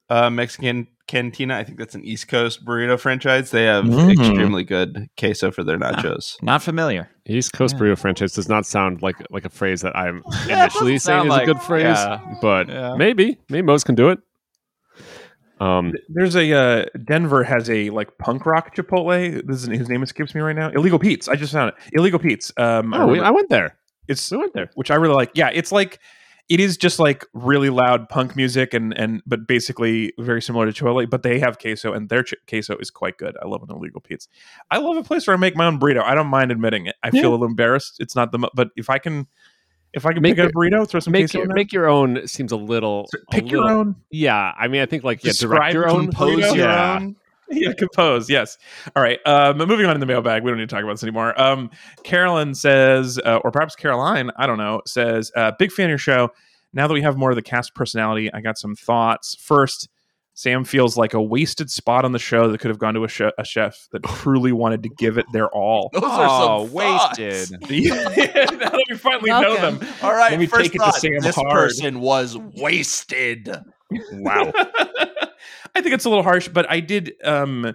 uh, 0.09 0.31
Mexican 0.31 0.87
Cantina. 1.07 1.55
I 1.57 1.65
think 1.65 1.79
that's 1.79 1.95
an 1.95 2.03
East 2.05 2.29
Coast 2.29 2.65
burrito 2.65 2.99
franchise. 2.99 3.51
They 3.51 3.65
have 3.65 3.85
Mm. 3.85 4.13
extremely 4.13 4.65
good 4.65 5.07
queso 5.19 5.51
for 5.51 5.63
their 5.65 5.79
nachos. 5.79 6.37
Not 6.43 6.63
familiar. 6.63 7.11
East 7.27 7.53
Coast 7.53 7.77
burrito 7.77 7.99
franchise 7.99 8.33
does 8.33 8.49
not 8.49 8.65
sound 8.65 9.03
like 9.03 9.17
like 9.31 9.45
a 9.45 9.51
phrase 9.51 9.83
that 9.83 9.95
I'm 9.95 10.23
initially 10.49 10.97
saying 10.99 11.25
is 11.25 11.29
like- 11.29 11.43
a 11.43 11.47
good 11.53 11.61
phrase, 11.61 11.85
yeah. 11.85 12.21
but 12.41 12.69
Yeah. 12.69 12.95
maybe 12.97 13.37
maybe 13.51 13.63
Moe's 13.67 13.85
can 13.85 13.95
do 13.97 14.09
it. 14.09 14.19
Um, 15.61 15.93
There's 16.09 16.35
a 16.37 16.53
uh, 16.53 16.85
Denver 17.05 17.45
has 17.45 17.71
a 17.71 17.91
like 17.91 18.17
punk 18.19 18.45
rock 18.47 18.75
Chipotle. 18.75 19.47
This 19.47 19.63
is 19.63 19.69
whose 19.69 19.89
name 19.89 20.03
escapes 20.03 20.35
me 20.35 20.41
right 20.41 20.57
now. 20.57 20.71
Illegal 20.71 20.99
Pete's. 20.99 21.29
I 21.29 21.37
just 21.37 21.53
found 21.53 21.71
it. 21.71 21.75
Illegal 21.93 22.19
Pete's. 22.19 22.53
Um, 22.57 22.93
I 22.93 23.03
oh, 23.03 23.07
we, 23.07 23.21
I 23.21 23.31
went 23.31 23.49
there. 23.51 23.77
it's 24.09 24.31
We 24.31 24.39
went 24.39 24.53
there. 24.55 24.71
which 24.75 24.91
I 24.91 24.97
really 24.97 25.15
like. 25.15 25.31
Yeah, 25.35 25.51
it's 25.53 25.71
like 25.73 26.01
it 26.51 26.61
is 26.61 26.77
just 26.77 26.99
like 26.99 27.25
really 27.33 27.71
loud 27.71 28.09
punk 28.09 28.37
music 28.37 28.75
and 28.75 28.93
and 28.99 29.23
but 29.27 29.47
basically 29.47 30.13
very 30.19 30.43
similar 30.43 30.71
to 30.71 30.73
Chipotle. 30.85 31.09
But 31.09 31.23
they 31.23 31.39
have 31.39 31.59
queso 31.59 31.93
and 31.93 32.09
their 32.09 32.23
ch- 32.25 32.35
queso 32.49 32.77
is 32.79 32.91
quite 32.91 33.17
good. 33.17 33.37
I 33.43 33.47
love 33.47 33.63
an 33.63 33.71
illegal 33.75 34.01
Pete's. 34.01 34.29
I 34.71 34.79
love 34.79 34.97
a 34.97 35.03
place 35.05 35.27
where 35.27 35.37
I 35.37 35.39
make 35.39 35.57
my 35.57 35.67
own 35.67 35.79
burrito. 35.79 36.03
I 36.03 36.15
don't 36.15 36.27
mind 36.27 36.51
admitting 36.51 36.87
it. 36.87 36.97
I 37.03 37.11
Yeah. 37.13 37.23
feel 37.23 37.31
a 37.31 37.33
little 37.33 37.47
embarrassed. 37.47 37.97
It's 38.01 38.17
not 38.17 38.33
the 38.33 38.51
but 38.55 38.69
if 38.77 38.91
I 38.91 38.99
can 38.99 39.27
if 39.95 40.07
I 40.07 40.13
can 40.13 40.23
Make 40.23 40.37
pick 40.37 40.51
a 40.51 40.53
burrito, 40.53 40.89
throw 40.89 41.01
some 41.01 41.13
Make 41.13 41.31
queso 41.31 41.39
your, 41.39 41.55
make 41.55 41.73
your 41.73 41.89
own 41.89 42.27
seems 42.27 42.53
a 42.53 42.57
little 42.57 43.07
a 43.15 43.31
pick 43.33 43.51
your 43.51 43.63
little- 43.63 43.79
own. 43.79 43.97
Yeah, 44.11 44.53
I 44.59 44.69
mean, 44.69 44.83
I 44.83 44.87
think 44.87 45.05
like 45.05 45.23
yeah, 45.25 45.31
Describe 45.31 45.73
direct 45.73 45.75
your 45.75 45.89
own, 45.89 46.07
compose 46.07 46.37
burrito. 46.41 46.57
your 46.57 46.67
yeah. 46.67 46.95
own. 47.01 47.17
Yeah, 47.51 47.73
compose. 47.75 48.31
Yes. 48.31 48.57
All 48.97 49.03
right. 49.03 49.21
Um, 49.27 49.59
moving 49.59 49.85
on 49.85 49.93
in 49.95 50.01
the 50.01 50.07
mailbag. 50.07 50.43
We 50.43 50.51
don't 50.51 50.59
need 50.59 50.69
to 50.69 50.75
talk 50.75 50.83
about 50.83 50.95
this 50.95 51.03
anymore. 51.03 51.39
Um, 51.41 51.71
Carolyn 52.03 52.55
says, 52.55 53.21
uh, 53.25 53.37
or 53.45 53.51
perhaps 53.51 53.77
Caroline, 53.77 54.31
I 54.37 54.47
don't 54.47 54.57
know, 54.57 54.81
says, 54.87 55.31
uh, 55.37 55.53
big 55.59 55.71
fan 55.71 55.85
of 55.85 55.91
your 55.91 55.99
show. 55.99 56.31
Now 56.73 56.89
that 56.89 56.95
we 56.95 57.03
have 57.03 57.19
more 57.19 57.29
of 57.31 57.37
the 57.37 57.43
cast 57.43 57.75
personality, 57.75 58.33
I 58.33 58.41
got 58.41 58.57
some 58.57 58.75
thoughts. 58.75 59.37
First, 59.39 59.91
Sam 60.37 60.65
feels 60.65 60.97
like 60.97 61.15
a 61.15 61.23
wasted 61.23 61.71
spot 61.71 62.05
on 62.05 62.11
the 62.13 62.19
show 62.19 62.51
that 62.51 62.59
could 62.59 62.69
have 62.69 62.79
gone 62.79 62.95
to 62.95 63.05
a, 63.05 63.09
che- 63.09 63.31
a 63.39 63.45
chef 63.45 63.87
that 63.93 64.03
truly 64.05 64.51
wanted 64.53 64.83
to 64.83 64.89
give 64.89 65.17
it 65.17 65.27
their 65.33 65.49
all. 65.49 65.91
Those 65.93 66.03
oh, 66.05 66.69
wasted. 66.73 67.51
now 67.61 67.95
that 67.95 68.85
we 68.91 68.97
finally 68.97 69.31
know 69.31 69.55
them, 69.57 69.79
All 70.03 70.13
right, 70.13 70.33
Let 70.33 70.41
me 70.41 70.47
first 70.47 70.65
take 70.65 70.75
it 70.75 70.79
to 70.79 70.85
thought, 70.85 70.95
Sam 70.97 71.21
this 71.21 71.37
hard. 71.37 71.51
person 71.51 72.01
was 72.01 72.37
wasted. 72.37 73.49
Wow. 74.13 74.53
I 75.75 75.81
think 75.81 75.95
it's 75.95 76.05
a 76.05 76.09
little 76.09 76.25
harsh, 76.25 76.49
but 76.49 76.69
I 76.71 76.81
did. 76.81 77.13
Um, 77.25 77.75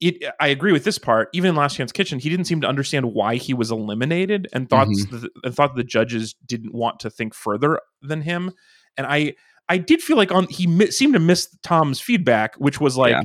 it. 0.00 0.22
I 0.40 0.48
agree 0.48 0.72
with 0.72 0.84
this 0.84 0.98
part. 0.98 1.28
Even 1.32 1.50
in 1.50 1.56
Last 1.56 1.76
Chance 1.76 1.92
Kitchen, 1.92 2.18
he 2.18 2.28
didn't 2.28 2.46
seem 2.46 2.60
to 2.60 2.66
understand 2.66 3.14
why 3.14 3.36
he 3.36 3.54
was 3.54 3.70
eliminated, 3.70 4.48
and 4.52 4.68
thought 4.68 4.88
Mm-hmm. 4.88 5.18
th- 5.20 5.32
and 5.42 5.54
thought 5.54 5.74
the 5.76 5.84
judges 5.84 6.34
didn't 6.46 6.74
want 6.74 7.00
to 7.00 7.10
think 7.10 7.34
further 7.34 7.80
than 8.02 8.20
him. 8.22 8.52
And 8.96 9.06
I, 9.06 9.34
I 9.68 9.78
did 9.78 10.02
feel 10.02 10.16
like 10.16 10.30
on 10.32 10.46
he 10.48 10.66
mi- 10.66 10.90
seemed 10.90 11.14
to 11.14 11.20
miss 11.20 11.48
Tom's 11.62 12.00
feedback, 12.00 12.54
which 12.56 12.80
was 12.80 12.96
like 12.96 13.12
Yeah. 13.12 13.22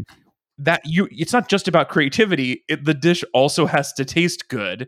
that. 0.59 0.81
You, 0.85 1.07
it's 1.11 1.33
not 1.33 1.49
just 1.49 1.67
about 1.67 1.89
creativity. 1.89 2.63
It, 2.69 2.85
the 2.85 2.93
dish 2.93 3.23
also 3.33 3.65
has 3.65 3.91
to 3.93 4.05
taste 4.05 4.47
good. 4.47 4.87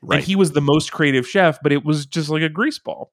Right. 0.00 0.16
And 0.16 0.24
he 0.24 0.34
was 0.36 0.52
the 0.52 0.60
most 0.60 0.92
creative 0.92 1.28
chef, 1.28 1.58
but 1.62 1.72
it 1.72 1.84
was 1.84 2.06
just 2.06 2.28
like 2.28 2.42
a 2.42 2.48
grease 2.48 2.78
ball. 2.78 3.12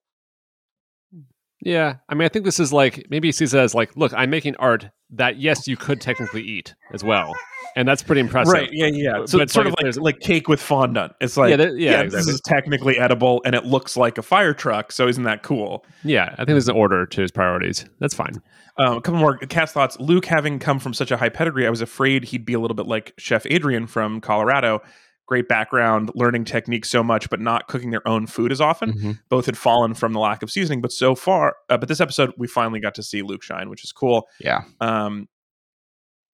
Yeah, 1.61 1.95
I 2.07 2.15
mean, 2.15 2.25
I 2.25 2.29
think 2.29 2.45
this 2.45 2.59
is 2.59 2.71
like 2.71 3.05
maybe 3.09 3.27
he 3.27 3.31
sees 3.31 3.53
it 3.53 3.59
as 3.59 3.75
like, 3.75 3.95
look, 3.97 4.13
I'm 4.13 4.29
making 4.29 4.55
art 4.57 4.89
that 5.11 5.37
yes, 5.37 5.67
you 5.67 5.75
could 5.75 5.99
technically 5.99 6.41
eat 6.41 6.73
as 6.93 7.03
well, 7.03 7.35
and 7.75 7.87
that's 7.87 8.01
pretty 8.03 8.21
impressive. 8.21 8.53
Right. 8.53 8.69
Yeah. 8.71 8.87
Yeah. 8.87 9.13
So 9.25 9.39
it's 9.39 9.43
it's 9.43 9.53
sort 9.53 9.65
like 9.65 9.75
of 9.85 9.97
like 9.97 10.15
like 10.15 10.19
cake 10.21 10.47
with 10.47 10.61
fondant. 10.61 11.13
It's 11.19 11.35
like 11.35 11.49
Yeah, 11.49 11.53
yeah, 11.53 11.57
there- 11.57 11.77
yeah, 11.77 12.03
this 12.03 12.13
exactly. 12.13 12.33
is 12.33 12.41
technically 12.41 12.97
edible 12.97 13.41
and 13.45 13.55
it 13.55 13.65
looks 13.65 13.97
like 13.97 14.17
a 14.17 14.21
fire 14.21 14.53
truck. 14.53 14.91
So 14.91 15.07
isn't 15.07 15.23
that 15.23 15.43
cool? 15.43 15.85
Yeah, 16.03 16.29
I 16.33 16.35
think 16.37 16.47
there's 16.49 16.69
an 16.69 16.75
order 16.75 17.05
to 17.05 17.21
his 17.21 17.31
priorities. 17.31 17.85
That's 17.99 18.13
fine. 18.13 18.41
Um, 18.77 18.97
a 18.97 19.01
couple 19.01 19.19
more 19.19 19.37
cast 19.37 19.73
thoughts. 19.73 19.99
Luke, 19.99 20.25
having 20.25 20.59
come 20.59 20.79
from 20.79 20.93
such 20.93 21.11
a 21.11 21.17
high 21.17 21.27
pedigree, 21.29 21.67
I 21.67 21.69
was 21.69 21.81
afraid 21.81 22.23
he'd 22.23 22.45
be 22.45 22.53
a 22.53 22.59
little 22.59 22.75
bit 22.75 22.85
like 22.85 23.13
Chef 23.17 23.45
Adrienne 23.47 23.87
from 23.87 24.21
Colorado. 24.21 24.81
Great 25.29 25.47
background, 25.47 26.09
learning 26.15 26.43
techniques 26.43 26.89
so 26.89 27.03
much, 27.03 27.29
but 27.29 27.39
not 27.39 27.67
cooking 27.67 27.91
their 27.91 28.05
own 28.07 28.25
food 28.25 28.51
as 28.51 28.59
often. 28.59 28.93
Mm-hmm. 28.93 29.11
Both 29.29 29.45
had 29.45 29.55
fallen 29.55 29.93
from 29.93 30.11
the 30.11 30.19
lack 30.19 30.41
of 30.41 30.49
seasoning, 30.49 30.81
but 30.81 30.91
so 30.91 31.13
far, 31.13 31.55
uh, 31.69 31.77
but 31.77 31.87
this 31.87 32.01
episode 32.01 32.33
we 32.35 32.47
finally 32.47 32.79
got 32.79 32.95
to 32.95 33.03
see 33.03 33.21
Luke 33.21 33.43
shine, 33.43 33.69
which 33.69 33.83
is 33.83 33.91
cool. 33.91 34.27
Yeah. 34.39 34.63
um 34.81 35.27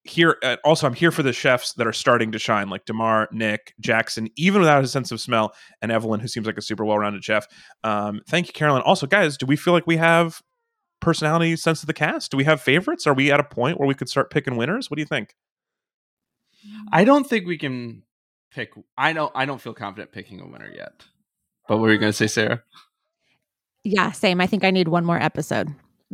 here 0.08 0.38
uh, 0.44 0.56
also 0.64 0.86
i'm 0.86 0.94
here 0.94 1.10
for 1.10 1.24
the 1.24 1.34
chefs 1.34 1.74
that 1.74 1.88
are 1.88 1.92
starting 1.92 2.32
to 2.32 2.38
shine 2.38 2.70
like 2.70 2.86
Damarr 2.86 3.26
nick 3.32 3.74
jackson 3.80 4.30
even 4.36 4.62
without 4.62 4.84
his 4.84 4.92
sense 4.92 5.12
of 5.12 5.20
smell 5.20 5.52
and 5.82 5.92
evelyn 5.92 6.20
who 6.20 6.28
seems 6.28 6.46
like 6.46 6.60
a 6.60 6.62
super 6.62 6.86
well-rounded 6.86 7.24
chef 7.24 7.48
um 7.84 8.22
thank 8.30 8.46
you 8.46 8.54
carolyn 8.54 8.84
also 8.84 9.08
guys 9.08 9.36
do 9.36 9.48
we 9.48 9.56
feel 9.56 9.74
like 9.74 9.88
we 9.88 9.98
have 9.98 10.44
personality 11.00 11.56
sense 11.56 11.82
of 11.82 11.88
the 11.88 11.94
cast 11.94 12.30
do 12.30 12.38
we 12.38 12.44
have 12.44 12.62
favorites 12.62 13.08
are 13.08 13.16
we 13.16 13.32
at 13.32 13.40
a 13.40 13.44
point 13.44 13.80
where 13.80 13.88
we 13.88 13.96
could 13.96 14.08
start 14.08 14.30
picking 14.30 14.56
winners 14.56 14.92
what 14.92 14.96
do 14.98 15.02
you 15.02 15.08
think 15.08 15.34
I 16.92 17.04
don't 17.04 17.28
think 17.28 17.46
we 17.46 17.58
can 17.58 18.04
pick. 18.56 18.72
I 18.98 19.14
don't. 19.14 19.32
I 19.36 19.46
don't 19.46 19.62
feel 19.62 19.74
confident 19.74 20.12
picking 20.12 20.40
a 20.42 20.48
winner 20.48 20.72
yet. 20.74 21.04
But 21.68 21.78
what 21.78 21.84
were 21.84 21.92
you 21.92 21.98
going 22.00 22.12
to 22.12 22.18
say, 22.18 22.28
Sarah? 22.28 22.64
Yeah, 23.84 24.12
same. 24.12 24.42
I 24.42 24.48
think 24.48 24.64
I 24.64 24.72
need 24.72 24.88
one 24.88 25.06
more 25.06 25.22
episode. 25.22 25.70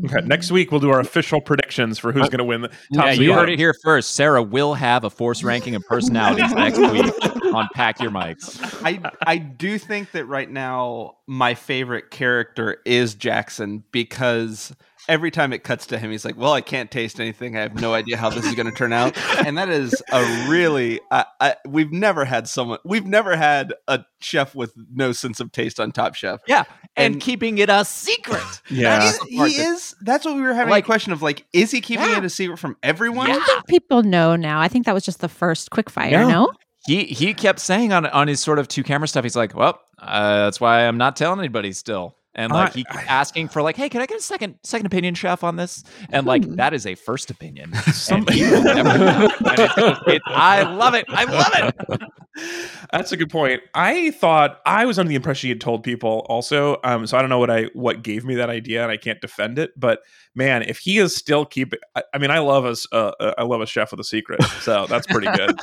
okay 0.06 0.26
next 0.26 0.52
week 0.52 0.72
we'll 0.72 0.80
do 0.80 0.90
our 0.90 1.02
official 1.02 1.42
predictions 1.42 2.00
for 2.00 2.14
who's 2.14 2.30
going 2.30 2.40
to 2.40 2.46
win 2.46 2.62
the 2.62 2.70
top 2.96 3.06
Yeah, 3.06 3.12
you 3.12 3.34
heard 3.34 3.50
it 3.50 3.60
here 3.60 3.76
first. 3.84 4.12
Sarah 4.12 4.42
will 4.42 4.74
have 4.74 5.04
a 5.04 5.10
force 5.10 5.44
ranking 5.44 5.76
of 5.76 5.84
personalities 5.88 6.52
next 6.54 6.78
week 6.92 7.14
on 7.54 7.68
Pack 7.74 8.00
Your 8.02 8.12
Mics. 8.12 8.60
I 8.86 9.00
I 9.28 9.38
do 9.38 9.78
think 9.78 10.12
that 10.12 10.26
right 10.26 10.50
now 10.50 11.18
my 11.28 11.54
favorite 11.54 12.10
character 12.10 12.78
is 12.86 13.16
Jackson 13.16 13.84
because 13.92 14.74
every 15.10 15.32
time 15.32 15.54
it 15.54 15.64
cuts 15.64 15.86
to 15.88 15.98
him, 15.98 16.12
he's 16.12 16.24
like, 16.26 16.38
"Well, 16.38 16.54
I 16.54 16.62
can't 16.62 16.90
taste 16.92 17.20
anything. 17.20 17.58
I 17.58 17.62
have 17.62 17.80
no 17.80 17.94
idea 17.94 18.18
how 18.18 18.30
this 18.30 18.46
is 18.46 18.56
going 18.56 18.68
to 18.68 18.72
turn 18.72 18.94
out." 18.94 19.18
And 19.46 19.58
that 19.58 19.70
is 19.70 20.02
a 20.12 20.22
really 20.50 21.00
I, 21.12 21.26
I, 21.40 21.56
we've 21.68 21.92
never 21.92 22.26
had 22.26 22.48
someone 22.48 22.80
we've 22.86 23.06
never 23.06 23.36
had 23.36 23.74
a 23.88 24.04
chef 24.20 24.54
with 24.56 24.74
no 24.94 25.12
sense 25.12 25.40
of 25.40 25.52
taste 25.52 25.80
on 25.80 25.92
Top 25.92 26.16
Chef. 26.16 26.42
Yeah, 26.48 26.64
and, 26.96 27.14
And- 27.16 27.22
keeping 27.22 27.58
it 27.58 27.70
a 27.70 27.84
secret. 27.86 28.42
yeah 28.70 29.02
He's- 29.02 29.20
the 29.20 29.38
part 29.38 29.50
he 29.52 29.58
that- 29.58 29.68
is. 29.68 29.96
That's 30.02 30.26
what 30.26 30.36
we 30.36 30.42
were 30.42 30.54
having 30.54 30.72
Like- 30.72 30.84
a 30.84 30.88
question 30.88 31.12
of. 31.14 31.22
Like, 31.22 31.46
is 31.54 31.72
he 31.72 31.82
keeping 31.82 32.06
Yeah. 32.10 32.18
it 32.18 32.26
a 32.26 32.30
secret 32.30 32.58
from 32.58 32.78
everyone? 32.84 33.30
I 33.32 33.40
think 33.40 33.68
people 33.68 34.04
know 34.04 34.36
now. 34.36 34.60
I 34.62 34.68
think 34.68 34.86
that 34.86 34.94
was 34.94 35.04
just 35.04 35.22
the 35.22 35.30
first 35.30 35.72
quick 35.72 35.90
fire. 35.90 36.10
Yeah. 36.12 36.28
No, 36.28 36.52
He 36.88 37.04
he 37.06 37.34
kept 37.34 37.60
saying 37.60 37.94
on 37.94 38.06
on 38.08 38.28
his 38.28 38.40
sort 38.42 38.60
of 38.60 38.68
two 38.68 38.84
camera 38.84 39.08
stuff. 39.08 39.24
He's 39.24 39.36
like, 39.36 39.54
"Well, 39.56 39.80
uh, 40.00 40.46
that's 40.46 40.60
why 40.60 40.88
I'm 40.88 40.98
not 40.98 41.16
telling 41.16 41.40
anybody 41.40 41.74
still." 41.74 42.16
And 42.34 42.52
like 42.54 42.70
I- 42.70 42.74
he 42.74 42.84
keeps 42.86 43.04
asking 43.08 43.50
for 43.50 43.62
like, 43.62 43.76
hey, 43.76 43.90
can 43.90 44.02
I 44.02 44.06
get 44.06 44.18
a 44.18 44.22
second 44.22 44.56
second 44.64 44.86
opinion, 44.86 45.16
chef, 45.16 45.44
on 45.44 45.58
this? 45.58 45.84
And 46.12 46.26
like 46.26 46.46
Hmm. 46.46 46.56
that 46.56 46.74
is 46.74 46.86
a 46.86 46.96
first 46.96 47.30
opinion. 47.30 47.74
Some- 47.94 48.26
And 48.30 48.64
never. 48.64 48.90
And 48.90 49.60
it's- 49.60 50.00
it- 50.08 50.22
I 50.28 50.64
love 50.64 50.94
it. 50.94 51.06
I 51.10 51.24
love 51.26 51.52
it. 51.92 52.02
That's 52.94 53.12
a 53.12 53.18
good 53.18 53.30
point. 53.30 53.62
I 53.74 54.12
thought 54.12 54.62
I 54.66 54.86
was 54.86 54.98
under 54.98 55.10
the 55.10 55.16
impression 55.16 55.48
he 55.48 55.52
had 55.52 55.60
told 55.62 55.84
people 55.84 56.26
also. 56.30 56.78
Um, 56.86 57.06
so 57.06 57.18
I 57.18 57.22
don't 57.22 57.30
know 57.30 57.40
what 57.40 57.52
I 57.52 57.64
what 57.74 58.02
gave 58.04 58.24
me 58.24 58.36
that 58.36 58.50
idea, 58.50 58.82
and 58.82 58.92
I 58.92 58.96
can't 58.98 59.20
defend 59.20 59.60
it. 59.60 59.72
But 59.78 60.00
man, 60.34 60.64
if 60.64 60.78
he 60.80 60.98
is 61.00 61.14
still 61.16 61.46
keeping, 61.46 61.80
I, 61.96 62.04
I 62.14 62.18
mean, 62.18 62.32
I 62.32 62.40
love 62.40 62.64
us. 62.66 62.88
Uh, 62.92 63.12
uh, 63.20 63.34
I 63.38 63.44
love 63.44 63.60
a 63.62 63.66
chef 63.66 63.92
with 63.92 64.00
a 64.00 64.04
secret. 64.06 64.42
So 64.62 64.86
that's 64.88 65.06
pretty 65.08 65.28
good. 65.36 65.60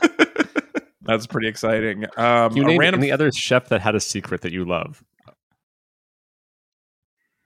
that's 1.02 1.26
pretty 1.26 1.48
exciting. 1.48 2.04
Um, 2.18 2.54
you 2.54 2.62
a 2.64 2.66
name 2.66 2.78
random. 2.80 3.00
any 3.00 3.10
other 3.10 3.32
chef 3.32 3.68
that 3.70 3.80
had 3.80 3.94
a 3.94 4.00
secret 4.00 4.42
that 4.42 4.52
you 4.52 4.64
love? 4.66 5.02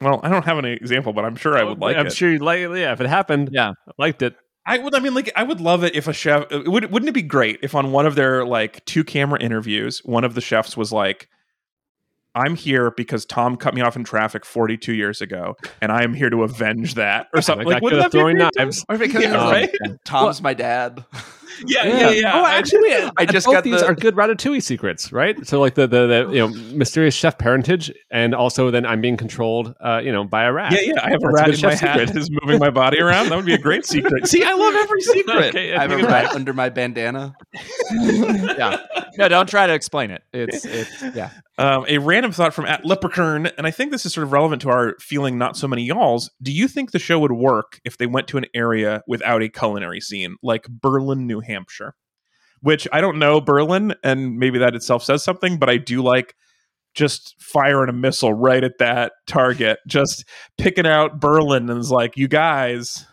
Well, 0.02 0.20
I 0.22 0.28
don't 0.28 0.44
have 0.44 0.58
an 0.58 0.64
example, 0.64 1.12
but 1.12 1.24
I'm 1.24 1.36
sure 1.36 1.56
I 1.56 1.62
would 1.64 1.78
oh, 1.80 1.86
like 1.86 1.96
I'm 1.96 2.06
it. 2.08 2.12
sure 2.12 2.30
you'd 2.30 2.42
like 2.42 2.60
it. 2.60 2.70
Yeah, 2.78 2.92
if 2.92 3.00
it 3.00 3.06
happened, 3.08 3.50
Yeah. 3.52 3.70
I 3.88 3.92
liked 3.98 4.22
it. 4.22 4.34
I 4.64 4.78
would. 4.78 4.94
I 4.94 5.00
mean, 5.00 5.14
like, 5.14 5.30
I 5.34 5.42
would 5.42 5.60
love 5.60 5.82
it 5.82 5.96
if 5.96 6.06
a 6.06 6.12
chef. 6.12 6.46
It 6.52 6.68
would, 6.68 6.92
wouldn't 6.92 7.08
it 7.08 7.12
be 7.12 7.22
great 7.22 7.58
if 7.62 7.74
on 7.74 7.90
one 7.90 8.06
of 8.06 8.14
their 8.14 8.44
like 8.46 8.84
two 8.84 9.02
camera 9.02 9.40
interviews, 9.40 10.00
one 10.04 10.22
of 10.22 10.34
the 10.36 10.40
chefs 10.40 10.76
was 10.76 10.92
like, 10.92 11.28
"I'm 12.36 12.54
here 12.54 12.92
because 12.92 13.24
Tom 13.26 13.56
cut 13.56 13.74
me 13.74 13.80
off 13.82 13.96
in 13.96 14.04
traffic 14.04 14.44
42 14.44 14.92
years 14.94 15.20
ago, 15.20 15.56
and 15.80 15.90
I 15.90 16.04
am 16.04 16.14
here 16.14 16.30
to 16.30 16.44
avenge 16.44 16.94
that," 16.94 17.26
or 17.34 17.40
something. 17.42 17.66
Like, 17.66 17.82
Like, 17.82 17.82
I 17.82 17.84
wouldn't 17.84 18.02
could 18.02 18.04
that 18.04 18.12
be 18.12 18.18
throwing 18.18 18.36
great? 18.36 18.52
Or 18.56 18.64
knives. 18.64 18.84
if 18.88 19.00
it 19.00 19.08
comes 19.08 19.24
Yeah, 19.24 19.30
from 19.32 19.50
right? 19.50 19.74
Tom's 20.04 20.40
my 20.40 20.54
dad. 20.54 21.04
Yeah, 21.66 21.86
yeah, 21.86 22.10
yeah. 22.10 22.32
Oh, 22.34 22.44
actually, 22.46 22.92
I 23.18 23.24
just 23.26 23.46
both 23.46 23.54
got 23.54 23.64
these 23.64 23.80
the- 23.80 23.86
are 23.86 23.94
good 23.94 24.14
Ratatouille 24.14 24.62
secrets, 24.62 25.12
right? 25.12 25.46
So 25.46 25.60
like 25.60 25.74
the, 25.74 25.86
the 25.86 26.06
the 26.06 26.28
you 26.32 26.38
know 26.38 26.48
mysterious 26.74 27.14
chef 27.14 27.38
parentage, 27.38 27.92
and 28.10 28.34
also 28.34 28.70
then 28.70 28.84
I'm 28.86 29.00
being 29.00 29.16
controlled, 29.16 29.74
uh, 29.80 30.00
you 30.04 30.12
know, 30.12 30.24
by 30.24 30.44
a 30.44 30.52
rat. 30.52 30.72
yeah, 30.72 30.80
yeah. 30.94 31.04
I 31.04 31.10
have 31.10 31.22
a 31.22 31.28
That's 31.32 31.32
a 31.32 31.32
rat 31.32 31.44
in 31.48 31.50
my 31.50 31.70
chef 31.70 31.80
hat 31.80 31.98
secret. 32.00 32.10
who's 32.10 32.30
moving 32.30 32.58
my 32.58 32.70
body 32.70 33.00
around. 33.00 33.28
That 33.28 33.36
would 33.36 33.46
be 33.46 33.54
a 33.54 33.58
great 33.58 33.84
secret. 33.86 34.26
See, 34.28 34.42
I 34.44 34.52
love 34.54 34.74
every 34.74 35.00
secret. 35.02 35.44
Okay, 35.54 35.74
I 35.74 35.82
have 35.82 35.92
a 35.92 35.96
rat 35.98 36.34
under 36.34 36.52
my 36.52 36.68
bandana. 36.68 37.34
Yeah. 37.92 38.78
No, 39.18 39.28
don't 39.28 39.48
try 39.48 39.66
to 39.66 39.74
explain 39.74 40.10
it. 40.10 40.22
It's 40.32 40.64
it's 40.64 41.02
yeah. 41.14 41.30
Um, 41.58 41.84
a 41.86 41.98
random 41.98 42.32
thought 42.32 42.54
from 42.54 42.64
at 42.64 42.86
Leprechaun, 42.86 43.46
and 43.58 43.66
I 43.66 43.70
think 43.70 43.92
this 43.92 44.06
is 44.06 44.14
sort 44.14 44.26
of 44.26 44.32
relevant 44.32 44.62
to 44.62 44.70
our 44.70 44.96
feeling 44.98 45.36
not 45.36 45.56
so 45.56 45.68
many 45.68 45.84
y'alls. 45.84 46.30
Do 46.40 46.50
you 46.50 46.66
think 46.66 46.90
the 46.90 46.98
show 46.98 47.18
would 47.18 47.32
work 47.32 47.78
if 47.84 47.98
they 47.98 48.06
went 48.06 48.26
to 48.28 48.38
an 48.38 48.46
area 48.54 49.02
without 49.06 49.42
a 49.42 49.48
culinary 49.48 50.00
scene, 50.00 50.36
like 50.42 50.66
Berlin, 50.68 51.26
New 51.26 51.40
Hampshire? 51.40 51.94
Which 52.62 52.88
I 52.92 53.00
don't 53.00 53.18
know 53.18 53.40
Berlin, 53.40 53.94
and 54.02 54.38
maybe 54.38 54.58
that 54.60 54.74
itself 54.74 55.04
says 55.04 55.22
something, 55.22 55.58
but 55.58 55.68
I 55.68 55.76
do 55.76 56.02
like 56.02 56.34
just 56.94 57.34
firing 57.38 57.88
a 57.88 57.92
missile 57.92 58.32
right 58.32 58.62
at 58.62 58.78
that 58.78 59.12
target, 59.26 59.78
just 59.86 60.24
picking 60.58 60.86
out 60.86 61.20
Berlin 61.20 61.68
and 61.68 61.78
is 61.78 61.90
like, 61.90 62.16
you 62.16 62.28
guys, 62.28 63.06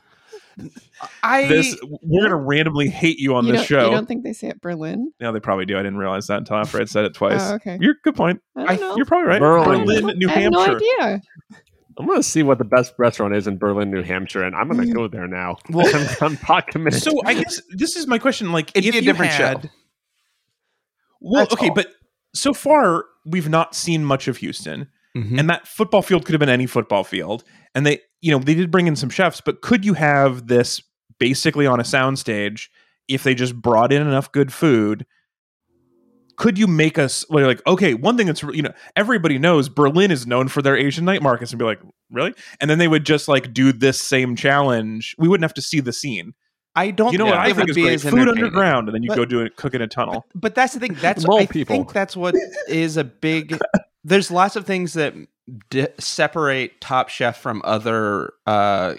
I 1.23 1.47
this 1.47 1.75
we're 2.01 2.23
gonna 2.23 2.35
randomly 2.35 2.89
hate 2.89 3.19
you 3.19 3.35
on 3.35 3.45
you 3.45 3.53
this 3.53 3.65
show. 3.65 3.85
You 3.85 3.91
don't 3.91 4.07
think 4.07 4.23
they 4.23 4.33
say 4.33 4.47
it 4.49 4.61
Berlin? 4.61 5.11
no, 5.19 5.31
they 5.31 5.39
probably 5.39 5.65
do. 5.65 5.75
I 5.77 5.83
didn't 5.83 5.97
realize 5.97 6.27
that 6.27 6.39
until 6.39 6.57
after 6.57 6.79
I'd 6.79 6.89
said 6.89 7.05
it 7.05 7.13
twice. 7.13 7.41
Oh, 7.41 7.55
okay. 7.55 7.77
You're 7.81 7.95
good 8.03 8.15
point. 8.15 8.41
I 8.55 8.75
don't 8.75 8.79
know. 8.79 8.95
You're 8.97 9.05
probably 9.05 9.27
right. 9.27 9.39
Berlin. 9.39 9.85
Berlin, 9.85 10.17
New 10.17 10.27
I 10.29 10.31
have 10.33 10.41
Hampshire. 10.53 10.67
no 10.71 10.75
idea. 10.75 11.21
I'm 11.97 12.07
gonna 12.07 12.23
see 12.23 12.43
what 12.43 12.57
the 12.59 12.63
best 12.65 12.93
restaurant 12.97 13.35
is 13.35 13.45
in 13.47 13.57
Berlin, 13.57 13.91
New 13.91 14.03
Hampshire, 14.03 14.43
and 14.43 14.55
I'm 14.55 14.69
gonna 14.69 14.87
go 14.93 15.07
there 15.07 15.27
now. 15.27 15.57
Well, 15.69 15.85
I'm, 15.93 16.07
I'm 16.21 16.37
pot 16.37 16.67
committed. 16.67 17.01
So 17.03 17.11
I 17.25 17.33
guess 17.33 17.61
this 17.75 17.95
is 17.97 18.07
my 18.07 18.19
question. 18.19 18.51
Like, 18.53 18.69
It'd 18.75 18.85
if 18.85 18.91
be 18.93 18.97
a 18.99 19.01
you 19.01 19.05
different 19.05 19.31
had, 19.33 19.63
show. 19.63 19.69
Well, 21.21 21.41
That's 21.43 21.53
okay, 21.53 21.69
all. 21.69 21.75
but 21.75 21.87
so 22.33 22.53
far 22.53 23.03
we've 23.25 23.49
not 23.49 23.75
seen 23.75 24.05
much 24.05 24.27
of 24.27 24.37
Houston, 24.37 24.87
Mhm. 25.17 25.39
and 25.39 25.49
that 25.49 25.67
football 25.67 26.01
field 26.01 26.25
could 26.25 26.33
have 26.33 26.39
been 26.39 26.47
any 26.49 26.65
football 26.67 27.03
field. 27.03 27.43
And 27.75 27.85
they, 27.85 27.99
you 28.21 28.31
know, 28.31 28.39
they 28.39 28.55
did 28.55 28.71
bring 28.71 28.87
in 28.87 28.95
some 28.95 29.09
chefs, 29.09 29.41
but 29.41 29.61
could 29.61 29.85
you 29.85 29.93
have 29.93 30.47
this 30.47 30.81
basically 31.19 31.65
on 31.67 31.79
a 31.79 31.83
soundstage 31.83 32.67
if 33.07 33.23
they 33.23 33.33
just 33.33 33.55
brought 33.55 33.91
in 33.93 34.01
enough 34.01 34.31
good 34.31 34.51
food? 34.53 35.05
Could 36.37 36.57
you 36.57 36.67
make 36.67 36.97
us 36.97 37.25
like 37.29 37.61
okay? 37.67 37.93
One 37.95 38.15
thing 38.15 38.27
that's 38.27 38.41
you 38.41 38.61
know 38.61 38.71
everybody 38.95 39.37
knows 39.37 39.67
Berlin 39.67 40.09
is 40.09 40.25
known 40.25 40.47
for 40.47 40.61
their 40.61 40.77
Asian 40.77 41.03
night 41.03 41.21
markets, 41.21 41.51
and 41.51 41.59
be 41.59 41.65
like 41.65 41.81
really, 42.09 42.33
and 42.61 42.69
then 42.69 42.77
they 42.77 42.87
would 42.87 43.05
just 43.05 43.27
like 43.27 43.53
do 43.53 43.73
this 43.73 43.99
same 43.99 44.37
challenge. 44.37 45.15
We 45.17 45.27
wouldn't 45.27 45.43
have 45.43 45.53
to 45.55 45.61
see 45.61 45.81
the 45.81 45.91
scene. 45.91 46.33
I 46.75 46.91
don't. 46.91 47.11
You 47.11 47.17
know 47.17 47.25
what 47.25 47.33
I 47.39 47.47
think 47.51 47.57
would 47.67 47.77
is 47.77 48.03
great? 48.03 48.11
Food 48.13 48.29
underground, 48.29 48.87
and 48.87 48.95
then 48.95 49.03
you 49.03 49.09
But- 49.09 49.17
go 49.17 49.25
do 49.25 49.41
it, 49.41 49.57
cook 49.57 49.73
in 49.73 49.81
a 49.81 49.87
tunnel. 49.87 50.25
But 50.33 50.55
that's 50.55 50.73
the 50.73 50.79
thing. 50.79 50.93
That's 51.01 51.27
Mole 51.27 51.39
I 51.39 51.45
people. 51.45 51.75
think 51.75 51.91
that's 51.91 52.15
what 52.15 52.35
is 52.69 52.95
a 52.95 53.03
big. 53.03 53.57
There's 54.03 54.31
lots 54.31 54.55
of 54.55 54.65
things 54.65 54.93
that 54.93 55.13
d- 55.69 55.87
separate 55.99 56.79
Top 56.81 57.09
Chef 57.09 57.37
from 57.37 57.61
other 57.65 58.33
uh, 58.45 58.95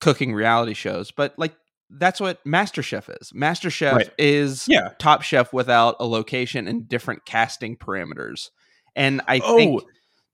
cooking 0.00 0.32
reality 0.32 0.74
shows, 0.74 1.10
but 1.10 1.34
like 1.38 1.54
that's 1.90 2.20
what 2.20 2.44
Master 2.46 2.82
Chef 2.82 3.08
is. 3.08 3.32
Master 3.34 3.68
Chef 3.68 3.96
Right. 3.96 4.10
is 4.16 4.66
Yeah. 4.68 4.90
Top 4.98 5.22
Chef 5.22 5.52
without 5.52 5.96
a 6.00 6.06
location 6.06 6.68
and 6.68 6.88
different 6.88 7.24
casting 7.24 7.76
parameters. 7.76 8.50
And 8.94 9.20
I 9.26 9.40
Oh, 9.44 9.56
think 9.56 9.82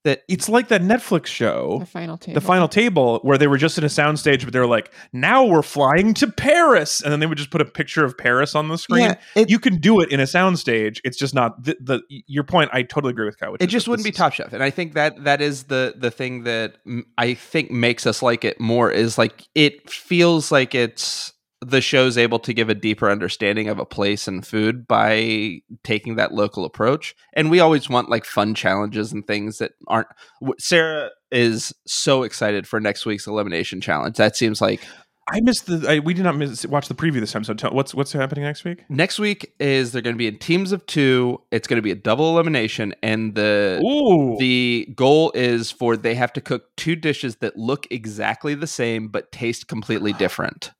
that 0.06 0.22
It's 0.28 0.48
like 0.48 0.68
that 0.68 0.80
Netflix 0.80 1.26
show, 1.26 1.78
The 1.80 1.86
final 1.86 2.16
table. 2.16 2.34
The 2.40 2.46
Final 2.46 2.68
Table, 2.68 3.20
where 3.22 3.36
they 3.38 3.46
were 3.46 3.58
just 3.58 3.76
in 3.78 3.84
a 3.84 3.88
soundstage, 3.88 4.44
but 4.44 4.52
they 4.52 4.58
were 4.58 4.66
like, 4.66 4.90
"Now 5.12 5.44
we're 5.44 5.62
flying 5.62 6.14
to 6.14 6.26
Paris," 6.28 7.02
and 7.02 7.12
then 7.12 7.20
they 7.20 7.26
would 7.26 7.38
just 7.38 7.50
put 7.50 7.60
a 7.60 7.64
picture 7.64 8.04
of 8.04 8.16
Paris 8.16 8.54
on 8.54 8.68
the 8.68 8.78
screen. 8.78 9.02
Yeah, 9.10 9.16
it- 9.34 9.50
you 9.50 9.58
can 9.58 9.76
do 9.78 10.00
it 10.00 10.10
in 10.10 10.20
a 10.20 10.24
soundstage. 10.24 11.00
It's 11.04 11.16
just 11.18 11.34
not 11.34 11.62
the, 11.62 11.76
the 11.80 12.00
your 12.26 12.44
point. 12.44 12.70
I 12.72 12.82
totally 12.82 13.10
agree 13.10 13.26
with 13.26 13.38
Kyle. 13.38 13.52
which 13.52 13.62
it 13.62 13.66
is 13.68 13.72
just 13.72 13.88
wouldn't 13.88 14.04
be 14.04 14.12
top 14.12 14.32
chef 14.32 14.52
and 14.52 14.62
i 14.62 14.70
think 14.70 14.94
that 14.94 15.24
that 15.24 15.40
is 15.40 15.64
the 15.64 15.94
the 15.96 16.10
thing 16.10 16.44
that 16.44 16.76
i 17.18 17.34
think 17.34 17.70
makes 17.70 18.06
us 18.06 18.22
like 18.22 18.44
it 18.44 18.58
more 18.60 18.90
is 18.90 19.18
like 19.18 19.46
it 19.54 19.90
feels 19.90 20.50
like 20.50 20.74
it's 20.74 21.32
the 21.66 21.80
show's 21.80 22.16
able 22.16 22.38
to 22.38 22.54
give 22.54 22.68
a 22.68 22.74
deeper 22.74 23.10
understanding 23.10 23.68
of 23.68 23.78
a 23.78 23.84
place 23.84 24.28
and 24.28 24.46
food 24.46 24.86
by 24.86 25.60
taking 25.82 26.16
that 26.16 26.32
local 26.32 26.64
approach 26.64 27.14
and 27.34 27.50
we 27.50 27.60
always 27.60 27.88
want 27.88 28.08
like 28.08 28.24
fun 28.24 28.54
challenges 28.54 29.12
and 29.12 29.26
things 29.26 29.58
that 29.58 29.72
aren't 29.88 30.08
sarah 30.58 31.10
is 31.32 31.72
so 31.86 32.22
excited 32.22 32.66
for 32.66 32.80
next 32.80 33.04
week's 33.04 33.26
elimination 33.26 33.80
challenge 33.80 34.16
that 34.16 34.36
seems 34.36 34.60
like 34.60 34.80
I 35.28 35.40
missed 35.40 35.66
the. 35.66 35.84
I, 35.88 35.98
we 35.98 36.14
did 36.14 36.22
not 36.22 36.36
miss, 36.36 36.64
watch 36.66 36.86
the 36.86 36.94
preview 36.94 37.18
this 37.18 37.32
time. 37.32 37.42
So 37.42 37.52
tell, 37.52 37.72
what's 37.72 37.92
what's 37.92 38.12
happening 38.12 38.44
next 38.44 38.64
week? 38.64 38.84
next 38.88 39.18
week 39.18 39.52
is 39.58 39.90
they're 39.90 40.02
going 40.02 40.14
to 40.14 40.18
be 40.18 40.28
in 40.28 40.38
teams 40.38 40.70
of 40.70 40.86
two 40.86 41.42
it's 41.50 41.66
going 41.66 41.78
to 41.78 41.82
be 41.82 41.90
a 41.90 41.96
double 41.96 42.30
elimination 42.30 42.94
and 43.02 43.34
the 43.34 43.80
Ooh, 43.84 44.36
The 44.38 44.88
goal 44.94 45.32
is 45.34 45.72
for 45.72 45.96
they 45.96 46.14
have 46.14 46.32
to 46.34 46.40
cook 46.40 46.76
two 46.76 46.94
dishes 46.94 47.36
that 47.36 47.56
look 47.56 47.88
exactly 47.90 48.54
the 48.54 48.68
same 48.68 49.08
but 49.08 49.32
taste 49.32 49.66
completely 49.66 50.12
different. 50.18 50.70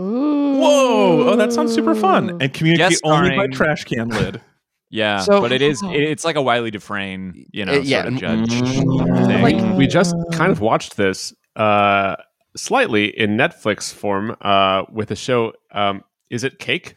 Ooh. 0.00 0.58
whoa! 0.60 1.28
Oh, 1.30 1.36
that 1.36 1.52
sounds 1.52 1.72
super 1.74 1.94
fun. 1.94 2.30
And 2.40 2.52
communicate 2.52 2.90
Guest 2.90 3.02
only 3.04 3.34
by 3.36 3.46
trash 3.48 3.84
can 3.84 4.08
lid. 4.08 4.40
Yeah, 4.88 5.18
So- 5.18 5.40
but 5.40 5.50
it 5.50 5.62
is 5.62 5.82
it, 5.82 5.88
it's 6.12 6.24
like 6.24 6.36
a 6.36 6.42
Wylie 6.42 6.70
Dufresne, 6.70 7.44
you 7.52 7.64
know, 7.64 7.72
Uh, 7.74 7.78
yeah, 7.80 8.02
sort 8.02 8.12
of 8.14 8.20
judge 8.20 8.50
Mm. 8.50 9.26
thing. 9.26 9.42
like 9.42 9.76
we 9.76 9.86
just 9.88 10.14
kind 10.32 10.52
of 10.52 10.60
watched 10.60 10.96
this 10.96 11.34
uh 11.56 12.14
slightly 12.56 13.06
in 13.18 13.36
Netflix 13.36 13.92
form 13.92 14.36
uh 14.42 14.84
with 14.92 15.10
a 15.10 15.16
show 15.16 15.52
um 15.72 16.04
is 16.30 16.44
it 16.44 16.58
cake? 16.60 16.94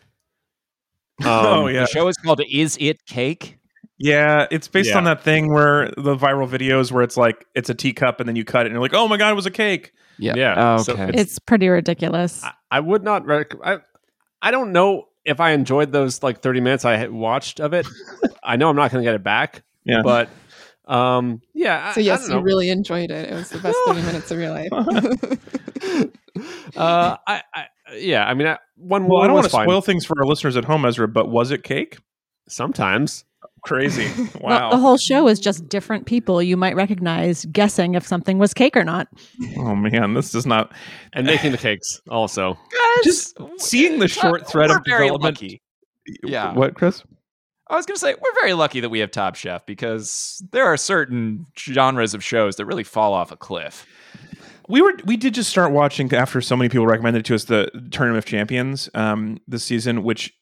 oh 1.25 1.65
Um, 1.67 1.73
yeah, 1.73 1.81
The 1.81 1.87
show 1.87 2.07
is 2.07 2.15
called 2.17 2.41
"Is 2.49 2.77
It 2.79 3.05
Cake?" 3.05 3.57
Yeah. 3.99 4.47
It's 4.49 4.67
based 4.67 4.89
Yeah. 4.89 4.97
on 4.97 5.03
that 5.03 5.21
thing 5.23 5.53
where 5.53 5.89
the 5.97 6.15
viral 6.15 6.47
videos 6.49 6.91
where 6.91 7.03
it's 7.03 7.17
like 7.17 7.45
it's 7.55 7.69
a 7.69 7.75
teacup 7.75 8.19
and 8.19 8.27
then 8.27 8.35
you 8.35 8.43
cut 8.45 8.61
it 8.65 8.67
and 8.67 8.73
you're 8.73 8.81
like, 8.81 8.93
oh 8.93 9.07
my 9.07 9.17
god, 9.17 9.31
it 9.31 9.35
was 9.35 9.45
a 9.45 9.51
cake. 9.51 9.91
Yeah. 10.17 10.33
Yeah. 10.35 10.55
Oh, 10.57 10.77
So 10.81 10.93
okay. 10.93 11.03
it's- 11.09 11.21
It's 11.21 11.39
pretty 11.39 11.69
ridiculous. 11.69 12.43
I, 12.43 12.53
I 12.71 12.79
would 12.79 13.03
not 13.03 13.25
rec- 13.25 13.53
I, 13.63 13.77
I 14.41 14.51
don't 14.51 14.71
know 14.71 15.05
if 15.25 15.39
I 15.39 15.51
enjoyed 15.51 15.91
those 15.91 16.23
like 16.23 16.41
30 16.41 16.61
minutes 16.61 16.85
I 16.85 16.95
had 16.97 17.11
watched 17.11 17.59
of 17.59 17.73
it. 17.73 17.85
I 18.43 18.55
know 18.55 18.69
I'm 18.69 18.75
not 18.75 18.91
going 18.91 19.03
to 19.03 19.07
get 19.07 19.15
it 19.15 19.23
back. 19.23 19.63
Yeah. 19.85 20.01
But 20.03 20.29
um 20.87 21.41
yeah, 21.53 21.89
I- 21.89 21.93
So 21.93 22.01
I 22.01 22.03
yes, 22.03 22.27
don't 22.27 22.37
you 22.39 22.43
really 22.43 22.69
enjoyed 22.69 23.11
it. 23.11 23.29
It 23.29 23.33
was 23.33 23.49
the 23.49 23.59
best 23.59 23.77
thirty 23.85 24.01
minutes 24.01 24.31
of 24.31 24.39
your 24.39 24.49
life. 24.49 24.69
uh 26.75 27.17
I, 27.27 27.41
I 27.53 27.65
yeah, 27.95 28.25
I 28.25 28.33
mean 28.33 28.47
I, 28.47 28.57
one 28.75 29.07
Well, 29.07 29.21
I 29.21 29.27
don't 29.27 29.33
want 29.35 29.45
to 29.45 29.49
spoil 29.51 29.81
things 29.81 30.05
for 30.05 30.15
our 30.19 30.25
listeners 30.25 30.55
at 30.57 30.65
home, 30.65 30.85
Ezra, 30.85 31.07
but 31.07 31.29
was 31.29 31.51
it 31.51 31.63
cake? 31.63 31.97
sometimes. 32.47 33.25
Crazy. 33.63 34.07
Well, 34.41 34.59
Wow. 34.59 34.69
the 34.71 34.77
whole 34.77 34.97
show 34.97 35.27
is 35.27 35.39
just 35.39 35.67
different 35.69 36.05
people 36.05 36.41
you 36.41 36.55
might 36.57 36.75
recognize 36.75 37.45
guessing 37.45 37.95
if 37.95 38.07
something 38.07 38.37
was 38.37 38.53
cake 38.53 38.75
or 38.77 38.83
not. 38.85 39.07
oh 39.57 39.75
man, 39.75 40.13
this 40.13 40.31
does 40.31 40.45
not. 40.45 40.71
And 41.13 41.25
making 41.27 41.51
the 41.51 41.57
cakes 41.57 42.01
also. 42.09 42.57
Just 43.03 43.37
seeing 43.57 43.99
the 43.99 44.07
short 44.07 44.47
thread 44.47 44.71
of 44.71 44.83
development. 44.83 45.21
lucky. 45.23 45.61
Yeah. 46.23 46.53
What, 46.53 46.75
Chris? 46.75 47.03
I 47.69 47.75
was 47.75 47.85
going 47.85 47.95
to 47.95 47.99
say 47.99 48.13
we're 48.15 48.41
very 48.41 48.53
lucky 48.53 48.79
that 48.79 48.89
we 48.89 48.99
have 48.99 49.11
Top 49.11 49.35
Chef 49.35 49.63
because 49.65 50.41
there 50.51 50.65
are 50.65 50.75
certain 50.77 51.45
genres 51.57 52.13
of 52.15 52.23
shows 52.23 52.55
that 52.55 52.65
really 52.65 52.83
fall 52.83 53.13
off 53.13 53.31
a 53.31 53.37
cliff. 53.37 53.85
We 54.67 54.81
were 54.81 54.93
we 55.05 55.17
did 55.17 55.33
just 55.35 55.49
start 55.49 55.71
watching 55.71 56.11
after 56.13 56.41
so 56.41 56.55
many 56.55 56.69
people 56.69 56.87
recommended 56.87 57.19
it 57.19 57.25
to 57.25 57.35
us 57.35 57.43
the 57.43 57.69
Tournament 57.91 58.17
of 58.19 58.25
Champions 58.25 58.89
um 58.95 59.39
this 59.47 59.63
season, 59.63 60.03
which 60.03 60.33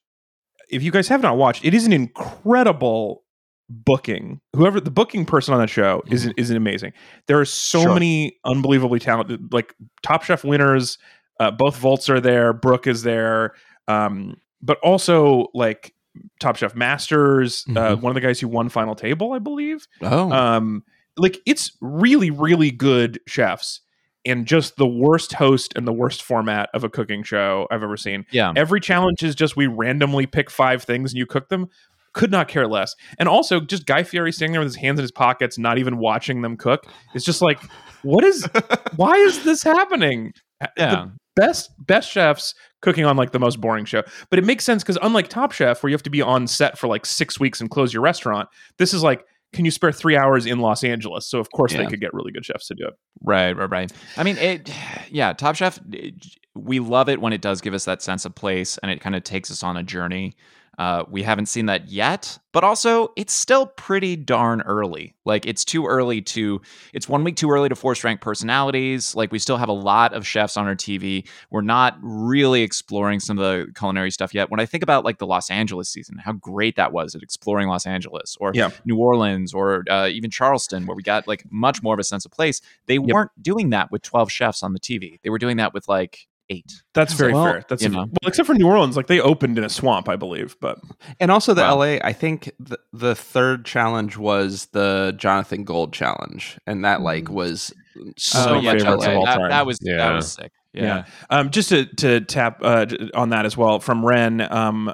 if 0.69 0.83
you 0.83 0.91
guys 0.91 1.07
have 1.07 1.21
not 1.21 1.37
watched, 1.37 1.63
it 1.65 1.73
is 1.73 1.85
an 1.85 1.93
incredible 1.93 3.23
booking. 3.69 4.39
Whoever 4.55 4.79
the 4.79 4.91
booking 4.91 5.25
person 5.25 5.53
on 5.53 5.59
that 5.59 5.69
show 5.69 6.01
is 6.07 6.27
is 6.37 6.49
amazing. 6.51 6.93
There 7.27 7.39
are 7.39 7.45
so 7.45 7.81
Sure. 7.81 7.93
many 7.93 8.37
unbelievably 8.45 8.99
talented, 8.99 9.51
like 9.53 9.73
Top 10.03 10.23
Chef 10.23 10.43
winners. 10.43 10.97
Uh, 11.39 11.51
both 11.51 11.75
Volts 11.77 12.09
are 12.09 12.19
there. 12.19 12.53
Brooke 12.53 12.87
is 12.87 13.03
there. 13.03 13.53
Um, 13.87 14.37
but 14.61 14.77
also 14.79 15.47
like 15.53 15.93
Top 16.39 16.55
Chef 16.55 16.75
Masters. 16.75 17.65
Uh, 17.69 17.95
Mhm. 17.95 18.01
one 18.01 18.09
of 18.11 18.15
the 18.15 18.21
guys 18.21 18.39
who 18.39 18.47
won 18.47 18.69
Final 18.69 18.95
Table, 18.95 19.33
I 19.33 19.39
believe. 19.39 19.85
Oh, 20.01 20.31
Um, 20.31 20.83
like 21.17 21.39
it's 21.45 21.71
really, 21.81 22.31
really 22.31 22.71
good 22.71 23.19
chefs, 23.27 23.81
and 24.27 24.45
just 24.45 24.77
the 24.77 24.87
worst 24.87 25.33
host 25.33 25.73
and 25.75 25.87
the 25.87 25.93
worst 25.93 26.21
format 26.21 26.69
of 26.73 26.83
a 26.83 26.89
cooking 26.89 27.23
show 27.23 27.67
I've 27.71 27.83
ever 27.83 27.97
seen. 27.97 28.25
Yeah. 28.31 28.53
Every 28.55 28.79
challenge 28.79 29.23
is 29.23 29.35
just 29.35 29.55
we 29.55 29.67
randomly 29.67 30.25
pick 30.25 30.49
five 30.49 30.83
things 30.83 31.11
and 31.11 31.17
you 31.17 31.25
cook 31.25 31.49
them. 31.49 31.69
Could 32.13 32.31
not 32.31 32.47
care 32.47 32.67
less. 32.67 32.95
And 33.19 33.29
also, 33.29 33.59
just 33.59 33.85
Guy 33.85 34.03
Fieri 34.03 34.31
standing 34.31 34.53
there 34.53 34.61
with 34.61 34.69
his 34.69 34.75
hands 34.77 34.97
in 34.99 35.03
his 35.03 35.11
pockets, 35.11 35.57
not 35.57 35.77
even 35.77 35.97
watching 35.97 36.41
them 36.41 36.57
cook. 36.57 36.85
It's 37.13 37.25
just 37.25 37.41
like, 37.41 37.59
what 38.01 38.23
is? 38.23 38.47
why 38.95 39.13
is 39.15 39.43
this 39.43 39.61
happening? 39.61 40.33
Uh, 40.59 40.67
yeah. 40.77 40.89
The 40.89 41.11
best 41.35 41.71
best 41.85 42.09
chefs 42.09 42.55
cooking 42.81 43.05
on 43.05 43.17
like 43.17 43.31
the 43.31 43.39
most 43.39 43.61
boring 43.61 43.85
show. 43.85 44.03
But 44.29 44.39
it 44.39 44.45
makes 44.45 44.65
sense 44.65 44.83
because 44.83 44.97
unlike 45.01 45.27
Top 45.27 45.51
Chef, 45.51 45.81
where 45.83 45.89
you 45.89 45.95
have 45.95 46.03
to 46.03 46.09
be 46.09 46.21
on 46.21 46.47
set 46.47 46.77
for 46.77 46.87
like 46.87 47.05
six 47.05 47.39
weeks 47.39 47.61
and 47.61 47.69
close 47.69 47.93
your 47.93 48.01
restaurant, 48.01 48.49
this 48.77 48.93
is 48.93 49.03
like, 49.03 49.23
can 49.53 49.65
you 49.65 49.71
spare 49.71 49.91
three 49.91 50.15
hours 50.17 50.45
in 50.45 50.59
Los 50.59 50.83
Angeles? 50.83 51.27
So 51.27 51.39
of 51.39 51.49
course 51.51 51.73
they 51.73 51.85
could 51.87 52.01
get 52.01 52.13
really 52.13 52.31
good 52.31 52.45
chefs 52.45 52.67
to 52.67 52.75
do 52.75 52.85
it. 52.87 52.93
Right, 53.21 53.53
right, 53.55 53.69
right. 53.69 53.91
I 54.17 54.23
mean, 54.23 54.37
it. 54.37 54.71
Yeah, 55.09 55.33
Top 55.33 55.55
Chef. 55.55 55.79
it- 55.91 56.15
we 56.55 56.79
love 56.79 57.07
it 57.07 57.21
when 57.21 57.33
it 57.33 57.41
does 57.41 57.61
give 57.61 57.75
us 57.75 57.85
that 57.85 58.01
sense 58.01 58.25
of 58.25 58.33
place, 58.33 58.79
and 58.79 58.89
it 58.89 58.99
kind 58.99 59.15
of 59.15 59.23
takes 59.23 59.51
us 59.51 59.61
on 59.61 59.77
a 59.77 59.83
journey. 59.83 60.35
Uh, 60.77 61.03
we 61.09 61.23
haven't 61.23 61.47
seen 61.47 61.65
that 61.65 61.87
yet, 61.89 62.37
but 62.53 62.63
also 62.63 63.09
it's 63.17 63.33
still 63.33 63.65
pretty 63.65 64.15
darn 64.15 64.61
early. 64.61 65.15
Like 65.25 65.47
it's 65.47 65.65
too 65.65 65.87
early 65.87 66.21
to. 66.21 66.61
It's 66.93 67.09
one 67.09 67.23
week 67.23 67.35
too 67.35 67.49
early 67.49 67.67
to 67.67 67.75
force 67.75 68.03
rank 68.03 68.21
personalities. 68.21 69.15
Like 69.15 69.31
we 69.31 69.39
still 69.39 69.57
have 69.57 69.69
a 69.69 69.73
lot 69.73 70.13
of 70.13 70.27
chefs 70.27 70.55
on 70.55 70.67
our 70.67 70.75
TV. 70.75 71.27
We're 71.49 71.61
not 71.61 71.97
really 72.01 72.61
exploring 72.61 73.19
some 73.19 73.39
of 73.39 73.43
the 73.43 73.73
culinary 73.73 74.11
stuff 74.11 74.35
yet. 74.35 74.51
When 74.51 74.59
I 74.59 74.67
think 74.67 74.83
about 74.83 75.03
like 75.03 75.17
the 75.17 75.25
Los 75.25 75.49
Angeles 75.49 75.89
season, 75.89 76.19
how 76.19 76.33
great 76.33 76.75
that 76.75 76.91
was 76.91 77.15
at 77.15 77.23
exploring 77.23 77.67
Los 77.67 77.87
Angeles, 77.87 78.37
or 78.39 78.51
Yeah. 78.53 78.69
New 78.85 78.97
Orleans, 78.97 79.55
or 79.55 79.83
uh, 79.89 80.09
even 80.11 80.29
Charleston, 80.29 80.85
where 80.85 80.95
we 80.95 81.01
got 81.01 81.27
like 81.27 81.43
much 81.49 81.81
more 81.81 81.95
of 81.95 81.99
a 81.99 82.03
sense 82.03 82.23
of 82.23 82.31
place. 82.31 82.61
They 82.85 82.99
weren't 82.99 83.31
doing 83.41 83.71
that 83.71 83.91
with 83.91 84.03
12 84.03 84.31
chefs 84.31 84.61
on 84.61 84.73
the 84.73 84.79
TV. 84.79 85.19
They 85.23 85.31
were 85.31 85.39
doing 85.39 85.57
that 85.57 85.73
with 85.73 85.87
like 85.87 86.27
eight. 86.49 86.71
That's 86.93 87.13
very 87.13 87.33
Well, 87.33 87.45
fair. 87.45 87.63
That's 87.67 87.81
you 87.83 87.89
a- 87.89 87.91
know. 87.91 87.99
well, 87.99 88.27
except 88.27 88.47
for 88.47 88.53
New 88.55 88.67
Orleans, 88.67 88.95
like 88.97 89.07
they 89.07 89.19
opened 89.19 89.57
in 89.57 89.63
a 89.63 89.69
swamp, 89.69 90.07
I 90.09 90.15
believe. 90.15 90.55
But 90.61 90.79
and 91.19 91.31
also 91.31 91.53
the 91.53 91.61
Wow. 91.61 91.75
LA. 91.79 91.97
I 92.03 92.13
think 92.13 92.51
the, 92.59 92.79
the 92.93 93.15
third 93.15 93.65
challenge 93.65 94.17
was 94.17 94.67
the 94.73 95.13
Jonathan 95.17 95.63
Gold 95.63 95.93
challenge, 95.93 96.57
and 96.67 96.83
that 96.85 97.01
like 97.01 97.29
was 97.29 97.73
so 98.17 98.57
Oh, 98.57 98.61
much 98.61 98.81
yeah, 98.83 98.89
LA. 98.91 99.05
of 99.05 99.17
all 99.17 99.25
that, 99.25 99.37
time. 99.37 99.49
that 99.49 99.65
was 99.65 99.77
that 99.79 100.13
was 100.13 100.31
sick. 100.33 100.51
Yeah. 100.73 100.83
Yeah. 100.83 101.05
Um, 101.29 101.49
just 101.49 101.69
to 101.69 101.85
to 101.95 102.21
tap 102.21 102.59
uh, 102.61 102.85
on 103.13 103.29
that 103.29 103.45
as 103.45 103.57
well 103.57 103.79
from 103.79 104.05
Ren. 104.05 104.41
Um, 104.51 104.93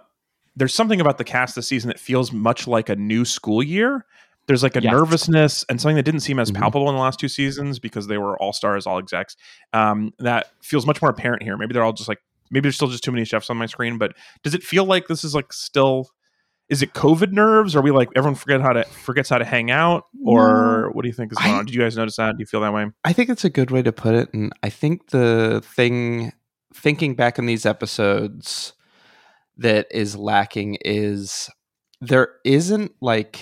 there's 0.55 0.73
something 0.73 1.01
about 1.01 1.17
the 1.17 1.23
cast 1.23 1.55
this 1.55 1.67
season 1.67 1.87
that 1.87 1.99
feels 1.99 2.31
much 2.31 2.67
like 2.67 2.87
a 2.89 2.95
new 2.95 3.25
school 3.25 3.63
year. 3.63 4.05
There's 4.47 4.61
like 4.63 4.75
a 4.75 4.81
Yes. 4.81 4.91
nervousness 4.91 5.63
and 5.69 5.79
something 5.79 5.95
that 5.95 6.03
didn't 6.03 6.19
seem 6.19 6.37
as 6.39 6.51
Mhm. 6.51 6.55
palpable 6.59 6.89
in 6.89 6.95
the 6.95 7.01
last 7.01 7.19
two 7.19 7.29
seasons 7.29 7.79
because 7.79 8.07
they 8.07 8.17
were 8.17 8.37
all 8.41 8.51
stars, 8.53 8.85
all 8.85 8.97
execs. 8.99 9.35
Um, 9.71 10.11
that 10.19 10.47
feels 10.61 10.85
much 10.85 11.01
more 11.01 11.11
apparent 11.11 11.43
here. 11.43 11.55
Maybe 11.57 11.73
they're 11.73 11.83
all 11.83 11.93
just 11.93 12.09
like 12.09 12.19
maybe 12.51 12.63
there's 12.63 12.75
still 12.75 12.89
just 12.89 13.03
too 13.03 13.11
many 13.11 13.25
chefs 13.25 13.49
on 13.49 13.57
my 13.57 13.65
screen. 13.65 13.97
But 13.97 14.13
does 14.43 14.53
it 14.53 14.61
feel 14.63 14.85
like 14.85 15.07
this 15.07 15.23
is 15.23 15.33
like 15.33 15.51
still? 15.53 16.09
Is 16.69 16.81
it 16.81 16.93
COVID 16.93 17.31
nerves? 17.31 17.75
Are 17.75 17.81
we 17.81 17.91
like 17.91 18.09
everyone 18.15 18.35
forget 18.35 18.61
how 18.61 18.73
to 18.73 18.83
forgets 18.85 19.29
how 19.29 19.37
to 19.37 19.45
hang 19.45 19.71
out, 19.71 20.03
or 20.25 20.89
what 20.93 21.03
do 21.03 21.07
you 21.09 21.13
think 21.13 21.31
is 21.31 21.37
going 21.37 21.51
I- 21.55 21.57
on? 21.59 21.65
Did 21.65 21.75
you 21.75 21.81
guys 21.81 21.95
notice 21.97 22.15
that? 22.17 22.31
Do 22.37 22.41
you 22.41 22.45
feel 22.45 22.61
that 22.61 22.73
way? 22.73 22.85
I 23.03 23.11
think 23.13 23.29
it's 23.29 23.43
a 23.45 23.49
good 23.49 23.71
way 23.71 23.81
to 23.81 23.91
put 23.91 24.13
it, 24.15 24.29
and 24.33 24.51
I 24.63 24.69
think 24.69 25.09
the 25.11 25.61
thing 25.75 26.31
thinking 26.73 27.15
back 27.15 27.37
in 27.39 27.45
these 27.45 27.65
episodes 27.65 28.73
that 29.57 29.87
is 29.91 30.15
lacking 30.15 30.77
is 30.83 31.49
there 32.01 32.29
isn't 32.43 32.91
like 33.01 33.39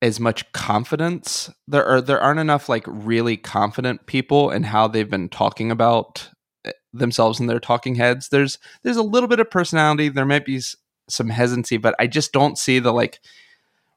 as 0.00 0.20
much 0.20 0.50
confidence. 0.52 1.50
There 1.66 1.84
are 1.84 2.00
there 2.00 2.20
aren't 2.20 2.40
enough 2.40 2.68
like 2.68 2.84
really 2.86 3.36
confident 3.36 4.06
people 4.06 4.50
in 4.50 4.62
how 4.64 4.86
they've 4.88 5.10
been 5.10 5.28
talking 5.28 5.70
about 5.70 6.28
eh, 6.64 6.72
themselves 6.92 7.40
in 7.40 7.46
their 7.46 7.60
talking 7.60 7.96
heads. 7.96 8.28
There's 8.28 8.58
there's 8.82 8.96
a 8.96 9.02
little 9.02 9.28
bit 9.28 9.40
of 9.40 9.50
personality. 9.50 10.08
There 10.08 10.24
might 10.26 10.44
be 10.44 10.60
some 11.08 11.28
hesitancy, 11.30 11.78
but 11.78 11.94
I 11.98 12.06
just 12.06 12.32
don't 12.32 12.56
see 12.58 12.78
the 12.78 12.92
like 12.92 13.18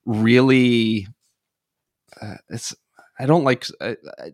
really. 0.06 1.07
Uh, 2.22 2.36
it's 2.49 2.76
I 3.19 3.26
don't 3.26 3.44
like. 3.44 3.65
I, 3.80 3.95
I, 4.19 4.32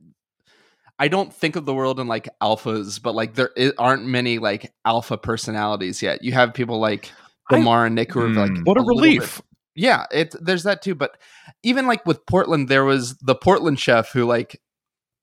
I 0.99 1.07
don't 1.09 1.31
think 1.31 1.55
of 1.55 1.65
the 1.65 1.73
world 1.75 1.99
in 1.99 2.07
like 2.07 2.27
alphas, 2.41 3.01
but 3.01 3.13
like 3.13 3.35
there 3.35 3.51
i- 3.57 3.71
aren't 3.77 4.05
many 4.05 4.39
like 4.39 4.73
alpha 4.85 5.17
personalities 5.17 6.01
yet. 6.01 6.23
You 6.23 6.31
have 6.31 6.53
people 6.53 6.79
like 6.79 7.11
I- 7.51 7.57
Lamar 7.57 7.85
and 7.85 7.93
Nick 7.95 8.13
who 8.13 8.21
are 8.21 8.29
like 8.29 8.51
Mm. 8.51 8.65
What 8.65 8.77
a, 8.77 8.81
little 8.81 8.95
bit- 9.01 9.03
relief! 9.03 9.41
Yeah, 9.77 10.05
it 10.11 10.35
there's 10.41 10.63
that 10.63 10.81
too. 10.81 10.95
But 10.95 11.17
even 11.63 11.87
like 11.87 12.05
with 12.05 12.25
Portland, 12.25 12.67
there 12.67 12.83
was 12.83 13.15
the 13.19 13.35
Portland 13.35 13.79
chef 13.79 14.11
who 14.11 14.25
like 14.25 14.59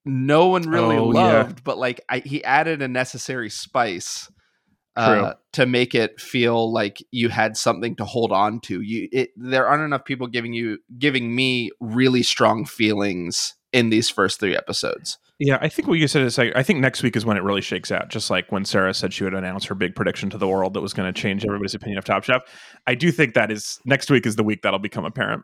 no 0.07 0.47
one 0.49 0.63
really 0.69 0.97
Oh, 0.97 1.13
yeah. 1.13 1.43
loved, 1.43 1.65
but 1.65 1.79
like 1.79 2.01
I, 2.09 2.19
he 2.21 2.43
added 2.45 2.81
a 2.83 2.89
necessary 2.89 3.51
spice 3.51 4.31
uh, 4.97 5.35
to 5.55 5.67
make 5.67 5.95
it 5.95 6.21
feel 6.21 6.73
like 6.73 7.05
you 7.11 7.29
had 7.29 7.57
something 7.57 7.97
to 7.97 8.05
hold 8.05 8.31
on 8.33 8.61
to. 8.61 8.81
You 8.81 9.09
it, 9.13 9.31
there 9.37 9.67
aren't 9.67 9.83
enough 9.83 10.05
people 10.05 10.27
giving 10.29 10.53
you 10.53 10.79
giving 10.99 11.35
me 11.35 11.71
really 11.81 12.23
strong 12.23 12.65
feelings 12.65 13.55
in 13.73 13.91
these 13.91 14.09
first 14.09 14.39
three 14.39 14.57
episodes. 14.57 15.19
Yeah, 15.40 15.59
I 15.61 15.69
think 15.69 15.89
what 15.89 15.98
you 15.98 16.06
said 16.06 16.23
is 16.23 16.39
like 16.39 16.52
I 16.55 16.62
think 16.62 16.78
next 16.78 17.02
week 17.02 17.16
is 17.16 17.27
when 17.27 17.36
it 17.36 17.43
really 17.43 17.61
shakes 17.61 17.90
out. 17.90 18.09
Just 18.09 18.31
like 18.31 18.52
when 18.52 18.65
Sarah 18.65 18.94
said 18.94 19.12
she 19.12 19.24
would 19.24 19.35
announce 19.35 19.65
her 19.65 19.74
big 19.74 19.97
prediction 19.97 20.31
to 20.31 20.39
the 20.39 20.47
world 20.47 20.74
that 20.74 20.81
was 20.81 20.93
going 20.93 21.12
to 21.12 21.20
change 21.20 21.44
everybody's 21.44 21.74
opinion 21.74 21.98
of 21.98 22.05
Top 22.05 22.23
Chef. 22.23 22.43
I 22.86 22.94
do 22.94 23.11
think 23.11 23.35
that 23.35 23.51
is 23.51 23.81
next 23.85 24.11
week 24.11 24.27
is 24.27 24.36
the 24.36 24.44
week 24.44 24.62
that'll 24.62 24.78
become 24.78 25.05
apparent. 25.05 25.43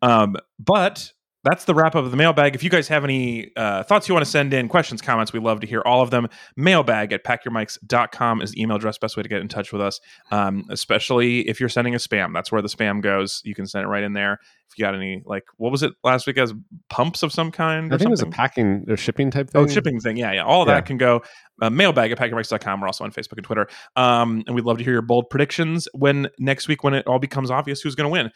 Um, 0.00 0.36
but 0.58 1.12
that's 1.44 1.64
the 1.66 1.74
wrap 1.74 1.94
up 1.94 2.04
of 2.04 2.10
the 2.10 2.16
mailbag. 2.16 2.54
If 2.54 2.62
you 2.64 2.70
guys 2.70 2.88
have 2.88 3.04
any 3.04 3.52
uh, 3.56 3.82
thoughts 3.84 4.08
you 4.08 4.14
want 4.14 4.24
to 4.24 4.30
send 4.30 4.52
in, 4.54 4.68
questions, 4.68 5.00
comments, 5.02 5.32
we 5.32 5.40
love 5.40 5.60
to 5.60 5.66
hear 5.66 5.82
all 5.84 6.02
of 6.02 6.10
them. 6.10 6.28
Mailbag 6.56 7.12
at 7.12 7.22
packyourmics.com 7.24 8.42
is 8.42 8.52
the 8.52 8.62
email 8.62 8.76
address, 8.76 8.98
best 8.98 9.16
way 9.16 9.22
to 9.22 9.28
get 9.28 9.40
in 9.40 9.48
touch 9.48 9.72
with 9.72 9.80
us, 9.82 10.00
um, 10.30 10.64
especially 10.70 11.48
if 11.48 11.60
you're 11.60 11.68
sending 11.68 11.94
a 11.94 11.98
spam. 11.98 12.32
That's 12.34 12.50
where 12.50 12.62
the 12.62 12.68
spam 12.68 13.02
goes. 13.02 13.40
You 13.44 13.54
can 13.54 13.66
send 13.66 13.84
it 13.84 13.88
right 13.88 14.02
in 14.02 14.12
there. 14.12 14.38
If 14.70 14.78
you 14.78 14.84
got 14.84 14.94
any, 14.94 15.22
like, 15.24 15.44
what 15.56 15.70
was 15.70 15.82
it 15.82 15.92
last 16.02 16.26
week 16.26 16.38
as 16.38 16.52
pumps 16.88 17.22
of 17.22 17.32
some 17.32 17.52
kind? 17.52 17.92
I 17.92 17.94
or 17.94 17.98
think 17.98 18.08
it 18.08 18.10
was 18.10 18.22
a 18.22 18.26
packing 18.26 18.84
or 18.88 18.96
shipping 18.96 19.30
type 19.30 19.50
thing. 19.50 19.62
Oh, 19.62 19.66
shipping 19.66 20.00
thing. 20.00 20.16
Yeah, 20.16 20.32
yeah. 20.32 20.44
All 20.44 20.62
of 20.62 20.68
Yeah. 20.68 20.74
that 20.74 20.86
can 20.86 20.96
go. 20.96 21.22
Uh, 21.62 21.70
mailbag 21.70 22.10
at 22.10 22.18
packyourmics.com. 22.18 22.80
We're 22.80 22.88
also 22.88 23.04
on 23.04 23.12
Facebook 23.12 23.36
and 23.36 23.44
Twitter. 23.44 23.68
Um, 23.94 24.42
and 24.46 24.56
we'd 24.56 24.64
love 24.64 24.78
to 24.78 24.84
hear 24.84 24.94
your 24.94 25.02
bold 25.02 25.30
predictions 25.30 25.86
when 25.92 26.28
next 26.38 26.66
week, 26.66 26.82
when 26.82 26.94
it 26.94 27.06
all 27.06 27.18
becomes 27.20 27.50
obvious 27.50 27.80
who's 27.82 27.94
going 27.94 28.06
to 28.08 28.12
win. 28.12 28.30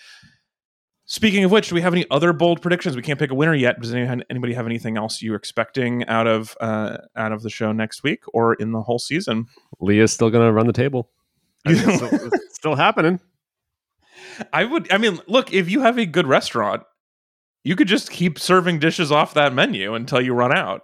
Speaking 1.11 1.43
of 1.43 1.51
which, 1.51 1.71
do 1.71 1.75
we 1.75 1.81
have 1.81 1.95
any 1.95 2.05
other 2.11 2.35
bold 2.35 2.61
predictions? 2.61 2.95
We 2.95 3.01
can't 3.01 3.19
pick 3.19 3.31
a 3.31 3.35
winner 3.35 3.55
yet. 3.55 3.81
Does 3.81 3.95
anyone, 3.95 4.23
anybody 4.29 4.53
have 4.53 4.67
anything 4.67 4.99
else 4.99 5.23
you're 5.23 5.37
expecting 5.37 6.07
out 6.07 6.27
of 6.27 6.55
uh, 6.61 6.99
out 7.17 7.33
of 7.33 7.43
the 7.43 7.49
show 7.49 7.73
next 7.73 8.03
week 8.03 8.25
or 8.35 8.53
in 8.55 8.73
the 8.73 8.83
whole 8.83 8.99
season? 8.99 9.47
Leah's 9.81 10.13
still 10.13 10.29
going 10.29 10.47
to 10.47 10.53
run 10.53 10.67
the 10.67 10.73
table. 10.75 11.09
I 11.65 11.73
mean, 11.73 11.83
it's 11.89 11.97
still, 11.97 12.11
it's 12.13 12.55
still 12.57 12.75
happening. 12.75 13.21
I 14.53 14.65
would. 14.65 14.93
I 14.93 14.99
mean, 14.99 15.19
look, 15.27 15.51
if 15.53 15.71
you 15.71 15.81
have 15.81 15.99
a 15.99 16.05
good 16.05 16.27
restaurant, 16.27 16.83
you 17.65 17.75
could 17.75 17.89
just 17.89 18.11
keep 18.11 18.39
serving 18.39 18.79
dishes 18.79 19.11
off 19.11 19.33
that 19.33 19.55
menu 19.55 19.95
until 19.95 20.21
you 20.21 20.35
run 20.35 20.55
out. 20.55 20.83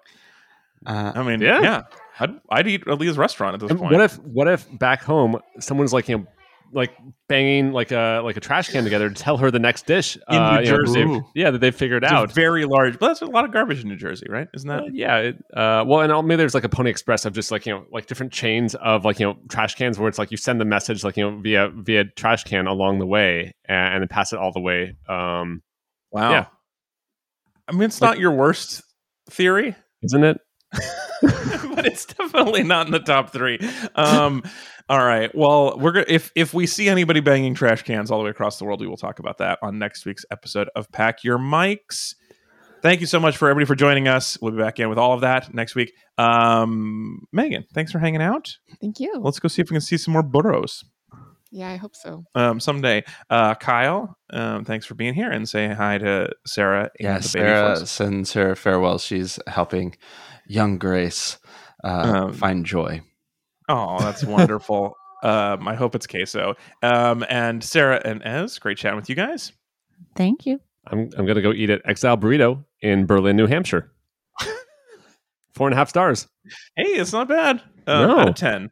Uh, 0.86 1.12
I 1.14 1.22
mean, 1.22 1.42
Yeah. 1.42 1.60
yeah, 1.60 1.82
I'd, 2.18 2.40
I'd 2.50 2.66
eat 2.66 2.88
at 2.88 2.98
Leah's 2.98 3.18
restaurant 3.18 3.54
at 3.54 3.60
this 3.60 3.70
And 3.70 3.78
point. 3.78 3.92
what 3.92 4.00
if 4.00 4.14
what 4.20 4.48
if 4.48 4.66
back 4.78 5.02
home 5.02 5.38
someone's 5.60 5.92
like 5.92 6.08
you 6.08 6.18
know 6.18 6.26
like 6.72 6.96
banging 7.28 7.72
like 7.72 7.92
a 7.92 8.20
like 8.24 8.36
a 8.36 8.40
trash 8.40 8.68
can 8.70 8.84
together 8.84 9.08
to 9.08 9.14
tell 9.14 9.36
her 9.36 9.50
the 9.50 9.58
next 9.58 9.86
dish 9.86 10.16
In 10.28 10.36
uh, 10.36 10.60
New 10.60 10.66
you 10.66 10.70
know, 10.72 10.76
Jersey. 10.78 11.04
they've- 11.04 11.22
yeah, 11.34 11.50
that 11.50 11.58
they 11.60 11.70
figured 11.70 12.02
It's 12.04 12.12
a 12.12 12.16
out. 12.16 12.32
very 12.32 12.64
large, 12.64 12.98
but 12.98 13.08
that's 13.08 13.22
a 13.22 13.26
lot 13.26 13.44
of 13.44 13.52
garbage 13.52 13.82
in 13.82 13.88
New 13.88 13.96
Jersey, 13.96 14.26
right? 14.28 14.48
Isn't 14.54 14.68
that? 14.68 14.82
Uh, 14.82 14.86
yeah, 14.92 15.16
it, 15.18 15.36
uh, 15.56 15.84
well, 15.86 16.00
and 16.00 16.12
I'll- 16.12 16.22
maybe 16.22 16.36
there's 16.38 16.54
like 16.54 16.64
a 16.64 16.68
Pony 16.68 16.90
Express 16.90 17.24
of 17.24 17.32
just 17.32 17.50
like 17.50 17.66
you 17.66 17.72
know 17.74 17.84
like 17.92 18.06
different 18.06 18.32
chains 18.32 18.74
of 18.76 19.04
like 19.04 19.20
you 19.20 19.26
know 19.26 19.36
trash 19.48 19.74
cans 19.76 19.98
where 19.98 20.08
it's 20.08 20.18
like 20.18 20.30
you 20.30 20.36
send 20.36 20.60
the 20.60 20.64
message 20.64 21.04
like 21.04 21.16
you 21.16 21.30
know 21.30 21.38
via 21.40 21.68
via 21.74 22.04
trash 22.04 22.44
can 22.44 22.66
along 22.66 22.98
the 22.98 23.06
way 23.06 23.54
and, 23.66 23.94
and 23.94 24.02
then 24.02 24.08
pass 24.08 24.32
it 24.32 24.38
all 24.38 24.52
the 24.52 24.60
way. 24.60 24.96
Um, 25.08 25.62
wow. 26.10 26.30
Yeah. 26.30 26.46
I 27.68 27.72
mean, 27.72 27.82
it's 27.82 28.00
not 28.00 28.18
your 28.18 28.32
worst 28.32 28.82
theory, 29.30 29.74
isn't 30.02 30.24
it? 30.24 30.38
but 31.74 31.86
it's 31.86 32.06
definitely 32.06 32.62
not 32.62 32.86
in 32.86 32.92
the 32.92 33.00
top 33.00 33.30
three. 33.32 33.58
Um, 33.94 34.42
all 34.88 35.04
right. 35.04 35.34
Well, 35.34 35.78
we're 35.78 35.92
gonna 35.92 36.06
if 36.08 36.30
if 36.34 36.52
we 36.54 36.66
see 36.66 36.88
anybody 36.88 37.20
banging 37.20 37.54
trash 37.54 37.82
cans 37.82 38.10
all 38.10 38.18
the 38.18 38.24
way 38.24 38.30
across 38.30 38.58
the 38.58 38.64
world, 38.64 38.80
we 38.80 38.86
will 38.86 38.96
talk 38.96 39.18
about 39.18 39.38
that 39.38 39.58
on 39.62 39.78
next 39.78 40.04
week's 40.06 40.24
episode 40.30 40.68
of 40.76 40.90
Pack 40.92 41.24
Your 41.24 41.38
Mics. 41.38 42.14
Thank 42.82 43.00
you 43.00 43.06
so 43.06 43.18
much 43.18 43.38
for 43.38 43.48
everybody 43.48 43.64
for 43.66 43.74
joining 43.74 44.08
us. 44.08 44.36
We'll 44.42 44.52
be 44.52 44.58
back 44.58 44.78
in 44.78 44.90
with 44.90 44.98
all 44.98 45.14
of 45.14 45.22
that 45.22 45.54
next 45.54 45.74
week. 45.74 45.94
Um, 46.18 47.26
Megan, 47.32 47.64
thanks 47.72 47.90
for 47.92 47.98
hanging 47.98 48.20
out. 48.20 48.56
Thank 48.80 49.00
you. 49.00 49.14
Let's 49.20 49.38
go 49.40 49.48
see 49.48 49.62
if 49.62 49.70
we 49.70 49.74
can 49.74 49.80
see 49.80 49.96
some 49.96 50.12
more 50.12 50.22
burros. 50.22 50.84
Yeah, 51.50 51.70
I 51.70 51.76
hope 51.76 51.94
so. 51.94 52.24
um, 52.34 52.58
someday. 52.60 53.04
Uh, 53.30 53.54
Kyle, 53.54 54.18
um, 54.30 54.64
thanks 54.64 54.84
for 54.86 54.94
being 54.94 55.14
here 55.14 55.30
and 55.30 55.48
say 55.48 55.68
hi 55.72 55.98
to 55.98 56.30
Sarah. 56.44 56.90
And 56.98 57.06
Yeah, 57.06 57.20
Sarah 57.20 57.76
folks. 57.76 57.90
sends 57.90 58.32
her 58.32 58.54
farewell. 58.56 58.98
She's 58.98 59.38
helping 59.46 59.96
young 60.48 60.76
Grace 60.78 61.38
uh, 61.84 62.24
Um, 62.26 62.32
find 62.32 62.64
joy. 62.66 63.00
Oh, 63.68 63.98
that's 64.00 64.24
wonderful. 64.24 64.94
um, 65.22 65.66
I 65.68 65.74
hope 65.74 65.94
it's 65.94 66.06
queso. 66.06 66.54
Um, 66.82 67.24
and 67.28 67.62
Sarah 67.62 68.00
and 68.04 68.22
Ez, 68.24 68.58
great 68.58 68.78
chatting 68.78 68.96
with 68.96 69.08
you 69.08 69.14
guys. 69.14 69.52
Thank 70.16 70.46
you. 70.46 70.60
I'm 70.86 71.08
I'm 71.16 71.24
gonna 71.26 71.40
go 71.42 71.52
eat 71.52 71.70
at 71.70 71.80
Exile 71.86 72.16
Burrito 72.18 72.64
in 72.82 73.06
Berlin, 73.06 73.36
New 73.36 73.46
Hampshire. 73.46 73.90
Four 75.54 75.68
and 75.68 75.74
a 75.74 75.76
half 75.76 75.88
stars. 75.88 76.26
Hey, 76.76 76.84
it's 76.84 77.12
not 77.12 77.28
bad. 77.28 77.62
Um, 77.86 78.08
No. 78.08 78.18
Out 78.20 78.28
of 78.30 78.34
ten. 78.34 78.70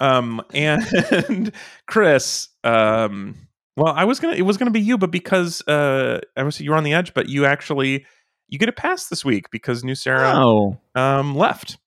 Um, 0.00 0.40
and 0.54 1.52
Chris, 1.86 2.48
um, 2.62 3.34
well, 3.76 3.92
I 3.96 4.04
was 4.04 4.20
gonna 4.20 4.34
it 4.34 4.42
was 4.42 4.56
gonna 4.56 4.70
be 4.70 4.80
you, 4.80 4.98
but 4.98 5.10
because 5.10 5.66
uh, 5.66 6.20
I 6.36 6.42
was 6.44 6.60
you 6.60 6.70
were 6.70 6.76
on 6.76 6.84
the 6.84 6.92
edge, 6.94 7.14
but 7.14 7.28
you 7.28 7.44
actually 7.46 8.04
you 8.48 8.58
get 8.58 8.68
a 8.68 8.72
pass 8.72 9.08
this 9.08 9.24
week 9.24 9.50
because 9.50 9.82
new 9.82 9.94
Sarah 9.96 10.32
Oh, 10.36 10.78
um 10.94 11.34
left. 11.34 11.78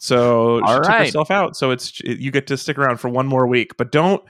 So 0.00 0.60
she 0.60 0.72
All 0.72 0.80
took 0.80 0.92
herself 0.92 1.30
out. 1.30 1.56
So 1.56 1.70
it's 1.70 2.00
you 2.00 2.30
get 2.30 2.46
to 2.46 2.56
stick 2.56 2.78
around 2.78 2.96
for 2.96 3.10
one 3.10 3.26
more 3.26 3.46
week, 3.46 3.76
but 3.76 3.92
don't 3.92 4.22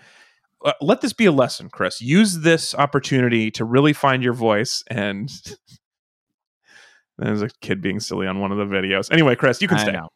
uh, 0.65 0.73
let 0.81 1.01
this 1.01 1.13
be 1.13 1.27
a 1.27 1.33
lesson, 1.33 1.69
Chris. 1.71 2.03
Use 2.03 2.41
this 2.41 2.75
opportunity 2.75 3.53
to 3.53 3.65
really 3.65 3.93
find 3.93 4.21
your 4.23 4.33
voice. 4.33 4.83
And 4.89 5.31
there's 7.19 7.41
a 7.41 7.49
kid 7.61 7.81
being 7.81 8.01
silly 8.01 8.27
on 8.27 8.41
one 8.41 8.51
of 8.51 8.59
the 8.59 8.65
videos. 8.65 9.13
Anyway, 9.13 9.37
Chris, 9.37 9.63
you 9.63 9.69
can 9.69 9.79
I 9.79 9.83
stay. 9.83 9.93
know. 9.93 10.09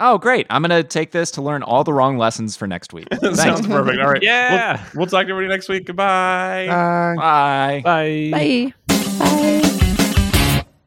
Oh, 0.00 0.18
great. 0.18 0.46
I'm 0.50 0.62
going 0.62 0.82
to 0.82 0.86
take 0.86 1.12
this 1.12 1.30
to 1.32 1.42
learn 1.42 1.62
all 1.62 1.82
the 1.82 1.94
wrong 1.94 2.18
lessons 2.18 2.54
for 2.54 2.66
next 2.68 2.92
week. 2.92 3.08
Sounds 3.32 3.66
perfect. 3.66 3.98
All 4.00 4.10
right. 4.10 4.22
Yeah. 4.22 4.84
We'll, 4.92 5.00
we'll 5.00 5.06
talk 5.06 5.24
to 5.26 5.30
everybody 5.32 5.48
next 5.48 5.70
week. 5.70 5.86
Goodbye. 5.86 6.66
Bye. 6.68 7.80
Bye. 7.82 8.30
Bye. 8.30 8.74
Bye. 9.18 9.62